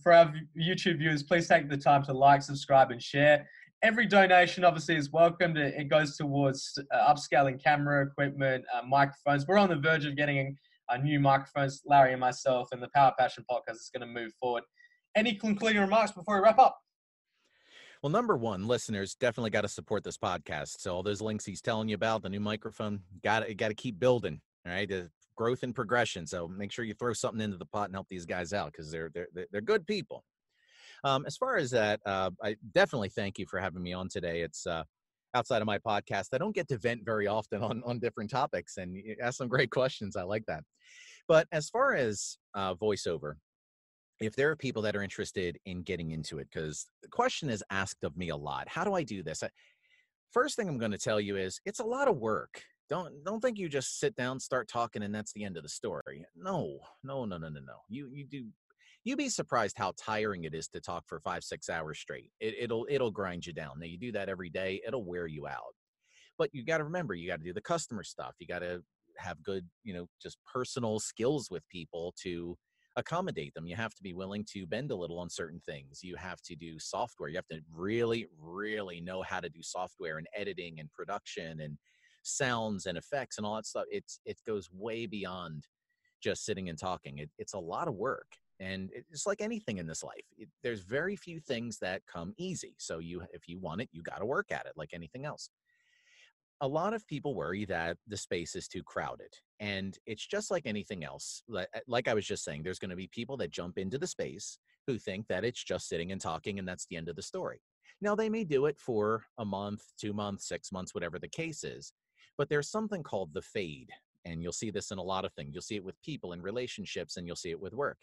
For 0.02 0.12
our 0.12 0.34
YouTube 0.58 0.98
viewers, 0.98 1.22
please 1.22 1.48
take 1.48 1.70
the 1.70 1.76
time 1.76 2.02
to 2.04 2.12
like, 2.12 2.42
subscribe, 2.42 2.90
and 2.90 3.02
share 3.02 3.46
every 3.84 4.06
donation 4.06 4.64
obviously 4.64 4.96
is 4.96 5.12
welcomed. 5.12 5.58
It 5.58 5.88
goes 5.88 6.16
towards 6.16 6.78
uh, 6.90 7.14
upscaling 7.14 7.62
camera 7.62 8.06
equipment, 8.06 8.64
uh, 8.74 8.80
microphones. 8.86 9.46
We're 9.46 9.58
on 9.58 9.68
the 9.68 9.76
verge 9.76 10.06
of 10.06 10.16
getting 10.16 10.56
a, 10.90 10.94
a 10.94 10.98
new 10.98 11.20
microphones. 11.20 11.82
Larry 11.84 12.12
and 12.12 12.20
myself 12.20 12.68
and 12.72 12.82
the 12.82 12.88
Power 12.94 13.12
Passion 13.18 13.44
podcast 13.48 13.74
is 13.74 13.90
going 13.94 14.08
to 14.08 14.12
move 14.12 14.32
forward. 14.40 14.62
Any 15.14 15.34
concluding 15.34 15.82
remarks 15.82 16.12
before 16.12 16.36
we 16.36 16.42
wrap 16.42 16.58
up? 16.58 16.78
Well, 18.02 18.10
number 18.10 18.36
one, 18.36 18.66
listeners 18.66 19.14
definitely 19.14 19.50
got 19.50 19.62
to 19.62 19.68
support 19.68 20.02
this 20.02 20.18
podcast. 20.18 20.80
So 20.80 20.94
all 20.94 21.02
those 21.02 21.20
links 21.20 21.44
he's 21.44 21.60
telling 21.60 21.88
you 21.88 21.94
about, 21.94 22.22
the 22.22 22.30
new 22.30 22.40
microphone, 22.40 23.00
got 23.22 23.46
to 23.46 23.54
got 23.54 23.68
to 23.68 23.74
keep 23.74 23.98
building. 23.98 24.40
All 24.66 24.72
right, 24.72 24.88
the 24.88 25.10
growth 25.36 25.62
and 25.62 25.74
progression. 25.74 26.26
So 26.26 26.48
make 26.48 26.72
sure 26.72 26.86
you 26.86 26.94
throw 26.94 27.12
something 27.12 27.40
into 27.40 27.58
the 27.58 27.66
pot 27.66 27.86
and 27.86 27.94
help 27.94 28.08
these 28.08 28.24
guys 28.26 28.54
out 28.54 28.72
because 28.72 28.90
they're 28.90 29.10
they're 29.14 29.46
they're 29.52 29.60
good 29.60 29.86
people. 29.86 30.24
Um, 31.04 31.26
as 31.26 31.36
far 31.36 31.56
as 31.56 31.70
that, 31.70 32.00
uh, 32.06 32.30
I 32.42 32.56
definitely 32.72 33.10
thank 33.10 33.38
you 33.38 33.46
for 33.46 33.60
having 33.60 33.82
me 33.82 33.92
on 33.92 34.08
today. 34.08 34.40
It's 34.40 34.66
uh, 34.66 34.84
outside 35.34 35.60
of 35.60 35.66
my 35.66 35.78
podcast. 35.78 36.28
I 36.32 36.38
don't 36.38 36.54
get 36.54 36.66
to 36.68 36.78
vent 36.78 37.04
very 37.04 37.26
often 37.26 37.62
on 37.62 37.82
on 37.84 37.98
different 37.98 38.30
topics, 38.30 38.78
and 38.78 38.96
you 38.96 39.14
ask 39.22 39.36
some 39.36 39.48
great 39.48 39.70
questions. 39.70 40.16
I 40.16 40.22
like 40.22 40.46
that. 40.46 40.64
But 41.28 41.46
as 41.52 41.68
far 41.68 41.94
as 41.94 42.38
uh, 42.54 42.74
voiceover, 42.74 43.34
if 44.18 44.34
there 44.34 44.50
are 44.50 44.56
people 44.56 44.82
that 44.82 44.96
are 44.96 45.02
interested 45.02 45.58
in 45.66 45.82
getting 45.82 46.12
into 46.12 46.38
it, 46.38 46.48
because 46.52 46.86
the 47.02 47.08
question 47.08 47.50
is 47.50 47.62
asked 47.70 48.02
of 48.02 48.16
me 48.16 48.30
a 48.30 48.36
lot: 48.36 48.66
How 48.68 48.82
do 48.82 48.94
I 48.94 49.02
do 49.02 49.22
this? 49.22 49.42
First 50.32 50.56
thing 50.56 50.68
I'm 50.68 50.78
going 50.78 50.90
to 50.90 50.98
tell 50.98 51.20
you 51.20 51.36
is 51.36 51.60
it's 51.66 51.80
a 51.80 51.84
lot 51.84 52.08
of 52.08 52.16
work. 52.16 52.62
Don't 52.88 53.22
don't 53.24 53.40
think 53.40 53.58
you 53.58 53.68
just 53.68 54.00
sit 54.00 54.16
down, 54.16 54.40
start 54.40 54.68
talking, 54.68 55.02
and 55.02 55.14
that's 55.14 55.32
the 55.34 55.44
end 55.44 55.58
of 55.58 55.62
the 55.64 55.68
story. 55.68 56.24
No, 56.34 56.78
no, 57.02 57.26
no, 57.26 57.36
no, 57.36 57.50
no, 57.50 57.60
no. 57.60 57.76
You 57.88 58.08
you 58.10 58.24
do 58.24 58.46
you'd 59.04 59.18
be 59.18 59.28
surprised 59.28 59.76
how 59.76 59.92
tiring 59.98 60.44
it 60.44 60.54
is 60.54 60.68
to 60.68 60.80
talk 60.80 61.04
for 61.06 61.20
five 61.20 61.44
six 61.44 61.68
hours 61.68 61.98
straight. 61.98 62.30
It, 62.40 62.54
it'll 62.58 62.86
it'll 62.90 63.10
grind 63.10 63.46
you 63.46 63.52
down. 63.52 63.78
Now 63.78 63.86
you 63.86 63.98
do 63.98 64.12
that 64.12 64.28
every 64.28 64.50
day 64.50 64.80
it'll 64.86 65.04
wear 65.04 65.26
you 65.26 65.46
out. 65.46 65.74
But 66.36 66.50
you 66.52 66.64
got 66.64 66.78
to 66.78 66.84
remember 66.84 67.14
you 67.14 67.28
got 67.28 67.38
to 67.38 67.44
do 67.44 67.52
the 67.52 67.60
customer 67.60 68.02
stuff. 68.02 68.34
You 68.40 68.46
got 68.46 68.60
to 68.60 68.82
have 69.18 69.42
good 69.42 69.66
you 69.84 69.94
know 69.94 70.06
just 70.20 70.38
personal 70.52 70.98
skills 70.98 71.48
with 71.50 71.62
people 71.68 72.14
to 72.22 72.56
accommodate 72.96 73.52
them. 73.54 73.66
You 73.66 73.76
have 73.76 73.94
to 73.94 74.02
be 74.02 74.14
willing 74.14 74.44
to 74.52 74.66
bend 74.66 74.90
a 74.90 74.96
little 74.96 75.18
on 75.18 75.28
certain 75.28 75.60
things. 75.66 76.00
You 76.02 76.16
have 76.16 76.40
to 76.42 76.56
do 76.56 76.78
software. 76.78 77.28
You 77.28 77.36
have 77.36 77.46
to 77.48 77.60
really 77.72 78.26
really 78.40 79.00
know 79.00 79.22
how 79.22 79.40
to 79.40 79.48
do 79.48 79.62
software 79.62 80.18
and 80.18 80.26
editing 80.34 80.80
and 80.80 80.90
production 80.92 81.60
and 81.60 81.76
sounds 82.22 82.86
and 82.86 82.96
effects 82.96 83.36
and 83.36 83.46
all 83.46 83.56
that 83.56 83.66
stuff. 83.66 83.84
It's 83.90 84.18
it 84.24 84.38
goes 84.46 84.70
way 84.72 85.06
beyond 85.06 85.66
just 86.22 86.46
sitting 86.46 86.70
and 86.70 86.78
talking. 86.78 87.18
It, 87.18 87.30
it's 87.38 87.52
a 87.52 87.58
lot 87.58 87.86
of 87.86 87.94
work 87.94 88.26
and 88.60 88.90
it's 89.10 89.26
like 89.26 89.40
anything 89.40 89.78
in 89.78 89.86
this 89.86 90.04
life 90.04 90.24
it, 90.38 90.48
there's 90.62 90.80
very 90.80 91.16
few 91.16 91.40
things 91.40 91.78
that 91.78 92.02
come 92.06 92.32
easy 92.38 92.74
so 92.78 92.98
you 92.98 93.22
if 93.32 93.48
you 93.48 93.58
want 93.58 93.80
it 93.80 93.88
you 93.92 94.02
got 94.02 94.18
to 94.18 94.26
work 94.26 94.50
at 94.50 94.66
it 94.66 94.72
like 94.76 94.90
anything 94.92 95.24
else. 95.24 95.50
A 96.60 96.68
lot 96.68 96.94
of 96.94 97.06
people 97.06 97.34
worry 97.34 97.64
that 97.66 97.96
the 98.06 98.16
space 98.16 98.54
is 98.54 98.68
too 98.68 98.82
crowded 98.82 99.32
and 99.60 99.98
it's 100.06 100.26
just 100.26 100.50
like 100.50 100.66
anything 100.66 101.04
else 101.04 101.42
like, 101.48 101.68
eh, 101.74 101.80
like 101.88 102.08
i 102.08 102.14
was 102.14 102.26
just 102.26 102.44
saying 102.44 102.62
there's 102.62 102.78
going 102.78 102.90
to 102.90 102.96
be 102.96 103.08
people 103.08 103.36
that 103.36 103.50
jump 103.50 103.76
into 103.76 103.98
the 103.98 104.06
space 104.06 104.58
who 104.86 104.98
think 104.98 105.26
that 105.26 105.44
it's 105.44 105.62
just 105.62 105.88
sitting 105.88 106.12
and 106.12 106.20
talking 106.20 106.58
and 106.58 106.66
that's 106.68 106.86
the 106.86 106.96
end 106.96 107.08
of 107.08 107.16
the 107.16 107.22
story. 107.22 107.60
Now 108.00 108.14
they 108.14 108.28
may 108.28 108.44
do 108.44 108.66
it 108.66 108.78
for 108.78 109.24
a 109.38 109.44
month 109.44 109.82
two 110.00 110.12
months 110.12 110.48
six 110.48 110.70
months 110.72 110.94
whatever 110.94 111.18
the 111.18 111.28
case 111.28 111.64
is 111.64 111.92
but 112.38 112.48
there's 112.48 112.70
something 112.70 113.02
called 113.02 113.32
the 113.32 113.42
fade 113.42 113.90
and 114.24 114.42
you'll 114.42 114.52
see 114.52 114.70
this 114.70 114.90
in 114.90 114.98
a 114.98 115.02
lot 115.02 115.24
of 115.24 115.32
things. 115.34 115.50
You'll 115.52 115.62
see 115.62 115.76
it 115.76 115.84
with 115.84 116.00
people 116.02 116.32
and 116.32 116.42
relationships 116.42 117.16
and 117.16 117.26
you'll 117.26 117.36
see 117.36 117.50
it 117.50 117.60
with 117.60 117.74
work 117.74 117.98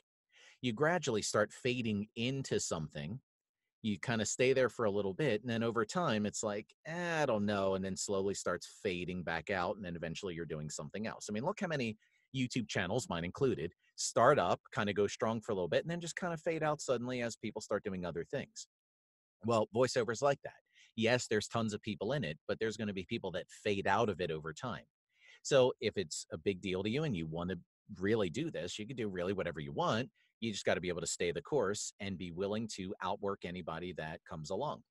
you 0.62 0.74
gradually 0.74 1.22
start 1.22 1.52
fading 1.52 2.08
into 2.16 2.60
something. 2.60 3.20
You 3.82 4.00
kind 4.00 4.22
of 4.22 4.28
stay 4.28 4.54
there 4.54 4.70
for 4.70 4.86
a 4.86 4.92
little 4.92 5.14
bit, 5.14 5.42
and 5.42 5.50
then 5.50 5.64
over 5.64 5.86
time, 5.86 6.28
it's 6.28 6.44
like, 6.44 6.68
eh, 6.86 7.24
I 7.24 7.26
don't 7.26 7.48
know, 7.48 7.74
and 7.74 7.84
then 7.84 7.98
slowly 7.98 8.36
starts 8.36 8.80
fading 8.84 9.24
back 9.24 9.50
out, 9.50 9.76
and 9.76 9.84
then 9.84 9.96
eventually 9.96 10.36
you're 10.36 10.46
doing 10.46 10.70
something 10.70 11.08
else. 11.08 11.28
I 11.30 11.34
mean, 11.34 11.44
look 11.44 11.60
how 11.60 11.68
many 11.68 11.98
YouTube 12.36 12.68
channels, 12.68 13.10
mine 13.10 13.26
included, 13.26 13.74
start 13.96 14.38
up, 14.38 14.62
kind 14.72 14.90
of 14.90 14.96
go 14.96 15.08
strong 15.08 15.42
for 15.42 15.52
a 15.52 15.56
little 15.56 15.68
bit, 15.68 15.84
and 15.84 15.90
then 15.90 16.00
just 16.00 16.16
kind 16.16 16.34
of 16.34 16.40
fade 16.42 16.62
out 16.62 16.80
suddenly 16.80 17.22
as 17.24 17.36
people 17.36 17.62
start 17.62 17.84
doing 17.84 18.06
other 18.06 18.24
things. 18.24 18.68
Well, 19.46 19.68
voiceovers 19.76 20.22
like 20.22 20.40
that. 20.44 20.54
Yes, 20.96 21.26
there's 21.28 21.48
tons 21.48 21.74
of 21.74 21.82
people 21.82 22.14
in 22.14 22.24
it, 22.24 22.38
but 22.48 22.60
there's 22.60 22.78
going 22.78 22.90
to 22.90 22.94
be 22.94 23.06
people 23.06 23.32
that 23.32 23.50
fade 23.50 23.88
out 23.88 24.10
of 24.10 24.22
it 24.22 24.30
over 24.30 24.54
time. 24.54 24.84
So 25.42 25.74
if 25.82 25.98
it's 25.98 26.28
a 26.32 26.38
big 26.38 26.62
deal 26.62 26.84
to 26.84 26.90
you 26.90 27.04
and 27.04 27.16
you 27.16 27.26
want 27.26 27.50
to 27.50 27.60
really 28.00 28.30
do 28.30 28.52
this, 28.52 28.78
you 28.78 28.86
can 28.86 28.96
do 28.96 29.08
really 29.08 29.34
whatever 29.34 29.60
you 29.60 29.72
want. 29.72 30.10
You 30.42 30.52
just 30.52 30.66
got 30.66 30.74
to 30.74 30.82
be 30.82 30.90
able 30.90 31.02
to 31.02 31.08
stay 31.08 31.32
the 31.32 31.42
course 31.42 31.94
and 32.00 32.18
be 32.18 32.32
willing 32.32 32.68
to 32.76 32.94
outwork 33.02 33.46
anybody 33.46 33.94
that 33.98 34.20
comes 34.30 34.50
along. 34.50 34.82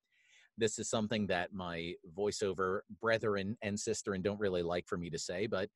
This 0.57 0.79
is 0.79 0.89
something 0.89 1.27
that 1.27 1.53
my 1.53 1.95
voiceover 2.17 2.81
brethren 3.01 3.57
and 3.63 3.79
sister 3.79 4.15
and 4.15 4.23
don't 4.23 4.41
really 4.41 4.63
like 4.63 4.87
for 4.87 4.97
me 4.97 5.11
to 5.11 5.19
say, 5.19 5.47
but 5.47 5.69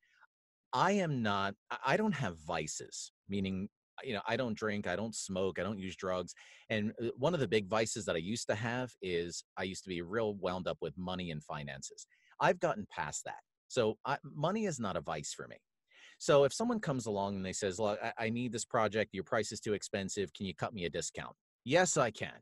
I 0.73 0.91
am 0.93 1.21
not, 1.21 1.55
I 1.85 1.97
don't 1.97 2.13
have 2.13 2.37
vices, 2.39 3.11
meaning, 3.29 3.69
you 4.03 4.13
know, 4.13 4.21
I 4.27 4.35
don't 4.35 4.57
drink, 4.57 4.87
I 4.87 4.95
don't 4.95 5.15
smoke, 5.15 5.59
I 5.59 5.63
don't 5.63 5.79
use 5.79 5.95
drugs. 5.95 6.33
And 6.69 6.91
uh, 7.01 7.07
one 7.17 7.33
of 7.33 7.39
the 7.39 7.47
big 7.47 7.67
vices 7.67 8.05
that 8.05 8.15
I 8.15 8.19
used 8.19 8.47
to 8.47 8.55
have 8.55 8.91
is 9.01 9.43
I 9.57 9.63
used 9.63 9.83
to 9.83 9.89
be 9.89 10.01
real 10.01 10.35
wound 10.35 10.67
up 10.67 10.77
with 10.81 10.97
money 10.97 11.31
and 11.31 11.43
finances. 11.43 12.07
I've 12.39 12.59
gotten 12.59 12.87
past 12.91 13.23
that. 13.25 13.39
So 13.67 13.97
I, 14.05 14.17
money 14.23 14.65
is 14.65 14.79
not 14.79 14.97
a 14.97 15.01
vice 15.01 15.33
for 15.33 15.47
me. 15.47 15.57
So 16.17 16.43
if 16.43 16.53
someone 16.53 16.79
comes 16.79 17.05
along 17.05 17.35
and 17.35 17.45
they 17.45 17.53
says, 17.53 17.79
"Look, 17.79 17.99
I, 18.01 18.13
I 18.17 18.29
need 18.29 18.51
this 18.51 18.65
project. 18.65 19.13
Your 19.13 19.23
price 19.23 19.51
is 19.51 19.59
too 19.59 19.73
expensive. 19.73 20.33
Can 20.33 20.45
you 20.45 20.55
cut 20.55 20.73
me 20.73 20.85
a 20.85 20.89
discount?" 20.89 21.35
Yes, 21.65 21.97
I 21.97 22.11
can. 22.11 22.39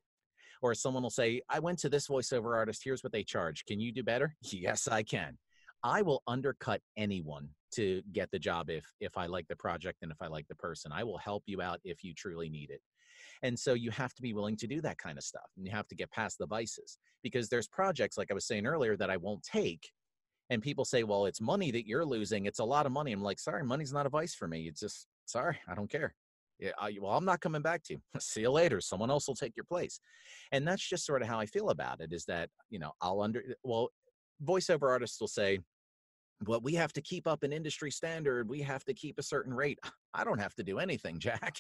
Or 0.62 0.74
someone 0.74 1.04
will 1.04 1.10
say, 1.10 1.42
I 1.50 1.60
went 1.60 1.80
to 1.80 1.90
this 1.90 2.08
voiceover 2.08 2.56
artist, 2.56 2.82
here's 2.84 3.04
what 3.04 3.12
they 3.12 3.24
charge. 3.24 3.66
Can 3.66 3.80
you 3.80 3.92
do 3.92 4.04
better? 4.04 4.36
Yes, 4.52 4.88
I 4.88 5.04
can. 5.04 5.38
I 5.84 6.02
will 6.02 6.24
undercut 6.26 6.82
anyone 6.96 7.50
to 7.76 8.02
get 8.14 8.32
the 8.32 8.40
job 8.40 8.70
if 8.70 8.86
if 9.02 9.18
I 9.18 9.26
like 9.26 9.48
the 9.50 9.56
project 9.56 10.00
and 10.02 10.12
if 10.12 10.22
I 10.22 10.28
like 10.28 10.48
the 10.48 10.56
person. 10.56 10.92
I 10.94 11.04
will 11.04 11.18
help 11.18 11.44
you 11.46 11.62
out 11.62 11.80
if 11.84 12.04
you 12.04 12.14
truly 12.14 12.50
need 12.50 12.70
it. 12.70 12.82
And 13.42 13.60
so 13.60 13.74
you 13.74 13.92
have 13.92 14.14
to 14.14 14.22
be 14.22 14.34
willing 14.34 14.56
to 14.58 14.68
do 14.68 14.80
that 14.82 14.98
kind 14.98 15.18
of 15.18 15.24
stuff. 15.24 15.50
And 15.58 15.66
you 15.66 15.72
have 15.74 15.88
to 15.90 15.96
get 15.96 16.12
past 16.12 16.38
the 16.38 16.48
vices 16.48 16.98
because 17.24 17.50
there's 17.50 17.68
projects 17.68 18.18
like 18.18 18.32
I 18.32 18.34
was 18.34 18.48
saying 18.48 18.66
earlier 18.66 18.96
that 18.96 19.10
I 19.10 19.18
won't 19.18 19.44
take 19.44 19.92
and 20.50 20.62
people 20.62 20.86
say, 20.86 21.04
"Well, 21.04 21.26
it's 21.26 21.42
money 21.42 21.72
that 21.72 21.88
you're 21.88 22.06
losing. 22.06 22.46
It's 22.46 22.60
a 22.60 22.64
lot 22.64 22.86
of 22.86 22.92
money." 22.92 23.12
I'm 23.12 23.24
like, 23.24 23.40
"Sorry, 23.40 23.64
money's 23.64 23.94
not 23.94 24.06
a 24.06 24.10
vice 24.10 24.36
for 24.36 24.48
me. 24.48 24.68
It's 24.68 24.80
just 24.80 25.08
sorry, 25.26 25.58
I 25.68 25.76
don't 25.76 25.90
care." 25.90 26.14
Yeah, 26.60 26.72
I, 26.80 26.96
well, 27.02 27.12
I'm 27.12 27.26
not 27.26 27.42
coming 27.42 27.62
back 27.62 27.84
to 27.86 27.94
you. 27.94 28.02
See 28.20 28.42
you 28.42 28.52
later. 28.52 28.80
Someone 28.80 29.10
else 29.10 29.28
will 29.28 29.36
take 29.36 29.56
your 29.56 29.66
place, 29.66 30.00
and 30.52 30.68
that's 30.68 30.88
just 30.88 31.06
sort 31.06 31.22
of 31.22 31.28
how 31.28 31.40
I 31.40 31.46
feel 31.46 31.70
about 31.70 32.02
it. 32.02 32.14
Is 32.14 32.26
that 32.26 32.50
you 32.70 32.80
know 32.80 32.92
I'll 33.02 33.22
under 33.22 33.44
well, 33.64 33.90
voiceover 34.44 34.90
artists 34.90 35.20
will 35.20 35.28
say, 35.28 35.60
"Well, 36.46 36.62
we 36.62 36.74
have 36.76 36.94
to 36.94 37.02
keep 37.02 37.28
up 37.28 37.44
an 37.44 37.54
industry 37.54 37.92
standard. 37.92 38.50
We 38.50 38.62
have 38.62 38.84
to 38.86 38.94
keep 38.94 39.20
a 39.20 39.24
certain 39.24 39.54
rate." 39.54 39.80
I 40.14 40.24
don't 40.24 40.40
have 40.40 40.54
to 40.56 40.64
do 40.64 40.80
anything, 40.80 41.20
Jack. 41.20 41.58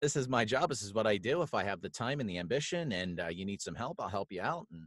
This 0.00 0.16
is 0.16 0.28
my 0.28 0.44
job. 0.44 0.70
This 0.70 0.82
is 0.82 0.94
what 0.94 1.06
I 1.06 1.16
do. 1.16 1.42
If 1.42 1.52
I 1.52 1.64
have 1.64 1.82
the 1.82 1.90
time 1.90 2.20
and 2.20 2.30
the 2.30 2.38
ambition, 2.38 2.92
and 2.92 3.20
uh, 3.20 3.28
you 3.28 3.44
need 3.44 3.60
some 3.60 3.74
help, 3.74 4.00
I'll 4.00 4.08
help 4.08 4.30
you 4.30 4.40
out. 4.40 4.66
And 4.72 4.86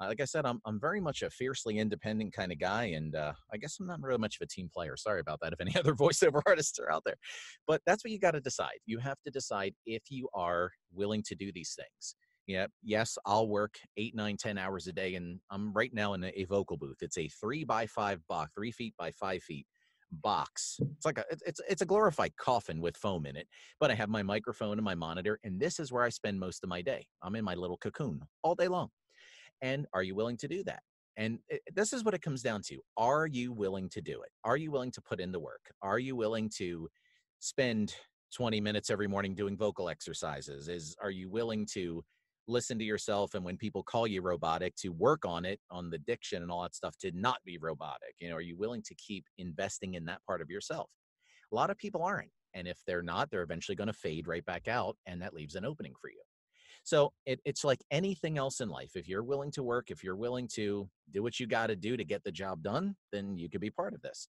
uh, 0.00 0.06
like 0.06 0.20
I 0.20 0.24
said, 0.24 0.44
I'm 0.46 0.60
I'm 0.64 0.80
very 0.80 1.00
much 1.00 1.22
a 1.22 1.30
fiercely 1.30 1.78
independent 1.78 2.32
kind 2.32 2.52
of 2.52 2.58
guy, 2.58 2.84
and 2.84 3.14
uh, 3.14 3.32
I 3.52 3.56
guess 3.56 3.76
I'm 3.78 3.86
not 3.86 4.00
really 4.02 4.18
much 4.18 4.36
of 4.40 4.44
a 4.44 4.48
team 4.48 4.68
player. 4.72 4.96
Sorry 4.96 5.20
about 5.20 5.38
that. 5.42 5.52
If 5.52 5.60
any 5.60 5.74
other 5.78 5.94
voiceover 5.94 6.40
artists 6.46 6.78
are 6.78 6.90
out 6.90 7.02
there, 7.04 7.16
but 7.66 7.80
that's 7.86 8.04
what 8.04 8.10
you 8.10 8.18
got 8.18 8.32
to 8.32 8.40
decide. 8.40 8.78
You 8.86 8.98
have 8.98 9.18
to 9.24 9.30
decide 9.30 9.74
if 9.86 10.02
you 10.10 10.28
are 10.34 10.70
willing 10.92 11.22
to 11.26 11.34
do 11.34 11.52
these 11.52 11.76
things. 11.76 12.16
Yeah, 12.46 12.66
yes, 12.82 13.16
I'll 13.24 13.48
work 13.48 13.76
eight, 13.96 14.14
nine, 14.14 14.36
ten 14.36 14.58
hours 14.58 14.86
a 14.86 14.92
day, 14.92 15.14
and 15.14 15.40
I'm 15.50 15.72
right 15.72 15.92
now 15.94 16.12
in 16.14 16.24
a, 16.24 16.44
vocal 16.44 16.76
booth. 16.76 16.98
It's 17.00 17.16
a 17.16 17.28
three 17.28 17.64
by 17.64 17.86
five 17.86 18.20
box, 18.28 18.52
three 18.54 18.72
feet 18.72 18.94
by 18.98 19.12
five 19.12 19.42
feet 19.42 19.66
box. 20.10 20.78
It's 20.96 21.06
like 21.06 21.18
a 21.18 21.24
it's 21.30 21.60
it's 21.68 21.82
a 21.82 21.86
glorified 21.86 22.36
coffin 22.36 22.80
with 22.80 22.96
foam 22.96 23.26
in 23.26 23.36
it. 23.36 23.46
But 23.80 23.90
I 23.90 23.94
have 23.94 24.08
my 24.08 24.22
microphone 24.22 24.72
and 24.78 24.84
my 24.84 24.94
monitor, 24.94 25.38
and 25.44 25.58
this 25.58 25.78
is 25.78 25.90
where 25.90 26.04
I 26.04 26.10
spend 26.10 26.38
most 26.38 26.62
of 26.62 26.68
my 26.68 26.82
day. 26.82 27.06
I'm 27.22 27.34
in 27.36 27.44
my 27.44 27.54
little 27.54 27.78
cocoon 27.78 28.20
all 28.42 28.54
day 28.54 28.68
long. 28.68 28.90
And 29.64 29.86
are 29.94 30.02
you 30.02 30.14
willing 30.14 30.36
to 30.36 30.48
do 30.48 30.62
that? 30.64 30.82
And 31.16 31.38
it, 31.48 31.62
this 31.74 31.94
is 31.94 32.04
what 32.04 32.12
it 32.12 32.20
comes 32.20 32.42
down 32.42 32.60
to. 32.66 32.78
Are 32.98 33.26
you 33.26 33.50
willing 33.52 33.88
to 33.90 34.02
do 34.02 34.20
it? 34.20 34.28
Are 34.44 34.58
you 34.58 34.70
willing 34.70 34.90
to 34.92 35.00
put 35.00 35.20
in 35.20 35.32
the 35.32 35.40
work? 35.40 35.72
Are 35.80 35.98
you 35.98 36.14
willing 36.14 36.50
to 36.58 36.88
spend 37.38 37.94
20 38.36 38.60
minutes 38.60 38.90
every 38.90 39.08
morning 39.08 39.34
doing 39.34 39.56
vocal 39.56 39.88
exercises? 39.88 40.68
Is 40.68 40.94
are 41.00 41.10
you 41.10 41.30
willing 41.30 41.66
to 41.72 42.04
listen 42.46 42.78
to 42.78 42.84
yourself 42.84 43.32
and 43.34 43.42
when 43.42 43.56
people 43.56 43.82
call 43.82 44.06
you 44.06 44.20
robotic 44.20 44.76
to 44.76 44.90
work 44.90 45.24
on 45.24 45.46
it 45.46 45.58
on 45.70 45.88
the 45.88 45.96
diction 45.96 46.42
and 46.42 46.50
all 46.50 46.62
that 46.62 46.74
stuff 46.74 46.94
to 46.98 47.10
not 47.14 47.38
be 47.46 47.56
robotic 47.56 48.14
you 48.18 48.28
know 48.28 48.36
are 48.36 48.42
you 48.42 48.54
willing 48.54 48.82
to 48.82 48.94
keep 48.96 49.24
investing 49.38 49.94
in 49.94 50.04
that 50.04 50.20
part 50.26 50.42
of 50.42 50.50
yourself 50.50 50.90
a 51.52 51.54
lot 51.54 51.70
of 51.70 51.78
people 51.78 52.02
aren't 52.02 52.30
and 52.52 52.68
if 52.68 52.78
they're 52.86 53.02
not 53.02 53.30
they're 53.30 53.42
eventually 53.42 53.74
going 53.74 53.86
to 53.86 53.94
fade 53.94 54.28
right 54.28 54.44
back 54.44 54.68
out 54.68 54.94
and 55.06 55.22
that 55.22 55.32
leaves 55.32 55.54
an 55.54 55.64
opening 55.64 55.94
for 55.98 56.10
you 56.10 56.20
so 56.84 57.14
it, 57.24 57.40
it's 57.46 57.64
like 57.64 57.80
anything 57.90 58.36
else 58.36 58.60
in 58.60 58.68
life. 58.68 58.92
If 58.94 59.08
you're 59.08 59.24
willing 59.24 59.50
to 59.52 59.62
work, 59.62 59.90
if 59.90 60.04
you're 60.04 60.16
willing 60.16 60.46
to 60.54 60.86
do 61.12 61.22
what 61.22 61.40
you 61.40 61.46
got 61.46 61.68
to 61.68 61.76
do 61.76 61.96
to 61.96 62.04
get 62.04 62.22
the 62.22 62.30
job 62.30 62.62
done, 62.62 62.94
then 63.10 63.38
you 63.38 63.48
could 63.48 63.62
be 63.62 63.70
part 63.70 63.94
of 63.94 64.02
this. 64.02 64.28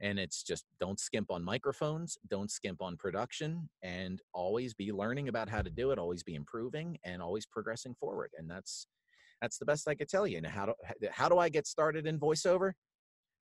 And 0.00 0.18
it's 0.18 0.42
just 0.42 0.64
don't 0.80 0.98
skimp 0.98 1.30
on 1.30 1.44
microphones, 1.44 2.16
don't 2.26 2.50
skimp 2.50 2.80
on 2.80 2.96
production, 2.96 3.68
and 3.82 4.18
always 4.32 4.72
be 4.72 4.92
learning 4.92 5.28
about 5.28 5.50
how 5.50 5.60
to 5.60 5.68
do 5.68 5.90
it, 5.90 5.98
always 5.98 6.22
be 6.22 6.36
improving, 6.36 6.96
and 7.04 7.20
always 7.20 7.44
progressing 7.44 7.94
forward. 7.94 8.30
And 8.38 8.50
that's 8.50 8.86
that's 9.42 9.58
the 9.58 9.66
best 9.66 9.86
I 9.86 9.94
could 9.94 10.08
tell 10.08 10.26
you. 10.26 10.38
And 10.38 10.46
how 10.46 10.66
do 10.66 10.74
how 11.10 11.28
do 11.28 11.36
I 11.36 11.50
get 11.50 11.66
started 11.66 12.06
in 12.06 12.18
voiceover? 12.18 12.72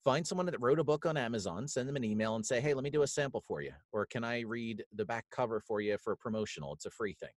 Find 0.03 0.27
someone 0.27 0.45
that 0.45 0.61
wrote 0.61 0.79
a 0.79 0.83
book 0.83 1.07
on 1.07 1.17
Amazon, 1.17 1.67
send 1.67 1.89
them 1.89 1.95
an 1.95 2.03
email 2.03 2.35
and 2.35 2.45
say, 2.45 2.61
hey, 2.61 2.75
let 2.75 2.83
me 2.83 2.91
do 2.91 3.01
a 3.01 3.07
sample 3.07 3.41
for 3.47 3.61
you. 3.61 3.71
Or 3.93 4.05
can 4.05 4.23
I 4.23 4.41
read 4.41 4.83
the 4.93 5.05
back 5.05 5.25
cover 5.31 5.59
for 5.59 5.81
you 5.81 5.97
for 5.97 6.13
a 6.13 6.17
promotional? 6.17 6.73
It's 6.73 6.85
a 6.85 6.91
free 6.91 7.15
thing 7.19 7.31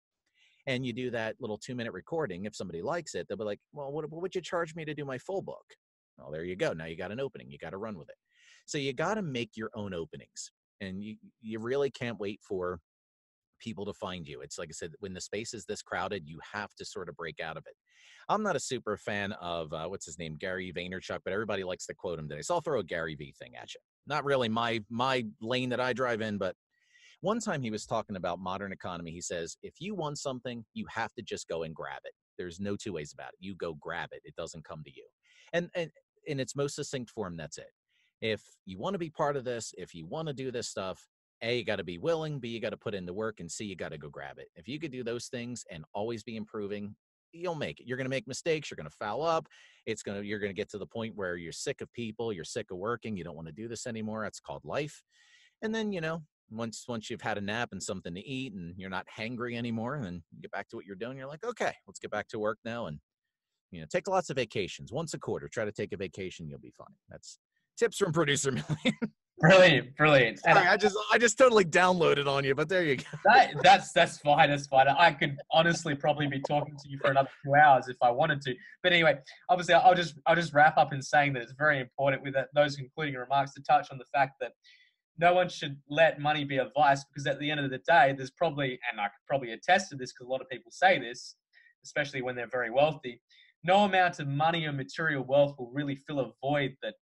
and 0.68 0.86
you 0.86 0.93
do 0.93 1.11
that 1.11 1.36
little 1.39 1.57
two 1.57 1.76
minute 1.76 1.93
recording, 1.93 2.45
if 2.45 2.55
somebody 2.55 2.82
likes 2.82 3.16
it, 3.16 3.28
they'll 3.28 3.38
be 3.38 3.43
like, 3.43 3.59
well, 3.74 3.91
what, 3.91 4.09
what 4.09 4.22
would 4.22 4.36
you 4.36 4.41
charge 4.41 4.76
me 4.76 4.86
to 4.86 4.93
do 4.93 5.05
my 5.05 5.18
full 5.18 5.41
book? 5.41 5.66
Well, 6.18 6.32
there 6.32 6.43
you 6.43 6.55
go. 6.55 6.74
Now 6.74 6.86
you 6.86 6.95
got 6.95 7.11
an 7.11 7.20
opening. 7.20 7.49
You 7.49 7.57
got 7.57 7.72
to 7.72 7.78
run 7.78 7.97
with 7.97 8.09
it. 8.09 8.16
So 8.66 8.78
you 8.78 8.93
got 8.93 9.16
to 9.16 9.22
make 9.22 9.51
your 9.55 9.70
own 9.76 9.93
openings, 9.93 10.51
and 10.80 11.03
you 11.03 11.16
you 11.41 11.59
really 11.59 11.89
can't 11.89 12.20
wait 12.20 12.39
for 12.47 12.80
people 13.59 13.86
to 13.86 13.93
find 13.93 14.28
you. 14.28 14.41
It's 14.41 14.57
like 14.57 14.70
I 14.70 14.74
said, 14.74 14.91
when 14.99 15.14
the 15.14 15.22
space 15.22 15.53
is 15.53 15.66
this 15.66 15.82
crowded, 15.82 16.24
you 16.26 16.39
have 16.53 16.74
to 16.76 16.86
sort 16.86 17.09
of 17.09 17.16
break 17.16 17.39
out 17.39 17.57
of 17.57 17.64
it. 17.66 17.76
I'm 18.30 18.43
not 18.43 18.55
a 18.55 18.59
super 18.59 18.97
fan 18.97 19.34
of 19.34 19.74
uh, 19.74 19.88
what's 19.88 20.05
his 20.05 20.20
name, 20.20 20.38
Gary 20.39 20.72
Vaynerchuk, 20.76 21.20
but 21.24 21.34
everybody 21.34 21.64
likes 21.64 21.86
to 21.88 21.93
quote 21.93 22.20
him 22.20 22.30
today. 22.30 22.41
So 22.41 22.55
I'll 22.55 22.61
throw 22.61 22.80
a 22.80 22.84
Gary 22.84 23.16
V 23.16 23.34
thing 23.38 23.53
at 23.55 23.74
you. 23.74 23.80
Not 24.07 24.24
really 24.24 24.49
my 24.49 24.82
my 24.89 25.26
lane 25.41 25.70
that 25.70 25.80
I 25.80 25.93
drive 25.93 26.22
in, 26.22 26.38
but 26.38 26.55
one 27.24 27.39
time 27.39 27.61
he 27.61 27.71
was 27.71 27.86
talking 27.86 28.17
about 28.17 28.39
modern 28.39 28.74
economy. 28.74 29.11
He 29.11 29.21
says, 29.21 29.55
if 29.63 29.76
you 29.80 29.95
want 29.95 30.17
something, 30.17 30.65
you 30.74 30.86
have 30.89 31.13
to 31.13 31.21
just 31.21 31.47
go 31.47 31.63
and 31.63 31.74
grab 31.74 32.01
it. 32.03 32.11
There's 32.38 32.59
no 32.59 32.76
two 32.76 32.91
ways 32.91 33.13
about 33.13 33.30
it. 33.30 33.39
You 33.39 33.55
go 33.55 33.76
grab 33.76 34.09
it. 34.11 34.21
It 34.26 34.36
doesn't 34.36 34.65
come 34.65 34.84
to 34.84 34.91
you. 34.93 35.05
And, 35.53 35.69
and 35.74 35.89
in 36.28 36.41
its 36.41 36.53
most 36.53 36.76
succinct 36.76 37.09
form, 37.09 37.38
that's 37.38 37.57
it. 37.57 37.71
If 38.21 38.41
you 38.65 38.78
want 38.78 38.95
to 38.95 38.99
be 38.99 39.09
part 39.09 39.38
of 39.38 39.45
this, 39.45 39.74
if 39.78 39.95
you 39.95 40.05
want 40.05 40.28
to 40.28 40.34
do 40.34 40.51
this 40.51 40.67
stuff, 40.67 41.07
A, 41.41 41.59
you 41.59 41.63
got 41.63 41.78
to 41.78 41.86
be 41.86 41.97
willing, 41.97 42.39
B, 42.39 42.49
you 42.49 42.59
got 42.59 42.71
to 42.71 42.78
put 42.78 42.93
in 42.93 43.05
the 43.05 43.13
work, 43.13 43.39
and 43.39 43.49
C, 43.49 43.63
you 43.63 43.78
got 43.78 43.93
to 43.93 43.97
go 43.97 44.09
grab 44.09 44.38
it. 44.38 44.49
If 44.57 44.67
you 44.67 44.78
could 44.78 44.91
do 44.91 45.05
those 45.05 45.28
things 45.28 45.63
and 45.71 45.86
always 45.93 46.24
be 46.24 46.36
improving, 46.36 46.93
you'll 47.32 47.55
make 47.55 47.80
it. 47.80 47.88
You're 47.88 47.97
going 47.97 48.05
to 48.05 48.09
make 48.09 48.28
mistakes. 48.28 48.69
You're 48.69 48.76
going 48.76 48.89
to 48.89 48.95
foul 48.97 49.24
up. 49.24 49.47
It's 49.86 50.03
going 50.03 50.19
to, 50.19 50.28
you're 50.28 50.39
going 50.39 50.51
to 50.51 50.61
get 50.61 50.69
to 50.71 50.78
the 50.78 50.86
point 50.86 51.15
where 51.15 51.38
you're 51.38 51.53
sick 51.53 51.80
of 51.80 51.91
people. 51.93 52.34
You're 52.34 52.43
sick 52.43 52.71
of 52.71 52.78
working. 52.80 53.15
You 53.15 53.24
don't 53.24 53.36
want 53.36 53.47
to 53.47 53.53
do 53.53 53.69
this 53.69 53.88
anymore. 53.88 54.24
That's 54.24 54.41
called 54.41 54.65
life. 54.65 55.01
And 55.61 55.74
then, 55.74 55.93
you 55.93 56.01
know, 56.01 56.21
once 56.53 56.85
once 56.87 57.09
you've 57.09 57.21
had 57.21 57.37
a 57.37 57.41
nap 57.41 57.69
and 57.71 57.81
something 57.81 58.13
to 58.13 58.21
eat 58.21 58.53
and 58.53 58.73
you're 58.77 58.89
not 58.89 59.05
hangry 59.17 59.57
anymore 59.57 59.95
and 59.95 60.05
then 60.05 60.23
you 60.31 60.41
get 60.41 60.51
back 60.51 60.69
to 60.69 60.75
what 60.75 60.85
you're 60.85 60.95
doing 60.95 61.17
you're 61.17 61.27
like 61.27 61.43
okay 61.43 61.73
let's 61.87 61.99
get 61.99 62.11
back 62.11 62.27
to 62.27 62.39
work 62.39 62.57
now 62.63 62.85
and 62.87 62.99
you 63.71 63.81
know 63.81 63.87
take 63.91 64.07
lots 64.07 64.29
of 64.29 64.35
vacations 64.35 64.91
once 64.91 65.13
a 65.13 65.19
quarter 65.19 65.47
try 65.47 65.65
to 65.65 65.71
take 65.71 65.91
a 65.93 65.97
vacation 65.97 66.47
you'll 66.47 66.59
be 66.59 66.73
fine. 66.77 66.95
That's 67.09 67.39
tips 67.77 67.97
from 67.97 68.13
producer 68.13 68.51
Millian. 68.51 68.93
Brilliant 69.39 69.97
brilliant. 69.97 70.39
Sorry, 70.39 70.67
I, 70.67 70.73
I, 70.73 70.77
just 70.77 70.95
i 71.11 71.17
just 71.17 71.37
totally 71.39 71.65
downloaded 71.65 72.27
on 72.27 72.43
you 72.43 72.53
but 72.53 72.69
there 72.69 72.83
you 72.83 72.97
go. 72.97 73.03
That, 73.25 73.55
that's 73.63 73.91
that's 73.91 74.19
fine 74.19 74.51
that's 74.51 74.67
fine. 74.67 74.87
I 74.87 75.11
could 75.11 75.37
honestly 75.51 75.95
probably 75.95 76.27
be 76.27 76.39
talking 76.47 76.75
to 76.75 76.89
you 76.89 76.99
for 76.99 77.09
another 77.09 77.29
two 77.43 77.55
hours 77.55 77.87
if 77.87 77.97
i 78.01 78.11
wanted 78.11 78.41
to. 78.41 78.53
But 78.83 78.93
anyway 78.93 79.17
obviously 79.49 79.73
i'll 79.73 79.95
just 79.95 80.15
i'll 80.27 80.35
just 80.35 80.53
wrap 80.53 80.77
up 80.77 80.93
in 80.93 81.01
saying 81.01 81.33
that 81.33 81.41
it's 81.41 81.53
very 81.57 81.79
important 81.79 82.21
with 82.21 82.35
that, 82.35 82.49
those 82.53 82.75
concluding 82.75 83.15
remarks 83.15 83.53
to 83.55 83.63
touch 83.63 83.89
on 83.91 83.97
the 83.97 84.05
fact 84.13 84.33
that 84.39 84.51
no 85.18 85.34
one 85.34 85.49
should 85.49 85.78
let 85.89 86.20
money 86.20 86.43
be 86.43 86.57
a 86.57 86.72
vice 86.76 87.03
because 87.03 87.28
at 87.28 87.39
the 87.39 87.49
end 87.49 87.59
of 87.59 87.70
the 87.70 87.80
day, 87.80 88.14
there's 88.18 88.32
probably, 88.32 88.80
and 88.91 88.99
I 88.99 89.05
could 89.05 89.26
probably 89.28 89.51
attest 89.51 89.89
to 89.89 89.95
this 89.95 90.11
because 90.11 90.28
a 90.28 90.32
lot 90.32 90.41
of 90.41 90.49
people 90.49 90.72
say 90.72 90.99
this, 90.99 91.36
especially 91.84 92.22
when 92.22 92.36
they're 92.36 92.47
very 92.47 92.72
wealthy, 92.72 93.22
no 93.64 93.86
amount 93.86 94.20
of 94.20 94.28
money 94.28 94.66
or 94.66 94.72
material 94.72 95.24
wealth 95.24 95.55
will 95.57 95.72
really 95.72 95.95
fill 95.95 96.20
a 96.20 96.32
void 96.41 96.76
that 96.82 96.95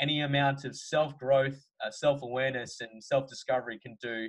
any 0.00 0.20
amount 0.22 0.64
of 0.64 0.76
self 0.76 1.16
growth, 1.18 1.58
uh, 1.84 1.90
self 1.90 2.22
awareness, 2.22 2.80
and 2.80 3.02
self 3.02 3.28
discovery 3.28 3.78
can 3.78 3.96
do 4.02 4.28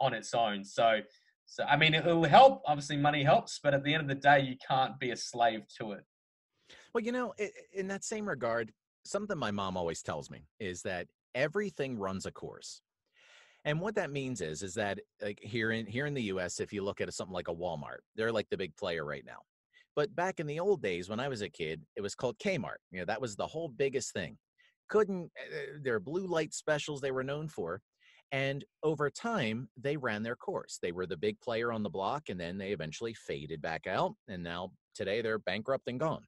on 0.00 0.14
its 0.14 0.34
own. 0.34 0.64
So, 0.64 1.00
so 1.46 1.64
I 1.64 1.76
mean, 1.76 1.94
it 1.94 2.04
will 2.04 2.24
help. 2.24 2.62
Obviously, 2.66 2.96
money 2.96 3.24
helps, 3.24 3.58
but 3.62 3.74
at 3.74 3.82
the 3.82 3.94
end 3.94 4.02
of 4.02 4.08
the 4.08 4.14
day, 4.14 4.40
you 4.40 4.56
can't 4.66 4.98
be 5.00 5.10
a 5.10 5.16
slave 5.16 5.62
to 5.78 5.92
it. 5.92 6.04
Well, 6.94 7.02
you 7.02 7.12
know, 7.12 7.34
in 7.72 7.88
that 7.88 8.04
same 8.04 8.28
regard, 8.28 8.72
something 9.04 9.38
my 9.38 9.50
mom 9.50 9.76
always 9.76 10.02
tells 10.02 10.30
me 10.30 10.46
is 10.58 10.82
that 10.82 11.08
everything 11.34 11.98
runs 11.98 12.26
a 12.26 12.32
course. 12.32 12.82
And 13.64 13.80
what 13.80 13.94
that 13.96 14.10
means 14.10 14.40
is, 14.40 14.62
is 14.62 14.74
that 14.74 15.00
like 15.20 15.38
here 15.42 15.72
in 15.72 15.86
here 15.86 16.06
in 16.06 16.14
the 16.14 16.22
U.S., 16.24 16.60
if 16.60 16.72
you 16.72 16.82
look 16.82 17.00
at 17.00 17.12
something 17.12 17.34
like 17.34 17.48
a 17.48 17.54
Walmart, 17.54 18.00
they're 18.16 18.32
like 18.32 18.48
the 18.50 18.56
big 18.56 18.74
player 18.76 19.04
right 19.04 19.24
now. 19.26 19.38
But 19.96 20.14
back 20.14 20.40
in 20.40 20.46
the 20.46 20.60
old 20.60 20.82
days, 20.82 21.08
when 21.08 21.20
I 21.20 21.28
was 21.28 21.42
a 21.42 21.48
kid, 21.48 21.82
it 21.96 22.00
was 22.00 22.14
called 22.14 22.38
Kmart. 22.38 22.78
You 22.90 23.00
know, 23.00 23.04
that 23.06 23.20
was 23.20 23.36
the 23.36 23.46
whole 23.46 23.68
biggest 23.68 24.12
thing. 24.12 24.38
Couldn't 24.88 25.30
uh, 25.38 25.78
their 25.82 26.00
blue 26.00 26.26
light 26.26 26.54
specials 26.54 27.00
they 27.00 27.10
were 27.10 27.24
known 27.24 27.48
for, 27.48 27.82
and 28.32 28.64
over 28.82 29.10
time 29.10 29.68
they 29.76 29.96
ran 29.96 30.22
their 30.22 30.36
course. 30.36 30.78
They 30.80 30.92
were 30.92 31.06
the 31.06 31.16
big 31.16 31.40
player 31.40 31.72
on 31.72 31.82
the 31.82 31.90
block, 31.90 32.28
and 32.28 32.40
then 32.40 32.56
they 32.56 32.70
eventually 32.70 33.14
faded 33.14 33.60
back 33.60 33.86
out. 33.86 34.14
And 34.28 34.42
now 34.42 34.70
today 34.94 35.20
they're 35.20 35.38
bankrupt 35.38 35.88
and 35.88 36.00
gone. 36.00 36.22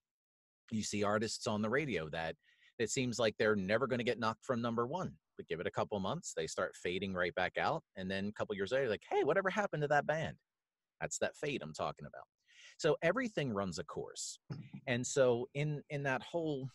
You 0.70 0.82
see 0.82 1.02
artists 1.02 1.46
on 1.46 1.62
the 1.62 1.70
radio 1.70 2.08
that 2.10 2.34
it 2.78 2.90
seems 2.90 3.18
like 3.18 3.34
they're 3.38 3.56
never 3.56 3.86
going 3.86 3.98
to 3.98 4.04
get 4.04 4.18
knocked 4.18 4.44
from 4.44 4.60
number 4.60 4.86
one. 4.86 5.12
But 5.36 5.48
give 5.48 5.60
it 5.60 5.66
a 5.66 5.70
couple 5.70 5.98
months, 6.00 6.34
they 6.36 6.46
start 6.46 6.74
fading 6.74 7.14
right 7.14 7.34
back 7.34 7.56
out. 7.58 7.82
And 7.96 8.10
then 8.10 8.28
a 8.28 8.32
couple 8.32 8.54
years 8.54 8.72
later, 8.72 8.88
like, 8.88 9.04
hey, 9.10 9.24
whatever 9.24 9.50
happened 9.50 9.82
to 9.82 9.88
that 9.88 10.06
band? 10.06 10.36
That's 11.00 11.18
that 11.18 11.36
fade 11.36 11.62
I'm 11.62 11.72
talking 11.72 12.06
about. 12.06 12.24
So 12.78 12.96
everything 13.02 13.52
runs 13.52 13.78
a 13.78 13.84
course. 13.84 14.38
And 14.86 15.06
so 15.06 15.48
in 15.54 15.82
in 15.90 16.02
that 16.04 16.22
whole 16.22 16.68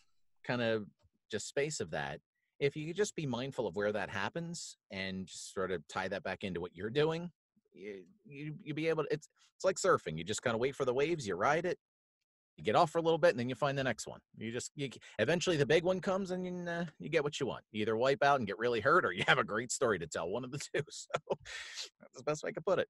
kind 0.45 0.61
of 0.61 0.85
just 1.29 1.47
space 1.47 1.79
of 1.79 1.91
that, 1.91 2.19
if 2.59 2.75
you 2.75 2.93
just 2.93 3.15
be 3.15 3.25
mindful 3.25 3.67
of 3.67 3.75
where 3.75 3.91
that 3.91 4.09
happens 4.09 4.77
and 4.91 5.27
just 5.27 5.53
sort 5.53 5.71
of 5.71 5.87
tie 5.87 6.07
that 6.07 6.23
back 6.23 6.43
into 6.43 6.61
what 6.61 6.75
you're 6.75 6.89
doing, 6.89 7.29
you 7.73 8.03
you 8.25 8.55
you 8.63 8.73
be 8.73 8.87
able 8.87 9.03
to. 9.03 9.13
It's 9.13 9.29
it's 9.55 9.65
like 9.65 9.77
surfing. 9.77 10.17
You 10.17 10.23
just 10.23 10.41
kind 10.41 10.53
of 10.53 10.59
wait 10.59 10.75
for 10.75 10.85
the 10.85 10.93
waves. 10.93 11.27
You 11.27 11.35
ride 11.35 11.65
it. 11.65 11.77
You 12.58 12.64
get 12.64 12.76
off 12.76 12.89
for 12.89 12.97
a 12.97 13.01
little 13.01 13.20
bit, 13.20 13.32
and 13.32 13.39
then 13.39 13.49
you 13.49 13.55
find 13.55 13.78
the 13.78 13.84
next 13.84 14.08
one. 14.08 14.20
You 14.38 14.51
just 14.51 14.72
you, 14.76 14.89
eventually 15.20 15.58
the 15.58 15.66
big 15.66 15.84
one 15.84 15.99
comes, 15.99 16.32
and 16.32 16.45
you, 16.45 16.72
uh, 16.72 16.86
you 16.99 17.10
get 17.10 17.24
what 17.24 17.39
you 17.39 17.45
want. 17.45 17.64
You 17.72 17.84
either 17.84 17.95
wipe 17.95 18.24
out 18.24 18.39
and 18.39 18.47
get 18.47 18.58
really 18.58 18.80
hurt, 18.80 19.05
or 19.05 19.12
you 19.12 19.24
have 19.28 19.38
a 19.38 19.43
great 19.43 19.72
story 19.72 19.99
to 19.99 20.08
tell. 20.08 20.30
One 20.30 20.43
of 20.43 20.51
the 20.51 20.58
two. 20.76 20.82
So 20.89 21.10
that's 21.99 22.16
the 22.16 22.24
best 22.24 22.43
way 22.43 22.49
I 22.49 22.53
could 22.53 22.66
put 22.66 22.80
it. 22.80 22.88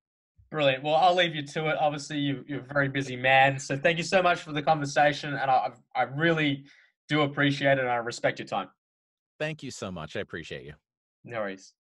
Brilliant. 0.49 0.83
Well, 0.83 0.95
I'll 0.95 1.15
leave 1.15 1.35
you 1.35 1.45
to 1.45 1.67
it. 1.69 1.75
Obviously, 1.77 2.19
you, 2.19 2.43
you're 2.47 2.61
a 2.61 2.73
very 2.73 2.87
busy 2.87 3.17
man. 3.17 3.59
So 3.59 3.75
thank 3.75 3.97
you 3.97 4.03
so 4.03 4.21
much 4.21 4.39
for 4.39 4.53
the 4.53 4.61
conversation. 4.61 5.33
And 5.33 5.51
I, 5.51 5.71
I 5.93 6.03
really 6.03 6.63
do 7.09 7.21
appreciate 7.21 7.73
it 7.73 7.79
and 7.79 7.89
I 7.89 7.95
respect 7.95 8.39
your 8.39 8.47
time. 8.47 8.69
Thank 9.39 9.61
you 9.61 9.71
so 9.71 9.91
much. 9.91 10.15
I 10.15 10.21
appreciate 10.21 10.63
you. 10.63 10.73
No 11.25 11.39
worries. 11.39 11.73